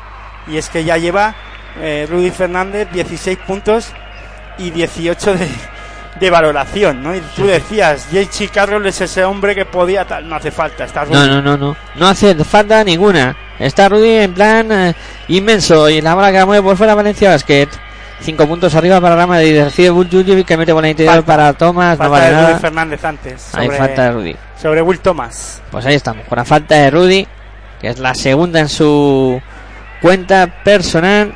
y 0.46 0.56
es 0.56 0.68
que 0.68 0.84
ya 0.84 0.96
lleva 0.96 1.34
eh, 1.80 2.06
Rudy 2.08 2.30
Fernández 2.30 2.88
16 2.92 3.38
puntos 3.38 3.92
y 4.58 4.70
18 4.70 5.34
de, 5.34 5.48
de 6.20 6.30
valoración, 6.30 7.02
¿no? 7.02 7.14
Y 7.14 7.20
tú 7.34 7.46
decías, 7.46 8.08
J.G. 8.10 8.50
Carroll 8.50 8.86
es 8.86 9.00
ese 9.00 9.24
hombre 9.24 9.54
que 9.54 9.64
podía 9.64 10.04
tal, 10.04 10.28
no 10.28 10.36
hace 10.36 10.50
falta, 10.50 10.84
está 10.84 11.04
Rudy. 11.04 11.14
No, 11.14 11.26
no, 11.26 11.42
no, 11.42 11.56
no. 11.56 11.76
No 11.94 12.08
hace 12.08 12.34
falta 12.44 12.84
ninguna. 12.84 13.36
Está 13.58 13.88
Rudy 13.88 14.16
en 14.16 14.34
plan 14.34 14.72
eh, 14.72 14.94
inmenso. 15.28 15.88
Y 15.88 16.00
la 16.00 16.14
bola 16.14 16.32
que 16.32 16.38
la 16.38 16.46
mueve 16.46 16.62
por 16.62 16.76
fuera 16.76 16.94
Valencia 16.94 17.30
Basket. 17.30 17.68
Cinco 18.22 18.46
puntos 18.46 18.74
arriba 18.74 19.00
para 19.00 19.16
Rama 19.16 19.38
de 19.38 19.64
recibe 19.64 19.90
Buljujevic 19.90 20.46
que 20.46 20.56
mete 20.56 20.72
bola 20.72 20.88
interior 20.88 21.14
Falta. 21.14 21.26
para 21.26 21.52
Thomas. 21.54 21.98
Falta 21.98 22.04
no 22.04 22.10
vale 22.10 22.24
de 22.26 22.32
Rudy 22.32 22.42
nada. 22.44 22.58
Fernández 22.58 23.04
antes. 23.04 23.54
Hay 23.54 23.66
sobre- 23.66 23.78
falta 23.78 24.02
de 24.04 24.12
Rudy. 24.12 24.36
sobre 24.60 24.82
Will 24.82 25.00
Thomas. 25.00 25.60
Pues 25.70 25.84
ahí 25.86 25.94
estamos, 25.96 26.26
con 26.28 26.36
la 26.36 26.44
falta 26.44 26.74
de 26.76 26.90
Rudy, 26.90 27.26
que 27.80 27.88
es 27.88 27.98
la 27.98 28.14
segunda 28.14 28.60
en 28.60 28.68
su 28.68 29.40
cuenta 30.00 30.46
personal. 30.64 31.34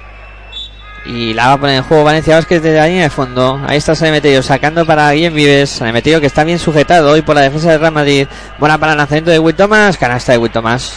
Y 1.08 1.34
la 1.34 1.46
va 1.46 1.52
a 1.52 1.56
poner 1.58 1.76
en 1.76 1.82
juego 1.84 2.02
Valencia 2.02 2.34
Vázquez 2.34 2.60
desde 2.62 2.78
la 2.78 2.86
línea 2.88 3.04
de 3.04 3.10
fondo. 3.10 3.60
Ahí 3.68 3.76
está 3.76 3.94
Sanemeterio 3.94 4.42
sacando 4.42 4.84
para 4.84 5.08
Guillem 5.12 5.34
Vives. 5.34 5.70
Sanemeterio 5.70 6.20
que 6.20 6.26
está 6.26 6.42
bien 6.42 6.58
sujetado 6.58 7.12
hoy 7.12 7.22
por 7.22 7.36
la 7.36 7.42
defensa 7.42 7.70
del 7.70 7.78
Real 7.80 7.92
Madrid. 7.92 8.26
Buena 8.58 8.76
para 8.76 8.90
el 8.92 8.98
lanzamiento 8.98 9.30
de 9.30 9.38
Will 9.38 9.54
Thomas. 9.54 9.96
Canasta 9.98 10.32
de 10.32 10.38
Will 10.38 10.50
Thomas. 10.50 10.94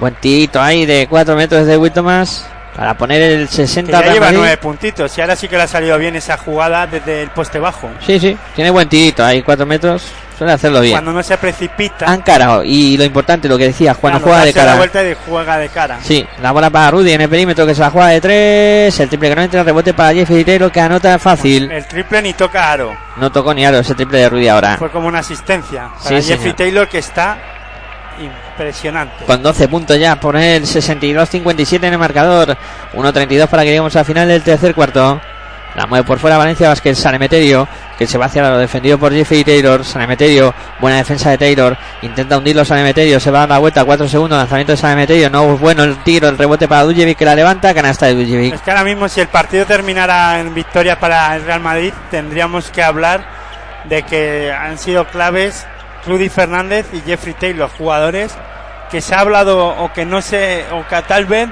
Buen 0.00 0.14
tirito 0.14 0.60
ahí 0.60 0.86
de 0.86 1.06
4 1.06 1.36
metros 1.36 1.66
de 1.66 1.76
Will 1.76 1.92
Thomas. 1.92 2.46
Para 2.76 2.94
poner 2.94 3.22
el 3.22 3.48
60 3.48 3.98
Que 4.00 4.06
ya 4.06 4.12
lleva 4.12 4.32
nueve 4.32 4.56
puntitos 4.58 5.16
y 5.16 5.20
ahora 5.22 5.34
sí 5.34 5.48
que 5.48 5.56
le 5.56 5.62
ha 5.62 5.66
salido 5.66 5.96
bien 5.98 6.14
esa 6.14 6.36
jugada 6.36 6.86
desde 6.86 7.22
el 7.22 7.30
poste 7.30 7.58
bajo. 7.58 7.88
Sí, 8.04 8.20
sí, 8.20 8.36
tiene 8.54 8.70
buen 8.70 8.88
tirito 8.88 9.24
ahí, 9.24 9.42
4 9.42 9.64
metros. 9.64 10.04
Suele 10.36 10.52
hacerlo 10.52 10.82
bien. 10.82 10.92
Cuando 10.92 11.14
no 11.14 11.22
se 11.22 11.38
precipita, 11.38 12.04
Han 12.04 12.20
carado. 12.20 12.62
Y 12.62 12.98
lo 12.98 13.04
importante, 13.04 13.48
lo 13.48 13.56
que 13.56 13.68
decía, 13.68 13.94
cuando 13.94 14.18
claro, 14.20 14.24
juega 14.32 14.44
de 14.44 14.52
darse 14.52 14.58
la 14.58 14.64
cara. 14.66 14.76
vuelta 14.76 15.02
y 15.10 15.16
juega 15.26 15.56
de 15.56 15.68
cara. 15.70 15.98
Sí, 16.02 16.26
la 16.42 16.52
bola 16.52 16.68
para 16.68 16.90
Rudy 16.90 17.12
en 17.12 17.22
el 17.22 17.28
perímetro 17.30 17.64
que 17.64 17.74
se 17.74 17.80
la 17.80 17.88
juega 17.88 18.08
de 18.08 18.20
tres. 18.20 19.00
El 19.00 19.08
triple 19.08 19.30
que 19.30 19.36
no 19.36 19.40
entra, 19.42 19.62
rebote 19.62 19.94
para 19.94 20.12
Jeffrey 20.12 20.44
Taylor 20.44 20.70
que 20.70 20.78
anota 20.82 21.18
fácil. 21.18 21.70
El 21.72 21.86
triple 21.86 22.20
ni 22.20 22.34
toca 22.34 22.70
aro. 22.70 22.94
No 23.16 23.32
tocó 23.32 23.54
ni 23.54 23.64
aro 23.64 23.78
ese 23.78 23.94
triple 23.94 24.18
de 24.18 24.28
Rudy 24.28 24.48
ahora. 24.48 24.76
Fue 24.76 24.90
como 24.90 25.08
una 25.08 25.20
asistencia 25.20 25.88
para 26.04 26.20
Sí, 26.20 26.28
Jeffrey 26.28 26.38
señor. 26.38 26.56
Taylor 26.56 26.88
que 26.88 26.98
está 26.98 27.38
impresionante. 28.18 29.24
Con 29.24 29.42
12 29.42 29.68
puntos 29.68 29.98
ya, 29.98 30.18
poner 30.18 30.62
62-57 30.62 31.84
en 31.84 31.92
el 31.92 31.98
marcador. 31.98 32.56
1-32 32.94 33.48
para 33.48 33.62
que 33.62 33.68
lleguemos 33.68 33.94
al 33.96 34.04
final 34.04 34.28
del 34.28 34.42
tercer 34.42 34.74
cuarto. 34.74 35.20
La 35.76 35.86
mueve 35.86 36.06
por 36.06 36.18
fuera 36.18 36.38
Valencia 36.38 36.70
Vázquez, 36.70 36.98
Sanemeterio, 36.98 37.68
que 37.98 38.06
se 38.06 38.16
va 38.16 38.26
hacia 38.26 38.48
lo 38.48 38.56
defendido 38.56 38.96
por 38.98 39.12
Jeffrey 39.12 39.44
Taylor. 39.44 39.84
Sanemeterio, 39.84 40.54
buena 40.80 40.96
defensa 40.96 41.28
de 41.28 41.36
Taylor. 41.36 41.76
Intenta 42.00 42.38
hundirlo 42.38 42.64
Sanemeterio, 42.64 43.20
se 43.20 43.30
va 43.30 43.40
a 43.40 43.40
dar 43.42 43.50
la 43.50 43.58
vuelta, 43.58 43.84
4 43.84 44.08
segundos, 44.08 44.38
lanzamiento 44.38 44.72
de 44.72 44.78
Sanemeterio. 44.78 45.28
No 45.28 45.52
es 45.52 45.60
bueno 45.60 45.84
el 45.84 45.98
tiro, 45.98 46.30
el 46.30 46.38
rebote 46.38 46.66
para 46.66 46.84
Dujevic 46.84 47.18
que 47.18 47.26
la 47.26 47.34
levanta, 47.34 47.74
canasta 47.74 48.06
de 48.06 48.14
Dujevic. 48.14 48.54
Es 48.54 48.62
que 48.62 48.70
ahora 48.70 48.84
mismo 48.84 49.06
si 49.06 49.20
el 49.20 49.28
partido 49.28 49.66
terminara 49.66 50.40
en 50.40 50.54
victoria 50.54 50.98
para 50.98 51.36
el 51.36 51.44
Real 51.44 51.60
Madrid, 51.60 51.92
tendríamos 52.10 52.70
que 52.70 52.82
hablar 52.82 53.26
de 53.84 54.02
que 54.02 54.50
han 54.50 54.78
sido 54.78 55.04
claves 55.08 55.66
Rudy 56.06 56.28
Fernández 56.28 56.86
y 56.92 57.00
Jeffrey 57.00 57.34
Taylor, 57.34 57.68
jugadores 57.76 58.32
que 58.90 59.00
se 59.00 59.14
ha 59.14 59.20
hablado 59.20 59.66
o 59.68 59.92
que 59.92 60.04
no 60.04 60.22
se 60.22 60.64
o 60.72 60.86
que 60.86 61.02
tal 61.02 61.24
vez 61.26 61.48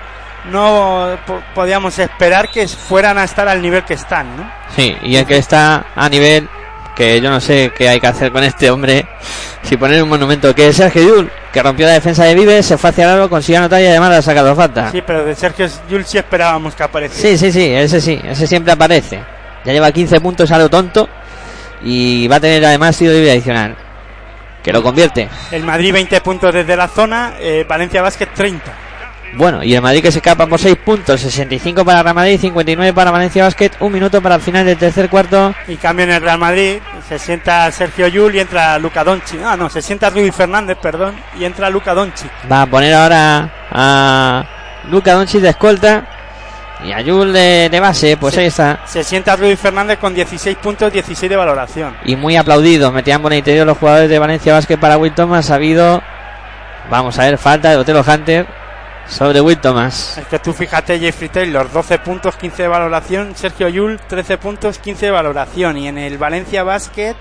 no 0.51 1.17
po- 1.27 1.41
podíamos 1.55 1.99
esperar 1.99 2.49
que 2.51 2.69
fueran 2.69 3.19
a 3.19 3.25
estar 3.25 3.49
al 3.49 3.61
nivel 3.63 3.83
que 3.85 3.95
están, 3.95 4.37
¿no? 4.37 4.51
Sí, 4.77 4.95
y 5.03 5.17
el 5.17 5.27
que 5.27 5.39
está 5.39 5.87
a 5.97 6.09
nivel 6.09 6.49
que 6.95 7.21
yo 7.21 7.31
no 7.31 7.41
sé 7.41 7.73
qué 7.77 7.89
hay 7.89 7.99
que 8.01 8.07
hacer 8.07 8.31
con 8.31 8.45
este 8.45 8.71
hombre. 8.71 9.05
Si 9.63 9.77
poner 9.77 10.01
un 10.03 10.09
monumento 10.11 10.55
que 10.55 10.69
es 10.69 10.77
Sergio 10.77 11.03
Yul, 11.03 11.31
que 11.53 11.63
rompió 11.63 11.87
la 11.87 11.95
defensa 11.95 12.25
de 12.25 12.35
Vives, 12.35 12.67
se 12.67 12.77
fue 12.79 12.91
hacia 12.91 13.05
el 13.05 13.11
aro, 13.11 13.29
consiguió 13.31 13.59
anotar 13.61 13.81
y 13.81 13.87
además 13.87 14.11
le 14.11 14.17
ha 14.17 14.23
sacado 14.23 14.55
falta. 14.55 14.93
Sí, 14.93 15.03
pero 15.05 15.25
de 15.25 15.35
Sergio 15.35 15.67
Jules 15.91 16.07
sí 16.07 16.19
esperábamos 16.19 16.75
que 16.75 16.83
apareciera. 16.83 17.29
Sí, 17.31 17.39
sí, 17.39 17.51
sí, 17.51 17.73
ese 17.75 18.01
sí, 18.01 18.21
ese 18.23 18.47
siempre 18.47 18.73
aparece. 18.73 19.21
Ya 19.65 19.73
lleva 19.73 19.91
15 19.91 20.21
puntos 20.21 20.53
a 20.53 20.59
lo 20.59 20.69
tonto 20.69 21.09
y 21.83 22.29
va 22.29 22.37
a 22.37 22.41
tener 22.41 22.65
además 22.65 22.97
tiro 22.97 23.13
libre 23.13 23.33
adicional. 23.33 23.75
Que 24.65 24.73
lo 24.73 24.83
convierte. 24.83 25.29
El 25.53 25.63
Madrid 25.63 25.93
20 25.93 26.21
puntos 26.23 26.53
desde 26.53 26.77
la 26.77 26.89
zona, 26.89 27.35
eh, 27.39 27.65
Valencia 27.69 28.03
Basket 28.03 28.29
30. 28.35 28.73
Bueno, 29.37 29.63
y 29.65 29.75
el 29.75 29.83
Madrid 29.83 30.01
que 30.01 30.13
se 30.13 30.19
escapa 30.19 30.47
por 30.47 30.61
6 30.61 30.77
puntos, 30.77 31.21
65 31.21 31.85
para 31.85 32.03
Real 32.03 32.15
Madrid, 32.15 32.39
59 32.41 32.93
para 32.93 33.11
Valencia 33.11 33.45
Basket, 33.45 33.73
un 33.81 33.93
minuto 33.93 34.23
para 34.23 34.37
el 34.37 34.41
final 34.41 34.65
del 34.65 34.79
tercer 34.79 35.11
cuarto. 35.11 35.55
Y 35.67 35.77
cambia 35.77 36.05
en 36.05 36.11
el 36.13 36.23
Real 36.23 36.39
Madrid, 36.39 36.79
se 37.09 37.19
sienta 37.19 37.71
Sergio 37.73 38.07
Yul 38.09 38.35
y 38.35 38.41
entra 38.41 38.79
Luca 38.79 39.03
Doncic. 39.03 39.41
Ah, 39.45 39.57
no, 39.57 39.69
se 39.69 39.83
sienta 39.83 40.11
Rudy 40.11 40.31
Fernández, 40.31 40.79
perdón, 40.81 41.17
y 41.39 41.45
entra 41.45 41.69
Luca 41.69 41.95
Doncic. 41.95 42.31
Va 42.51 42.63
a 42.63 42.67
poner 42.67 42.95
ahora 42.95 43.51
a 43.71 44.45
Luca 44.91 45.15
Doncic 45.15 45.41
de 45.41 45.49
escolta. 45.49 46.07
Y 46.83 46.93
Ayul 46.93 47.33
de, 47.33 47.69
de 47.71 47.81
base, 47.81 48.17
pues 48.17 48.37
ahí 48.37 48.47
está. 48.47 48.81
Se 48.85 49.05
sienta 49.05 49.37
Ruiz 49.37 49.59
Fernández 49.59 49.99
con 49.99 50.15
16 50.15 50.57
puntos, 50.59 50.93
16 50.93 51.31
de 51.31 51.37
valoración. 51.37 51.97
Y 52.05 52.17
muy 52.17 52.37
aplaudido. 52.37 52.91
Metían 52.91 53.23
por 53.23 53.33
el 53.33 53.39
interior 53.39 53.67
los 53.67 53.79
jugadores 53.79 54.11
de 54.11 54.19
Valencia 54.19 54.53
Basket 54.53 54.77
para 54.77 54.99
Will 54.99 55.15
Thomas. 55.15 55.51
Ha 55.51 55.55
habido, 55.55 56.03
vamos 56.91 57.19
a 57.19 57.25
ver, 57.25 57.39
falta 57.39 57.71
de 57.71 57.77
Otelo 57.77 58.05
Hunter 58.07 58.47
sobre 59.09 59.41
Will 59.41 59.59
Thomas. 59.59 60.19
Es 60.19 60.27
que 60.27 60.39
tú 60.39 60.53
fíjate, 60.53 60.99
Jeffrey 60.99 61.29
Taylor, 61.29 61.71
12 61.71 61.99
puntos, 62.01 62.37
15 62.37 62.63
de 62.63 62.69
valoración. 62.69 63.35
Sergio 63.37 63.69
Yul, 63.69 64.01
13 64.01 64.39
puntos, 64.39 64.79
15 64.79 65.07
de 65.07 65.13
valoración. 65.13 65.79
Y 65.79 65.89
en 65.89 65.99
el 65.99 66.19
Valencia 66.19 66.65
Basket, 66.65 67.15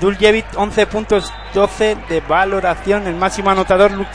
Duljevic, 0.00 0.46
11 0.54 0.86
puntos, 0.86 1.32
12 1.54 1.96
de 2.08 2.20
valoración. 2.20 3.06
El 3.06 3.16
máximo 3.16 3.50
anotador, 3.50 3.92
Luke 3.92 4.10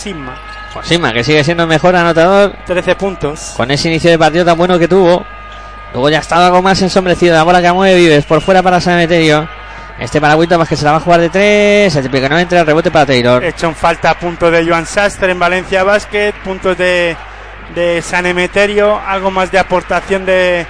Pues 0.74 0.88
Sima, 0.88 1.14
que 1.14 1.24
sigue 1.24 1.44
siendo 1.44 1.64
el 1.64 1.70
mejor 1.70 1.96
anotador 1.96 2.56
13 2.66 2.96
puntos. 2.96 3.54
con 3.56 3.70
ese 3.70 3.90
inicio 3.90 4.10
de 4.10 4.18
partido 4.18 4.44
tan 4.44 4.58
bueno 4.58 4.80
que 4.80 4.88
tuvo. 4.88 5.24
Luego 5.94 6.10
ya 6.10 6.20
estaba 6.20 6.48
algo 6.48 6.62
más 6.62 6.82
ensombrecido. 6.82 7.36
La 7.36 7.44
bola 7.44 7.62
que 7.62 7.72
mueve 7.72 7.96
Vives 7.96 8.26
por 8.26 8.42
fuera 8.42 8.64
para 8.64 8.82
Sanemeterio. 8.82 9.48
Este 10.00 10.20
para 10.20 10.36
Will 10.36 10.50
Thomas 10.50 10.68
que 10.68 10.76
se 10.76 10.84
la 10.84 10.92
va 10.92 10.98
a 10.98 11.02
jugar 11.02 11.22
de 11.22 11.30
tres. 11.30 11.96
El 11.96 12.10
que 12.10 12.30
no 12.30 12.40
entra 12.40 12.62
el 12.62 12.66
rebote 12.66 12.90
para 12.90 13.06
Taylor. 13.06 13.44
Hecho 13.44 13.68
en 13.68 13.76
falta 13.76 14.16
puntos 14.16 14.52
de 14.52 14.68
Joan 14.68 14.88
Sastre 14.88 15.32
en 15.32 15.40
Valencia 15.40 15.84
Basket, 15.84 16.34
puntos 16.44 16.76
de, 16.78 17.16
de 17.76 18.02
San 18.02 18.26
Emeterio, 18.26 19.00
algo 19.06 19.30
más 19.30 19.52
de 19.52 19.60
aportación 19.60 20.26
de, 20.26 20.66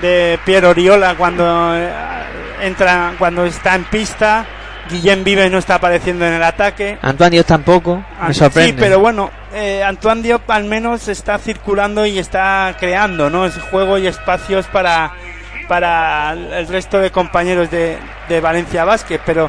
de 0.00 0.38
Piero 0.46 0.70
Oriola 0.70 1.14
cuando 1.14 1.76
eh, 1.76 1.92
entra, 2.62 3.12
cuando 3.18 3.44
está 3.44 3.74
en 3.74 3.84
pista. 3.84 4.46
Guillem 4.90 5.24
Vives 5.24 5.50
no 5.50 5.58
está 5.58 5.76
apareciendo 5.76 6.26
en 6.26 6.34
el 6.34 6.42
ataque. 6.42 6.98
Antoine 7.02 7.30
Dios 7.32 7.46
tampoco. 7.46 8.04
Ah, 8.18 8.28
Me 8.28 8.34
sorprende. 8.34 8.72
Sí, 8.72 8.76
pero 8.78 9.00
bueno, 9.00 9.30
eh, 9.52 9.82
Antoine 9.82 10.22
Diop 10.22 10.50
al 10.50 10.64
menos 10.64 11.08
está 11.08 11.38
circulando 11.38 12.04
y 12.06 12.18
está 12.18 12.76
creando, 12.78 13.30
¿no? 13.30 13.46
Es 13.46 13.54
juego 13.70 13.98
y 13.98 14.06
espacios 14.06 14.66
para, 14.66 15.12
para 15.68 16.32
el 16.32 16.66
resto 16.68 16.98
de 16.98 17.10
compañeros 17.10 17.70
de, 17.70 17.96
de 18.28 18.40
Valencia 18.40 18.84
Basket, 18.84 19.20
pero 19.24 19.48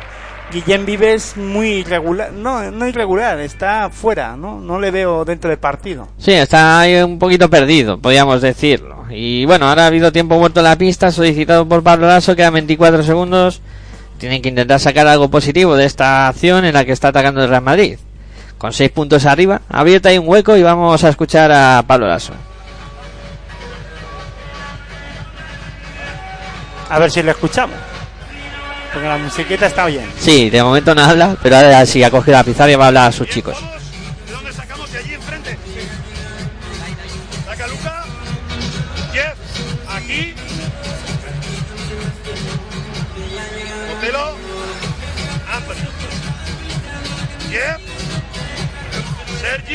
Guillem 0.51 0.85
Vives 0.85 1.35
muy 1.37 1.67
irregular, 1.79 2.31
no, 2.31 2.71
no 2.71 2.87
irregular, 2.87 3.39
está 3.39 3.89
fuera, 3.89 4.37
¿no? 4.37 4.59
No 4.61 4.79
le 4.79 4.91
veo 4.91 5.25
dentro 5.25 5.49
del 5.49 5.59
partido. 5.59 6.07
Sí, 6.17 6.33
está 6.33 6.79
ahí 6.79 6.95
un 7.01 7.17
poquito 7.19 7.49
perdido, 7.49 7.97
podríamos 7.97 8.41
decirlo. 8.41 9.05
Y 9.09 9.45
bueno, 9.45 9.67
ahora 9.67 9.83
ha 9.83 9.87
habido 9.87 10.11
tiempo 10.11 10.37
muerto 10.37 10.59
en 10.59 10.65
la 10.65 10.77
pista, 10.77 11.11
solicitado 11.11 11.67
por 11.67 11.83
Pablo 11.83 12.07
Lasso, 12.07 12.35
quedan 12.35 12.53
24 12.53 13.03
segundos. 13.03 13.61
Tienen 14.17 14.41
que 14.41 14.49
intentar 14.49 14.79
sacar 14.79 15.07
algo 15.07 15.29
positivo 15.29 15.75
de 15.75 15.85
esta 15.85 16.27
acción 16.27 16.65
en 16.65 16.73
la 16.73 16.85
que 16.85 16.91
está 16.91 17.09
atacando 17.09 17.43
el 17.43 17.49
Real 17.49 17.61
Madrid. 17.61 17.97
Con 18.57 18.71
6 18.71 18.89
puntos 18.91 19.25
arriba, 19.25 19.61
abierta 19.69 20.09
hay 20.09 20.17
un 20.17 20.27
hueco 20.27 20.55
y 20.55 20.63
vamos 20.63 21.03
a 21.03 21.09
escuchar 21.09 21.51
a 21.51 21.83
Pablo 21.85 22.07
Lasso. 22.07 22.33
A 26.89 26.99
ver 26.99 27.11
si 27.11 27.21
le 27.21 27.31
escuchamos. 27.31 27.75
Porque 28.93 29.07
la 29.09 29.17
musiquita 29.17 29.65
está 29.65 29.85
bien. 29.87 30.09
Sí, 30.17 30.49
de 30.49 30.63
momento 30.63 30.95
no 30.95 31.03
habla, 31.03 31.35
pero 31.43 31.57
ahora 31.57 31.85
sí 31.85 32.01
ha 32.01 32.09
cogido 32.09 32.37
la 32.37 32.43
pizarra 32.45 32.71
y 32.71 32.75
va 32.75 32.85
a 32.85 32.87
hablar 32.87 33.09
a 33.09 33.11
sus 33.11 33.27
chicos. 33.27 33.57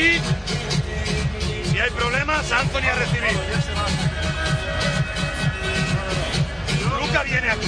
Sergi. 0.01 0.21
Si 1.69 1.79
hay 1.79 1.89
problemas, 1.91 2.51
Anthony 2.51 2.87
a 2.87 2.95
recibir. 2.95 3.37
Luca 6.99 7.23
viene 7.23 7.51
aquí. 7.51 7.67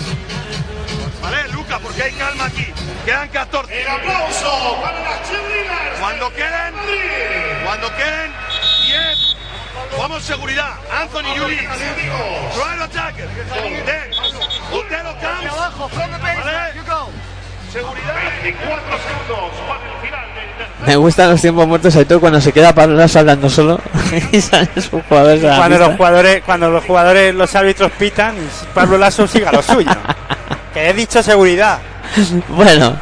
Vale, 1.22 1.48
Luca, 1.50 1.80
porque 1.80 2.04
hay 2.04 2.12
calma 2.14 2.46
aquí. 2.46 2.74
Quedan 3.06 3.30
14. 3.30 3.82
El 3.82 3.88
aplauso 3.88 4.82
para 4.82 5.00
las 5.00 5.30
cheerleaders. 5.30 6.00
Cuando 6.00 6.34
queden, 6.34 6.74
cuando 7.64 7.96
queden 7.96 8.32
10, 8.88 9.36
jugamos 9.96 10.24
seguridad. 10.24 10.74
Anthony 10.92 11.36
Yuli, 11.36 11.58
try 11.58 12.78
to 12.78 12.84
attacker. 12.84 13.30
Then, 13.86 14.12
Otelo 14.72 15.16
comes. 15.20 15.54
¿Vale? 16.24 17.23
Seguridad. 17.74 18.14
24 18.44 18.84
segundos 19.00 19.52
para 19.68 19.84
el 19.84 20.06
final 20.06 20.26
del 20.36 20.88
Me 20.88 20.96
gustan 20.96 21.32
los 21.32 21.42
tiempos 21.42 21.68
muertos, 21.68 21.98
todo 22.08 22.20
cuando 22.20 22.40
se 22.40 22.52
queda 22.52 22.76
Pablo 22.76 22.96
Lasso 22.96 23.18
hablando 23.18 23.50
solo 23.50 23.82
y 24.32 24.40
salen 24.42 24.70
sus 24.76 25.02
jugadores 25.10 25.42
Cuando 25.42 25.80
los 25.80 25.96
jugadores, 25.96 26.44
cuando 26.46 26.70
los 26.70 26.84
jugadores, 26.86 27.34
los 27.34 27.56
árbitros 27.56 27.92
pitan 27.94 28.36
y 28.38 28.48
Pablo 28.76 29.00
Lasso 29.00 29.26
siga 29.26 29.52
lo 29.52 29.64
suyo. 29.64 29.90
que 30.72 30.90
he 30.90 30.94
dicho 30.94 31.24
seguridad. 31.24 31.80
Bueno, 32.50 32.96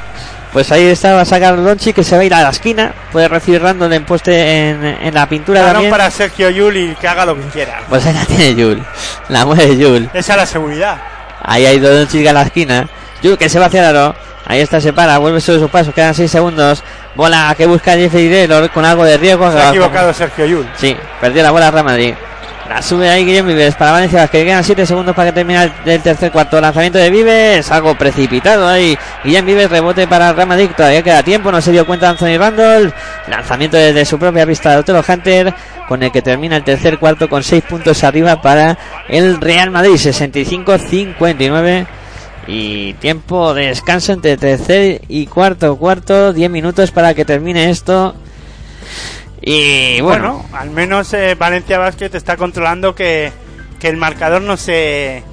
pues 0.54 0.72
ahí 0.72 0.86
está, 0.86 1.16
va 1.16 1.22
a 1.22 1.26
sacar 1.26 1.62
Donchi 1.62 1.92
que 1.92 2.04
se 2.06 2.16
va 2.16 2.22
a 2.22 2.26
ir 2.26 2.34
a 2.34 2.44
la 2.44 2.50
esquina. 2.50 2.94
Puede 3.12 3.28
recibir 3.28 3.62
random 3.62 3.92
en 3.92 4.06
poste 4.06 4.70
en, 4.70 4.86
en 4.86 5.14
la 5.14 5.28
pintura 5.28 5.66
también. 5.66 5.92
para 5.92 6.10
Sergio 6.10 6.50
Yul 6.50 6.78
y 6.78 6.96
que 6.96 7.10
haga 7.10 7.26
lo 7.26 7.36
que 7.36 7.42
quiera. 7.48 7.82
Pues 7.90 8.06
ahí 8.06 8.14
la 8.14 8.24
tiene 8.26 8.56
Yul. 8.56 8.82
La 9.28 9.46
mueve 9.46 9.78
Yul. 9.78 10.10
Esa 10.14 10.34
es 10.34 10.38
la 10.38 10.46
seguridad. 10.46 11.02
Ahí 11.42 11.66
hay 11.66 11.80
Donchi 11.80 12.26
a 12.26 12.32
la 12.32 12.44
esquina. 12.44 12.88
Que 13.22 13.50
se 13.50 13.60
va 13.60 13.68
hacia 13.68 13.82
el 13.82 13.96
aro. 13.96 14.16
Ahí 14.46 14.60
está, 14.60 14.82
se 14.82 14.92
para, 14.92 15.18
vuelve 15.20 15.40
sobre 15.40 15.60
sus 15.60 15.70
pasos, 15.70 15.94
quedan 15.94 16.14
6 16.14 16.30
segundos. 16.30 16.84
Bola 17.16 17.54
que 17.56 17.66
busca 17.66 17.94
Jeffrey 17.94 18.30
Taylor 18.30 18.70
con 18.72 18.84
algo 18.84 19.04
de 19.04 19.18
riesgo. 19.18 19.52
Se 19.52 19.58
ha 19.58 19.70
equivocado 19.70 20.14
Sergio 20.14 20.46
Yul. 20.46 20.68
Sí, 20.76 20.96
perdió 21.20 21.44
la 21.44 21.52
bola 21.52 21.72
Real 21.72 21.86
Madrid. 21.86 22.14
La 22.68 22.82
sube 22.82 23.10
ahí 23.10 23.26
Guillem 23.26 23.48
Vives 23.48 23.76
para 23.76 23.92
Valencia, 23.92 24.28
que 24.30 24.46
quedan 24.46 24.64
7 24.64 24.86
segundos 24.86 25.14
para 25.14 25.30
que 25.30 25.34
termine 25.34 25.64
el, 25.64 25.72
el 25.86 26.02
tercer 26.02 26.32
cuarto. 26.32 26.60
Lanzamiento 26.62 26.98
de 27.00 27.10
Vives, 27.10 27.70
algo 27.70 27.96
precipitado 27.96 28.68
ahí. 28.68 28.98
Guillem 29.26 29.46
Vives, 29.46 29.70
rebote 29.70 30.08
para 30.08 30.32
Real 30.32 30.48
Madrid, 30.48 30.70
todavía 30.76 31.04
queda 31.04 31.22
tiempo, 31.22 31.52
no 31.52 31.60
se 31.60 31.72
dio 31.74 31.86
cuenta 31.86 32.10
Anthony 32.10 32.38
Randall. 32.38 32.94
Lanzamiento 33.28 33.76
desde 33.76 34.06
su 34.06 34.18
propia 34.18 34.46
pista 34.48 34.72
de 34.72 34.78
Otelo 34.78 35.04
Hunter, 35.06 35.54
con 35.88 36.02
el 36.02 36.12
que 36.14 36.22
termina 36.22 36.56
el 36.56 36.64
tercer 36.64 36.98
cuarto 36.98 37.28
con 37.28 37.44
6 37.44 37.62
puntos 37.64 38.04
arriba 38.06 38.42
para 38.42 38.78
el 39.10 39.42
Real 39.42 39.70
Madrid, 39.70 39.96
65-59. 39.96 41.88
Y 42.54 42.94
tiempo 42.96 43.54
de 43.54 43.68
descanso 43.68 44.12
entre 44.12 44.36
tercer 44.36 45.02
y 45.08 45.26
cuarto 45.28 45.78
cuarto, 45.78 46.34
10 46.34 46.52
minutos 46.52 46.92
para 46.92 47.14
que 47.14 47.24
termine 47.24 47.70
esto. 47.70 48.14
Y 49.42 50.02
bueno, 50.02 50.44
Bueno, 50.44 50.58
al 50.60 50.70
menos 50.70 51.14
eh, 51.14 51.36
Valencia 51.36 51.80
Basket 51.80 52.10
está 52.14 52.36
controlando 52.38 52.94
que, 52.94 53.32
que 53.80 53.88
el 53.88 53.96
marcador 53.98 54.42
no 54.42 54.58
se 54.58 55.24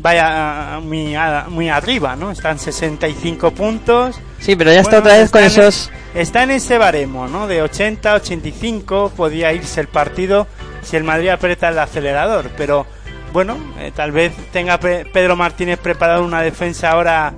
vaya 0.00 0.80
muy, 0.82 1.14
a- 1.14 1.46
muy 1.48 1.68
arriba, 1.70 2.16
¿no? 2.16 2.30
Están 2.30 2.58
65 2.58 3.52
puntos. 3.52 4.16
sí, 4.40 4.54
pero 4.56 4.72
ya 4.72 4.80
está 4.80 5.00
Bueno, 5.00 5.06
otra 5.06 5.18
vez 5.18 5.30
con 5.30 5.40
en- 5.42 5.46
esos. 5.46 5.90
Está 6.14 6.42
en 6.42 6.50
ese 6.50 6.76
baremo, 6.76 7.26
¿no? 7.28 7.46
De 7.46 7.62
80, 7.62 8.14
85 8.14 9.12
podía 9.16 9.52
irse 9.52 9.80
el 9.80 9.88
partido 9.88 10.46
si 10.82 10.96
el 10.96 11.04
Madrid 11.04 11.28
aprieta 11.30 11.68
el 11.70 11.78
acelerador, 11.78 12.50
pero 12.56 12.86
bueno, 13.34 13.58
eh, 13.78 13.92
tal 13.94 14.12
vez 14.12 14.32
tenga 14.52 14.78
Pe- 14.80 15.04
Pedro 15.12 15.36
Martínez 15.36 15.78
preparado 15.78 16.24
una 16.24 16.40
defensa 16.40 16.92
ahora 16.92 17.34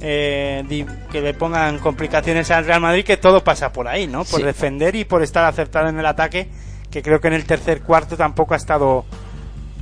eh, 0.00 0.86
que 1.10 1.20
le 1.20 1.34
pongan 1.34 1.78
complicaciones 1.80 2.50
al 2.52 2.64
Real 2.66 2.80
Madrid, 2.80 3.04
que 3.04 3.16
todo 3.16 3.42
pasa 3.42 3.72
por 3.72 3.88
ahí, 3.88 4.06
¿no? 4.06 4.24
Por 4.24 4.40
Sí. 4.40 4.46
defender 4.46 4.94
y 4.94 5.04
por 5.04 5.22
estar 5.22 5.44
acertado 5.46 5.88
en 5.88 5.98
el 5.98 6.06
ataque, 6.06 6.48
que 6.90 7.02
creo 7.02 7.20
que 7.20 7.28
en 7.28 7.34
el 7.34 7.44
tercer 7.46 7.80
cuarto 7.82 8.16
tampoco 8.16 8.54
ha 8.54 8.58
estado 8.58 9.04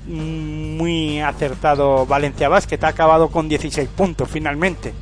mm, 0.06 0.76
muy 0.76 1.20
acertado 1.20 2.06
Valencia 2.06 2.48
Basket, 2.48 2.78
ha 2.84 2.88
acabado 2.88 3.28
con 3.28 3.48
16 3.48 3.88
puntos 3.90 4.28
finalmente. 4.30 4.92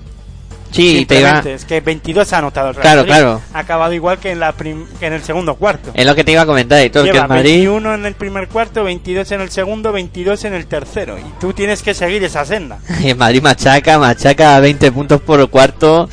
Sí, 0.73 1.07
te 1.07 1.21
iba. 1.21 1.39
Es 1.41 1.65
que 1.65 1.81
22 1.81 2.33
ha 2.33 2.39
anotado 2.39 2.69
el 2.69 2.75
Real 2.75 2.83
Claro, 2.83 2.97
Madrid. 3.03 3.09
claro. 3.13 3.41
Ha 3.55 3.59
acabado 3.61 3.93
igual 3.95 4.19
que 4.19 4.31
en, 4.33 4.41
la 4.41 4.53
prim- 4.53 4.87
que 5.01 5.07
en 5.07 5.13
el 5.15 5.23
segundo 5.23 5.55
cuarto. 5.55 5.91
Es 5.95 6.05
lo 6.05 6.15
que 6.15 6.25
te 6.25 6.33
iba 6.33 6.43
a 6.43 6.47
comentar, 6.47 6.85
y 6.85 6.91
todo 6.91 7.05
que 7.05 7.13
Lleva 7.13 7.25
el 7.25 7.29
Madrid. 7.29 7.51
21 7.55 7.95
en 7.95 8.07
el 8.07 8.15
primer 8.15 8.49
cuarto, 8.49 8.85
22 8.85 9.33
en 9.33 9.41
el 9.41 9.51
segundo, 9.51 9.93
22 9.93 10.45
en 10.45 10.55
el 10.55 10.67
tercero. 10.67 11.19
Y 11.19 11.23
tú 11.41 11.53
tienes 11.53 11.83
que 11.83 11.95
seguir 11.95 12.23
esa 12.25 12.45
senda. 12.45 12.79
Y 13.01 13.09
el 13.11 13.17
Madrid 13.17 13.43
machaca, 13.43 13.99
machaca 13.99 14.57
a 14.57 14.61
20 14.61 14.93
puntos 14.93 15.21
por 15.23 15.49
cuarto 15.49 16.09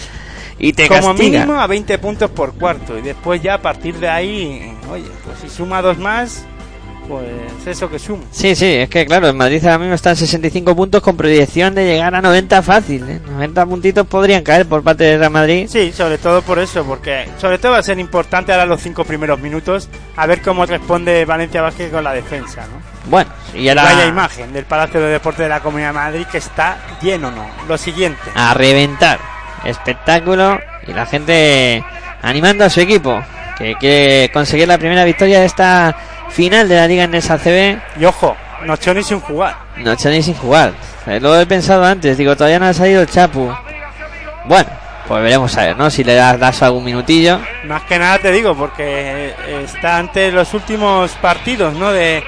y 0.59 0.71
te 0.71 0.87
Como 0.87 1.09
castiga. 1.09 1.39
mínimo 1.41 1.59
a 1.59 1.67
20 1.67 1.97
puntos 1.97 2.29
por 2.31 2.53
cuarto. 2.53 2.97
Y 2.97 3.01
después 3.01 3.41
ya 3.41 3.55
a 3.55 3.61
partir 3.61 3.95
de 3.99 4.07
ahí, 4.07 4.73
oye, 4.89 5.03
pues 5.25 5.39
si 5.41 5.49
suma 5.49 5.81
dos 5.81 5.97
más, 5.97 6.45
pues 7.07 7.27
eso 7.65 7.89
que 7.89 7.99
suma. 7.99 8.23
Sí, 8.31 8.55
sí, 8.55 8.65
es 8.65 8.89
que 8.89 9.05
claro, 9.05 9.27
el 9.27 9.35
Madrid 9.35 9.63
ahora 9.65 9.79
mismo 9.79 9.95
está 9.95 10.11
en 10.11 10.15
65 10.17 10.75
puntos 10.75 11.01
con 11.01 11.17
proyección 11.17 11.75
de 11.75 11.85
llegar 11.85 12.13
a 12.15 12.21
90 12.21 12.61
fácil. 12.61 13.09
¿eh? 13.09 13.19
90 13.25 13.65
puntitos 13.65 14.07
podrían 14.07 14.43
caer 14.43 14.65
por 14.65 14.83
parte 14.83 15.03
de 15.03 15.17
Real 15.17 15.31
Madrid. 15.31 15.67
Sí, 15.69 15.91
sobre 15.91 16.17
todo 16.17 16.41
por 16.41 16.59
eso, 16.59 16.83
porque 16.83 17.27
sobre 17.37 17.57
todo 17.57 17.73
va 17.73 17.79
a 17.79 17.83
ser 17.83 17.99
importante 17.99 18.51
ahora 18.51 18.65
los 18.65 18.81
cinco 18.81 19.03
primeros 19.03 19.39
minutos, 19.39 19.89
a 20.15 20.25
ver 20.25 20.41
cómo 20.41 20.65
responde 20.65 21.25
Valencia 21.25 21.61
Vázquez 21.61 21.91
con 21.91 22.03
la 22.03 22.13
defensa, 22.13 22.61
¿no? 22.61 22.93
Bueno, 23.09 23.31
y 23.53 23.67
ahora 23.67 23.83
Vaya 23.83 24.05
imagen 24.05 24.53
del 24.53 24.65
Palacio 24.65 25.01
de 25.01 25.09
Deportes 25.09 25.43
de 25.43 25.49
la 25.49 25.59
Comunidad 25.59 25.89
de 25.89 25.93
Madrid 25.93 26.25
que 26.31 26.37
está 26.37 26.77
lleno, 27.01 27.31
¿no? 27.31 27.45
Lo 27.67 27.77
siguiente. 27.77 28.21
a 28.35 28.53
reventar. 28.53 29.19
Espectáculo 29.65 30.59
y 30.87 30.93
la 30.93 31.05
gente 31.05 31.83
animando 32.21 32.65
a 32.65 32.69
su 32.69 32.81
equipo 32.81 33.23
que 33.57 33.75
quiere 33.75 34.29
conseguir 34.31 34.67
la 34.67 34.77
primera 34.77 35.05
victoria 35.05 35.39
de 35.39 35.45
esta 35.45 35.95
final 36.29 36.67
de 36.67 36.75
la 36.75 36.87
Liga 36.87 37.03
en 37.03 37.15
esa 37.15 37.37
CB. 37.37 37.79
Y 37.99 38.05
ojo, 38.05 38.35
Nochoni 38.65 39.03
sin 39.03 39.19
jugar. 39.19 39.55
Nochoni 39.77 40.21
sin 40.21 40.35
jugar. 40.35 40.73
Eh, 41.07 41.19
lo 41.19 41.39
he 41.39 41.45
pensado 41.45 41.83
antes, 41.83 42.17
digo, 42.17 42.35
todavía 42.35 42.59
no 42.59 42.65
ha 42.65 42.73
salido 42.73 43.01
el 43.01 43.09
Chapu. 43.09 43.51
Bueno, 44.45 44.69
pues 45.07 45.23
veremos 45.23 45.57
a 45.57 45.63
ver, 45.63 45.77
¿no? 45.77 45.89
Si 45.89 46.03
le 46.03 46.15
das, 46.15 46.39
das 46.39 46.61
algún 46.63 46.83
minutillo. 46.83 47.39
Más 47.65 47.83
que 47.83 47.99
nada 47.99 48.19
te 48.19 48.31
digo, 48.31 48.55
porque 48.55 49.33
está 49.63 49.97
ante 49.97 50.31
los 50.31 50.53
últimos 50.53 51.11
partidos, 51.13 51.73
¿no? 51.75 51.91
De, 51.91 52.23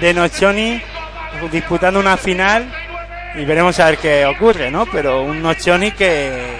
de 0.00 0.14
Nochoni 0.14 0.80
disputando 1.50 2.00
una 2.00 2.16
final 2.16 2.70
y 3.34 3.44
veremos 3.44 3.78
a 3.80 3.86
ver 3.86 3.98
qué 3.98 4.26
ocurre, 4.26 4.70
¿no? 4.70 4.86
Pero 4.86 5.22
un 5.22 5.42
Nochoni 5.42 5.92
que, 5.92 6.56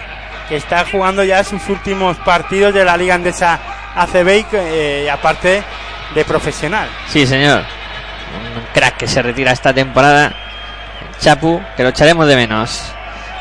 que 0.49 0.57
está 0.57 0.85
jugando 0.91 1.25
ya 1.25 1.45
sus 1.45 1.69
últimos 1.69 2.17
partidos 2.19 2.75
de 2.75 2.85
la 2.85 2.97
Liga 2.97 3.15
Andesa 3.15 3.59
ACB 3.95 4.29
y 4.29 4.47
eh, 4.53 5.11
aparte 5.11 5.63
de 6.15 6.25
profesional. 6.25 6.89
Sí, 7.09 7.27
señor. 7.27 7.61
Un 8.57 8.63
crack 8.73 8.97
que 8.97 9.07
se 9.09 9.23
retira 9.23 9.53
esta 9.53 9.73
temporada. 9.73 10.33
Chapu, 11.21 11.61
que 11.77 11.83
lo 11.83 11.91
echaremos 11.91 12.27
de 12.27 12.37
menos. 12.37 12.83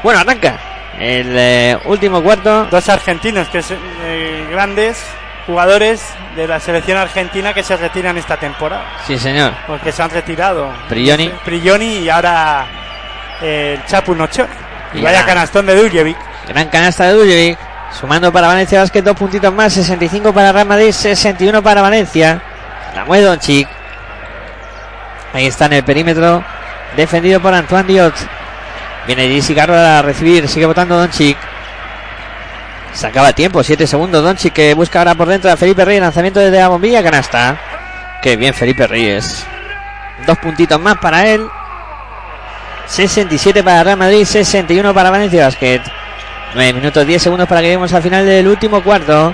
Bueno, 0.04 0.20
arranca 0.20 0.58
el 1.00 1.34
eh, 1.38 1.78
último 1.86 2.22
cuarto. 2.22 2.66
Dos 2.66 2.90
argentinos 2.90 3.48
que 3.50 3.62
son 3.62 3.78
eh, 4.04 4.48
grandes 4.52 5.02
jugadores 5.46 6.04
de 6.36 6.48
la 6.48 6.60
selección 6.60 6.98
argentina 6.98 7.54
que 7.54 7.64
se 7.64 7.76
retiran 7.78 8.18
esta 8.18 8.38
temporada. 8.38 8.84
Sí, 9.08 9.18
señor. 9.18 9.54
Porque 9.66 9.92
se 9.92 10.02
han 10.04 10.10
retirado. 10.10 10.72
Prigioni. 10.90 11.30
Prigioni 11.46 12.00
y 12.00 12.10
ahora 12.10 12.66
eh, 13.42 13.78
el 13.80 13.86
Chapu 13.86 14.14
Nochón. 14.14 14.48
Y 14.94 15.00
Y 15.00 15.02
vaya 15.02 15.22
ya. 15.22 15.26
canastón 15.26 15.66
de 15.66 15.76
Duljevic. 15.76 16.18
Gran 16.50 16.68
canasta 16.70 17.06
de 17.06 17.14
Duljevic. 17.14 17.58
Sumando 18.00 18.32
para 18.32 18.48
Valencia 18.48 18.80
Basket 18.82 19.02
dos 19.02 19.16
puntitos 19.18 19.54
más. 19.54 19.74
65 19.74 20.34
para 20.34 20.52
Real 20.52 20.68
Madrid, 20.68 20.92
61 20.92 21.64
para 21.64 21.82
Valencia. 21.82 22.42
La 22.96 23.06
mueve 23.06 23.26
Doncic. 23.26 23.68
Ahí 25.34 25.46
está 25.46 25.66
en 25.66 25.74
el 25.74 25.84
perímetro. 25.84 26.44
Defendido 26.96 27.40
por 27.40 27.54
Antoine 27.54 27.88
Diot. 27.88 28.14
Viene 29.08 29.30
JC 29.30 29.56
Carroll 29.56 29.78
a 29.78 30.02
recibir. 30.02 30.48
Sigue 30.48 30.66
votando 30.66 30.98
Doncic. 30.98 31.38
Se 32.94 33.08
acaba 33.08 33.30
el 33.30 33.36
tiempo. 33.36 33.64
7 33.64 33.86
segundos. 33.88 34.24
Doncic 34.24 34.54
que 34.54 34.74
busca 34.74 35.00
ahora 35.00 35.16
por 35.16 35.28
dentro 35.28 35.52
a 35.52 35.58
Felipe 35.58 35.86
Reyes. 35.86 36.02
Lanzamiento 36.02 36.40
desde 36.40 36.60
la 36.60 36.68
bombilla. 36.68 37.04
Canasta. 37.04 37.58
Qué 38.22 38.36
bien 38.36 38.54
Felipe 38.54 38.88
Reyes. 38.88 39.46
Dos 40.26 40.38
puntitos 40.40 40.80
más 40.80 40.98
para 40.98 41.28
él. 41.28 41.48
67 42.88 43.64
para 43.64 43.84
Real 43.84 43.98
Madrid. 43.98 44.26
61 44.26 44.94
para 44.94 45.12
Valencia 45.12 45.46
Basket. 45.46 45.82
9 46.56 46.74
minutos 46.74 47.06
10 47.06 47.22
segundos 47.22 47.48
para 47.48 47.62
que 47.62 47.68
lleguemos 47.68 47.94
al 47.94 48.02
final 48.02 48.26
del 48.26 48.48
último 48.48 48.84
cuarto. 48.84 49.34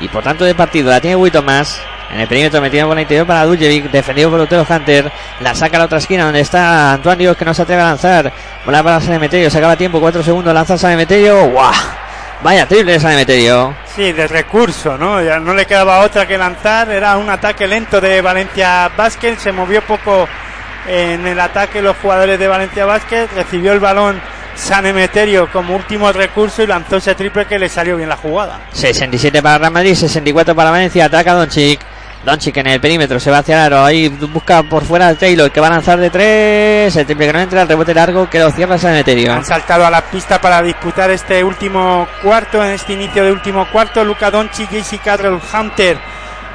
Y 0.00 0.08
por 0.08 0.22
tanto 0.22 0.44
de 0.44 0.54
partido 0.54 0.90
la 0.90 1.00
tiene 1.00 1.16
Wito 1.16 1.42
más. 1.42 1.80
En 2.12 2.20
el 2.20 2.28
perímetro 2.28 2.60
metido 2.60 2.86
por 2.86 2.96
la 2.96 3.02
interior 3.02 3.26
para 3.26 3.44
Duljevic, 3.44 3.90
defendido 3.90 4.30
por 4.30 4.38
Lutero 4.38 4.66
Hunter. 4.68 5.10
La 5.40 5.54
saca 5.54 5.76
a 5.76 5.80
la 5.80 5.84
otra 5.86 5.98
esquina 5.98 6.24
donde 6.24 6.40
está 6.40 6.92
Antoine 6.92 7.18
Dios 7.18 7.36
que 7.36 7.44
no 7.44 7.52
se 7.52 7.62
atreve 7.62 7.82
a 7.82 7.86
lanzar. 7.86 8.32
Bola 8.64 8.82
para 8.82 9.00
San 9.00 9.14
Emeterio, 9.14 9.50
se 9.50 9.58
acaba 9.58 9.76
tiempo, 9.76 10.00
4 10.00 10.22
segundos, 10.22 10.54
lanza 10.54 10.78
San 10.78 10.92
Emeterio. 10.92 11.46
¡Guau! 11.46 11.72
Vaya 12.42 12.66
triple 12.66 12.92
de 12.92 13.00
San 13.00 13.12
Emeterio. 13.12 13.74
Sí, 13.94 14.12
de 14.12 14.28
recurso, 14.28 14.96
¿no? 14.98 15.22
Ya 15.22 15.40
no 15.40 15.54
le 15.54 15.66
quedaba 15.66 16.00
otra 16.00 16.26
que 16.26 16.36
lanzar. 16.36 16.90
Era 16.90 17.16
un 17.16 17.28
ataque 17.30 17.66
lento 17.66 18.00
de 18.00 18.20
Valencia 18.20 18.90
Basket. 18.96 19.36
Se 19.36 19.52
movió 19.52 19.82
poco 19.82 20.28
en 20.86 21.26
el 21.26 21.40
ataque 21.40 21.80
los 21.80 21.96
jugadores 21.96 22.38
de 22.38 22.46
Valencia 22.46 22.84
Basket. 22.84 23.26
Recibió 23.34 23.72
el 23.72 23.80
balón 23.80 24.20
San 24.54 24.84
Emeterio 24.86 25.50
como 25.50 25.74
último 25.74 26.12
recurso 26.12 26.62
y 26.62 26.66
lanzó 26.66 26.96
ese 26.96 27.14
triple 27.14 27.46
que 27.46 27.58
le 27.58 27.68
salió 27.68 27.96
bien 27.96 28.08
la 28.08 28.16
jugada. 28.16 28.60
67 28.72 29.42
para 29.42 29.58
Real 29.58 29.72
Madrid, 29.72 29.94
64 29.94 30.54
para 30.54 30.70
Valencia. 30.70 31.06
Ataca 31.06 31.32
Doncic. 31.32 31.80
Doncic 32.26 32.56
en 32.56 32.66
el 32.66 32.80
perímetro, 32.80 33.20
se 33.20 33.30
va 33.30 33.38
hacia 33.38 33.54
el 33.54 33.72
aro. 33.72 33.84
Ahí 33.84 34.08
busca 34.08 34.64
por 34.64 34.84
fuera 34.84 35.06
al 35.06 35.16
Taylor 35.16 35.50
que 35.52 35.60
va 35.60 35.68
a 35.68 35.70
lanzar 35.70 36.00
de 36.00 36.10
3. 36.10 36.96
El 36.96 37.06
triple 37.06 37.26
que 37.28 37.32
no 37.32 37.38
entra, 37.38 37.62
el 37.62 37.68
rebote 37.68 37.94
largo 37.94 38.28
que 38.28 38.40
lo 38.40 38.50
cierra 38.50 38.76
San 38.78 38.94
Emeterio. 38.94 39.32
Han 39.32 39.44
saltado 39.44 39.86
a 39.86 39.90
la 39.90 40.02
pista 40.02 40.40
para 40.40 40.60
disputar 40.60 41.08
este 41.12 41.44
último 41.44 42.08
cuarto, 42.22 42.64
en 42.64 42.72
este 42.72 42.94
inicio 42.94 43.22
de 43.22 43.30
último 43.30 43.64
cuarto. 43.70 44.04
Luca 44.04 44.32
Doncic, 44.32 44.68
JC 44.68 45.00
Carroll, 45.00 45.40
Hunter, 45.54 45.98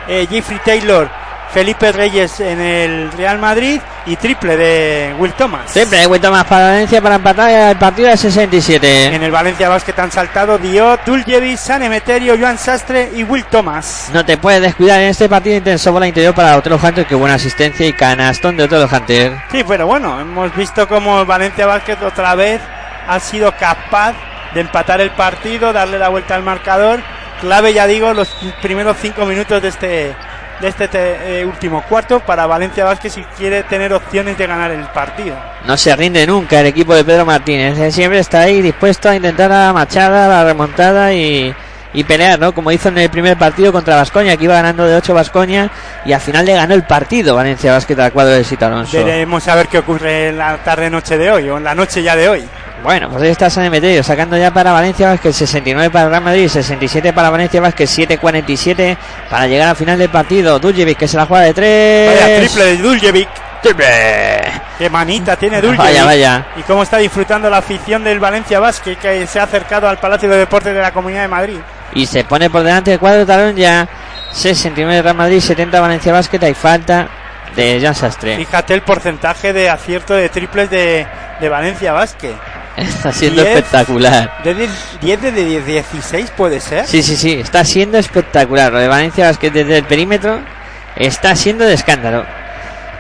eh, 0.10 0.28
Jeffrey 0.30 0.60
Taylor, 0.66 1.10
Felipe 1.54 1.94
Reyes 1.94 2.42
en 2.42 2.60
el 2.60 3.12
Real 3.14 3.40
Madrid 3.40 3.80
y 4.06 4.16
triple 4.16 4.58
de 4.58 5.16
Will 5.18 5.34
Thomas. 5.34 5.72
Siempre 5.72 6.00
hay 6.00 6.06
vuelta 6.06 6.32
más 6.32 6.46
para 6.46 6.70
Valencia 6.70 7.02
para 7.02 7.16
empatar 7.16 7.50
el 7.50 7.78
partido 7.78 8.10
de 8.10 8.18
67. 8.18 9.16
En 9.16 9.24
el 9.24 9.32
Valencia 9.32 9.70
Basket 9.70 9.94
han 9.98 10.12
saltado 10.12 10.58
Diot, 10.58 11.06
Duljevic, 11.06 11.58
San 11.58 11.84
Emeterio, 11.84 12.36
Joan 12.40 12.58
Sastre 12.58 13.12
y 13.14 13.24
Will 13.24 13.46
Thomas. 13.46 14.10
No 14.14 14.26
te 14.26 14.38
puedes 14.38 14.62
descuidar 14.62 15.00
en 15.02 15.10
este 15.10 15.30
partido 15.30 15.58
intenso 15.58 15.92
bola 15.92 16.08
interior 16.08 16.34
para 16.34 16.58
Otelo 16.58 16.80
Hunter. 16.82 17.06
Que 17.06 17.16
buena 17.16 17.36
asistencia 17.36 17.86
y 17.86 17.94
canastón 17.94 18.58
de 18.58 18.64
Otelo 18.64 18.88
Hunter. 18.92 19.34
Sí, 19.52 19.64
pero 19.68 19.88
bueno, 19.88 20.20
hemos 20.20 20.56
visto 20.56 20.88
como 20.88 21.22
el 21.22 21.26
Valencia 21.26 21.66
Basket 21.66 21.98
otra 22.04 22.36
vez 22.36 22.62
ha 23.08 23.20
sido 23.20 23.52
capaz 23.58 24.14
de 24.54 24.62
empatar 24.62 25.02
el 25.02 25.12
partido, 25.12 25.74
darle 25.74 25.98
la 26.00 26.10
vuelta 26.10 26.36
al 26.36 26.44
marcador. 26.44 27.02
Clave, 27.40 27.74
ya 27.74 27.88
digo, 27.88 28.14
los 28.14 28.30
primeros 28.62 28.98
cinco 29.02 29.26
minutos 29.26 29.62
de 29.62 29.68
este 29.68 30.16
de 30.62 30.68
este 30.68 30.88
te- 30.88 31.42
eh, 31.42 31.46
último 31.46 31.84
cuarto 31.90 32.20
para 32.20 32.46
Valencia 32.46 32.86
Basket 32.86 33.10
si 33.10 33.24
quiere 33.38 33.64
tener 33.64 33.92
opciones 33.94 34.38
de 34.38 34.48
ganar 34.48 34.72
el 34.72 34.84
partido. 34.86 35.36
No 35.66 35.76
se 35.78 35.96
rinde 35.96 36.26
nunca 36.28 36.60
el 36.60 36.68
equipo 36.68 36.94
de 36.96 37.04
Pedro 37.04 37.26
Martínez. 37.26 37.78
eh, 37.80 37.92
Siempre 37.92 38.20
está 38.20 38.42
ahí 38.42 38.62
dispuesto 38.62 39.10
a 39.10 39.16
intentar 39.16 39.50
la 39.50 39.74
machada, 39.74 40.28
la 40.28 40.44
remontada 40.44 41.14
y, 41.14 41.54
y 41.94 42.04
pelear, 42.04 42.40
¿no? 42.40 42.54
Como 42.54 42.72
hizo 42.72 42.90
en 42.90 42.98
el 43.00 43.10
primer 43.10 43.38
partido 43.38 43.72
contra 43.72 43.96
Vascoña, 43.98 44.38
que 44.38 44.46
iba 44.46 44.54
ganando 44.56 44.86
de 44.86 44.96
8 44.96 45.14
Vascoña 45.14 45.70
y 46.06 46.14
al 46.14 46.22
final 46.22 46.46
le 46.46 46.54
ganó 46.56 46.74
el 46.74 46.84
partido 46.84 47.36
Valencia 47.36 47.74
Basket 47.74 48.00
al 48.00 48.12
cuadro 48.12 48.34
de 48.34 48.44
Sito 48.44 48.66
Alonso. 48.68 49.04
Veremos 49.04 49.48
a 49.48 49.56
ver 49.56 49.68
qué 49.68 49.80
ocurre 49.80 50.30
en 50.30 50.38
la 50.38 50.58
tarde 50.58 50.90
noche 50.90 51.18
de 51.18 51.30
hoy 51.32 51.50
o 51.50 51.58
en 51.58 51.64
la 51.64 51.76
noche 51.76 52.02
ya 52.04 52.16
de 52.16 52.30
hoy. 52.30 52.44
Bueno, 52.84 53.10
pues 53.10 53.22
ahí 53.22 53.30
está 53.30 53.50
San 53.50 53.66
Emeterio 53.66 54.02
sacando 54.02 54.36
ya 54.38 54.52
para 54.52 54.72
Valencia 54.72 55.10
Vázquez 55.10 55.36
69 55.36 55.92
para 55.92 56.10
Real 56.10 56.24
Madrid, 56.24 56.48
67 56.48 57.14
para 57.14 57.30
Valencia 57.30 57.62
Vázquez, 57.62 57.98
7-47 57.98 58.98
para 59.30 59.46
llegar 59.46 59.70
al 59.70 59.76
final 59.76 60.00
del 60.00 60.10
partido. 60.10 60.58
Duljevic 60.58 60.98
que 60.98 61.08
se 61.08 61.18
la 61.18 61.28
juega 61.28 61.46
de 61.46 61.54
3. 61.54 62.22
Vaya 62.22 62.40
triple 62.40 62.66
de 62.66 62.78
Duljevic. 62.78 63.30
Triple. 63.62 63.86
Qué 64.80 64.90
manita 64.90 65.36
tiene 65.36 65.62
Duljevic. 65.62 65.78
Vaya, 65.78 66.06
vaya. 66.06 66.48
Y 66.58 66.64
cómo 66.64 66.82
está 66.82 66.98
disfrutando 66.98 67.50
la 67.52 67.58
afición 67.58 68.04
del 68.04 68.20
Valencia 68.20 68.60
Basket 68.60 68.96
que 68.96 69.28
se 69.28 69.40
ha 69.40 69.44
acercado 69.44 69.88
al 69.88 70.00
Palacio 70.00 70.28
de 70.28 70.38
Deportes 70.38 70.74
de 70.74 70.82
la 70.82 70.92
Comunidad 70.92 71.22
de 71.22 71.28
Madrid. 71.28 71.60
Y 71.94 72.08
se 72.08 72.24
pone 72.24 72.50
por 72.50 72.64
delante 72.64 72.94
el 72.94 73.00
cuadro 73.00 73.26
talón 73.26 73.56
ya. 73.56 73.88
69 74.32 75.04
Real 75.04 75.16
Madrid, 75.16 75.40
70 75.40 75.80
Valencia 75.80 76.12
Basket. 76.12 76.42
Hay 76.42 76.56
falta 76.56 77.08
de 77.56 77.80
Jan 77.80 77.94
Sastre. 77.94 78.38
Fíjate 78.38 78.74
el 78.74 78.82
porcentaje 78.82 79.54
de 79.54 79.70
acierto 79.70 80.16
de 80.16 80.30
triples 80.30 80.70
de, 80.72 81.06
de 81.40 81.50
Valencia 81.50 81.94
Basket. 81.94 82.34
Está 82.78 83.12
siendo 83.12 83.42
Diez. 83.44 83.56
espectacular. 83.58 84.44
De 84.44 84.54
10 84.56 84.70
10 85.02 85.22
de 85.22 85.32
10, 85.32 85.66
16 85.66 86.32
puede 86.36 86.60
ser. 86.60 86.88
Sí, 86.88 87.04
sí, 87.04 87.16
sí. 87.16 87.34
Está 87.34 87.64
siendo 87.66 87.98
espectacular. 87.98 88.72
Lo 88.72 88.80
de 88.80 88.88
Valencia 88.88 89.28
Basket 89.28 89.52
desde 89.52 89.78
el 89.80 89.84
perímetro 89.84 90.40
está 90.96 91.36
siendo 91.36 91.66
de 91.66 91.74
escándalo. 91.74 92.26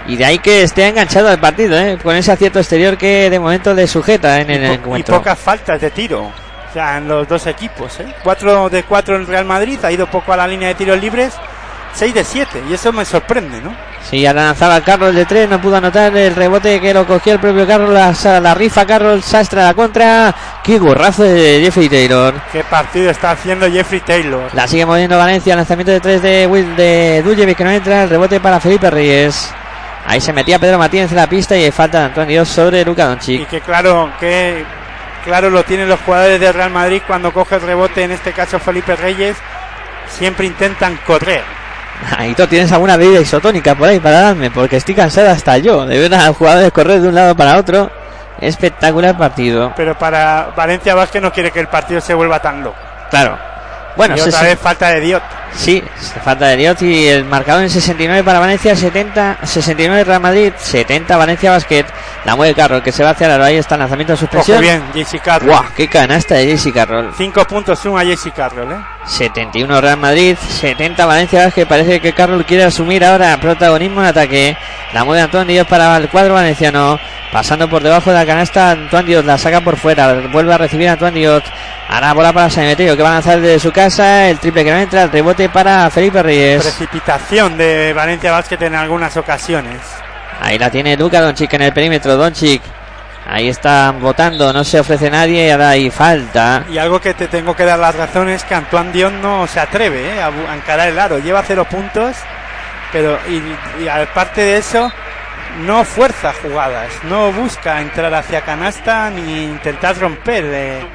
Y 0.07 0.15
de 0.17 0.25
ahí 0.25 0.39
que 0.39 0.63
esté 0.63 0.87
enganchado 0.87 1.29
al 1.29 1.39
partido, 1.39 1.79
¿eh? 1.79 1.97
con 2.01 2.15
ese 2.15 2.31
acierto 2.31 2.59
exterior 2.59 2.97
que 2.97 3.29
de 3.29 3.39
momento 3.39 3.73
le 3.73 3.87
sujeta 3.87 4.41
en 4.41 4.49
el 4.49 4.63
y, 4.63 4.65
y 4.65 4.73
encuentro. 4.73 5.17
pocas 5.17 5.37
faltas 5.37 5.79
de 5.79 5.91
tiro. 5.91 6.23
O 6.23 6.73
sea, 6.73 6.97
en 6.97 7.07
los 7.07 7.27
dos 7.27 7.45
equipos. 7.47 7.99
¿eh? 7.99 8.13
4 8.23 8.69
de 8.69 8.83
4 8.83 9.15
en 9.17 9.27
Real 9.27 9.45
Madrid, 9.45 9.77
ha 9.83 9.91
ido 9.91 10.07
poco 10.07 10.33
a 10.33 10.37
la 10.37 10.47
línea 10.47 10.69
de 10.69 10.75
tiros 10.75 10.99
libres. 10.99 11.33
6 11.93 12.13
de 12.13 12.23
7, 12.23 12.63
y 12.69 12.73
eso 12.73 12.91
me 12.93 13.05
sorprende, 13.05 13.61
¿no? 13.61 13.75
Sí, 14.09 14.25
ahora 14.25 14.45
lanzaba 14.45 14.81
Carroll 14.81 15.13
de 15.15 15.25
3, 15.25 15.49
no 15.49 15.61
pudo 15.61 15.77
anotar 15.77 16.15
el 16.17 16.35
rebote 16.35 16.79
que 16.81 16.93
lo 16.93 17.05
cogió 17.05 17.33
el 17.33 17.39
propio 17.39 17.67
Carroll, 17.67 17.93
la, 17.93 18.13
la 18.41 18.53
rifa 18.53 18.85
Carroll, 18.85 19.21
Sastre 19.21 19.61
a 19.61 19.65
la 19.65 19.73
contra. 19.73 20.33
Qué 20.63 20.79
gorrazo 20.79 21.23
de 21.23 21.61
Jeffrey 21.63 21.87
Taylor. 21.87 22.33
¿Qué 22.51 22.63
partido 22.63 23.09
está 23.11 23.31
haciendo 23.31 23.69
Jeffrey 23.69 23.99
Taylor? 24.01 24.49
La 24.53 24.67
sigue 24.67 24.85
moviendo 24.85 25.17
Valencia, 25.17 25.55
lanzamiento 25.55 25.91
de 25.91 25.99
3 25.99 26.21
de 26.21 26.47
Will 26.47 26.75
de 26.75 27.21
Duljevic 27.23 27.57
que 27.57 27.63
no 27.63 27.71
entra, 27.71 28.03
el 28.03 28.09
rebote 28.09 28.39
para 28.39 28.59
Felipe 28.59 28.89
Reyes. 28.89 29.53
Ahí 30.07 30.19
se 30.19 30.33
metía 30.33 30.57
Pedro 30.59 30.79
Martínez 30.79 31.11
en 31.11 31.17
la 31.17 31.27
pista 31.27 31.55
y 31.55 31.69
falta 31.71 31.99
de 31.99 32.05
Antonio 32.05 32.43
sobre 32.43 32.83
Luca 32.83 33.03
Y 33.03 33.07
Doncic. 33.07 33.47
que 33.47 33.61
claro, 33.61 34.11
que 34.19 34.65
claro 35.23 35.49
lo 35.51 35.63
tienen 35.63 35.87
los 35.87 35.99
jugadores 36.01 36.39
de 36.39 36.51
Real 36.51 36.71
Madrid 36.71 37.01
cuando 37.05 37.31
coge 37.31 37.55
el 37.55 37.61
rebote, 37.61 38.03
en 38.03 38.11
este 38.11 38.33
caso 38.33 38.59
Felipe 38.59 38.95
Reyes, 38.95 39.37
siempre 40.09 40.47
intentan 40.47 40.97
correr. 41.05 41.43
Ahí 42.17 42.33
tú 42.33 42.45
tienes 42.47 42.71
alguna 42.71 42.97
bebida 42.97 43.21
isotónica 43.21 43.75
por 43.75 43.89
ahí 43.89 43.99
para 43.99 44.21
darme, 44.21 44.51
porque 44.51 44.77
estoy 44.77 44.95
cansado 44.95 45.29
hasta 45.29 45.57
yo 45.57 45.85
de 45.85 45.97
ver 45.97 46.13
a 46.13 46.33
jugadores 46.33 46.71
correr 46.71 47.01
de 47.01 47.09
un 47.09 47.15
lado 47.15 47.35
para 47.35 47.57
otro. 47.57 47.89
Espectacular 48.39 49.17
partido. 49.17 49.71
Pero 49.75 49.97
para 49.97 50.51
Valencia 50.55 50.95
Vázquez 50.95 51.21
no 51.21 51.31
quiere 51.31 51.51
que 51.51 51.59
el 51.59 51.67
partido 51.67 52.01
se 52.01 52.13
vuelva 52.13 52.41
tan 52.41 52.63
loco. 52.63 52.77
Claro. 53.11 53.50
Bueno, 53.95 54.15
y 54.17 54.21
otra 54.21 54.41
vez 54.41 54.59
falta 54.59 54.89
de 54.89 55.01
Diot. 55.01 55.23
sí, 55.55 55.83
falta 56.23 56.47
de 56.47 56.57
Diot 56.57 56.81
y 56.81 57.07
el 57.07 57.25
marcador 57.25 57.63
en 57.63 57.69
69 57.69 58.23
para 58.23 58.39
Valencia, 58.39 58.75
70, 58.75 59.39
69 59.43 60.03
Real 60.03 60.21
Madrid, 60.21 60.53
70 60.57 61.17
Valencia 61.17 61.51
Basket. 61.51 61.85
La 62.23 62.35
mueve 62.35 62.53
Carroll 62.53 62.83
que 62.83 62.91
se 62.91 63.03
va 63.03 63.11
hacia 63.11 63.25
el 63.25 63.33
aro. 63.33 63.43
Ahí 63.45 63.57
está 63.57 63.75
el 63.75 63.79
lanzamiento 63.79 64.13
de 64.13 64.17
suspensión. 64.17 64.57
Ojo 64.57 64.61
bien, 64.61 64.83
JC 64.93 65.19
Carroll. 65.21 65.55
¡Qué 65.75 65.87
canasta 65.87 66.35
de 66.35 66.55
JC 66.55 66.71
Carroll! 66.73 67.11
Cinco 67.17 67.45
puntos 67.45 67.79
suma 67.79 68.03
JC 68.03 68.31
Carroll, 68.33 68.71
¿eh? 68.71 68.77
71 69.05 69.81
Real 69.81 69.97
Madrid, 69.97 70.37
70 70.37 71.05
Valencia 71.05 71.49
que 71.49 71.65
parece 71.65 71.99
que 71.99 72.13
Carroll 72.13 72.45
quiere 72.45 72.63
asumir 72.65 73.03
ahora 73.03 73.37
protagonismo 73.41 74.01
en 74.01 74.07
ataque. 74.07 74.57
La 74.93 75.03
mueve 75.03 75.23
Antoine 75.23 75.53
Dios 75.53 75.67
para 75.67 75.97
el 75.97 76.09
cuadro 76.09 76.35
valenciano. 76.35 76.99
Pasando 77.31 77.69
por 77.69 77.81
debajo 77.81 78.09
de 78.09 78.17
la 78.17 78.25
canasta, 78.25 78.71
Antoine 78.71 79.07
Dios 79.07 79.25
la 79.25 79.37
saca 79.37 79.61
por 79.61 79.77
fuera. 79.77 80.21
Vuelve 80.31 80.53
a 80.53 80.57
recibir 80.57 80.89
a 80.89 80.93
Antoine 80.93 81.17
Dios. 81.17 81.43
Ahora 81.89 82.13
bola 82.13 82.33
para 82.33 82.49
Sanemeterio 82.49 82.95
que 82.95 83.03
va 83.03 83.09
a 83.09 83.13
lanzar 83.13 83.39
desde 83.39 83.59
su 83.59 83.71
casa. 83.71 83.80
El 83.81 84.37
triple 84.37 84.63
que 84.63 84.69
no 84.69 84.77
entra, 84.77 85.01
el 85.03 85.11
rebote 85.11 85.49
para 85.49 85.89
Felipe 85.89 86.21
Reyes. 86.21 86.61
Precipitación 86.61 87.57
de 87.57 87.93
Valencia 87.93 88.31
Basket 88.31 88.61
en 88.61 88.75
algunas 88.75 89.17
ocasiones. 89.17 89.77
Ahí 90.39 90.59
la 90.59 90.69
tiene 90.69 90.95
Luca 90.95 91.19
Doncic 91.19 91.51
en 91.55 91.63
el 91.63 91.73
perímetro. 91.73 92.15
Doncic. 92.15 92.61
Ahí 93.27 93.49
están 93.49 93.99
votando, 93.99 94.53
no 94.53 94.63
se 94.63 94.79
ofrece 94.79 95.09
nadie, 95.09 95.51
ahora 95.51 95.69
hay 95.69 95.89
falta. 95.89 96.63
Y 96.69 96.77
algo 96.77 97.01
que 97.01 97.15
te 97.15 97.27
tengo 97.27 97.55
que 97.55 97.65
dar 97.65 97.79
las 97.79 97.95
razones 97.95 98.43
es 98.43 98.47
que 98.47 98.53
Antoine 98.53 98.91
Dion 98.91 99.19
no 99.19 99.47
se 99.47 99.59
atreve 99.59 100.15
¿eh? 100.15 100.21
a, 100.21 100.27
a 100.27 100.55
encarar 100.55 100.87
el 100.89 100.99
aro. 100.99 101.17
Lleva 101.17 101.41
cero 101.41 101.65
puntos, 101.67 102.15
pero 102.91 103.17
y, 103.27 103.83
y 103.83 103.87
aparte 103.87 104.41
de 104.41 104.57
eso, 104.57 104.91
no 105.65 105.83
fuerza 105.85 106.33
jugadas, 106.39 106.91
no 107.09 107.31
busca 107.31 107.81
entrar 107.81 108.13
hacia 108.13 108.41
canasta 108.41 109.09
ni 109.09 109.45
intentar 109.45 109.97
romper 109.97 110.45
eh, 110.45 110.85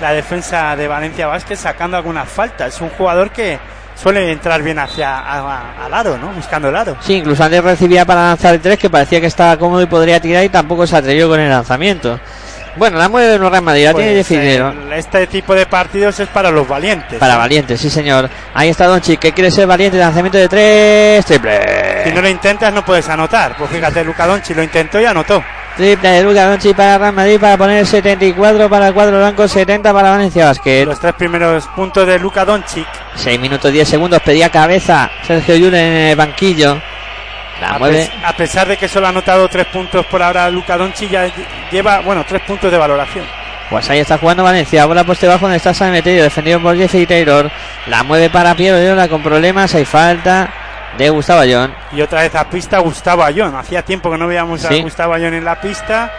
la 0.00 0.12
defensa 0.12 0.74
de 0.76 0.88
Valencia 0.88 1.26
Vázquez 1.26 1.58
sacando 1.60 1.96
algunas 1.96 2.28
faltas. 2.28 2.74
Es 2.74 2.80
un 2.80 2.88
jugador 2.90 3.30
que 3.30 3.58
suele 3.94 4.30
entrar 4.32 4.62
bien 4.62 4.78
hacia 4.78 5.18
a- 5.18 5.84
al 5.84 5.92
aro, 5.94 6.16
¿no? 6.18 6.28
Buscando 6.28 6.68
el 6.70 6.76
aro. 6.76 6.96
Sí, 7.00 7.14
incluso 7.16 7.44
antes 7.44 7.62
recibía 7.62 8.04
para 8.04 8.22
lanzar 8.28 8.54
el 8.54 8.60
3 8.60 8.78
que 8.78 8.88
parecía 8.88 9.20
que 9.20 9.26
estaba 9.26 9.56
cómodo 9.58 9.82
y 9.82 9.86
podría 9.86 10.18
tirar 10.20 10.42
y 10.44 10.48
tampoco 10.48 10.86
se 10.86 10.96
atrevió 10.96 11.28
con 11.28 11.38
el 11.40 11.50
lanzamiento. 11.50 12.18
Bueno, 12.76 12.98
la 12.98 13.08
mueve 13.08 13.34
el 13.34 13.40
Real 13.40 13.62
Madrid, 13.62 13.84
la 13.86 13.94
tiene 13.94 14.12
Pues, 14.12 14.28
definido. 14.28 14.70
eh, 14.70 14.74
este 14.96 15.26
tipo 15.26 15.54
de 15.56 15.66
partidos 15.66 16.20
es 16.20 16.28
para 16.28 16.52
los 16.52 16.66
valientes. 16.68 17.18
Para 17.18 17.34
¿eh? 17.34 17.38
valiente, 17.38 17.76
sí 17.76 17.90
señor. 17.90 18.30
Ahí 18.54 18.68
está 18.68 18.86
Doncic 18.86 19.18
que 19.18 19.32
quiere 19.32 19.50
ser 19.50 19.66
valiente, 19.66 19.98
lanzamiento 19.98 20.38
de 20.38 20.48
3, 20.48 21.24
Si 21.24 21.32
triple. 21.38 22.12
no 22.14 22.22
lo 22.22 22.28
intentas 22.28 22.72
no 22.72 22.84
puedes 22.84 23.08
anotar. 23.08 23.56
Pues 23.58 23.70
fíjate, 23.70 24.04
Luca 24.04 24.24
Doncic 24.26 24.56
lo 24.56 24.62
intentó 24.62 25.00
y 25.00 25.04
anotó. 25.04 25.42
Triple 25.76 26.08
de 26.10 26.22
Luka 26.22 26.46
Doncic 26.46 26.76
para 26.76 26.98
Real 26.98 27.12
Madrid 27.14 27.40
para 27.40 27.56
poner 27.56 27.86
74 27.86 28.68
para 28.68 28.88
el 28.88 28.94
cuadro 28.94 29.18
blanco, 29.18 29.48
70 29.48 29.92
para 29.92 30.10
Valencia 30.10 30.46
Basket. 30.46 30.84
Los 30.84 31.00
tres 31.00 31.14
primeros 31.14 31.66
puntos 31.68 32.06
de 32.06 32.18
Luca 32.18 32.44
Doncic. 32.44 32.86
6 33.14 33.40
minutos 33.40 33.72
10 33.72 33.88
segundos, 33.88 34.20
pedía 34.22 34.50
cabeza 34.50 35.10
Sergio 35.26 35.56
Llull 35.56 35.74
en 35.74 35.92
el 36.10 36.16
banquillo. 36.16 36.78
La 37.60 37.70
A, 37.74 37.78
mueve. 37.78 37.96
pes- 38.06 38.10
a 38.24 38.32
pesar 38.36 38.68
de 38.68 38.76
que 38.76 38.88
solo 38.88 39.06
ha 39.06 39.10
anotado 39.10 39.48
tres 39.48 39.66
puntos 39.66 40.04
por 40.06 40.22
ahora 40.22 40.50
Luca 40.50 40.76
Doncic 40.76 41.10
ya 41.10 41.30
lleva, 41.70 42.00
bueno, 42.00 42.24
tres 42.28 42.42
puntos 42.42 42.70
de 42.70 42.76
valoración. 42.78 43.24
Pues 43.70 43.88
ahí 43.88 44.00
está 44.00 44.18
jugando 44.18 44.42
Valencia. 44.42 44.84
Bola 44.86 45.04
poste 45.04 45.28
bajo 45.28 45.42
donde 45.42 45.58
está 45.58 45.72
Sanemeterio. 45.72 46.24
Defendido 46.24 46.58
por 46.60 46.76
Jeffrey 46.76 47.06
Taylor. 47.06 47.48
La 47.86 48.02
mueve 48.02 48.28
para 48.28 48.54
Piero 48.56 48.76
Leona 48.76 49.06
con 49.08 49.22
problemas. 49.22 49.72
Hay 49.76 49.84
falta 49.84 50.52
de 50.98 51.10
Gustavo 51.10 51.40
Ayón. 51.40 51.72
Y 51.92 52.00
otra 52.00 52.22
vez 52.22 52.34
a 52.34 52.48
pista 52.48 52.78
Gustavo 52.78 53.22
Ayón. 53.22 53.54
Hacía 53.54 53.82
tiempo 53.82 54.10
que 54.10 54.18
no 54.18 54.26
veíamos 54.26 54.60
Sí. 54.60 54.78
a 54.80 54.82
Gustavo 54.82 55.14
Ayón 55.14 55.34
en 55.34 55.44
la 55.44 55.60
pista. 55.60 56.12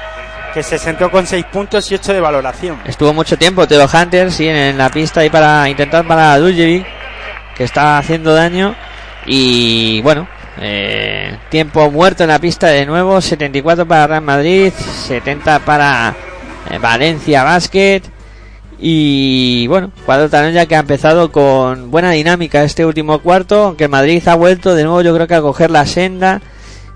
Que 0.53 0.63
se 0.63 0.77
sentó 0.77 1.09
con 1.09 1.25
seis 1.25 1.45
puntos 1.45 1.89
y 1.91 1.95
ocho 1.95 2.11
de 2.13 2.19
valoración. 2.19 2.77
Estuvo 2.85 3.13
mucho 3.13 3.37
tiempo 3.37 3.65
Teo 3.67 3.87
Hunter, 3.91 4.29
sí, 4.33 4.49
en 4.49 4.77
la 4.77 4.89
pista 4.89 5.21
ahí 5.21 5.29
para 5.29 5.69
intentar 5.69 6.05
para 6.05 6.37
Duljevic, 6.37 6.85
que 7.55 7.63
está 7.63 7.97
haciendo 7.97 8.33
daño. 8.33 8.75
Y 9.25 10.01
bueno, 10.01 10.27
eh, 10.59 11.37
tiempo 11.49 11.89
muerto 11.89 12.23
en 12.23 12.29
la 12.29 12.39
pista 12.39 12.67
de 12.67 12.85
nuevo. 12.85 13.21
74 13.21 13.85
para 13.87 14.07
Real 14.07 14.21
Madrid, 14.23 14.73
70 14.73 15.59
para 15.59 16.13
eh, 16.69 16.77
Valencia 16.79 17.43
Basket. 17.45 18.01
Y 18.83 19.67
bueno, 19.67 19.91
cuadro 20.05 20.27
también 20.29 20.55
ya 20.55 20.65
que 20.65 20.75
ha 20.75 20.79
empezado 20.79 21.31
con 21.31 21.91
buena 21.91 22.11
dinámica 22.11 22.63
este 22.63 22.83
último 22.85 23.19
cuarto, 23.19 23.65
aunque 23.65 23.83
el 23.83 23.89
Madrid 23.91 24.27
ha 24.27 24.33
vuelto 24.35 24.73
de 24.73 24.83
nuevo 24.83 25.01
yo 25.01 25.13
creo 25.13 25.27
que 25.27 25.35
a 25.35 25.41
coger 25.41 25.69
la 25.69 25.85
senda 25.85 26.41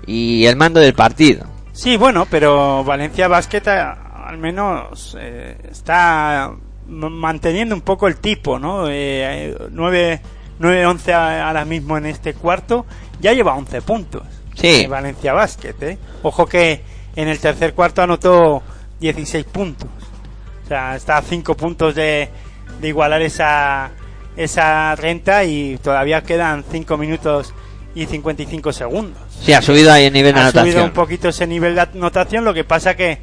y 0.04 0.46
el 0.46 0.56
mando 0.56 0.80
del 0.80 0.94
partido. 0.94 1.46
Sí, 1.72 1.96
bueno, 1.96 2.26
pero 2.28 2.82
Valencia 2.82 3.28
Basket 3.28 3.62
eh, 3.66 3.84
al 4.26 4.36
menos 4.38 5.16
eh, 5.20 5.56
está 5.70 6.50
manteniendo 6.88 7.74
un 7.74 7.82
poco 7.82 8.08
el 8.08 8.16
tipo, 8.16 8.58
¿no? 8.58 8.86
Eh, 8.88 9.56
9, 9.70 10.20
9-11 10.60 11.12
a- 11.12 11.46
ahora 11.46 11.64
mismo 11.64 11.96
en 11.98 12.06
este 12.06 12.34
cuarto. 12.34 12.84
Ya 13.20 13.32
lleva 13.32 13.54
11 13.54 13.82
puntos. 13.82 14.22
Sí. 14.54 14.86
Valencia 14.88 15.32
Basket, 15.34 15.74
¿eh? 15.82 15.98
Ojo 16.22 16.46
que 16.46 16.80
en 17.14 17.28
el 17.28 17.38
tercer 17.38 17.74
cuarto 17.74 18.02
anotó 18.02 18.62
16 19.00 19.44
puntos. 19.44 19.88
O 20.66 20.68
sea, 20.68 20.96
está 20.96 21.18
a 21.18 21.22
5 21.22 21.56
puntos 21.56 21.94
de, 21.94 22.28
de 22.80 22.88
igualar 22.88 23.22
esa, 23.22 23.90
esa 24.36 24.96
renta 24.96 25.44
y 25.44 25.78
todavía 25.78 26.22
quedan 26.24 26.64
5 26.68 26.96
minutos 26.96 27.54
y 27.94 28.06
55 28.06 28.72
segundos. 28.72 29.22
Sí, 29.40 29.52
ha 29.52 29.62
subido 29.62 29.92
ahí 29.92 30.06
el 30.06 30.12
nivel 30.12 30.34
de 30.34 30.40
Ha 30.40 30.50
subido 30.50 30.60
anotación. 30.62 30.84
un 30.84 30.90
poquito 30.90 31.28
ese 31.28 31.46
nivel 31.46 31.76
de 31.76 31.82
anotación, 31.82 32.44
lo 32.44 32.52
que 32.52 32.64
pasa 32.64 32.96
que 32.96 33.18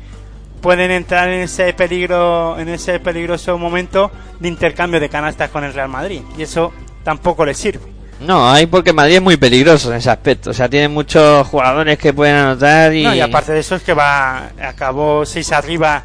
pueden 0.62 0.90
entrar 0.92 1.28
en 1.28 1.42
ese 1.42 1.74
peligro, 1.74 2.58
en 2.58 2.70
ese 2.70 3.00
peligroso 3.02 3.58
momento 3.58 4.10
de 4.40 4.48
intercambio 4.48 5.02
de 5.02 5.10
canastas 5.10 5.50
con 5.50 5.66
el 5.66 5.74
Real 5.74 5.90
Madrid 5.90 6.22
y 6.38 6.44
eso 6.44 6.72
tampoco 7.04 7.46
le 7.46 7.54
sirve. 7.54 7.92
No, 8.22 8.50
hay 8.50 8.68
porque 8.68 8.94
Madrid 8.94 9.16
es 9.16 9.22
muy 9.22 9.36
peligroso 9.36 9.92
en 9.92 9.98
ese 9.98 10.10
aspecto. 10.10 10.52
O 10.52 10.54
sea, 10.54 10.70
tiene 10.70 10.88
muchos 10.88 11.46
jugadores 11.48 11.98
que 11.98 12.14
pueden 12.14 12.36
anotar 12.36 12.94
y... 12.94 13.04
No, 13.04 13.14
y 13.14 13.20
aparte 13.20 13.52
de 13.52 13.60
eso 13.60 13.76
es 13.76 13.84
que 13.84 13.94
va 13.94 14.52
acabó 14.66 15.26
6 15.26 15.52
arriba 15.52 16.04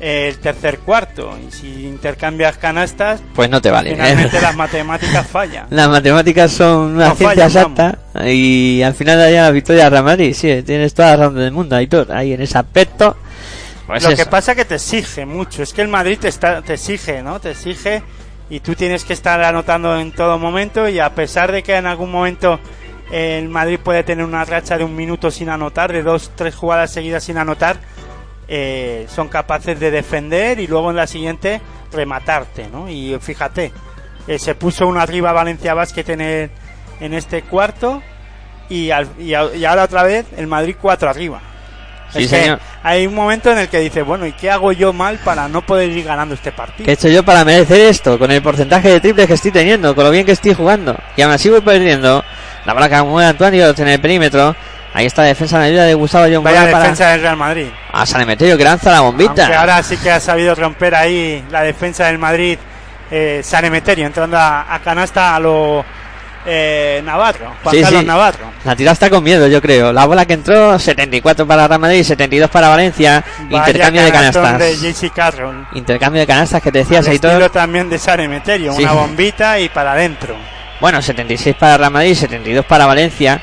el 0.00 0.38
tercer 0.38 0.80
cuarto 0.80 1.36
y 1.46 1.50
si 1.52 1.86
intercambias 1.86 2.58
canastas 2.58 3.22
Pues 3.34 3.48
no 3.48 3.62
te 3.62 3.70
vale. 3.70 3.90
finalmente 3.92 4.40
las 4.40 4.56
matemáticas 4.56 5.26
fallan. 5.26 5.66
Las 5.70 5.88
matemáticas 5.88 6.50
son 6.52 6.96
una 6.96 7.08
No 7.08 7.14
ciencia 7.14 7.48
fallan, 7.48 7.72
exacta 7.72 7.98
y 8.26 8.82
al 8.82 8.94
final 8.94 9.20
haya 9.20 9.42
la 9.44 9.50
victoria 9.50 9.84
de 9.84 9.90
Real 9.90 10.04
Madrid. 10.04 10.34
Sí, 10.34 10.62
tienes 10.62 10.94
toda 10.94 11.10
la 11.10 11.16
razón 11.16 11.36
del 11.36 11.52
mundo, 11.52 11.76
Aitor. 11.76 12.12
Ahí 12.12 12.32
en 12.32 12.42
ese 12.42 12.58
aspecto. 12.58 13.16
Pues 13.86 14.02
Lo 14.02 14.10
eso. 14.10 14.16
que 14.24 14.30
pasa 14.30 14.54
que 14.54 14.64
te 14.64 14.76
exige 14.76 15.26
mucho, 15.26 15.62
es 15.62 15.72
que 15.72 15.82
el 15.82 15.88
Madrid 15.88 16.18
te, 16.18 16.28
está, 16.28 16.62
te 16.62 16.74
exige, 16.74 17.22
¿no? 17.22 17.38
Te 17.40 17.50
exige 17.50 18.02
y 18.50 18.60
tú 18.60 18.74
tienes 18.74 19.04
que 19.04 19.12
estar 19.12 19.42
anotando 19.42 19.98
en 19.98 20.10
todo 20.12 20.38
momento 20.38 20.88
y 20.88 21.00
a 21.00 21.14
pesar 21.14 21.52
de 21.52 21.62
que 21.62 21.76
en 21.76 21.86
algún 21.86 22.10
momento 22.10 22.58
el 23.12 23.48
Madrid 23.48 23.78
puede 23.82 24.02
tener 24.02 24.24
una 24.24 24.44
racha 24.44 24.78
de 24.78 24.84
un 24.84 24.96
minuto 24.96 25.30
sin 25.30 25.50
anotar, 25.50 25.92
de 25.92 26.02
dos, 26.02 26.30
tres 26.34 26.54
jugadas 26.54 26.92
seguidas 26.92 27.24
sin 27.24 27.36
anotar, 27.36 27.76
eh, 28.48 29.06
son 29.08 29.28
capaces 29.28 29.78
de 29.80 29.90
defender 29.90 30.60
y 30.60 30.66
luego 30.66 30.90
en 30.90 30.96
la 30.96 31.06
siguiente 31.06 31.60
rematarte, 31.92 32.68
¿no? 32.72 32.88
Y 32.88 33.16
fíjate, 33.20 33.72
eh, 34.26 34.38
se 34.38 34.54
puso 34.54 34.86
uno 34.86 35.00
arriba 35.00 35.32
Valencia 35.32 35.74
Basket 35.74 36.04
en, 36.08 36.20
el- 36.20 36.50
en 37.00 37.14
este 37.14 37.42
cuarto 37.42 38.02
y, 38.68 38.90
al- 38.90 39.08
y, 39.18 39.34
a- 39.34 39.54
y 39.54 39.64
ahora 39.64 39.84
otra 39.84 40.02
vez 40.02 40.26
el 40.36 40.46
Madrid 40.46 40.76
cuatro 40.80 41.08
arriba. 41.08 41.40
Sí, 42.12 42.24
Es 42.24 42.30
que 42.30 42.40
señor. 42.42 42.60
hay 42.82 43.06
un 43.06 43.14
momento 43.14 43.50
en 43.50 43.58
el 43.58 43.68
que 43.68 43.80
dice, 43.80 44.02
bueno, 44.02 44.24
¿y 44.26 44.32
qué 44.32 44.50
hago 44.50 44.70
yo 44.72 44.92
mal 44.92 45.18
para 45.24 45.48
no 45.48 45.62
poder 45.66 45.90
ir 45.90 46.04
ganando 46.04 46.34
este 46.34 46.52
partido? 46.52 46.84
¿Qué 46.84 46.92
he 46.92 46.94
hecho 46.94 47.08
yo 47.08 47.24
para 47.24 47.44
merecer 47.44 47.80
esto? 47.80 48.18
Con 48.18 48.30
el 48.30 48.40
porcentaje 48.42 48.88
de 48.90 49.00
triples 49.00 49.26
que 49.26 49.34
estoy 49.34 49.50
teniendo, 49.50 49.94
con 49.96 50.04
lo 50.04 50.10
bien 50.10 50.24
que 50.24 50.32
estoy 50.32 50.54
jugando. 50.54 50.96
Y 51.16 51.22
aún 51.22 51.32
así 51.32 51.48
voy 51.50 51.60
perdiendo. 51.62 52.22
La 52.66 52.88
que 52.88 53.02
mueve 53.02 53.28
Antonio 53.28 53.74
en 53.76 53.88
el 53.88 54.00
perímetro. 54.00 54.54
Ahí 54.94 55.06
está 55.06 55.22
la 55.22 55.28
defensa 55.28 55.56
en 55.56 55.62
ayuda 55.64 55.84
de 55.84 55.94
Gustavo 55.94 56.26
John 56.32 56.44
Vaya 56.44 56.70
para 56.70 56.78
defensa 56.84 57.08
del 57.10 57.20
Real 57.22 57.36
Madrid. 57.36 57.66
a 57.92 58.06
San 58.06 58.20
Emeterio 58.20 58.56
que 58.56 58.64
lanza 58.64 58.92
la 58.92 59.00
bombita. 59.00 59.42
Aunque 59.42 59.54
ahora 59.56 59.82
sí 59.82 59.96
que 59.96 60.10
ha 60.10 60.20
sabido 60.20 60.54
romper 60.54 60.94
ahí 60.94 61.44
la 61.50 61.62
defensa 61.62 62.06
del 62.06 62.18
Madrid, 62.18 62.56
eh, 63.10 63.40
San 63.42 63.64
Emeterio, 63.64 64.06
entrando 64.06 64.38
a, 64.38 64.72
a 64.72 64.78
canasta 64.78 65.34
a 65.34 65.40
lo 65.40 65.84
eh, 66.46 67.02
Navarro, 67.04 67.54
Juan 67.62 67.74
Sí, 67.74 67.82
Carlos 67.82 68.00
sí. 68.02 68.06
Navarro. 68.06 68.52
La 68.64 68.76
tira 68.76 68.92
está 68.92 69.10
con 69.10 69.24
miedo, 69.24 69.48
yo 69.48 69.60
creo. 69.60 69.92
La 69.92 70.04
bola 70.04 70.26
que 70.26 70.34
entró, 70.34 70.78
74 70.78 71.44
para 71.46 71.66
Real 71.66 71.80
Madrid, 71.80 72.04
72 72.04 72.48
para 72.50 72.68
Valencia. 72.68 73.24
Vaya 73.50 73.66
Intercambio 73.66 74.04
de 74.04 74.12
canastas. 74.12 74.58
de 74.58 75.10
Carroll. 75.14 75.66
Intercambio 75.74 76.20
de 76.20 76.26
canastas 76.26 76.62
que 76.62 76.70
te 76.70 76.78
decía 76.78 76.98
Al 76.98 77.04
Saitor. 77.04 77.50
también 77.50 77.88
de 77.90 77.98
San 77.98 78.20
Emeterio, 78.20 78.72
Sí. 78.74 78.82
una 78.82 78.92
bombita 78.92 79.58
y 79.58 79.68
para 79.70 79.92
adentro. 79.92 80.36
Bueno, 80.80 81.00
76 81.02 81.56
para 81.58 81.78
Real 81.78 81.90
Madrid, 81.90 82.14
72 82.14 82.64
para 82.66 82.86
Valencia. 82.86 83.40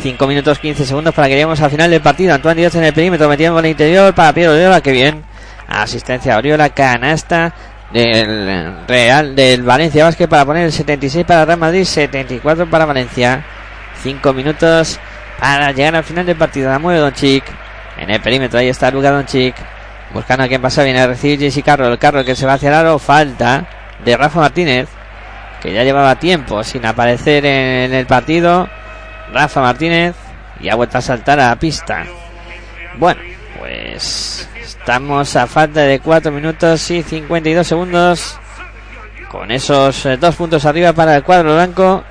5 0.00 0.26
minutos 0.26 0.58
15 0.58 0.86
segundos 0.86 1.14
para 1.14 1.28
que 1.28 1.34
lleguemos 1.34 1.60
al 1.60 1.70
final 1.70 1.90
del 1.90 2.00
partido. 2.00 2.34
Antoine 2.34 2.60
Díaz 2.60 2.74
en 2.74 2.84
el 2.84 2.92
perímetro, 2.92 3.28
metiendo 3.28 3.58
en 3.58 3.64
el 3.64 3.70
interior 3.72 4.14
para 4.14 4.32
Piero 4.32 4.52
Oriola, 4.52 4.80
que 4.80 4.92
bien. 4.92 5.24
Asistencia 5.68 6.34
a 6.34 6.38
Oriola, 6.38 6.70
canasta 6.70 7.54
del 7.92 8.86
Real, 8.86 9.36
del 9.36 9.62
Valencia 9.62 10.04
Vázquez 10.04 10.28
para 10.28 10.44
poner 10.44 10.64
el 10.64 10.72
76 10.72 11.24
para 11.24 11.44
Real 11.44 11.58
Madrid, 11.58 11.84
74 11.84 12.68
para 12.68 12.86
Valencia. 12.86 13.44
5 14.02 14.32
minutos 14.32 14.98
para 15.38 15.72
llegar 15.72 15.96
al 15.96 16.04
final 16.04 16.26
del 16.26 16.36
partido. 16.36 16.70
La 16.70 16.78
mueve 16.78 17.00
Doncic. 17.00 17.44
En 17.98 18.10
el 18.10 18.20
perímetro, 18.20 18.58
ahí 18.58 18.68
está 18.68 18.90
Luka 18.90 19.10
Doncic. 19.10 19.54
Buscando 20.12 20.44
a 20.44 20.48
quien 20.48 20.60
pasa, 20.60 20.82
viene 20.82 21.00
a 21.00 21.06
recibir 21.06 21.38
Jesse 21.38 21.64
Carroll. 21.64 21.92
El 21.92 21.98
Carroll 21.98 22.24
que 22.24 22.34
se 22.34 22.46
va 22.46 22.54
hacia 22.54 22.68
el 22.68 22.74
aro. 22.74 22.98
Falta 22.98 23.64
de 24.04 24.16
Rafa 24.16 24.40
Martínez 24.40 24.88
que 25.62 25.72
ya 25.72 25.84
llevaba 25.84 26.16
tiempo 26.16 26.64
sin 26.64 26.84
aparecer 26.84 27.46
en 27.46 27.94
el 27.94 28.04
partido. 28.06 28.68
Rafa 29.32 29.60
Martínez 29.60 30.14
y 30.60 30.68
ha 30.68 30.74
vuelto 30.74 30.98
a 30.98 31.00
saltar 31.00 31.40
a 31.40 31.48
la 31.48 31.56
pista. 31.56 32.04
Bueno, 32.98 33.20
Pues 33.58 34.48
estamos 34.60 35.36
a 35.36 35.46
falta 35.46 35.80
de 35.82 36.00
4 36.00 36.32
minutos 36.32 36.90
y 36.90 37.02
52 37.02 37.66
segundos. 37.66 38.38
Con 39.30 39.50
esos 39.50 40.04
eh, 40.06 40.16
dos 40.16 40.36
puntos 40.36 40.66
arriba 40.66 40.92
para 40.92 41.16
el 41.16 41.22
cuadro 41.22 41.54
blanco. 41.54 42.04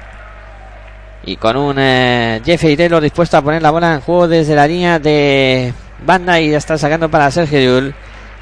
Y 1.23 1.35
con 1.35 1.55
un 1.55 1.75
eh, 1.77 2.41
Jeffrey 2.43 2.75
dispuesto 2.75 3.37
a 3.37 3.41
poner 3.41 3.61
la 3.61 3.69
bola 3.69 3.93
en 3.93 4.01
juego 4.01 4.27
desde 4.27 4.55
la 4.55 4.65
línea 4.65 4.97
de 4.97 5.73
banda 6.03 6.39
y 6.39 6.49
ya 6.49 6.57
está 6.57 6.77
sacando 6.77 7.09
para 7.11 7.29
Sergio 7.29 7.59
Yul. 7.59 7.93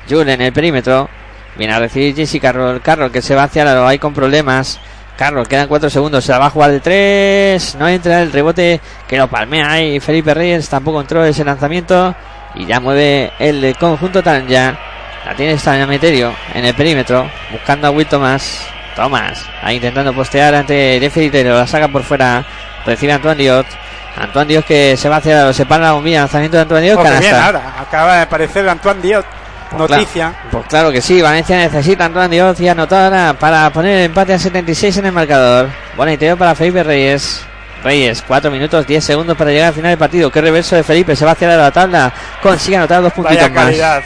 Yul 0.08 0.30
en 0.30 0.42
el 0.42 0.54
perímetro. 0.54 1.10
Viene 1.58 1.74
a 1.74 1.80
recibir 1.80 2.16
Jesse 2.16 2.40
Carroll. 2.40 2.82
Carroll 2.82 3.12
que 3.12 3.22
se 3.22 3.36
va 3.36 3.44
hacia 3.44 3.66
la 3.66 3.88
hay 3.88 4.00
con 4.00 4.14
problemas. 4.14 4.80
Carroll, 5.20 5.50
quedan 5.50 5.68
4 5.68 5.90
segundos. 5.90 6.24
Se 6.24 6.32
la 6.32 6.40
va 6.40 6.46
a 6.46 6.50
jugar 6.50 6.72
de 6.72 6.80
3. 6.80 7.76
No 7.76 7.90
entra 7.90 8.22
el 8.22 8.32
rebote 8.32 8.80
que 9.06 9.18
lo 9.18 9.28
palmea 9.28 9.70
ahí. 9.70 10.00
Felipe 10.00 10.34
Reyes 10.34 10.70
tampoco 10.70 11.02
entró 11.02 11.26
ese 11.26 11.44
lanzamiento. 11.44 12.16
Y 12.56 12.66
ya 12.66 12.80
mueve 12.80 13.34
el 13.38 13.76
conjunto 13.78 14.24
Tanja. 14.24 14.80
La 15.26 15.36
tiene 15.36 15.58
Meterio 15.86 16.34
en 16.54 16.64
el 16.64 16.74
perímetro. 16.74 17.30
Buscando 17.52 17.88
a 17.88 17.92
Will 17.92 18.08
Thomas. 18.08 18.66
Thomas. 18.96 19.44
Ahí 19.62 19.76
intentando 19.76 20.14
postear 20.14 20.56
ante 20.56 20.98
Jeffrey 21.02 21.30
Taylor. 21.30 21.58
La 21.58 21.68
saca 21.68 21.90
por 21.90 22.04
fuera. 22.04 22.46
Recibe 22.86 23.12
Antoine 23.12 23.44
Diot. 23.44 23.68
Antoine 24.16 24.48
Diot 24.48 24.66
que 24.66 24.96
se 24.96 25.10
va 25.10 25.18
hacia 25.18 25.44
los 25.44 25.56
separa 25.56 25.88
la 25.88 25.92
bombilla. 25.92 26.22
Lanzamiento 26.22 26.56
de 26.56 26.62
Antoine 26.62 26.86
Diot. 26.86 26.98
Pues 26.98 27.20
bien, 27.20 27.36
ahora 27.36 27.74
acaba 27.78 28.16
de 28.16 28.22
aparecer 28.22 28.70
Antoine 28.70 29.02
Diot. 29.02 29.39
Noticia. 29.78 30.30
Claro, 30.32 30.50
pues 30.52 30.66
claro 30.68 30.92
que 30.92 31.02
sí. 31.02 31.22
Valencia 31.22 31.58
necesita 31.58 32.06
Antoine 32.06 32.30
Diot 32.30 32.60
y 32.60 32.68
anotar 32.68 33.36
para 33.38 33.70
poner 33.72 34.00
el 34.00 34.06
empate 34.06 34.34
a 34.34 34.40
76 34.40 34.98
en 34.98 35.06
el 35.08 35.12
marcador. 35.12 35.70
Buena 35.96 36.14
interior 36.14 36.38
para 36.38 36.56
Felipe 36.56 36.84
Reyes. 36.84 37.42
Reyes, 37.84 38.24
4 38.28 38.52
minutos 38.52 38.86
10 38.86 39.04
segundos 39.04 39.38
para 39.38 39.52
llegar 39.52 39.68
al 39.70 39.74
final 39.74 39.92
del 39.92 39.98
partido. 39.98 40.32
Qué 40.32 40.42
reverso 40.42 40.76
de 40.76 40.84
Felipe. 40.84 41.16
Se 41.16 41.24
va 41.26 41.32
hacia 41.32 41.48
la 41.48 41.72
tabla. 41.72 42.12
Consigue 42.42 42.78
anotar 42.78 43.02
dos 43.02 43.14
puntitos 43.14 43.42
Vaya 43.42 43.54
calidad. 43.54 43.96
más. 43.98 44.06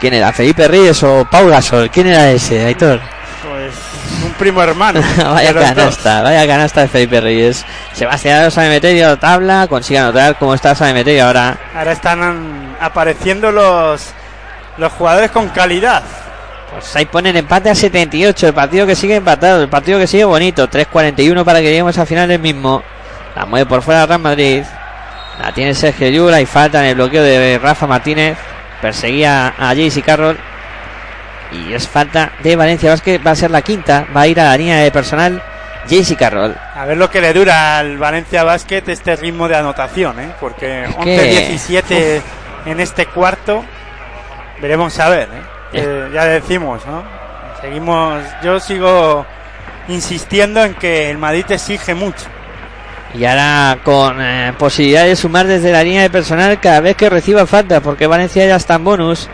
¿Quién 0.00 0.14
era? 0.14 0.32
¿Felipe 0.32 0.68
Reyes 0.68 1.02
o 1.02 1.26
Pau 1.30 1.48
Gasol? 1.48 1.90
¿Quién 1.90 2.06
era 2.06 2.30
ese, 2.30 2.64
Aitor? 2.64 3.00
Pues 3.46 3.74
un 4.24 4.32
primo 4.32 4.62
hermano. 4.62 5.00
vaya 5.18 5.54
canasta, 5.54 6.22
vaya 6.22 6.46
canasta 6.46 6.82
de 6.82 6.88
Felipe 6.88 7.20
Reyes. 7.20 7.64
Sebastián 7.92 8.50
Sanemeterio 8.50 9.10
a 9.10 9.16
tabla, 9.16 9.66
consigue 9.68 9.98
anotar 9.98 10.36
cómo 10.38 10.54
está 10.54 10.74
Sanemeterio 10.74 11.26
ahora. 11.26 11.56
Ahora 11.74 11.92
están 11.92 12.76
apareciendo 12.80 13.50
los 13.52 14.12
los 14.78 14.92
jugadores 14.92 15.30
con 15.30 15.48
calidad. 15.50 16.02
Pues 16.72 16.94
ahí 16.96 17.06
ponen 17.06 17.36
empate 17.36 17.70
a 17.70 17.74
78, 17.74 18.48
el 18.48 18.54
partido 18.54 18.86
que 18.86 18.94
sigue 18.96 19.16
empatado, 19.16 19.62
el 19.62 19.68
partido 19.68 19.98
que 19.98 20.06
sigue 20.06 20.24
bonito, 20.24 20.68
3.41 20.68 21.44
para 21.44 21.60
que 21.60 21.66
lleguemos 21.66 21.96
al 21.98 22.06
final 22.06 22.28
del 22.28 22.40
mismo. 22.40 22.82
La 23.34 23.46
mueve 23.46 23.66
por 23.66 23.82
fuera 23.82 24.04
Real 24.06 24.20
Madrid. 24.20 24.62
La 25.42 25.52
tiene 25.52 25.74
Sergio 25.74 26.08
Yura 26.08 26.40
y 26.40 26.46
falta 26.46 26.80
en 26.80 26.86
el 26.86 26.94
bloqueo 26.96 27.22
de 27.22 27.58
Rafa 27.58 27.86
Martínez. 27.86 28.36
Perseguía 28.80 29.48
a 29.58 29.66
Jaycee 29.68 30.02
Carroll. 30.02 30.38
Y 31.52 31.72
es 31.72 31.86
falta 31.86 32.32
de 32.42 32.56
Valencia 32.56 32.90
Vázquez. 32.90 33.20
Va 33.24 33.30
a 33.32 33.36
ser 33.36 33.50
la 33.50 33.62
quinta. 33.62 34.06
Va 34.16 34.22
a 34.22 34.26
ir 34.26 34.40
a 34.40 34.44
la 34.44 34.56
línea 34.56 34.78
de 34.78 34.90
personal 34.90 35.42
Jaycee 35.88 36.16
Carroll. 36.16 36.54
A 36.74 36.84
ver 36.86 36.96
lo 36.96 37.08
que 37.10 37.20
le 37.20 37.32
dura 37.32 37.78
al 37.78 37.98
Valencia 37.98 38.42
Basket 38.44 38.82
este 38.88 39.16
ritmo 39.16 39.46
de 39.46 39.56
anotación, 39.56 40.18
¿eh? 40.20 40.30
Porque 40.40 40.84
Es 40.84 40.94
que- 40.96 41.56
11-17 41.58 42.22
en 42.66 42.80
este 42.80 43.06
cuarto. 43.06 43.64
Veremos 44.60 44.98
a 44.98 45.08
ver, 45.08 45.28
¿eh? 45.32 45.56
Eh, 45.72 46.10
ya 46.12 46.24
decimos, 46.24 46.84
¿no? 46.86 47.02
Seguimos. 47.60 48.22
Yo 48.42 48.58
sigo 48.60 49.26
insistiendo 49.88 50.64
en 50.64 50.74
que 50.74 51.10
el 51.10 51.18
Madrid 51.18 51.44
exige 51.48 51.94
mucho. 51.94 52.26
Y 53.14 53.24
ahora 53.24 53.78
con 53.82 54.20
eh, 54.20 54.52
posibilidad 54.58 55.04
de 55.04 55.16
sumar 55.16 55.46
desde 55.46 55.72
la 55.72 55.82
línea 55.82 56.02
de 56.02 56.10
personal 56.10 56.60
cada 56.60 56.80
vez 56.80 56.96
que 56.96 57.08
reciba 57.08 57.46
falta, 57.46 57.80
porque 57.80 58.06
Valencia 58.06 58.46
ya 58.46 58.56
está 58.56 58.74
en 58.74 58.84
bonus. 58.84 59.28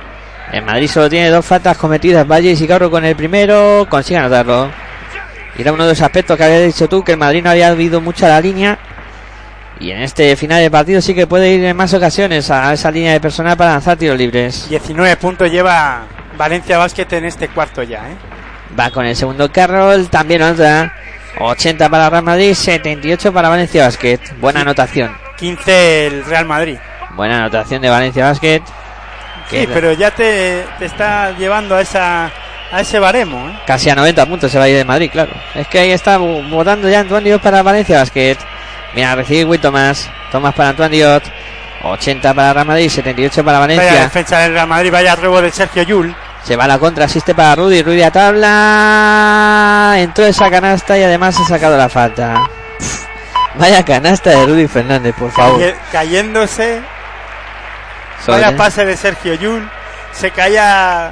El 0.52 0.62
Madrid 0.62 0.88
solo 0.88 1.08
tiene 1.08 1.30
dos 1.30 1.44
faltas 1.44 1.76
cometidas. 1.78 2.26
Valle 2.26 2.52
y 2.52 2.66
Carro 2.66 2.90
con 2.90 3.04
el 3.04 3.16
primero, 3.16 3.86
consigue 3.88 4.18
anotarlo. 4.18 4.70
Y 5.56 5.62
era 5.62 5.72
uno 5.72 5.84
de 5.84 5.90
los 5.90 6.00
aspectos 6.00 6.36
que 6.36 6.44
habías 6.44 6.62
dicho 6.62 6.88
tú, 6.88 7.02
que 7.02 7.12
el 7.12 7.18
Madrid 7.18 7.42
no 7.42 7.50
había 7.50 7.68
habido 7.68 8.00
mucho 8.00 8.26
a 8.26 8.30
la 8.30 8.40
línea. 8.40 8.78
Y 9.82 9.90
en 9.90 10.00
este 10.02 10.36
final 10.36 10.60
de 10.62 10.70
partido 10.70 11.00
sí 11.00 11.14
que 11.14 11.26
puede 11.26 11.50
ir 11.50 11.64
en 11.64 11.76
más 11.76 11.92
ocasiones 11.92 12.50
a 12.50 12.72
esa 12.72 12.90
línea 12.90 13.12
de 13.12 13.20
personal 13.20 13.56
para 13.56 13.72
lanzar 13.72 13.96
tiros 13.96 14.16
libres. 14.16 14.68
19 14.68 15.16
puntos 15.16 15.50
lleva 15.50 16.02
Valencia 16.38 16.78
Basket 16.78 17.06
en 17.12 17.24
este 17.24 17.48
cuarto 17.48 17.82
ya, 17.82 17.98
¿eh? 18.08 18.14
Va 18.78 18.90
con 18.90 19.04
el 19.04 19.16
segundo 19.16 19.50
Carroll, 19.50 20.08
también 20.08 20.40
otra. 20.42 20.94
80 21.38 21.88
para 21.88 22.08
Real 22.10 22.22
Madrid, 22.22 22.54
78 22.54 23.32
para 23.32 23.48
Valencia 23.48 23.84
Basket. 23.84 24.20
Buena 24.38 24.60
anotación. 24.60 25.16
15 25.38 26.06
el 26.06 26.24
Real 26.26 26.44
Madrid. 26.46 26.76
Buena 27.16 27.38
anotación 27.38 27.82
de 27.82 27.90
Valencia 27.90 28.24
Basket. 28.26 28.62
Sí, 29.50 29.68
pero 29.74 29.92
ya 29.92 30.10
te, 30.12 30.64
te 30.78 30.84
está 30.86 31.36
llevando 31.36 31.74
a 31.74 31.80
esa 31.82 32.30
a 32.70 32.80
ese 32.80 32.98
baremo, 32.98 33.48
¿eh? 33.50 33.58
Casi 33.66 33.90
a 33.90 33.94
90 33.94 34.24
puntos 34.26 34.50
se 34.50 34.58
va 34.58 34.64
a 34.64 34.68
ir 34.68 34.76
de 34.76 34.84
Madrid, 34.84 35.10
claro. 35.12 35.32
Es 35.54 35.66
que 35.68 35.78
ahí 35.80 35.90
está 35.90 36.18
vo- 36.18 36.48
votando 36.48 36.88
ya 36.88 37.00
Antoine 37.00 37.24
Diot 37.28 37.42
para 37.42 37.62
Valencia 37.62 37.98
Basket. 37.98 38.36
Mira, 38.94 39.14
recibe 39.14 39.44
Will 39.44 39.60
Tomás. 39.60 40.10
Tomás 40.30 40.54
para 40.54 40.70
Antoine 40.70 40.94
Diot. 40.96 41.22
80 41.84 42.34
para 42.34 42.52
Real 42.52 42.66
Madrid, 42.66 42.88
78 42.88 43.44
para 43.44 43.58
Vaya 43.58 43.74
Valencia. 43.76 44.02
defensa 44.02 44.38
del 44.38 44.52
Real 44.52 44.68
Madrid, 44.68 44.92
vaya 44.92 45.16
robo 45.16 45.42
de 45.42 45.50
Sergio 45.50 45.82
Yul. 45.82 46.14
Se 46.44 46.54
va 46.54 46.64
a 46.64 46.68
la 46.68 46.78
contra, 46.78 47.06
asiste 47.06 47.34
para 47.34 47.56
Rudy. 47.56 47.82
Rudy 47.82 48.02
a 48.02 48.10
tabla. 48.12 49.94
Entró 49.96 50.24
esa 50.24 50.48
canasta 50.50 50.96
y 50.98 51.02
además 51.02 51.36
ha 51.40 51.44
sacado 51.48 51.76
la 51.76 51.88
falta. 51.88 52.34
Pff, 52.78 53.04
Vaya 53.56 53.84
canasta 53.84 54.30
de 54.30 54.46
Rudy 54.46 54.66
Fernández, 54.68 55.14
por 55.18 55.30
favor. 55.32 55.60
Cayéndose, 55.90 56.80
Sobre- 58.24 58.42
vaya 58.42 58.56
pase 58.56 58.84
de 58.84 58.96
Sergio 58.96 59.34
Yul. 59.34 59.68
Se 60.12 60.30
caía 60.30 61.10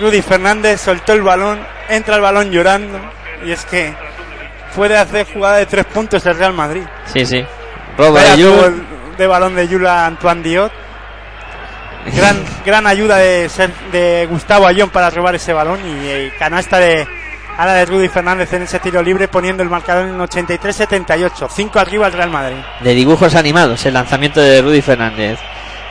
Rudy 0.00 0.22
Fernández, 0.22 0.80
soltó 0.80 1.14
el 1.14 1.22
balón, 1.22 1.58
entra 1.88 2.14
el 2.16 2.20
balón 2.22 2.50
llorando. 2.50 2.98
Y 3.44 3.50
es 3.52 3.64
que 3.64 3.92
puede 4.76 4.96
hacer 4.96 5.26
jugada 5.32 5.56
de 5.56 5.66
tres 5.66 5.86
puntos 5.86 6.24
el 6.26 6.36
Real 6.36 6.52
Madrid. 6.52 6.82
Sí, 7.12 7.24
sí. 7.24 7.44
Robo 7.96 8.18
de 8.18 8.86
de 9.16 9.26
balón 9.26 9.54
de 9.56 9.66
Yul 9.66 9.86
a 9.86 10.06
Antoine 10.06 10.42
Diot. 10.42 10.72
Gran, 12.14 12.36
gran 12.66 12.86
ayuda 12.86 13.16
de, 13.16 14.28
Gustavo 14.30 14.66
Ayón 14.66 14.90
para 14.90 15.08
robar 15.08 15.34
ese 15.34 15.54
balón 15.54 15.80
y, 15.80 16.06
eh, 16.06 16.32
canasta 16.38 16.78
de 16.78 17.06
ahora 17.56 17.72
de 17.72 17.86
Rudy 17.86 18.08
Fernández 18.08 18.52
en 18.52 18.62
ese 18.62 18.78
tiro 18.78 19.02
libre 19.02 19.28
poniendo 19.28 19.62
el 19.62 19.70
marcador 19.70 20.06
en 20.06 20.18
83-78. 20.18 21.48
5 21.50 21.78
arriba 21.78 22.06
el 22.06 22.12
Real 22.12 22.30
Madrid. 22.30 22.58
de 22.80 22.94
dibujos 22.94 23.34
animados 23.34 23.84
el 23.86 23.94
lanzamiento 23.94 24.40
de 24.40 24.60
Rudy 24.60 24.82
Fernández. 24.82 25.38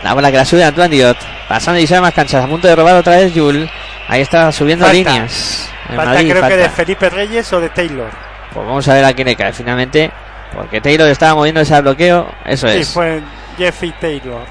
La 0.03 0.13
bola 0.13 0.29
que 0.29 0.37
la 0.37 0.45
sube 0.45 0.63
Antoine 0.63 0.89
Diot. 0.89 1.17
Pasando 1.49 1.79
y 1.79 1.87
sale 1.87 2.01
más 2.01 2.13
canchas. 2.13 2.43
A 2.43 2.47
punto 2.47 2.67
de 2.67 2.75
robar 2.75 2.95
otra 2.95 3.17
vez 3.17 3.33
Yul. 3.33 3.67
Ahí 4.07 4.21
está 4.21 4.51
subiendo 4.51 4.85
Falta. 4.85 4.95
líneas. 4.95 5.71
En 5.89 5.95
Falta 5.95 6.13
Madrid, 6.13 6.31
creo 6.31 6.47
que 6.47 6.57
de 6.57 6.69
Felipe 6.69 7.09
Reyes 7.09 7.51
o 7.53 7.59
de 7.59 7.69
Taylor. 7.69 8.34
Pues 8.55 8.65
vamos 8.65 8.87
a 8.87 8.93
ver 8.95 9.05
a 9.05 9.13
quién 9.13 9.27
le 9.27 9.35
cae 9.35 9.53
finalmente. 9.53 10.09
Porque 10.55 10.81
Taylor 10.81 11.07
estaba 11.09 11.35
moviendo 11.35 11.61
ese 11.61 11.79
bloqueo. 11.81 12.27
Eso 12.45 12.67
Sí, 12.67 12.77
es. 12.79 12.89
fue 12.89 13.21
Jeffrey 13.57 13.93
Taylor. 13.99 14.41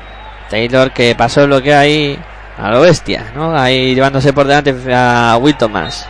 Taylor 0.50 0.92
que 0.92 1.14
pasó 1.16 1.40
el 1.40 1.46
bloqueo 1.48 1.78
ahí 1.78 2.18
a 2.58 2.70
lo 2.70 2.82
bestia, 2.82 3.32
¿no? 3.34 3.56
Ahí 3.58 3.94
llevándose 3.94 4.32
por 4.32 4.46
delante 4.46 4.74
a 4.94 5.36
Will 5.40 5.56
Thomas. 5.56 6.06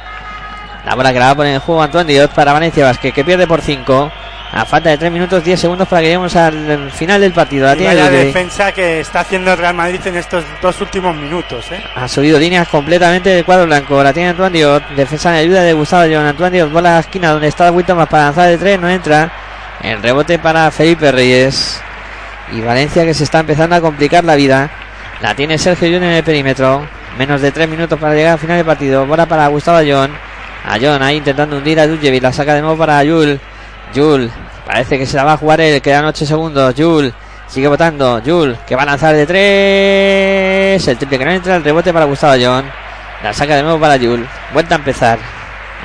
La 0.84 0.94
bola 0.96 1.12
que 1.12 1.18
la 1.18 1.26
va 1.26 1.30
a 1.30 1.34
poner 1.36 1.54
en 1.54 1.60
juego 1.60 1.82
Antoine 1.82 2.12
Diot 2.12 2.32
para 2.32 2.52
Valencia 2.52 2.84
Vázquez, 2.84 3.14
que 3.14 3.24
pierde 3.24 3.46
por 3.46 3.62
5. 3.62 4.12
A 4.56 4.64
falta 4.64 4.88
de 4.90 4.98
3 4.98 5.10
minutos 5.10 5.42
10 5.42 5.58
segundos 5.58 5.88
para 5.88 6.00
que 6.00 6.06
lleguemos 6.06 6.36
al 6.36 6.88
final 6.92 7.20
del 7.20 7.32
partido. 7.32 7.66
La 7.66 7.74
Y 7.74 7.78
tiene 7.78 8.08
defensa 8.08 8.70
que 8.70 9.00
está 9.00 9.20
haciendo 9.20 9.50
el 9.50 9.58
Real 9.58 9.74
Madrid 9.74 9.98
en 10.04 10.14
estos 10.14 10.44
dos 10.62 10.80
últimos 10.80 11.16
minutos. 11.16 11.72
¿eh? 11.72 11.82
Ha 11.96 12.06
subido 12.06 12.38
líneas 12.38 12.68
completamente 12.68 13.30
del 13.30 13.44
cuadro 13.44 13.66
blanco. 13.66 14.00
La 14.00 14.12
tiene 14.12 14.28
Antoine 14.28 14.56
Diot. 14.56 14.90
Defensa 14.90 15.30
en 15.30 15.44
ayuda 15.44 15.64
de 15.64 15.72
Gustavo 15.72 16.04
John. 16.04 16.24
Antoine 16.24 16.52
Diot 16.52 16.70
bola 16.70 16.90
a 16.90 16.94
la 16.94 17.00
esquina 17.00 17.32
donde 17.32 17.48
está 17.48 17.72
Will 17.72 17.84
Thomas 17.84 18.08
para 18.08 18.26
lanzar 18.26 18.48
de 18.48 18.56
3. 18.56 18.78
No 18.78 18.88
entra. 18.88 19.32
El 19.82 20.00
rebote 20.00 20.38
para 20.38 20.70
Felipe 20.70 21.10
Reyes. 21.10 21.80
Y 22.52 22.60
Valencia 22.60 23.04
que 23.04 23.12
se 23.12 23.24
está 23.24 23.40
empezando 23.40 23.74
a 23.74 23.80
complicar 23.80 24.22
la 24.22 24.36
vida. 24.36 24.70
La 25.20 25.34
tiene 25.34 25.58
Sergio 25.58 25.88
John 25.92 26.04
en 26.04 26.12
el 26.12 26.22
perímetro. 26.22 26.86
Menos 27.18 27.40
de 27.40 27.50
3 27.50 27.68
minutos 27.68 27.98
para 27.98 28.14
llegar 28.14 28.34
al 28.34 28.38
final 28.38 28.58
del 28.58 28.66
partido. 28.66 29.04
Bola 29.04 29.26
para 29.26 29.48
Gustavo 29.48 29.80
John. 29.84 30.12
A 30.64 30.78
John 30.80 31.02
ahí 31.02 31.16
intentando 31.16 31.56
hundir 31.56 31.80
a 31.80 31.88
Dudjevic. 31.88 32.22
La 32.22 32.32
saca 32.32 32.54
de 32.54 32.60
nuevo 32.60 32.76
para 32.76 33.02
Yul. 33.02 33.40
Yul. 33.92 34.30
Parece 34.66 34.98
que 34.98 35.06
se 35.06 35.16
la 35.16 35.24
va 35.24 35.34
a 35.34 35.36
jugar 35.36 35.60
él. 35.60 35.82
Quedan 35.82 36.04
8 36.04 36.26
segundos. 36.26 36.74
Yul. 36.74 37.12
Sigue 37.46 37.68
votando. 37.68 38.18
Yul. 38.20 38.56
Que 38.66 38.76
va 38.76 38.82
a 38.82 38.86
lanzar 38.86 39.14
de 39.14 39.26
3. 39.26 40.88
El 40.88 40.96
triple 40.96 41.18
que 41.18 41.24
no 41.24 41.30
entra. 41.32 41.56
El 41.56 41.64
rebote 41.64 41.92
para 41.92 42.06
Gustavo 42.06 42.34
John. 42.40 42.64
La 43.22 43.32
saca 43.32 43.56
de 43.56 43.62
nuevo 43.62 43.78
para 43.78 43.96
Yul. 43.96 44.26
Vuelta 44.52 44.74
a 44.74 44.78
empezar. 44.78 45.18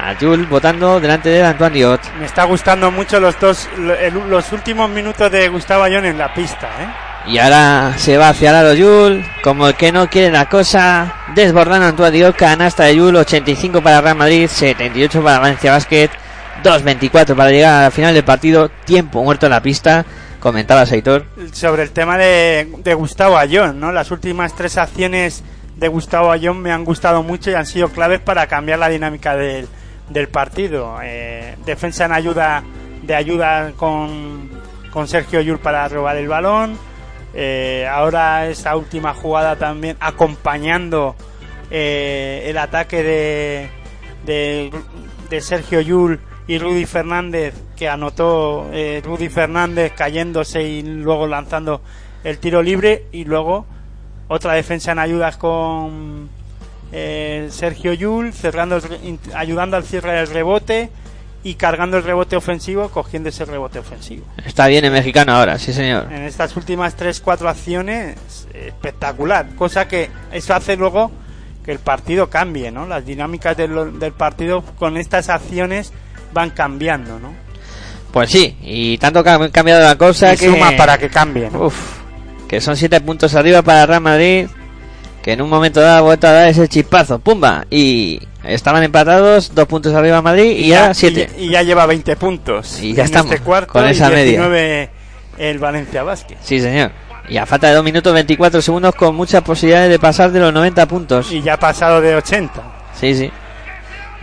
A 0.01 0.13
Yul 0.13 0.45
votando 0.45 0.99
delante 0.99 1.29
de 1.29 1.43
Antoine 1.43 1.75
Diot. 1.75 2.01
Me 2.19 2.25
está 2.25 2.45
gustando 2.45 2.89
mucho 2.89 3.19
los 3.19 3.37
dos, 3.37 3.67
los 3.77 4.51
últimos 4.53 4.89
minutos 4.89 5.29
de 5.29 5.49
Gustavo 5.49 5.83
Ayón 5.83 6.05
en 6.05 6.17
la 6.17 6.33
pista. 6.33 6.67
¿eh? 6.79 6.87
Y 7.27 7.37
ahora 7.37 7.93
se 7.97 8.17
va 8.17 8.29
hacia 8.29 8.53
Laro 8.53 8.73
Yul. 8.73 9.25
Como 9.43 9.67
el 9.67 9.75
que 9.75 9.91
no 9.91 10.09
quiere 10.09 10.31
la 10.31 10.47
cosa. 10.47 11.13
Desbordando 11.35 11.87
Antoine 11.87 12.11
Diot. 12.11 12.35
Canasta 12.35 12.83
de 12.85 12.95
Yul. 12.95 13.15
85 13.15 13.81
para 13.81 14.01
Real 14.01 14.15
Madrid. 14.15 14.47
78 14.47 15.21
para 15.21 15.39
Valencia 15.39 15.71
Basket. 15.73 16.09
2.24 16.63 17.35
para 17.35 17.51
llegar 17.51 17.85
al 17.85 17.91
final 17.91 18.13
del 18.13 18.23
partido. 18.23 18.69
Tiempo 18.85 19.23
muerto 19.23 19.45
en 19.45 19.51
la 19.51 19.61
pista. 19.61 20.05
comentabas, 20.39 20.91
Aitor. 20.91 21.25
sobre 21.53 21.83
el 21.83 21.91
tema 21.91 22.17
de, 22.17 22.67
de 22.83 22.93
Gustavo 22.93 23.37
Ayón, 23.37 23.79
¿no? 23.79 23.91
Las 23.91 24.11
últimas 24.11 24.55
tres 24.55 24.77
acciones 24.77 25.43
de 25.75 25.87
Gustavo 25.87 26.31
Ayón 26.31 26.61
me 26.61 26.71
han 26.71 26.83
gustado 26.83 27.23
mucho 27.23 27.51
y 27.51 27.53
han 27.53 27.65
sido 27.65 27.89
claves 27.89 28.19
para 28.19 28.47
cambiar 28.47 28.79
la 28.79 28.89
dinámica 28.89 29.35
del, 29.35 29.67
del 30.09 30.27
partido. 30.27 30.97
Eh, 31.03 31.55
defensa 31.65 32.05
en 32.05 32.11
ayuda 32.11 32.63
de 33.03 33.15
ayuda 33.15 33.71
con, 33.77 34.49
con 34.91 35.07
Sergio 35.07 35.41
Yul 35.41 35.59
para 35.59 35.87
robar 35.87 36.17
el 36.17 36.27
balón. 36.27 36.77
Eh, 37.33 37.87
ahora 37.89 38.47
esta 38.47 38.75
última 38.75 39.13
jugada 39.13 39.55
también 39.55 39.95
acompañando 39.99 41.15
eh, 41.71 42.43
el 42.47 42.57
ataque 42.57 43.03
de, 43.03 43.69
de, 44.25 44.71
de 45.29 45.41
Sergio 45.41 45.79
Yul 45.81 46.19
y 46.49 46.57
Rudy 46.57 46.87
Fernández 46.87 47.53
que 47.77 47.87
anotó 47.87 48.71
eh, 48.73 49.03
Rudy 49.05 49.29
Fernández 49.29 49.93
cayéndose 49.95 50.63
y 50.63 50.81
luego 50.81 51.27
lanzando 51.27 51.83
el 52.23 52.39
tiro 52.39 52.63
libre 52.63 53.05
y 53.11 53.23
luego 53.23 53.67
otra 54.27 54.53
defensa 54.53 54.91
en 54.91 54.97
ayudas 54.97 55.37
con 55.37 56.27
eh, 56.91 57.49
Sergio 57.51 57.93
Yul 57.93 58.33
cerrando 58.33 58.77
el 58.77 59.19
ayudando 59.35 59.77
al 59.77 59.83
cierre 59.83 60.13
del 60.13 60.25
rebote 60.25 60.89
y 61.43 61.53
cargando 61.53 61.97
el 61.97 62.03
rebote 62.03 62.35
ofensivo 62.35 62.89
cogiendo 62.89 63.29
ese 63.29 63.45
rebote 63.45 63.77
ofensivo 63.77 64.25
Está 64.43 64.65
bien 64.65 64.83
el 64.85 64.91
mexicano 64.91 65.33
ahora, 65.33 65.59
sí 65.59 65.71
señor. 65.71 66.11
en 66.11 66.23
estas 66.23 66.57
últimas 66.57 66.97
3-4 66.97 67.47
acciones 67.47 68.17
espectacular 68.55 69.53
cosa 69.55 69.87
que 69.87 70.09
eso 70.31 70.55
hace 70.55 70.75
luego 70.75 71.11
que 71.63 71.71
el 71.71 71.79
partido 71.79 72.27
cambie 72.27 72.71
¿no? 72.71 72.87
las 72.87 73.05
dinámicas 73.05 73.55
del, 73.55 73.99
del 73.99 74.13
partido 74.13 74.63
con 74.79 74.97
estas 74.97 75.29
acciones 75.29 75.93
van 76.33 76.51
cambiando 76.51 77.19
¿no? 77.19 77.33
Pues 78.11 78.31
sí, 78.31 78.57
y 78.63 78.97
tanto 78.97 79.23
que 79.23 79.29
ha 79.29 79.49
cambiado 79.51 79.83
la 79.83 79.95
cosa 79.95 80.33
y 80.33 80.37
que... 80.37 80.47
suma 80.47 80.71
para 80.77 80.97
que 80.97 81.09
cambie 81.09 81.49
¿no? 81.51 81.65
Uf, 81.65 81.99
que 82.47 82.59
son 82.59 82.75
siete 82.75 82.99
puntos 83.01 83.35
arriba 83.35 83.61
para 83.61 83.85
Real 83.85 84.01
Madrid, 84.01 84.47
que 85.21 85.33
en 85.33 85.41
un 85.41 85.49
momento 85.49 85.79
dado 85.81 85.97
ha 85.97 86.01
vuelto 86.01 86.27
a 86.27 86.31
dar 86.31 86.47
ese 86.49 86.67
chispazo, 86.67 87.19
pumba, 87.19 87.65
y 87.69 88.19
estaban 88.43 88.81
empatados, 88.83 89.53
dos 89.53 89.67
puntos 89.67 89.93
arriba 89.93 90.21
Madrid 90.23 90.51
y, 90.57 90.69
ya 90.69 90.93
siete. 90.95 91.29
y, 91.37 91.45
y 91.45 91.49
ya 91.51 91.61
lleva 91.61 91.85
20 91.85 92.15
puntos 92.15 92.81
Y 92.81 92.93
ya 92.93 93.03
en 93.03 93.05
estamos, 93.05 93.31
este 93.31 93.43
cuarto 93.45 93.73
con 93.73 93.85
y 93.87 93.91
esa 93.91 94.09
media. 94.09 94.23
19 94.39 94.89
el 95.37 95.59
Valencia 95.59 96.03
Basket 96.03 96.37
Sí, 96.41 96.59
señor. 96.59 96.91
Y 97.29 97.37
a 97.37 97.45
falta 97.45 97.67
de 97.67 97.75
dos 97.75 97.83
minutos 97.83 98.11
24 98.11 98.59
segundos 98.61 98.95
con 98.95 99.15
muchas 99.15 99.43
posibilidades 99.43 99.89
de 99.91 99.99
pasar 99.99 100.31
de 100.31 100.39
los 100.39 100.51
90 100.51 100.87
puntos. 100.87 101.31
y 101.31 101.41
ya 101.43 101.53
ha 101.53 101.59
pasado 101.59 102.01
de 102.01 102.15
80 102.15 102.61
Sí, 102.99 103.13
sí. 103.13 103.31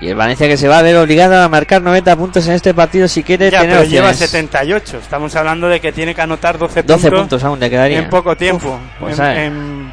Y 0.01 0.09
el 0.09 0.15
Valencia 0.15 0.47
que 0.47 0.57
se 0.57 0.69
va 0.69 0.79
a 0.79 0.83
ver 0.83 0.97
obligado 0.97 1.41
a 1.43 1.49
marcar 1.49 1.81
90 1.81 2.17
puntos 2.17 2.47
en 2.47 2.55
este 2.55 2.75
partido 2.75 3.09
si 3.09 3.23
quiere 3.23 3.51
ya, 3.51 3.61
tener 3.61 3.79
pero 3.79 3.89
lleva 3.89 4.11
opciones. 4.11 4.31
78 4.31 4.99
estamos 4.99 5.35
hablando 5.37 5.69
de 5.69 5.81
que 5.81 5.91
tiene 5.93 6.15
que 6.15 6.21
anotar 6.21 6.59
12, 6.59 6.83
12 6.83 7.11
puntos 7.11 7.43
aún 7.45 7.59
le 7.59 7.71
quedaría. 7.71 7.99
en 7.99 8.11
poco 8.11 8.37
tiempo 8.37 8.79
pues 9.01 9.19
en. 9.19 9.91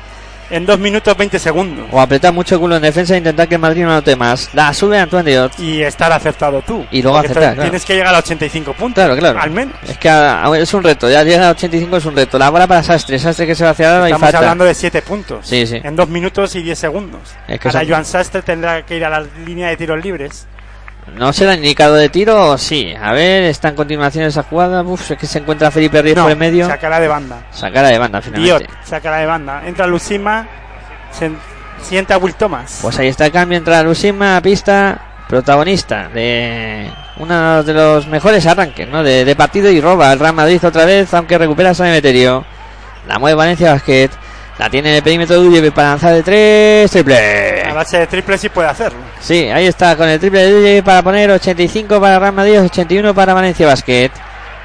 En, 0.54 0.64
en 0.64 0.66
2 0.66 0.80
minutos 0.80 1.16
20 1.18 1.40
segundos 1.40 1.86
O 1.92 2.00
apretar 2.00 2.32
mucho 2.34 2.60
culo 2.60 2.76
en 2.76 2.82
defensa 2.82 3.14
e 3.16 3.18
intentar 3.18 3.48
que 3.48 3.56
el 3.56 3.62
Madrid 3.62 3.84
no 3.84 3.92
anote 3.92 4.16
más. 4.16 4.50
La 4.54 4.74
sube 4.74 5.00
Antoine 5.00 5.30
Diot. 5.32 5.60
y 5.60 5.82
estar 5.84 6.12
acertado 6.12 6.62
tú 6.62 6.86
Y 6.92 7.02
luego 7.02 7.18
acertar, 7.18 7.54
claro. 7.54 7.62
tienes 7.64 7.86
que 7.86 7.96
llegar 7.96 8.14
a 8.16 8.20
85 8.20 8.74
puntos 8.74 9.04
Claro, 9.04 9.18
claro. 9.20 9.40
al 9.40 9.52
menos 9.52 9.74
Es 9.88 9.98
que 9.98 10.10
a- 10.10 10.46
a- 10.46 10.58
es 10.58 10.74
un 10.74 10.84
reto, 10.84 11.10
ya 11.10 11.24
llega 11.24 11.48
a 11.48 11.52
85 11.52 11.98
es 11.98 12.06
un 12.06 12.16
reto. 12.16 12.38
La 12.40 12.50
bola 12.50 12.68
para 12.68 12.84
Sastre, 12.84 13.20
Sastre 13.20 13.48
que 13.48 13.56
se 13.56 13.64
va 13.64 13.72
hacia 13.72 13.94
ahora 13.94 14.10
y 14.10 14.12
estamos 14.12 14.22
falta. 14.26 14.38
hablando 14.40 14.66
de 14.66 14.74
7 14.74 15.02
puntos 15.02 15.48
Sí, 15.48 15.66
sí. 15.68 15.80
en 15.84 15.96
2 15.96 16.10
minutos 16.10 16.56
y 16.56 16.62
10 16.64 16.78
segundos 16.80 17.22
Es 17.48 17.60
que 17.60 17.68
ahora 17.68 17.80
son- 17.82 17.90
Joan 17.90 18.06
Sastre 18.06 18.42
tendrá 18.42 18.86
que 18.86 18.98
ir 18.98 19.06
a 19.06 19.10
la 19.10 19.26
línea 19.46 19.70
de 19.70 19.78
tiros 19.78 20.04
libres 20.04 20.48
¿No 21.16 21.34
será 21.34 21.54
indicado 21.56 21.96
de 21.96 22.10
tiro 22.10 22.58
sí? 22.58 22.94
A 23.00 23.12
ver, 23.12 23.44
está 23.44 23.70
en 23.70 23.76
continuación 23.76 24.26
esa 24.26 24.44
jugada. 24.44 24.82
Uf, 24.84 25.12
es 25.12 25.18
que 25.18 25.28
se 25.28 25.40
encuentra 25.40 25.70
Felipe 25.70 26.02
Ríos 26.02 26.18
no, 26.18 26.24
por 26.24 26.32
el 26.32 26.38
medio. 26.38 26.66
sacará 26.68 27.00
de 27.00 27.08
banda 27.08 27.44
Sacará 27.52 27.90
de 27.90 28.00
banda 28.00 28.22
finalmente. 28.22 28.68
sacará 28.84 29.18
de 29.18 29.26
banda 29.26 29.64
entra 29.66 29.86
Lucima 29.86 30.48
se 31.12 31.32
sienta 31.82 32.16
a 32.16 32.18
Will 32.18 32.34
Thomas 32.36 32.80
Pues 32.82 32.98
ahí 33.00 33.08
está 33.10 33.26
el 33.28 33.32
cambio 33.32 33.58
entre 33.58 33.84
Lusima, 33.84 34.40
pista, 34.42 35.00
protagonista 35.28 36.08
de 36.10 36.90
uno 37.18 37.62
de 37.64 37.74
los 37.74 38.08
mejores 38.08 38.46
arranques 38.48 38.88
¿no? 38.88 39.04
de, 39.04 39.24
de 39.26 39.36
partido 39.36 39.70
y 39.70 39.80
roba 39.82 40.14
el 40.14 40.20
Real 40.20 40.34
Madrid 40.34 40.64
otra 40.66 40.86
vez, 40.86 41.14
aunque 41.14 41.38
recupera 41.38 41.74
San 41.74 41.88
Emeterio. 41.88 42.44
La 43.08 43.20
mueve 43.20 43.36
Valencia 43.36 43.74
Basket. 43.74 44.10
La 44.58 44.70
tiene 44.70 44.90
en 44.92 44.96
el 44.96 45.04
perímetro 45.04 45.40
de 45.42 45.48
Ulle 45.48 45.72
para 45.72 45.90
lanzar 45.90 46.14
de 46.14 46.24
tres. 46.24 46.90
Triple. 46.92 47.64
a 47.70 47.74
base 47.74 47.98
de 48.00 48.08
triple 48.08 48.38
sí 48.38 48.50
puede 48.50 48.70
hacerlo 48.70 49.00
Sí, 49.24 49.48
ahí 49.50 49.68
está 49.68 49.96
con 49.96 50.10
el 50.10 50.20
triple 50.20 50.52
de 50.52 50.84
para 50.84 51.02
poner 51.02 51.32
85 51.32 52.02
para 52.02 52.20
Real 52.20 52.34
Madrid, 52.34 52.62
81 52.62 53.16
para 53.16 53.34
Valencia 53.34 53.66
Basket. 53.66 54.12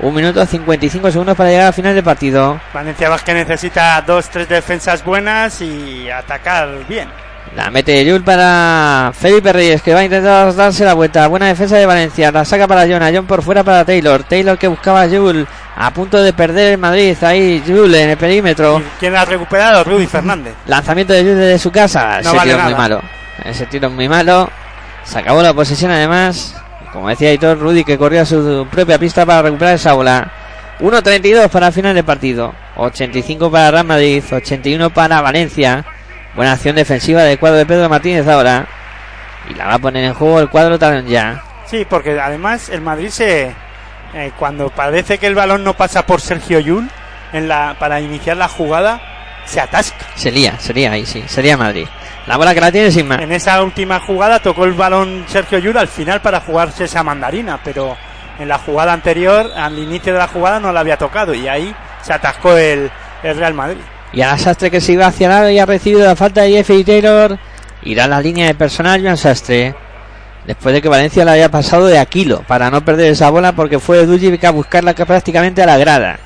Un 0.01 0.13
minuto 0.13 0.45
55 0.45 1.13
segundos 1.13 1.37
para 1.37 1.51
llegar 1.51 1.67
al 1.67 1.73
final 1.73 1.95
del 1.95 2.03
partido. 2.03 2.61
Valencia 2.75 3.09
Vázquez 3.09 3.37
necesita 3.37 4.03
dos, 4.05 4.29
tres 4.29 4.49
defensas 4.49 5.05
buenas 5.05 5.61
y 5.61 6.11
atacar 6.11 6.69
bien. 6.89 7.09
La 7.55 7.71
mete 7.71 8.05
Yul 8.05 8.25
para 8.25 9.13
Felipe 9.15 9.53
Reyes, 9.53 9.81
que 9.81 9.95
va 9.95 10.01
a 10.01 10.05
intentar 10.05 10.53
darse 10.55 10.85
la 10.85 10.95
vuelta. 10.95 11.29
Buena 11.29 11.47
defensa 11.47 11.77
de 11.77 11.87
Valencia. 11.87 12.33
La 12.33 12.45
saca 12.45 12.67
para 12.67 12.83
John. 12.83 13.03
A 13.03 13.13
John 13.13 13.27
por 13.27 13.43
fuera 13.43 13.63
para 13.63 13.85
Taylor. 13.85 14.25
Taylor 14.25 14.59
que 14.59 14.67
buscaba 14.67 15.03
a 15.03 15.07
Yul. 15.07 15.47
A 15.77 15.93
punto 15.93 16.21
de 16.21 16.33
perder 16.33 16.73
el 16.73 16.79
Madrid. 16.79 17.17
Ahí 17.23 17.63
Yul 17.65 17.95
en 17.95 18.11
el 18.11 18.17
perímetro. 18.17 18.81
¿Y 18.81 18.83
¿Quién 18.99 19.13
la 19.13 19.23
ha 19.23 19.25
recuperado? 19.25 19.85
Rudy 19.85 20.07
Fernández. 20.07 20.55
Lanzamiento 20.67 21.13
de 21.13 21.25
Yul 21.25 21.37
desde 21.37 21.59
su 21.59 21.71
casa. 21.71 22.21
No 22.23 22.31
Ese 22.31 22.37
vale 22.37 22.57
muy 22.57 22.75
malo. 22.75 23.03
Ese 23.45 23.67
tiro 23.67 23.91
muy 23.91 24.09
malo. 24.09 24.51
Se 25.05 25.19
acabó 25.19 25.43
la 25.43 25.55
posesión 25.55 25.91
además. 25.91 26.55
Como 26.93 27.09
decía 27.09 27.31
Aitor, 27.31 27.59
Rudy 27.59 27.85
que 27.85 27.99
corría 27.99 28.23
a 28.23 28.27
su 28.27 28.67
propia 28.71 28.99
pista 28.99 29.25
para 29.27 29.43
recuperar 29.43 29.75
esa 29.75 29.93
bola. 29.93 30.31
1.32 30.81 31.49
para 31.49 31.73
final 31.73 31.95
del 31.95 32.05
partido. 32.05 32.55
85 32.77 33.51
para 33.51 33.71
Real 33.71 33.87
Madrid. 33.87 34.23
81 34.31 34.91
para 34.91 35.21
Valencia. 35.21 35.85
Buena 36.35 36.53
acción 36.53 36.77
defensiva 36.77 37.23
del 37.23 37.39
cuadro 37.39 37.59
de 37.59 37.67
Pedro 37.67 37.89
Martínez 37.89 38.27
ahora. 38.29 38.67
Y 39.51 39.55
la 39.55 39.67
va 39.67 39.75
a 39.75 39.79
poner 39.79 40.05
en 40.05 40.15
juego 40.15 40.41
el 40.41 40.49
cuadro 40.49 40.79
talón 40.79 41.07
ya. 41.07 41.43
Sí, 41.67 41.87
porque 41.89 42.19
además 42.21 42.69
el 42.69 42.81
Madrid 42.81 43.09
se. 43.09 43.55
eh, 44.15 44.33
cuando 44.39 44.71
parece 44.71 45.19
que 45.19 45.27
el 45.27 45.35
balón 45.35 45.65
no 45.65 45.75
pasa 45.75 46.07
por 46.07 46.21
Sergio 46.21 46.61
Yul 46.61 46.89
en 47.33 47.49
la, 47.49 47.77
para 47.79 48.01
iniciar 48.01 48.37
la 48.37 48.49
jugada, 48.49 49.01
se 49.49 49.61
atasca. 49.61 50.07
Sería, 50.15 50.59
sería 50.59 50.93
ahí, 50.93 51.07
sí. 51.07 51.25
Sería 51.27 51.57
Madrid. 51.57 51.87
La 52.27 52.37
bola 52.37 52.55
que 52.55 52.61
la 52.61 52.71
tiene 52.71 52.91
sin 52.91 53.09
más. 53.09 53.21
En 53.21 53.33
esa 53.33 53.63
última 53.63 54.01
jugada 54.01 54.39
tocó 54.41 54.65
el 54.65 54.75
balón 54.75 55.25
Sergio 55.29 55.59
Yul 55.59 55.79
al 55.79 55.89
final 55.89 56.21
para 56.21 56.41
jugarse 56.41 56.85
esa 56.85 57.03
mandarina, 57.03 57.59
pero 57.65 57.97
en 58.39 58.49
la 58.49 58.59
jugada 58.59 58.93
anterior, 58.93 59.51
al 59.57 59.79
inicio 59.79 60.13
de 60.13 60.19
la 60.19 60.29
jugada, 60.29 60.61
no 60.61 60.73
la 60.73 60.81
había 60.81 60.99
tocado 60.99 61.33
y 61.35 61.49
ahí 61.49 61.75
se 62.03 62.13
atascó 62.13 62.57
el, 62.57 62.91
el 63.23 63.37
Real 63.37 63.55
Madrid. 63.55 63.81
Y 64.13 64.21
a 64.23 64.37
Sastre 64.37 64.71
que 64.71 64.81
se 64.81 64.93
iba 64.93 65.07
hacia 65.07 65.27
el 65.27 65.33
lado 65.33 65.51
y 65.51 65.59
ha 65.59 65.67
recibido 65.67 66.05
la 66.05 66.17
falta 66.17 66.43
de 66.43 66.51
Jeffrey 66.51 66.85
Taylor. 66.85 67.39
Irá 67.83 68.05
a 68.05 68.09
la 68.09 68.21
línea 68.21 68.47
de 68.47 68.55
personal 68.55 69.03
Joan 69.03 69.17
Sastre. 69.17 69.75
Después 70.47 70.75
de 70.75 70.81
que 70.81 70.89
Valencia 70.89 71.25
la 71.25 71.33
haya 71.33 71.51
pasado 71.51 71.87
de 71.87 71.99
Aquilo 71.99 72.43
para 72.47 72.71
no 72.71 72.83
perder 72.83 73.13
esa 73.13 73.29
bola 73.29 73.53
porque 73.53 73.79
fue 73.79 74.07
Dulcic 74.07 74.43
a 74.45 74.51
buscarla 74.51 74.95
que 74.95 75.05
prácticamente 75.05 75.63
a 75.63 75.67
la 75.67 75.77
grada. 75.77 76.19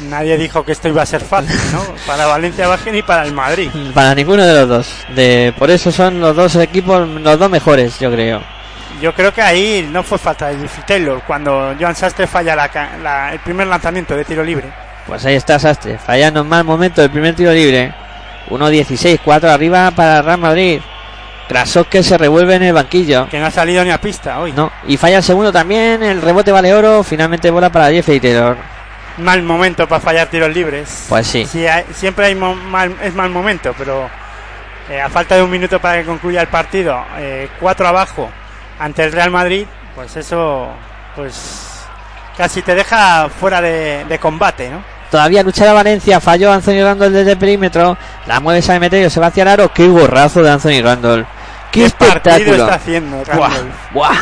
Nadie 0.00 0.36
dijo 0.36 0.64
que 0.64 0.72
esto 0.72 0.88
iba 0.88 1.02
a 1.02 1.06
ser 1.06 1.20
fácil, 1.20 1.56
¿no? 1.72 1.82
Para 2.06 2.26
Valencia 2.26 2.68
Basket 2.68 2.94
y 2.94 3.02
para 3.02 3.24
el 3.24 3.32
Madrid. 3.32 3.68
Para 3.94 4.14
ninguno 4.14 4.44
de 4.44 4.54
los 4.54 4.68
dos. 4.68 4.94
De, 5.14 5.52
por 5.58 5.70
eso 5.70 5.90
son 5.90 6.20
los 6.20 6.36
dos 6.36 6.54
equipos 6.56 7.08
los 7.08 7.38
dos 7.38 7.50
mejores, 7.50 7.98
yo 7.98 8.10
creo. 8.10 8.40
Yo 9.00 9.12
creo 9.14 9.32
que 9.32 9.42
ahí 9.42 9.88
no 9.92 10.02
fue 10.02 10.18
falta 10.18 10.48
de 10.48 10.58
Jeffrey 10.58 10.84
Taylor 10.86 11.22
cuando 11.26 11.74
Joan 11.78 11.94
Sastre 11.94 12.26
falla 12.26 12.54
la 12.56 12.68
ca- 12.68 12.90
la- 13.02 13.32
el 13.32 13.38
primer 13.40 13.66
lanzamiento 13.66 14.14
de 14.16 14.24
tiro 14.24 14.42
libre. 14.44 14.68
Pues 15.06 15.24
ahí 15.24 15.34
está 15.34 15.58
Sastre, 15.58 15.98
fallando 15.98 16.40
en 16.40 16.48
mal 16.48 16.64
momento 16.64 17.02
el 17.02 17.10
primer 17.10 17.34
tiro 17.34 17.52
libre. 17.52 17.92
1-16, 18.50 19.20
4 19.24 19.50
arriba 19.50 19.90
para 19.90 20.22
Real 20.22 20.38
Madrid. 20.38 20.80
Krasov 21.48 21.86
que 21.86 22.02
se 22.02 22.18
revuelve 22.18 22.54
en 22.56 22.62
el 22.64 22.72
banquillo. 22.74 23.26
Que 23.28 23.38
no 23.38 23.46
ha 23.46 23.50
salido 23.50 23.82
ni 23.84 23.90
a 23.90 24.00
pista 24.00 24.38
hoy. 24.40 24.52
No, 24.52 24.70
y 24.86 24.96
falla 24.96 25.18
el 25.18 25.22
segundo 25.22 25.50
también, 25.52 26.02
el 26.02 26.20
rebote 26.20 26.52
vale 26.52 26.74
oro, 26.74 27.02
finalmente 27.02 27.50
bola 27.50 27.70
para 27.70 27.90
Jeffrey 27.90 28.20
Taylor. 28.20 28.56
Mal 29.18 29.42
momento 29.42 29.86
para 29.88 30.00
fallar 30.00 30.28
tiros 30.28 30.50
libres. 30.54 31.06
Pues 31.08 31.26
sí. 31.26 31.44
Sí, 31.46 31.66
hay- 31.66 31.84
siempre 31.92 32.26
hay 32.26 32.34
mal, 32.34 32.96
es 33.02 33.14
mal 33.14 33.30
momento, 33.30 33.74
pero 33.76 34.08
eh, 34.88 35.00
a 35.00 35.08
falta 35.08 35.34
de 35.36 35.42
un 35.42 35.50
minuto 35.50 35.80
para 35.80 35.98
que 35.98 36.04
concluya 36.04 36.40
el 36.40 36.48
partido, 36.48 37.04
eh, 37.18 37.48
cuatro 37.60 37.86
abajo 37.88 38.30
ante 38.78 39.04
el 39.04 39.12
Real 39.12 39.30
Madrid, 39.30 39.66
pues 39.94 40.16
eso, 40.16 40.68
pues 41.16 41.66
casi 42.36 42.62
te 42.62 42.74
deja 42.76 43.28
fuera 43.28 43.60
de, 43.60 44.04
de 44.08 44.18
combate, 44.18 44.70
¿no? 44.70 44.82
Todavía 45.10 45.42
luchará 45.42 45.72
Valencia, 45.72 46.20
falló 46.20 46.52
Anthony 46.52 46.82
Randall 46.84 47.12
desde 47.12 47.32
el 47.32 47.38
perímetro, 47.38 47.96
la 48.26 48.40
mueve 48.40 48.62
San 48.62 48.76
Emeterio, 48.76 49.10
se 49.10 49.18
va 49.18 49.28
hacia 49.28 49.42
el 49.42 49.48
aro, 49.48 49.72
qué 49.72 49.88
gorrazo 49.88 50.42
de 50.42 50.50
Anthony 50.50 50.82
Randall. 50.82 51.26
Qué, 51.72 51.80
¿Qué 51.80 51.86
espectáculo. 51.86 52.52
está 52.64 52.74
haciendo 52.74 53.22
Buah, 53.34 53.50
buah. 53.92 54.16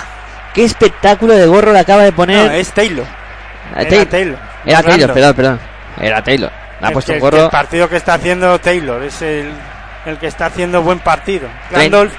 Qué 0.54 0.64
espectáculo 0.64 1.34
de 1.34 1.46
gorro 1.46 1.72
le 1.72 1.80
acaba 1.80 2.02
de 2.02 2.12
poner. 2.12 2.46
No, 2.46 2.52
es 2.52 2.72
Taylor. 2.72 3.04
Eh, 3.76 4.06
Taylor. 4.06 4.38
Era 4.66 4.82
Taylor, 4.82 5.12
perdón, 5.14 5.34
perdón. 5.34 5.60
Era 6.00 6.22
Taylor. 6.22 6.50
Ha 6.82 6.86
Es 6.88 6.92
puesto 6.92 7.12
que- 7.12 7.16
un 7.18 7.20
gorro. 7.20 7.44
El 7.44 7.50
partido 7.50 7.88
que 7.88 7.96
está 7.96 8.14
haciendo 8.14 8.58
Taylor 8.60 9.02
es 9.02 9.22
el, 9.22 9.50
el 10.04 10.18
que 10.18 10.26
está 10.26 10.46
haciendo 10.46 10.82
buen 10.82 10.98
partido. 10.98 11.48
Randolph 11.70 12.12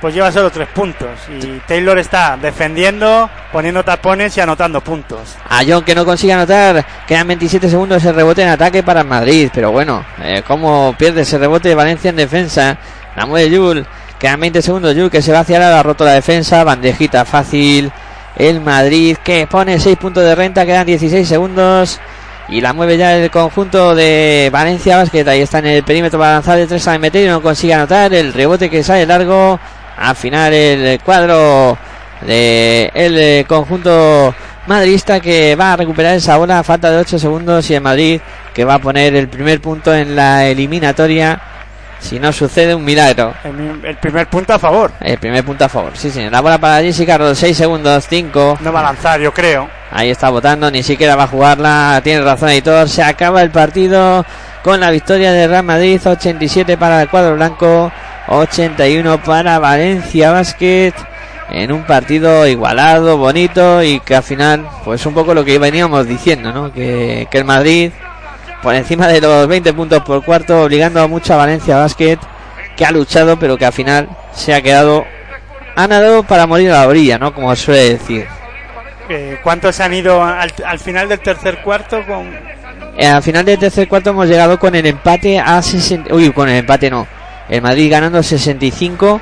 pues 0.00 0.14
lleva 0.14 0.32
solo 0.32 0.50
tres 0.50 0.66
puntos. 0.68 1.08
Y 1.28 1.58
Taylor 1.66 1.98
está 1.98 2.36
defendiendo, 2.40 3.28
poniendo 3.52 3.84
tapones 3.84 4.34
y 4.36 4.40
anotando 4.40 4.80
puntos. 4.80 5.36
A 5.48 5.60
John 5.66 5.84
que 5.84 5.94
no 5.94 6.06
consigue 6.06 6.32
anotar, 6.32 6.84
quedan 7.06 7.26
27 7.28 7.68
segundos 7.68 8.02
el 8.06 8.14
rebote 8.14 8.42
en 8.42 8.48
ataque 8.48 8.82
para 8.82 9.00
el 9.02 9.06
Madrid. 9.06 9.50
Pero 9.52 9.70
bueno, 9.72 10.02
eh, 10.22 10.42
cómo 10.46 10.94
pierde 10.98 11.20
ese 11.22 11.36
rebote 11.36 11.68
de 11.68 11.74
Valencia 11.74 12.08
en 12.08 12.16
defensa. 12.16 12.78
La 13.14 13.26
mueve 13.26 13.50
Yul, 13.50 13.86
quedan 14.18 14.40
20 14.40 14.62
segundos. 14.62 14.94
Yul 14.96 15.10
que 15.10 15.20
se 15.20 15.32
va 15.32 15.40
hacia 15.40 15.58
la 15.58 15.78
ha 15.78 15.82
roto 15.82 16.04
la 16.04 16.12
defensa, 16.12 16.64
bandejita 16.64 17.24
fácil. 17.26 17.92
El 18.40 18.62
Madrid 18.62 19.18
que 19.22 19.46
pone 19.46 19.78
6 19.78 19.98
puntos 19.98 20.24
de 20.24 20.34
renta, 20.34 20.64
quedan 20.64 20.86
16 20.86 21.28
segundos. 21.28 22.00
Y 22.48 22.62
la 22.62 22.72
mueve 22.72 22.96
ya 22.96 23.14
el 23.14 23.30
conjunto 23.30 23.94
de 23.94 24.48
Valencia 24.50 24.96
Basket. 24.96 25.28
Ahí 25.28 25.42
está 25.42 25.58
en 25.58 25.66
el 25.66 25.84
perímetro 25.84 26.18
para 26.18 26.32
lanzar 26.32 26.56
de 26.56 26.66
3 26.66 26.88
a 26.88 26.98
meter 26.98 27.26
y 27.26 27.28
no 27.28 27.42
consigue 27.42 27.74
anotar. 27.74 28.14
El 28.14 28.32
rebote 28.32 28.70
que 28.70 28.82
sale 28.82 29.04
largo. 29.04 29.60
Al 29.98 30.16
final 30.16 30.54
el 30.54 30.98
cuadro 31.00 31.76
de 32.26 32.90
el 32.94 33.46
conjunto 33.46 34.34
madridista 34.66 35.20
que 35.20 35.54
va 35.54 35.74
a 35.74 35.76
recuperar 35.76 36.14
esa 36.14 36.38
bola 36.38 36.62
falta 36.62 36.90
de 36.90 36.96
8 36.96 37.18
segundos 37.18 37.68
y 37.68 37.74
el 37.74 37.82
Madrid 37.82 38.22
que 38.54 38.64
va 38.64 38.74
a 38.74 38.78
poner 38.78 39.14
el 39.16 39.28
primer 39.28 39.60
punto 39.60 39.94
en 39.94 40.16
la 40.16 40.46
eliminatoria 40.46 41.38
si 42.00 42.18
no 42.18 42.32
sucede 42.32 42.74
un 42.74 42.84
milagro. 42.84 43.32
El, 43.44 43.84
el 43.84 43.96
primer 43.96 44.26
punto 44.26 44.54
a 44.54 44.58
favor. 44.58 44.92
El 45.00 45.18
primer 45.18 45.44
punto 45.44 45.64
a 45.64 45.68
favor, 45.68 45.92
sí, 45.94 46.10
señor. 46.10 46.32
La 46.32 46.40
bola 46.40 46.58
para 46.58 46.82
Jessica 46.82 47.12
Carlos, 47.12 47.38
6 47.38 47.56
segundos, 47.56 48.06
5. 48.08 48.58
No 48.60 48.72
va 48.72 48.80
a 48.80 48.84
lanzar, 48.84 49.20
yo 49.20 49.32
creo. 49.32 49.68
Ahí 49.92 50.10
está 50.10 50.30
votando, 50.30 50.70
ni 50.70 50.82
siquiera 50.82 51.16
va 51.16 51.24
a 51.24 51.28
jugarla. 51.28 52.00
Tiene 52.02 52.22
razón, 52.22 52.50
editor. 52.50 52.88
Se 52.88 53.02
acaba 53.02 53.42
el 53.42 53.50
partido 53.50 54.24
con 54.62 54.80
la 54.80 54.90
victoria 54.90 55.32
de 55.32 55.48
Real 55.48 55.64
Madrid, 55.64 56.00
87 56.04 56.76
para 56.76 57.02
el 57.02 57.08
cuadro 57.08 57.34
blanco, 57.34 57.90
81 58.28 59.22
para 59.22 59.58
Valencia 59.58 60.30
Basket. 60.30 60.92
En 61.50 61.72
un 61.72 61.82
partido 61.82 62.46
igualado, 62.46 63.16
bonito 63.16 63.82
y 63.82 63.98
que 64.00 64.14
al 64.14 64.22
final, 64.22 64.68
pues 64.84 65.04
un 65.04 65.14
poco 65.14 65.34
lo 65.34 65.44
que 65.44 65.58
veníamos 65.58 66.06
diciendo, 66.06 66.52
¿no? 66.52 66.72
Que, 66.72 67.26
que 67.28 67.38
el 67.38 67.44
Madrid 67.44 67.90
por 68.62 68.74
encima 68.74 69.08
de 69.08 69.20
los 69.20 69.46
20 69.46 69.72
puntos 69.72 70.02
por 70.02 70.24
cuarto, 70.24 70.62
obligando 70.62 71.00
a 71.00 71.36
Valencia 71.36 71.76
Basket, 71.76 72.18
que 72.76 72.84
ha 72.84 72.90
luchado, 72.90 73.38
pero 73.38 73.56
que 73.56 73.66
al 73.66 73.72
final 73.72 74.08
se 74.32 74.54
ha 74.54 74.62
quedado, 74.62 75.04
ha 75.76 75.86
nadado 75.86 76.22
para 76.22 76.46
morir 76.46 76.70
a 76.70 76.80
la 76.80 76.88
orilla, 76.88 77.18
¿no? 77.18 77.32
Como 77.32 77.54
suele 77.56 77.90
decir. 77.90 78.26
Eh, 79.08 79.38
¿Cuántos 79.42 79.80
han 79.80 79.92
ido 79.92 80.22
al, 80.22 80.52
al 80.64 80.78
final 80.78 81.08
del 81.08 81.20
tercer 81.20 81.62
cuarto? 81.62 82.04
Con... 82.06 82.32
Eh, 82.96 83.06
al 83.06 83.22
final 83.22 83.44
del 83.44 83.58
tercer 83.58 83.88
cuarto 83.88 84.10
hemos 84.10 84.28
llegado 84.28 84.58
con 84.58 84.74
el 84.74 84.86
empate 84.86 85.38
a 85.38 85.60
60. 85.60 86.14
Uy, 86.14 86.32
con 86.32 86.48
el 86.48 86.58
empate 86.58 86.90
no. 86.90 87.06
El 87.48 87.62
Madrid 87.62 87.90
ganando 87.90 88.22
65 88.22 89.20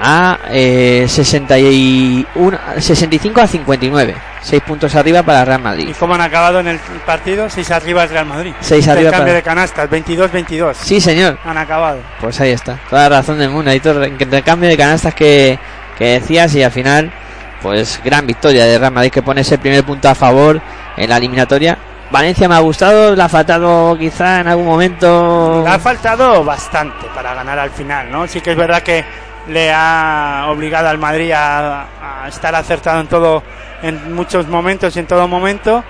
a 0.00 0.38
eh, 0.50 1.04
61, 1.08 2.58
65 2.78 3.40
a 3.40 3.46
59. 3.46 4.14
6 4.42 4.62
puntos 4.62 4.94
arriba 4.94 5.22
para 5.22 5.44
Real 5.44 5.60
Madrid. 5.60 5.88
¿Y 5.90 5.92
cómo 5.92 6.14
han 6.14 6.22
acabado 6.22 6.60
en 6.60 6.68
el 6.68 6.78
partido? 7.04 7.48
6 7.50 7.70
arriba 7.70 8.04
el 8.04 8.08
Real 8.08 8.24
Madrid. 8.26 8.54
6 8.60 8.88
arriba 8.88 9.10
cambio 9.10 9.26
para- 9.26 9.36
de 9.36 9.42
canastas, 9.42 9.90
22-22. 9.90 10.74
Sí, 10.78 11.00
señor. 11.00 11.38
Han 11.44 11.58
acabado. 11.58 11.98
Pues 12.20 12.40
ahí 12.40 12.50
está. 12.52 12.78
Toda 12.88 13.08
la 13.08 13.16
razón 13.18 13.38
del 13.38 13.50
mundo. 13.50 13.70
Hay 13.70 13.80
todo 13.80 14.02
el 14.02 14.12
intercambio 14.20 14.68
de 14.70 14.76
canastas 14.78 15.14
que, 15.14 15.58
que 15.98 16.04
decías 16.20 16.54
y 16.54 16.62
al 16.62 16.72
final, 16.72 17.12
pues 17.60 18.00
gran 18.02 18.26
victoria 18.26 18.64
de 18.64 18.78
Real 18.78 18.92
Madrid 18.92 19.10
que 19.10 19.22
pone 19.22 19.42
ese 19.42 19.58
primer 19.58 19.84
punto 19.84 20.08
a 20.08 20.14
favor 20.14 20.60
en 20.96 21.10
la 21.10 21.18
eliminatoria. 21.18 21.76
Valencia 22.10 22.48
me 22.48 22.54
ha 22.56 22.60
gustado, 22.60 23.14
le 23.14 23.22
ha 23.22 23.28
faltado 23.28 23.96
quizá 23.98 24.40
en 24.40 24.48
algún 24.48 24.64
momento. 24.66 25.62
Le 25.64 25.70
ha 25.70 25.78
faltado 25.78 26.42
bastante 26.42 27.06
para 27.14 27.34
ganar 27.34 27.58
al 27.58 27.70
final, 27.70 28.10
¿no? 28.10 28.26
Sí 28.26 28.40
que 28.40 28.50
es 28.52 28.56
verdad 28.56 28.82
que 28.82 29.04
le 29.50 29.72
ha 29.72 30.46
obligado 30.48 30.88
al 30.88 30.98
Madrid 30.98 31.32
a, 31.34 32.26
estar 32.28 32.54
acertado 32.54 33.00
en 33.00 33.08
todo, 33.08 33.42
en 33.82 34.14
muchos 34.14 34.46
momentos 34.46 34.94
y 34.94 35.00
en 35.00 35.06
todo 35.06 35.26
momento, 35.26 35.82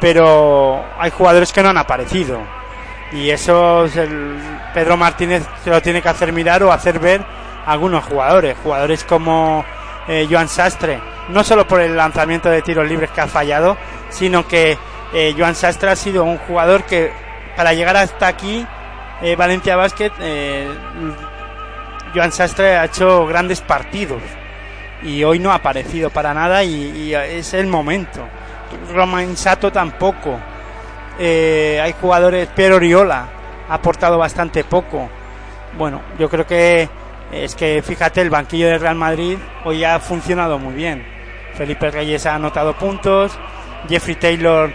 pero 0.00 0.84
hay 0.98 1.10
jugadores 1.10 1.52
que 1.52 1.62
no 1.62 1.68
han 1.70 1.78
aparecido. 1.78 2.40
Y 3.12 3.30
eso 3.30 3.84
es 3.84 3.96
el 3.96 4.38
Pedro 4.72 4.96
Martínez 4.96 5.44
se 5.62 5.70
lo 5.70 5.80
tiene 5.80 6.02
que 6.02 6.08
hacer 6.08 6.32
mirar 6.32 6.62
o 6.64 6.72
hacer 6.72 6.98
ver 6.98 7.24
a 7.64 7.72
algunos 7.72 8.04
jugadores, 8.04 8.56
jugadores 8.62 9.04
como 9.04 9.64
eh, 10.08 10.26
Joan 10.28 10.48
Sastre, 10.48 11.00
no 11.28 11.44
solo 11.44 11.66
por 11.66 11.80
el 11.80 11.96
lanzamiento 11.96 12.50
de 12.50 12.62
tiros 12.62 12.88
libres 12.88 13.10
que 13.10 13.20
ha 13.20 13.28
fallado, 13.28 13.76
sino 14.10 14.48
que 14.48 14.76
eh, 15.12 15.34
Joan 15.38 15.54
Sastre 15.54 15.90
ha 15.90 15.96
sido 15.96 16.24
un 16.24 16.38
jugador 16.38 16.82
que 16.84 17.12
para 17.56 17.72
llegar 17.72 17.96
hasta 17.96 18.26
aquí 18.26 18.66
eh, 19.22 19.36
Valencia 19.36 19.76
Basket 19.76 20.10
eh, 20.18 20.68
Joan 22.14 22.32
Sastre 22.32 22.76
ha 22.76 22.84
hecho 22.84 23.26
grandes 23.26 23.60
partidos 23.60 24.22
y 25.02 25.24
hoy 25.24 25.38
no 25.38 25.50
ha 25.50 25.56
aparecido 25.56 26.10
para 26.10 26.32
nada 26.32 26.62
y, 26.62 27.14
es 27.14 27.54
el 27.54 27.66
momento. 27.66 28.20
Romain 28.92 29.36
Sato 29.36 29.70
tampoco. 29.72 30.38
Eh, 31.18 31.80
hay 31.82 31.94
jugadores, 32.00 32.48
Piero 32.48 32.76
Oriola 32.76 33.28
ha 33.68 33.74
aportado 33.74 34.18
bastante 34.18 34.64
poco. 34.64 35.08
Bueno, 35.76 36.00
yo 36.18 36.28
creo 36.30 36.46
que 36.46 36.88
es 37.32 37.54
que 37.54 37.82
fíjate, 37.82 38.20
el 38.20 38.30
banquillo 38.30 38.68
de 38.68 38.78
Real 38.78 38.94
Madrid 38.94 39.36
hoy 39.64 39.84
ha 39.84 39.98
funcionado 39.98 40.58
muy 40.58 40.74
bien. 40.74 41.04
Felipe 41.54 41.90
Reyes 41.90 42.26
ha 42.26 42.34
anotado 42.34 42.74
puntos, 42.74 43.32
Jeffrey 43.88 44.16
Taylor 44.16 44.72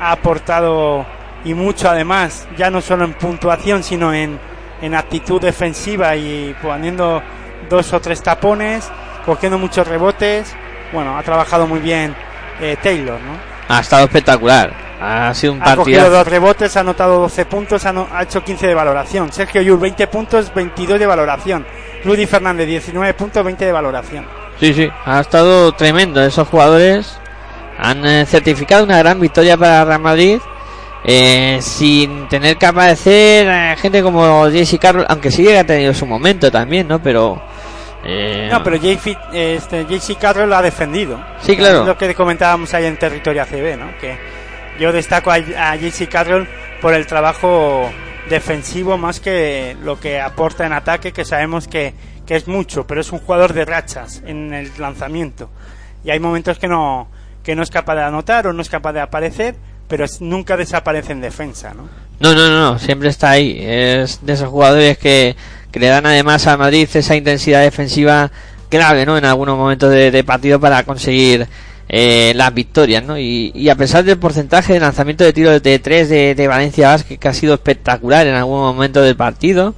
ha 0.00 0.12
aportado 0.12 1.06
y 1.44 1.54
mucho 1.54 1.88
además, 1.88 2.46
ya 2.56 2.70
no 2.70 2.80
solo 2.80 3.04
en 3.04 3.14
puntuación, 3.14 3.82
sino 3.82 4.12
en, 4.12 4.38
en 4.82 4.94
actitud 4.94 5.40
defensiva 5.40 6.16
y 6.16 6.54
poniendo 6.62 7.22
dos 7.68 7.92
o 7.92 8.00
tres 8.00 8.22
tapones, 8.22 8.90
cogiendo 9.24 9.58
muchos 9.58 9.86
rebotes. 9.86 10.54
Bueno, 10.92 11.16
ha 11.16 11.22
trabajado 11.22 11.66
muy 11.66 11.80
bien 11.80 12.14
eh, 12.60 12.76
Taylor, 12.82 13.18
¿no? 13.20 13.32
Ha 13.68 13.80
estado 13.80 14.04
espectacular. 14.04 14.72
Ha 15.02 15.32
sido 15.32 15.54
un 15.54 15.62
Ha 15.62 15.76
cogido 15.76 16.00
partido. 16.00 16.10
dos 16.10 16.26
rebotes, 16.28 16.76
ha 16.76 16.80
anotado 16.80 17.20
12 17.20 17.46
puntos, 17.46 17.86
ha, 17.86 17.92
no- 17.92 18.06
ha 18.12 18.22
hecho 18.24 18.42
15 18.44 18.66
de 18.66 18.74
valoración. 18.74 19.32
Sergio 19.32 19.62
Yul, 19.62 19.78
20 19.78 20.06
puntos, 20.08 20.52
22 20.52 20.98
de 20.98 21.06
valoración. 21.06 21.64
Rudy 22.04 22.26
Fernández, 22.26 22.66
19 22.66 23.14
puntos, 23.14 23.42
20 23.44 23.64
de 23.64 23.72
valoración. 23.72 24.26
Sí, 24.58 24.74
sí, 24.74 24.90
ha 25.06 25.20
estado 25.20 25.72
tremendo. 25.72 26.22
Esos 26.22 26.46
jugadores 26.48 27.18
han 27.78 28.04
eh, 28.04 28.26
certificado 28.26 28.84
una 28.84 28.98
gran 28.98 29.18
victoria 29.20 29.56
para 29.56 29.84
Real 29.86 30.00
Madrid. 30.00 30.38
Eh, 31.12 31.58
sin 31.60 32.28
tener 32.28 32.56
que 32.56 32.66
aparecer 32.66 33.48
eh, 33.48 33.76
gente 33.78 34.00
como 34.02 34.48
Jesse 34.50 34.78
Carroll, 34.78 35.06
aunque 35.08 35.30
sí 35.30 35.42
que 35.44 35.58
ha 35.58 35.64
tenido 35.66 35.92
su 35.92 36.06
momento 36.06 36.50
también, 36.50 36.86
¿no? 36.86 37.02
Pero. 37.02 37.42
eh, 38.04 38.48
No, 38.50 38.62
pero 38.62 38.76
JC, 38.76 39.16
este, 39.32 39.84
JC 39.86 40.16
Carroll 40.18 40.48
lo 40.48 40.56
ha 40.56 40.62
defendido. 40.62 41.20
Sí, 41.40 41.56
claro. 41.56 41.80
Es 41.80 41.86
lo 41.86 41.98
que 41.98 42.14
comentábamos 42.14 42.72
ahí 42.74 42.86
en 42.86 42.96
territorio 42.96 43.42
ACB, 43.42 43.76
¿no? 43.78 43.98
Que 44.00 44.16
yo 44.78 44.92
destaco 44.92 45.30
a, 45.32 45.34
a 45.34 45.76
JC 45.76 46.08
Carroll 46.08 46.46
por 46.80 46.94
el 46.94 47.06
trabajo 47.06 47.90
defensivo 48.28 48.96
más 48.96 49.18
que 49.18 49.76
lo 49.82 49.98
que 49.98 50.20
aporta 50.20 50.64
en 50.64 50.72
ataque, 50.72 51.12
que 51.12 51.24
sabemos 51.24 51.66
que, 51.66 51.92
que 52.24 52.36
es 52.36 52.46
mucho, 52.46 52.86
pero 52.86 53.00
es 53.00 53.10
un 53.10 53.18
jugador 53.18 53.52
de 53.52 53.64
rachas 53.64 54.22
en 54.24 54.54
el 54.54 54.70
lanzamiento. 54.78 55.50
Y 56.04 56.10
hay 56.10 56.20
momentos 56.20 56.58
que 56.58 56.68
no, 56.68 57.08
que 57.42 57.56
no 57.56 57.62
es 57.64 57.70
capaz 57.70 57.96
de 57.96 58.02
anotar 58.04 58.46
o 58.46 58.52
no 58.52 58.62
es 58.62 58.68
capaz 58.70 58.92
de 58.92 59.00
aparecer, 59.00 59.56
pero 59.90 60.06
nunca 60.20 60.56
desaparece 60.56 61.12
en 61.12 61.20
defensa, 61.20 61.74
¿no? 61.74 61.88
No, 62.20 62.34
no, 62.34 62.48
no, 62.48 62.78
siempre 62.78 63.08
está 63.10 63.30
ahí. 63.30 63.58
Es 63.60 64.20
de 64.24 64.32
esos 64.34 64.48
jugadores 64.48 64.96
que, 64.96 65.36
que 65.70 65.80
le 65.80 65.88
dan 65.88 66.06
además 66.06 66.46
a 66.46 66.56
Madrid 66.56 66.88
esa 66.94 67.16
intensidad 67.16 67.60
defensiva 67.62 68.30
clave, 68.70 69.04
¿no? 69.04 69.18
En 69.18 69.24
algunos 69.24 69.58
momentos 69.58 69.90
de, 69.90 70.24
partido 70.24 70.60
para 70.60 70.84
conseguir 70.84 71.46
eh, 71.88 72.32
las 72.36 72.54
victorias, 72.54 73.02
¿no? 73.04 73.18
Y, 73.18 73.68
a 73.68 73.74
pesar 73.74 74.04
del 74.04 74.18
porcentaje 74.18 74.74
de 74.74 74.80
lanzamiento 74.80 75.24
de 75.24 75.32
tiros 75.32 75.62
de 75.62 75.78
3 75.78 76.08
de, 76.08 76.34
de 76.36 76.46
Valencia 76.46 76.88
Vázquez, 76.88 77.18
que 77.18 77.28
ha 77.28 77.34
sido 77.34 77.54
espectacular 77.54 78.26
en 78.26 78.34
algún 78.34 78.60
momento 78.60 79.02
del 79.02 79.16
partido, 79.16 79.74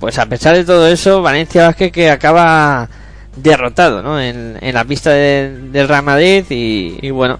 pues 0.00 0.18
a 0.18 0.26
pesar 0.26 0.56
de 0.56 0.64
todo 0.64 0.88
eso, 0.88 1.22
Valencia 1.22 1.66
Vázquez 1.66 1.92
que 1.92 2.10
acaba 2.10 2.88
derrotado, 3.36 4.02
¿no? 4.02 4.20
En, 4.20 4.56
en 4.60 4.74
la 4.74 4.84
pista 4.84 5.10
de- 5.10 5.56
del 5.70 5.86
Real 5.88 6.02
Madrid 6.02 6.44
y, 6.50 6.98
y 7.02 7.10
bueno, 7.10 7.38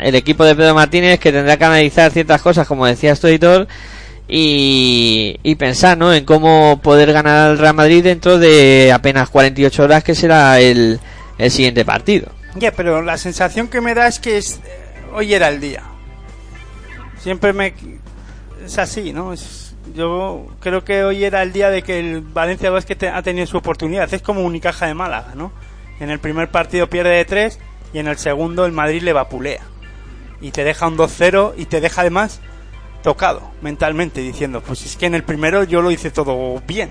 el 0.00 0.14
equipo 0.14 0.44
de 0.44 0.54
Pedro 0.54 0.74
Martínez 0.74 1.18
que 1.20 1.32
tendrá 1.32 1.56
que 1.56 1.64
analizar 1.64 2.10
ciertas 2.10 2.42
cosas, 2.42 2.66
como 2.66 2.86
decía 2.86 3.14
tu 3.16 3.26
editor, 3.26 3.66
y, 4.28 5.38
y 5.42 5.54
pensar 5.54 5.96
¿no? 5.96 6.12
en 6.12 6.24
cómo 6.24 6.80
poder 6.82 7.12
ganar 7.12 7.50
al 7.50 7.58
Real 7.58 7.74
Madrid 7.74 8.02
dentro 8.02 8.38
de 8.38 8.90
apenas 8.92 9.30
48 9.30 9.82
horas, 9.84 10.02
que 10.04 10.14
será 10.14 10.58
el, 10.60 10.98
el 11.38 11.50
siguiente 11.50 11.84
partido. 11.84 12.30
Ya, 12.56 12.72
pero 12.72 13.02
la 13.02 13.18
sensación 13.18 13.68
que 13.68 13.80
me 13.80 13.94
da 13.94 14.06
es 14.08 14.18
que 14.18 14.38
es, 14.38 14.60
hoy 15.14 15.34
era 15.34 15.48
el 15.48 15.60
día. 15.60 15.82
Siempre 17.18 17.52
me 17.52 17.74
es 18.64 18.78
así, 18.78 19.12
¿no? 19.12 19.32
Es- 19.32 19.62
yo 19.94 20.46
creo 20.60 20.84
que 20.84 21.04
hoy 21.04 21.24
era 21.24 21.42
el 21.42 21.52
día 21.52 21.70
de 21.70 21.82
que 21.82 22.00
el 22.00 22.20
Valencia 22.20 22.72
te- 22.98 23.08
ha 23.08 23.22
tenido 23.22 23.46
su 23.46 23.56
oportunidad. 23.56 24.12
Es 24.12 24.20
como 24.20 24.40
Unicaja 24.42 24.86
de 24.86 24.94
Málaga, 24.94 25.32
¿no? 25.36 25.52
En 26.00 26.10
el 26.10 26.18
primer 26.18 26.50
partido 26.50 26.88
pierde 26.90 27.10
de 27.10 27.24
3 27.24 27.58
y 27.94 27.98
en 28.00 28.08
el 28.08 28.18
segundo 28.18 28.66
el 28.66 28.72
Madrid 28.72 29.02
le 29.02 29.12
vapulea. 29.12 29.60
Y 30.46 30.52
te 30.52 30.62
deja 30.62 30.86
un 30.86 30.96
2-0 30.96 31.54
y 31.56 31.64
te 31.64 31.80
deja 31.80 32.02
además 32.02 32.38
tocado 33.02 33.50
mentalmente 33.62 34.20
diciendo, 34.20 34.62
pues 34.64 34.86
es 34.86 34.94
que 34.94 35.06
en 35.06 35.16
el 35.16 35.24
primero 35.24 35.64
yo 35.64 35.82
lo 35.82 35.90
hice 35.90 36.12
todo 36.12 36.62
bien 36.68 36.90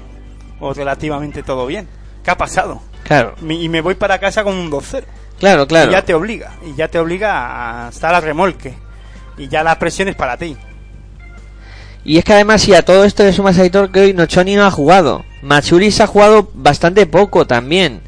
o 0.60 0.74
relativamente 0.74 1.42
todo 1.42 1.66
bien. 1.66 1.88
¿Qué 2.22 2.32
ha 2.32 2.38
pasado? 2.38 2.82
Claro, 3.06 3.34
y 3.48 3.70
me 3.70 3.80
voy 3.80 3.96
para 3.96 4.20
casa 4.20 4.44
con 4.44 4.56
un 4.56 4.70
2-0. 4.70 5.06
claro, 5.40 5.68
claro. 5.68 5.90
Y 5.90 5.94
ya 5.94 6.04
te 6.04 6.14
obliga, 6.14 6.52
y 6.66 6.76
ya 6.76 6.90
te 6.90 7.00
obliga 7.00 7.86
a 7.86 7.90
estar 7.92 8.14
al 8.14 8.24
remolque. 8.24 8.74
Y 9.38 9.48
ya 9.48 9.64
la 9.64 9.80
presión 9.80 10.10
es 10.10 10.16
para 10.16 10.36
ti. 10.36 10.58
Y 12.04 12.18
es 12.18 12.26
que 12.26 12.34
además 12.34 12.62
si 12.62 12.74
a 12.74 12.84
todo 12.84 13.06
esto 13.06 13.24
le 13.24 13.32
sumas 13.32 13.58
a 13.58 13.62
Aitor 13.62 13.90
que 13.90 14.02
hoy 14.02 14.14
Nochoni 14.14 14.58
no 14.58 14.66
ha 14.66 14.72
jugado. 14.72 15.24
Machuris 15.42 16.02
ha 16.02 16.08
jugado 16.08 16.50
bastante 16.56 17.06
poco 17.06 17.48
también. 17.48 18.02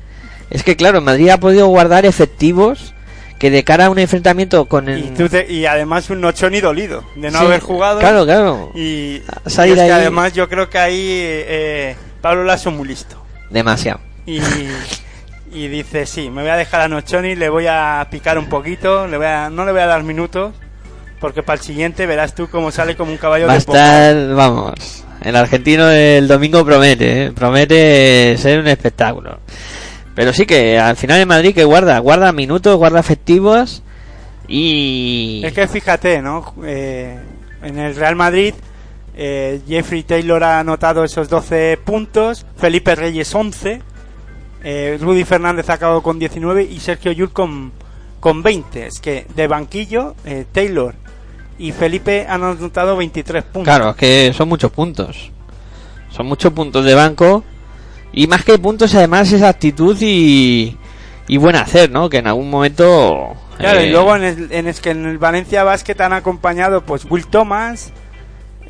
Es 0.49 0.63
que 0.63 0.75
claro, 0.75 0.99
Madrid 0.99 1.29
ha 1.29 1.39
podido 1.39 1.67
guardar 1.67 2.05
efectivos 2.05 2.93
que 3.39 3.51
de 3.51 3.63
cara 3.63 3.85
a 3.85 3.89
un 3.89 3.99
enfrentamiento 3.99 4.65
con 4.65 4.89
el... 4.89 4.99
Y, 4.99 5.07
tú 5.09 5.29
te- 5.29 5.51
y 5.51 5.65
además 5.65 6.09
un 6.09 6.21
Nochoni 6.21 6.59
dolido 6.59 7.03
de 7.15 7.29
no 7.31 7.39
Sí, 7.39 7.45
haber 7.45 7.59
jugado. 7.61 7.99
Claro, 7.99 8.25
claro. 8.25 8.71
Y, 8.75 9.21
y 9.21 9.21
que 9.75 9.91
además 9.91 10.33
yo 10.33 10.49
creo 10.49 10.69
que 10.69 10.77
ahí 10.79 11.07
eh, 11.09 11.95
Pablo 12.21 12.43
Lasso 12.43 12.71
muy 12.71 12.87
listo. 12.87 13.21
Demasiado. 13.49 13.99
Y, 14.25 14.39
y 15.53 15.67
dice, 15.67 16.05
sí, 16.05 16.29
me 16.29 16.41
voy 16.41 16.51
a 16.51 16.55
dejar 16.57 16.81
a 16.81 16.87
Nochoni, 16.87 17.35
le 17.35 17.49
voy 17.49 17.65
a 17.67 18.07
picar 18.11 18.37
un 18.37 18.47
poquito, 18.49 19.07
le 19.07 19.17
voy 19.17 19.25
a, 19.27 19.49
no 19.49 19.65
le 19.65 19.71
voy 19.71 19.81
a 19.81 19.85
dar 19.87 20.03
minutos, 20.03 20.53
porque 21.19 21.43
para 21.43 21.57
el 21.59 21.63
siguiente 21.65 22.05
verás 22.05 22.35
tú 22.35 22.49
cómo 22.49 22.71
sale 22.71 22.95
como 22.97 23.11
un 23.11 23.17
caballo 23.17 23.47
Va 23.47 23.53
de 23.53 23.59
estar, 23.59 24.33
vamos, 24.35 25.05
el 25.21 25.35
argentino 25.35 25.85
del 25.87 26.27
domingo 26.27 26.65
promete, 26.65 27.25
¿eh? 27.25 27.31
promete 27.31 28.35
ser 28.37 28.59
un 28.59 28.67
espectáculo. 28.67 29.39
Pero 30.17 30.33
sí 30.33 30.47
que 30.47 30.79
al 30.79 30.97
final 30.97 31.21
en 31.21 31.27
Madrid 31.27 31.53
que 31.53 31.63
guarda, 31.63 31.99
guarda 31.99 32.31
minutos, 32.31 32.75
guarda 32.75 32.99
efectivos 32.99 33.83
y... 34.47 35.43
Es 35.45 35.53
que 35.53 35.67
fíjate, 35.67 36.23
¿no? 36.23 36.55
Eh, 36.65 37.19
en 37.61 37.77
el 37.77 37.95
Real 37.95 38.15
Madrid, 38.15 38.55
eh, 39.15 39.61
Jeffrey 39.67 40.01
Taylor 40.01 40.43
ha 40.43 40.59
anotado 40.59 41.03
esos 41.03 41.29
12 41.29 41.77
puntos, 41.85 42.47
Felipe 42.55 42.95
Reyes 42.95 43.35
11, 43.35 43.79
eh, 44.63 44.97
Rudy 44.99 45.23
Fernández 45.23 45.69
ha 45.69 45.73
acabado 45.73 46.01
con 46.01 46.17
19 46.17 46.63
y 46.63 46.79
Sergio 46.79 47.11
Yul 47.11 47.31
con, 47.31 47.71
con 48.19 48.41
20. 48.41 48.87
Es 48.87 48.99
que 48.99 49.27
de 49.35 49.45
banquillo, 49.45 50.15
eh, 50.25 50.45
Taylor 50.51 50.95
y 51.59 51.73
Felipe 51.73 52.25
han 52.27 52.41
anotado 52.41 52.97
23 52.97 53.43
puntos. 53.43 53.65
Claro, 53.65 53.91
es 53.91 53.95
que 53.95 54.33
son 54.35 54.49
muchos 54.49 54.71
puntos. 54.71 55.29
Son 56.09 56.25
muchos 56.25 56.51
puntos 56.53 56.83
de 56.83 56.95
banco. 56.95 57.43
Y 58.17 58.25
más 58.25 58.43
que 58.43 58.57
puntos, 58.57 58.95
además, 58.95 59.31
es 59.31 59.43
actitud 59.43 59.95
y, 60.01 60.75
y 61.27 61.37
buen 61.37 61.55
hacer, 61.55 61.91
¿no? 61.91 62.09
Que 62.09 62.17
en 62.17 62.25
algún 62.25 62.49
momento... 62.49 63.35
Claro, 63.59 63.79
eh, 63.79 63.85
y 63.85 63.91
luego 63.91 64.15
en 64.15 64.23
el, 64.23 64.51
en 64.51 65.05
el 65.05 65.19
Valencia 65.19 65.63
Basket 65.63 66.01
han 66.01 66.13
acompañado 66.13 66.81
pues 66.81 67.05
Will 67.07 67.27
Thomas 67.27 67.91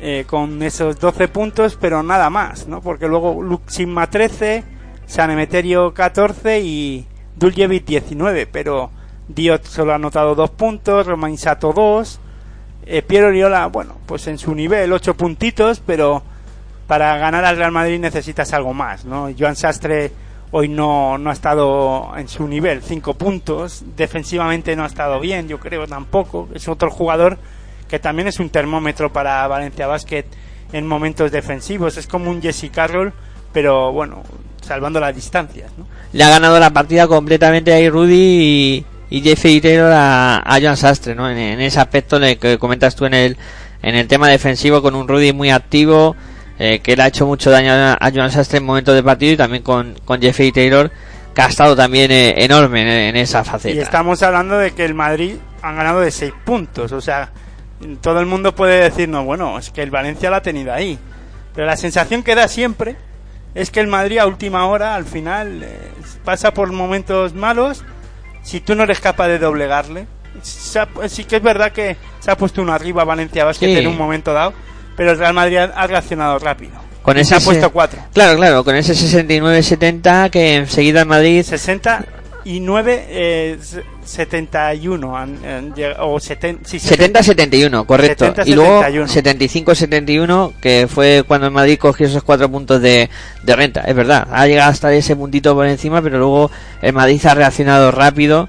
eh, 0.02 0.24
con 0.26 0.62
esos 0.62 1.00
12 1.00 1.28
puntos, 1.28 1.78
pero 1.80 2.02
nada 2.02 2.28
más, 2.28 2.66
¿no? 2.66 2.82
Porque 2.82 3.08
luego 3.08 3.42
Luke 3.42 3.72
Sigma 3.72 4.10
13, 4.10 4.64
San 5.06 5.30
Emeterio 5.30 5.94
14 5.94 6.60
y 6.60 7.06
Duljevic 7.34 7.86
19, 7.86 8.48
pero 8.48 8.90
Diot 9.28 9.64
solo 9.64 9.92
ha 9.92 9.94
anotado 9.94 10.34
2 10.34 10.50
puntos, 10.50 11.06
Romain 11.06 11.38
Sato 11.38 11.72
2, 11.72 12.20
eh, 12.84 13.00
Piero 13.00 13.28
Oriola, 13.28 13.68
bueno, 13.68 13.96
pues 14.04 14.26
en 14.26 14.36
su 14.36 14.54
nivel 14.54 14.92
8 14.92 15.16
puntitos, 15.16 15.80
pero 15.86 16.22
para 16.88 17.16
ganar 17.18 17.44
al 17.44 17.56
Real 17.56 17.70
Madrid 17.70 18.00
necesitas 18.00 18.52
algo 18.52 18.74
más, 18.74 19.04
¿no? 19.04 19.28
Joan 19.38 19.54
Sastre 19.54 20.10
hoy 20.50 20.68
no, 20.68 21.18
no 21.18 21.30
ha 21.30 21.34
estado 21.34 22.12
en 22.16 22.26
su 22.28 22.48
nivel, 22.48 22.82
5 22.82 23.14
puntos, 23.14 23.84
defensivamente 23.94 24.74
no 24.74 24.84
ha 24.84 24.86
estado 24.86 25.20
bien, 25.20 25.46
yo 25.46 25.60
creo 25.60 25.86
tampoco, 25.86 26.48
es 26.54 26.66
otro 26.66 26.90
jugador 26.90 27.38
que 27.88 27.98
también 27.98 28.26
es 28.26 28.40
un 28.40 28.48
termómetro 28.48 29.12
para 29.12 29.46
Valencia 29.46 29.86
Basket 29.86 30.24
en 30.72 30.86
momentos 30.86 31.30
defensivos, 31.30 31.98
es 31.98 32.06
como 32.06 32.30
un 32.30 32.40
Jesse 32.40 32.70
Carroll, 32.72 33.12
pero 33.52 33.92
bueno, 33.92 34.22
salvando 34.62 34.98
las 34.98 35.14
distancias, 35.14 35.70
¿no? 35.76 35.86
le 36.12 36.24
ha 36.24 36.30
ganado 36.30 36.58
la 36.58 36.70
partida 36.70 37.06
completamente 37.06 37.72
ahí 37.74 37.90
Rudy 37.90 38.14
y, 38.14 38.86
y 39.10 39.20
Jeffrey 39.20 39.60
Taylor 39.60 39.92
a, 39.92 40.38
a 40.38 40.60
Joan 40.60 40.78
Sastre, 40.78 41.14
¿no? 41.14 41.28
En, 41.30 41.60
ese 41.60 41.80
aspecto 41.80 42.18
que 42.40 42.58
comentas 42.58 42.96
tú 42.96 43.04
en 43.04 43.12
el, 43.12 43.36
en 43.82 43.94
el 43.94 44.08
tema 44.08 44.28
defensivo 44.28 44.80
con 44.80 44.94
un 44.94 45.06
Rudy 45.06 45.34
muy 45.34 45.50
activo, 45.50 46.16
eh, 46.58 46.80
que 46.80 46.96
le 46.96 47.02
ha 47.02 47.06
hecho 47.08 47.26
mucho 47.26 47.50
daño 47.50 47.72
a, 47.72 47.94
a 48.00 48.10
Joan 48.12 48.30
Sastre 48.30 48.58
en 48.58 48.64
momentos 48.64 48.94
de 48.94 49.02
partido 49.02 49.32
y 49.32 49.36
también 49.36 49.62
con, 49.62 49.94
con 50.04 50.20
Jeffrey 50.20 50.52
Taylor, 50.52 50.90
que 51.34 51.42
ha 51.42 51.46
estado 51.46 51.76
también 51.76 52.10
eh, 52.10 52.44
enorme 52.44 52.82
en, 52.82 52.88
en 52.88 53.16
esa 53.16 53.44
faceta. 53.44 53.74
Y 53.74 53.78
estamos 53.78 54.22
hablando 54.22 54.58
de 54.58 54.72
que 54.72 54.84
el 54.84 54.94
Madrid 54.94 55.36
han 55.62 55.76
ganado 55.76 56.00
de 56.00 56.10
6 56.10 56.32
puntos. 56.44 56.92
O 56.92 57.00
sea, 57.00 57.30
todo 58.00 58.20
el 58.20 58.26
mundo 58.26 58.54
puede 58.54 58.82
decirnos, 58.82 59.24
bueno, 59.24 59.58
es 59.58 59.70
que 59.70 59.82
el 59.82 59.90
Valencia 59.90 60.30
lo 60.30 60.36
ha 60.36 60.42
tenido 60.42 60.72
ahí. 60.72 60.98
Pero 61.54 61.66
la 61.66 61.76
sensación 61.76 62.22
que 62.22 62.34
da 62.34 62.48
siempre 62.48 62.96
es 63.54 63.70
que 63.70 63.80
el 63.80 63.86
Madrid 63.86 64.18
a 64.18 64.26
última 64.26 64.66
hora, 64.66 64.94
al 64.94 65.04
final, 65.04 65.62
eh, 65.62 65.78
pasa 66.24 66.52
por 66.52 66.70
momentos 66.72 67.34
malos. 67.34 67.84
Si 68.42 68.60
tú 68.60 68.74
no 68.74 68.84
eres 68.84 69.00
capaz 69.00 69.28
de 69.28 69.38
doblegarle, 69.38 70.06
ha- 70.76 71.08
sí 71.08 71.24
que 71.24 71.36
es 71.36 71.42
verdad 71.42 71.72
que 71.72 71.96
se 72.20 72.30
ha 72.30 72.36
puesto 72.36 72.62
uno 72.62 72.72
arriba 72.72 73.04
Valencia 73.04 73.44
Basket 73.44 73.66
Sí. 73.66 73.76
en 73.78 73.86
un 73.88 73.96
momento 73.96 74.32
dado, 74.32 74.52
pero 74.98 75.12
el 75.12 75.18
Real 75.18 75.32
Madrid 75.32 75.58
ha, 75.58 75.86
reaccionado 75.86 76.40
rápido. 76.40 76.72
Con 77.02 77.16
Y 77.16 77.20
ese 77.20 77.36
se 77.36 77.36
ha 77.36 77.40
puesto 77.40 77.70
4. 77.70 78.00
Claro, 78.12 78.36
claro, 78.36 78.64
con 78.64 78.74
ese 78.74 78.94
69-70 78.94 80.28
que 80.28 80.56
enseguida 80.56 81.02
el 81.02 81.06
Madrid 81.06 81.44
69 81.44 83.06
eh, 83.08 83.58
71 84.04 85.16
han, 85.16 85.44
han 85.44 85.72
llegado- 85.72 86.10
o 86.10 86.18
70, 86.18 86.68
sí, 86.68 86.80
70. 86.80 87.20
70-71, 87.20 87.86
correcto. 87.86 88.26
70-71. 88.34 88.46
Y 88.48 88.54
luego 88.54 88.82
75-71, 88.82 90.54
que 90.60 90.88
fue 90.92 91.22
cuando 91.28 91.46
el 91.46 91.52
Madrid 91.52 91.78
cogió 91.78 92.08
esos 92.08 92.24
cuatro 92.24 92.50
puntos 92.50 92.82
de, 92.82 93.08
de 93.44 93.56
renta. 93.56 93.82
Es 93.82 93.94
verdad, 93.94 94.26
ha 94.32 94.48
llegado 94.48 94.72
hasta 94.72 94.92
ese 94.92 95.14
puntito 95.14 95.54
por 95.54 95.68
encima, 95.68 96.02
pero 96.02 96.18
luego 96.18 96.50
el 96.82 96.92
Madrid 96.92 97.24
ha 97.24 97.34
reaccionado 97.34 97.92
rápido. 97.92 98.48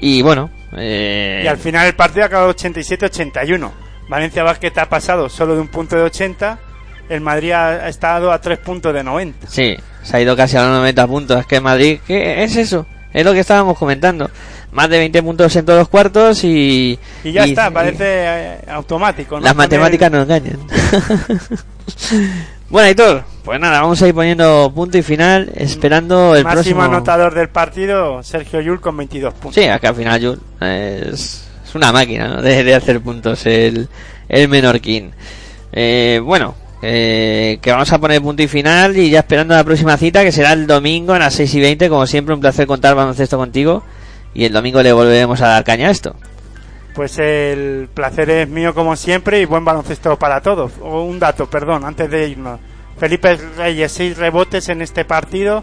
Y 0.00 0.20
bueno, 0.22 0.50
eh, 0.76 1.42
Y 1.44 1.46
al 1.46 1.58
final 1.58 1.86
el 1.86 1.94
partido 1.94 2.24
ha 2.24 2.26
acabado 2.26 2.52
87-81. 2.52 3.85
Valencia 4.08 4.42
Basket 4.42 4.72
ha 4.78 4.88
pasado 4.88 5.28
solo 5.28 5.54
de 5.54 5.60
un 5.60 5.68
punto 5.68 5.96
de 5.96 6.02
80. 6.02 6.58
El 7.08 7.20
Madrid 7.20 7.52
ha, 7.52 7.88
estado 7.88 8.32
a 8.32 8.40
3 8.40 8.58
puntos 8.58 8.92
de 8.92 9.04
90. 9.04 9.46
sí, 9.48 9.76
se 10.02 10.16
ha 10.16 10.20
ido 10.20 10.36
casi 10.36 10.56
a 10.56 10.62
los 10.62 10.70
90 10.78 11.06
puntos. 11.06 11.40
Es 11.40 11.46
que 11.46 11.60
Madrid, 11.60 12.00
¿qué 12.06 12.42
es 12.42 12.56
eso? 12.56 12.86
Es 13.12 13.24
lo 13.24 13.32
que 13.32 13.40
estábamos 13.40 13.78
comentando. 13.78 14.30
Más 14.72 14.90
de 14.90 14.98
20 14.98 15.22
puntos 15.22 15.54
en 15.56 15.64
todos 15.64 15.78
los 15.78 15.88
cuartos 15.88 16.44
y. 16.44 16.98
Y 17.24 17.32
ya 17.32 17.46
y- 17.46 17.50
está, 17.50 17.70
parece 17.70 18.04
eh, 18.04 18.58
automático. 18.68 19.36
¿no? 19.36 19.44
Las 19.44 19.56
matemáticas 19.56 20.10
nos 20.10 20.24
engañan. 20.24 20.58
bueno, 22.68 22.88
Aitor, 22.88 23.24
pues 23.44 23.58
nada, 23.58 23.80
vamos 23.80 24.02
a 24.02 24.08
ir 24.08 24.14
poniendo 24.14 24.70
punto 24.74 24.98
y 24.98 25.02
final, 25.02 25.50
esperando 25.54 26.34
el 26.34 26.44
máximo 26.44 26.62
próximo. 26.62 26.82
anotador 26.82 27.34
del 27.34 27.48
partido, 27.48 28.22
Sergio 28.22 28.60
Yul 28.60 28.80
con 28.80 28.96
22 28.96 29.34
puntos. 29.34 29.54
Sí, 29.54 29.68
que 29.80 29.86
al 29.86 29.94
final 29.94 30.20
Jul 30.20 30.40
es, 30.60 31.45
es 31.66 31.74
una 31.74 31.92
máquina 31.92 32.28
¿no? 32.28 32.42
de, 32.42 32.62
de 32.64 32.74
hacer 32.74 33.00
puntos 33.00 33.44
el, 33.46 33.88
el 34.28 34.48
menorquín. 34.48 35.12
Eh, 35.72 36.20
bueno, 36.22 36.54
eh, 36.82 37.58
que 37.60 37.70
vamos 37.72 37.92
a 37.92 37.98
poner 37.98 38.22
punto 38.22 38.42
y 38.42 38.48
final 38.48 38.96
y 38.96 39.10
ya 39.10 39.20
esperando 39.20 39.54
la 39.54 39.64
próxima 39.64 39.96
cita 39.96 40.22
que 40.22 40.32
será 40.32 40.52
el 40.52 40.66
domingo 40.66 41.12
a 41.14 41.18
las 41.18 41.34
6 41.34 41.54
y 41.54 41.60
20. 41.60 41.88
Como 41.88 42.06
siempre, 42.06 42.34
un 42.34 42.40
placer 42.40 42.66
contar 42.66 42.94
baloncesto 42.94 43.36
contigo 43.36 43.82
y 44.34 44.44
el 44.44 44.52
domingo 44.52 44.82
le 44.82 44.92
volveremos 44.92 45.40
a 45.40 45.48
dar 45.48 45.64
caña 45.64 45.88
a 45.88 45.90
esto. 45.90 46.14
Pues 46.94 47.18
el 47.18 47.88
placer 47.92 48.30
es 48.30 48.48
mío 48.48 48.74
como 48.74 48.96
siempre 48.96 49.40
y 49.40 49.44
buen 49.44 49.64
baloncesto 49.64 50.18
para 50.18 50.40
todos. 50.40 50.72
O 50.80 51.02
un 51.02 51.18
dato, 51.18 51.48
perdón, 51.48 51.84
antes 51.84 52.10
de 52.10 52.28
irnos. 52.28 52.60
Felipe 52.98 53.36
Reyes, 53.56 53.92
6 53.92 54.16
rebotes 54.16 54.68
en 54.70 54.80
este 54.80 55.04
partido. 55.04 55.62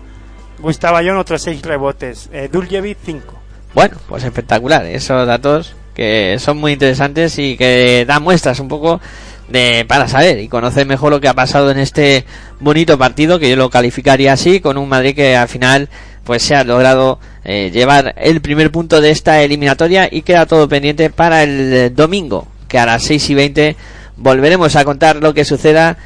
Gustavo 0.59 0.97
Ayón, 0.97 1.17
otros 1.17 1.41
6 1.41 1.63
rebotes. 1.63 2.30
Eh, 2.31 2.49
Duljevic, 2.51 2.97
5. 3.03 3.39
Bueno, 3.73 3.97
pues 4.07 4.23
espectacular, 4.23 4.85
esos 4.85 5.25
datos 5.25 5.75
que 5.94 6.38
son 6.40 6.57
muy 6.57 6.74
interesantes 6.74 7.38
y 7.40 7.57
que 7.57 8.06
dan 8.07 8.24
muestras 8.24 8.60
un 8.60 8.68
poco 8.68 8.99
de 9.49 9.86
para 9.88 10.07
saber 10.07 10.40
y 10.40 10.48
conocer 10.48 10.86
mejor 10.86 11.11
lo 11.11 11.22
que 11.22 11.28
ha 11.28 11.34
pasado 11.34 11.70
en 11.72 11.78
este 11.78 12.26
bonito 12.60 12.98
partido 12.98 13.40
que 13.40 13.49
yo 13.49 13.56
lo 13.56 13.70
calificaría 13.70 14.34
así 14.34 14.60
con 14.60 14.78
un 14.78 14.90
Madrid 14.90 15.15
que 15.15 15.36
al 15.36 15.48
final 15.48 15.90
pues 16.24 16.41
se 16.44 16.56
ha 16.56 16.64
logrado 16.64 17.20
eh, 17.44 17.70
llevar 17.74 18.15
el 18.18 18.41
primer 18.41 18.72
punto 18.72 19.02
de 19.02 19.11
esta 19.11 19.41
eliminatoria 19.41 20.07
y 20.10 20.22
queda 20.22 20.45
todo 20.45 20.70
pendiente 20.70 21.10
para 21.10 21.44
el 21.44 21.74
eh, 21.74 21.90
domingo 21.90 22.48
que 22.68 22.80
a 22.80 22.86
las 22.86 23.03
6 23.03 23.30
y 23.30 23.36
20 23.36 23.76
volveremos 24.18 24.76
a 24.76 24.86
contar 24.86 25.18
lo 25.18 25.34
que 25.34 25.45
suceda 25.45 25.98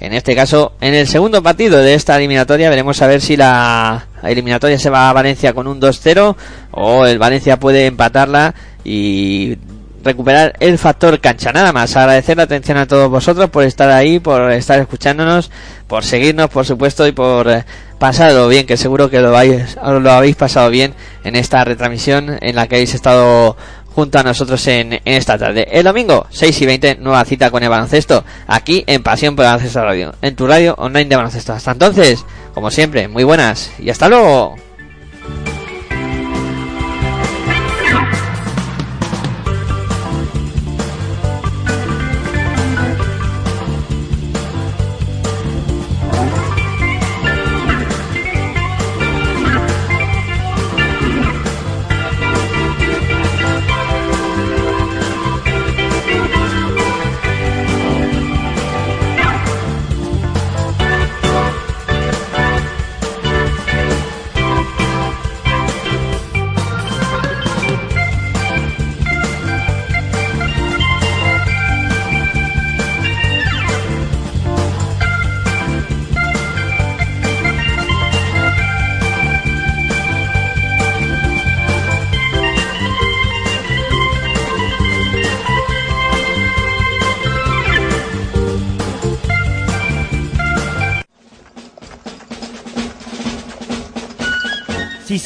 en 0.00 0.12
este 0.12 0.34
caso, 0.34 0.72
en 0.80 0.94
el 0.94 1.06
segundo 1.06 1.42
partido 1.42 1.78
de 1.78 1.94
esta 1.94 2.16
eliminatoria, 2.16 2.70
veremos 2.70 3.00
a 3.02 3.06
ver 3.06 3.20
si 3.20 3.36
la 3.36 4.06
eliminatoria 4.22 4.78
se 4.78 4.90
va 4.90 5.08
a 5.08 5.12
Valencia 5.12 5.52
con 5.52 5.66
un 5.66 5.80
2-0 5.80 6.36
o 6.72 7.06
el 7.06 7.18
Valencia 7.18 7.58
puede 7.58 7.86
empatarla 7.86 8.54
y 8.84 9.56
recuperar 10.04 10.54
el 10.60 10.78
factor 10.78 11.18
cancha. 11.20 11.52
Nada 11.52 11.72
más, 11.72 11.96
agradecer 11.96 12.36
la 12.36 12.44
atención 12.44 12.76
a 12.76 12.86
todos 12.86 13.10
vosotros 13.10 13.50
por 13.50 13.64
estar 13.64 13.90
ahí, 13.90 14.20
por 14.20 14.52
estar 14.52 14.78
escuchándonos, 14.78 15.50
por 15.88 16.04
seguirnos, 16.04 16.50
por 16.50 16.66
supuesto, 16.66 17.06
y 17.06 17.12
por 17.12 17.48
eh, 17.48 17.64
pasarlo 17.98 18.48
bien, 18.48 18.66
que 18.66 18.76
seguro 18.76 19.10
que 19.10 19.20
lo, 19.20 19.32
vais, 19.32 19.76
lo 19.76 20.12
habéis 20.12 20.36
pasado 20.36 20.70
bien 20.70 20.94
en 21.24 21.36
esta 21.36 21.64
retransmisión 21.64 22.38
en 22.40 22.54
la 22.54 22.68
que 22.68 22.76
habéis 22.76 22.94
estado 22.94 23.56
junto 23.94 24.18
a 24.18 24.22
nosotros 24.22 24.66
en, 24.66 24.94
en 24.94 25.00
esta 25.04 25.38
tarde. 25.38 25.68
El 25.70 25.84
domingo, 25.84 26.26
6 26.30 26.60
y 26.62 26.66
20, 26.66 26.96
nueva 26.96 27.24
cita 27.24 27.50
con 27.50 27.62
el 27.62 27.68
baloncesto, 27.68 28.24
aquí 28.46 28.82
en 28.86 29.02
Pasión 29.02 29.36
por 29.36 29.44
el 29.44 29.52
Baloncesto 29.52 29.84
Radio, 29.84 30.14
en 30.20 30.34
tu 30.34 30.46
radio 30.46 30.74
online 30.78 31.06
de 31.06 31.16
baloncesto. 31.16 31.52
Hasta 31.52 31.72
entonces, 31.72 32.24
como 32.52 32.70
siempre, 32.70 33.08
muy 33.08 33.24
buenas 33.24 33.70
y 33.78 33.90
hasta 33.90 34.08
luego. 34.08 34.56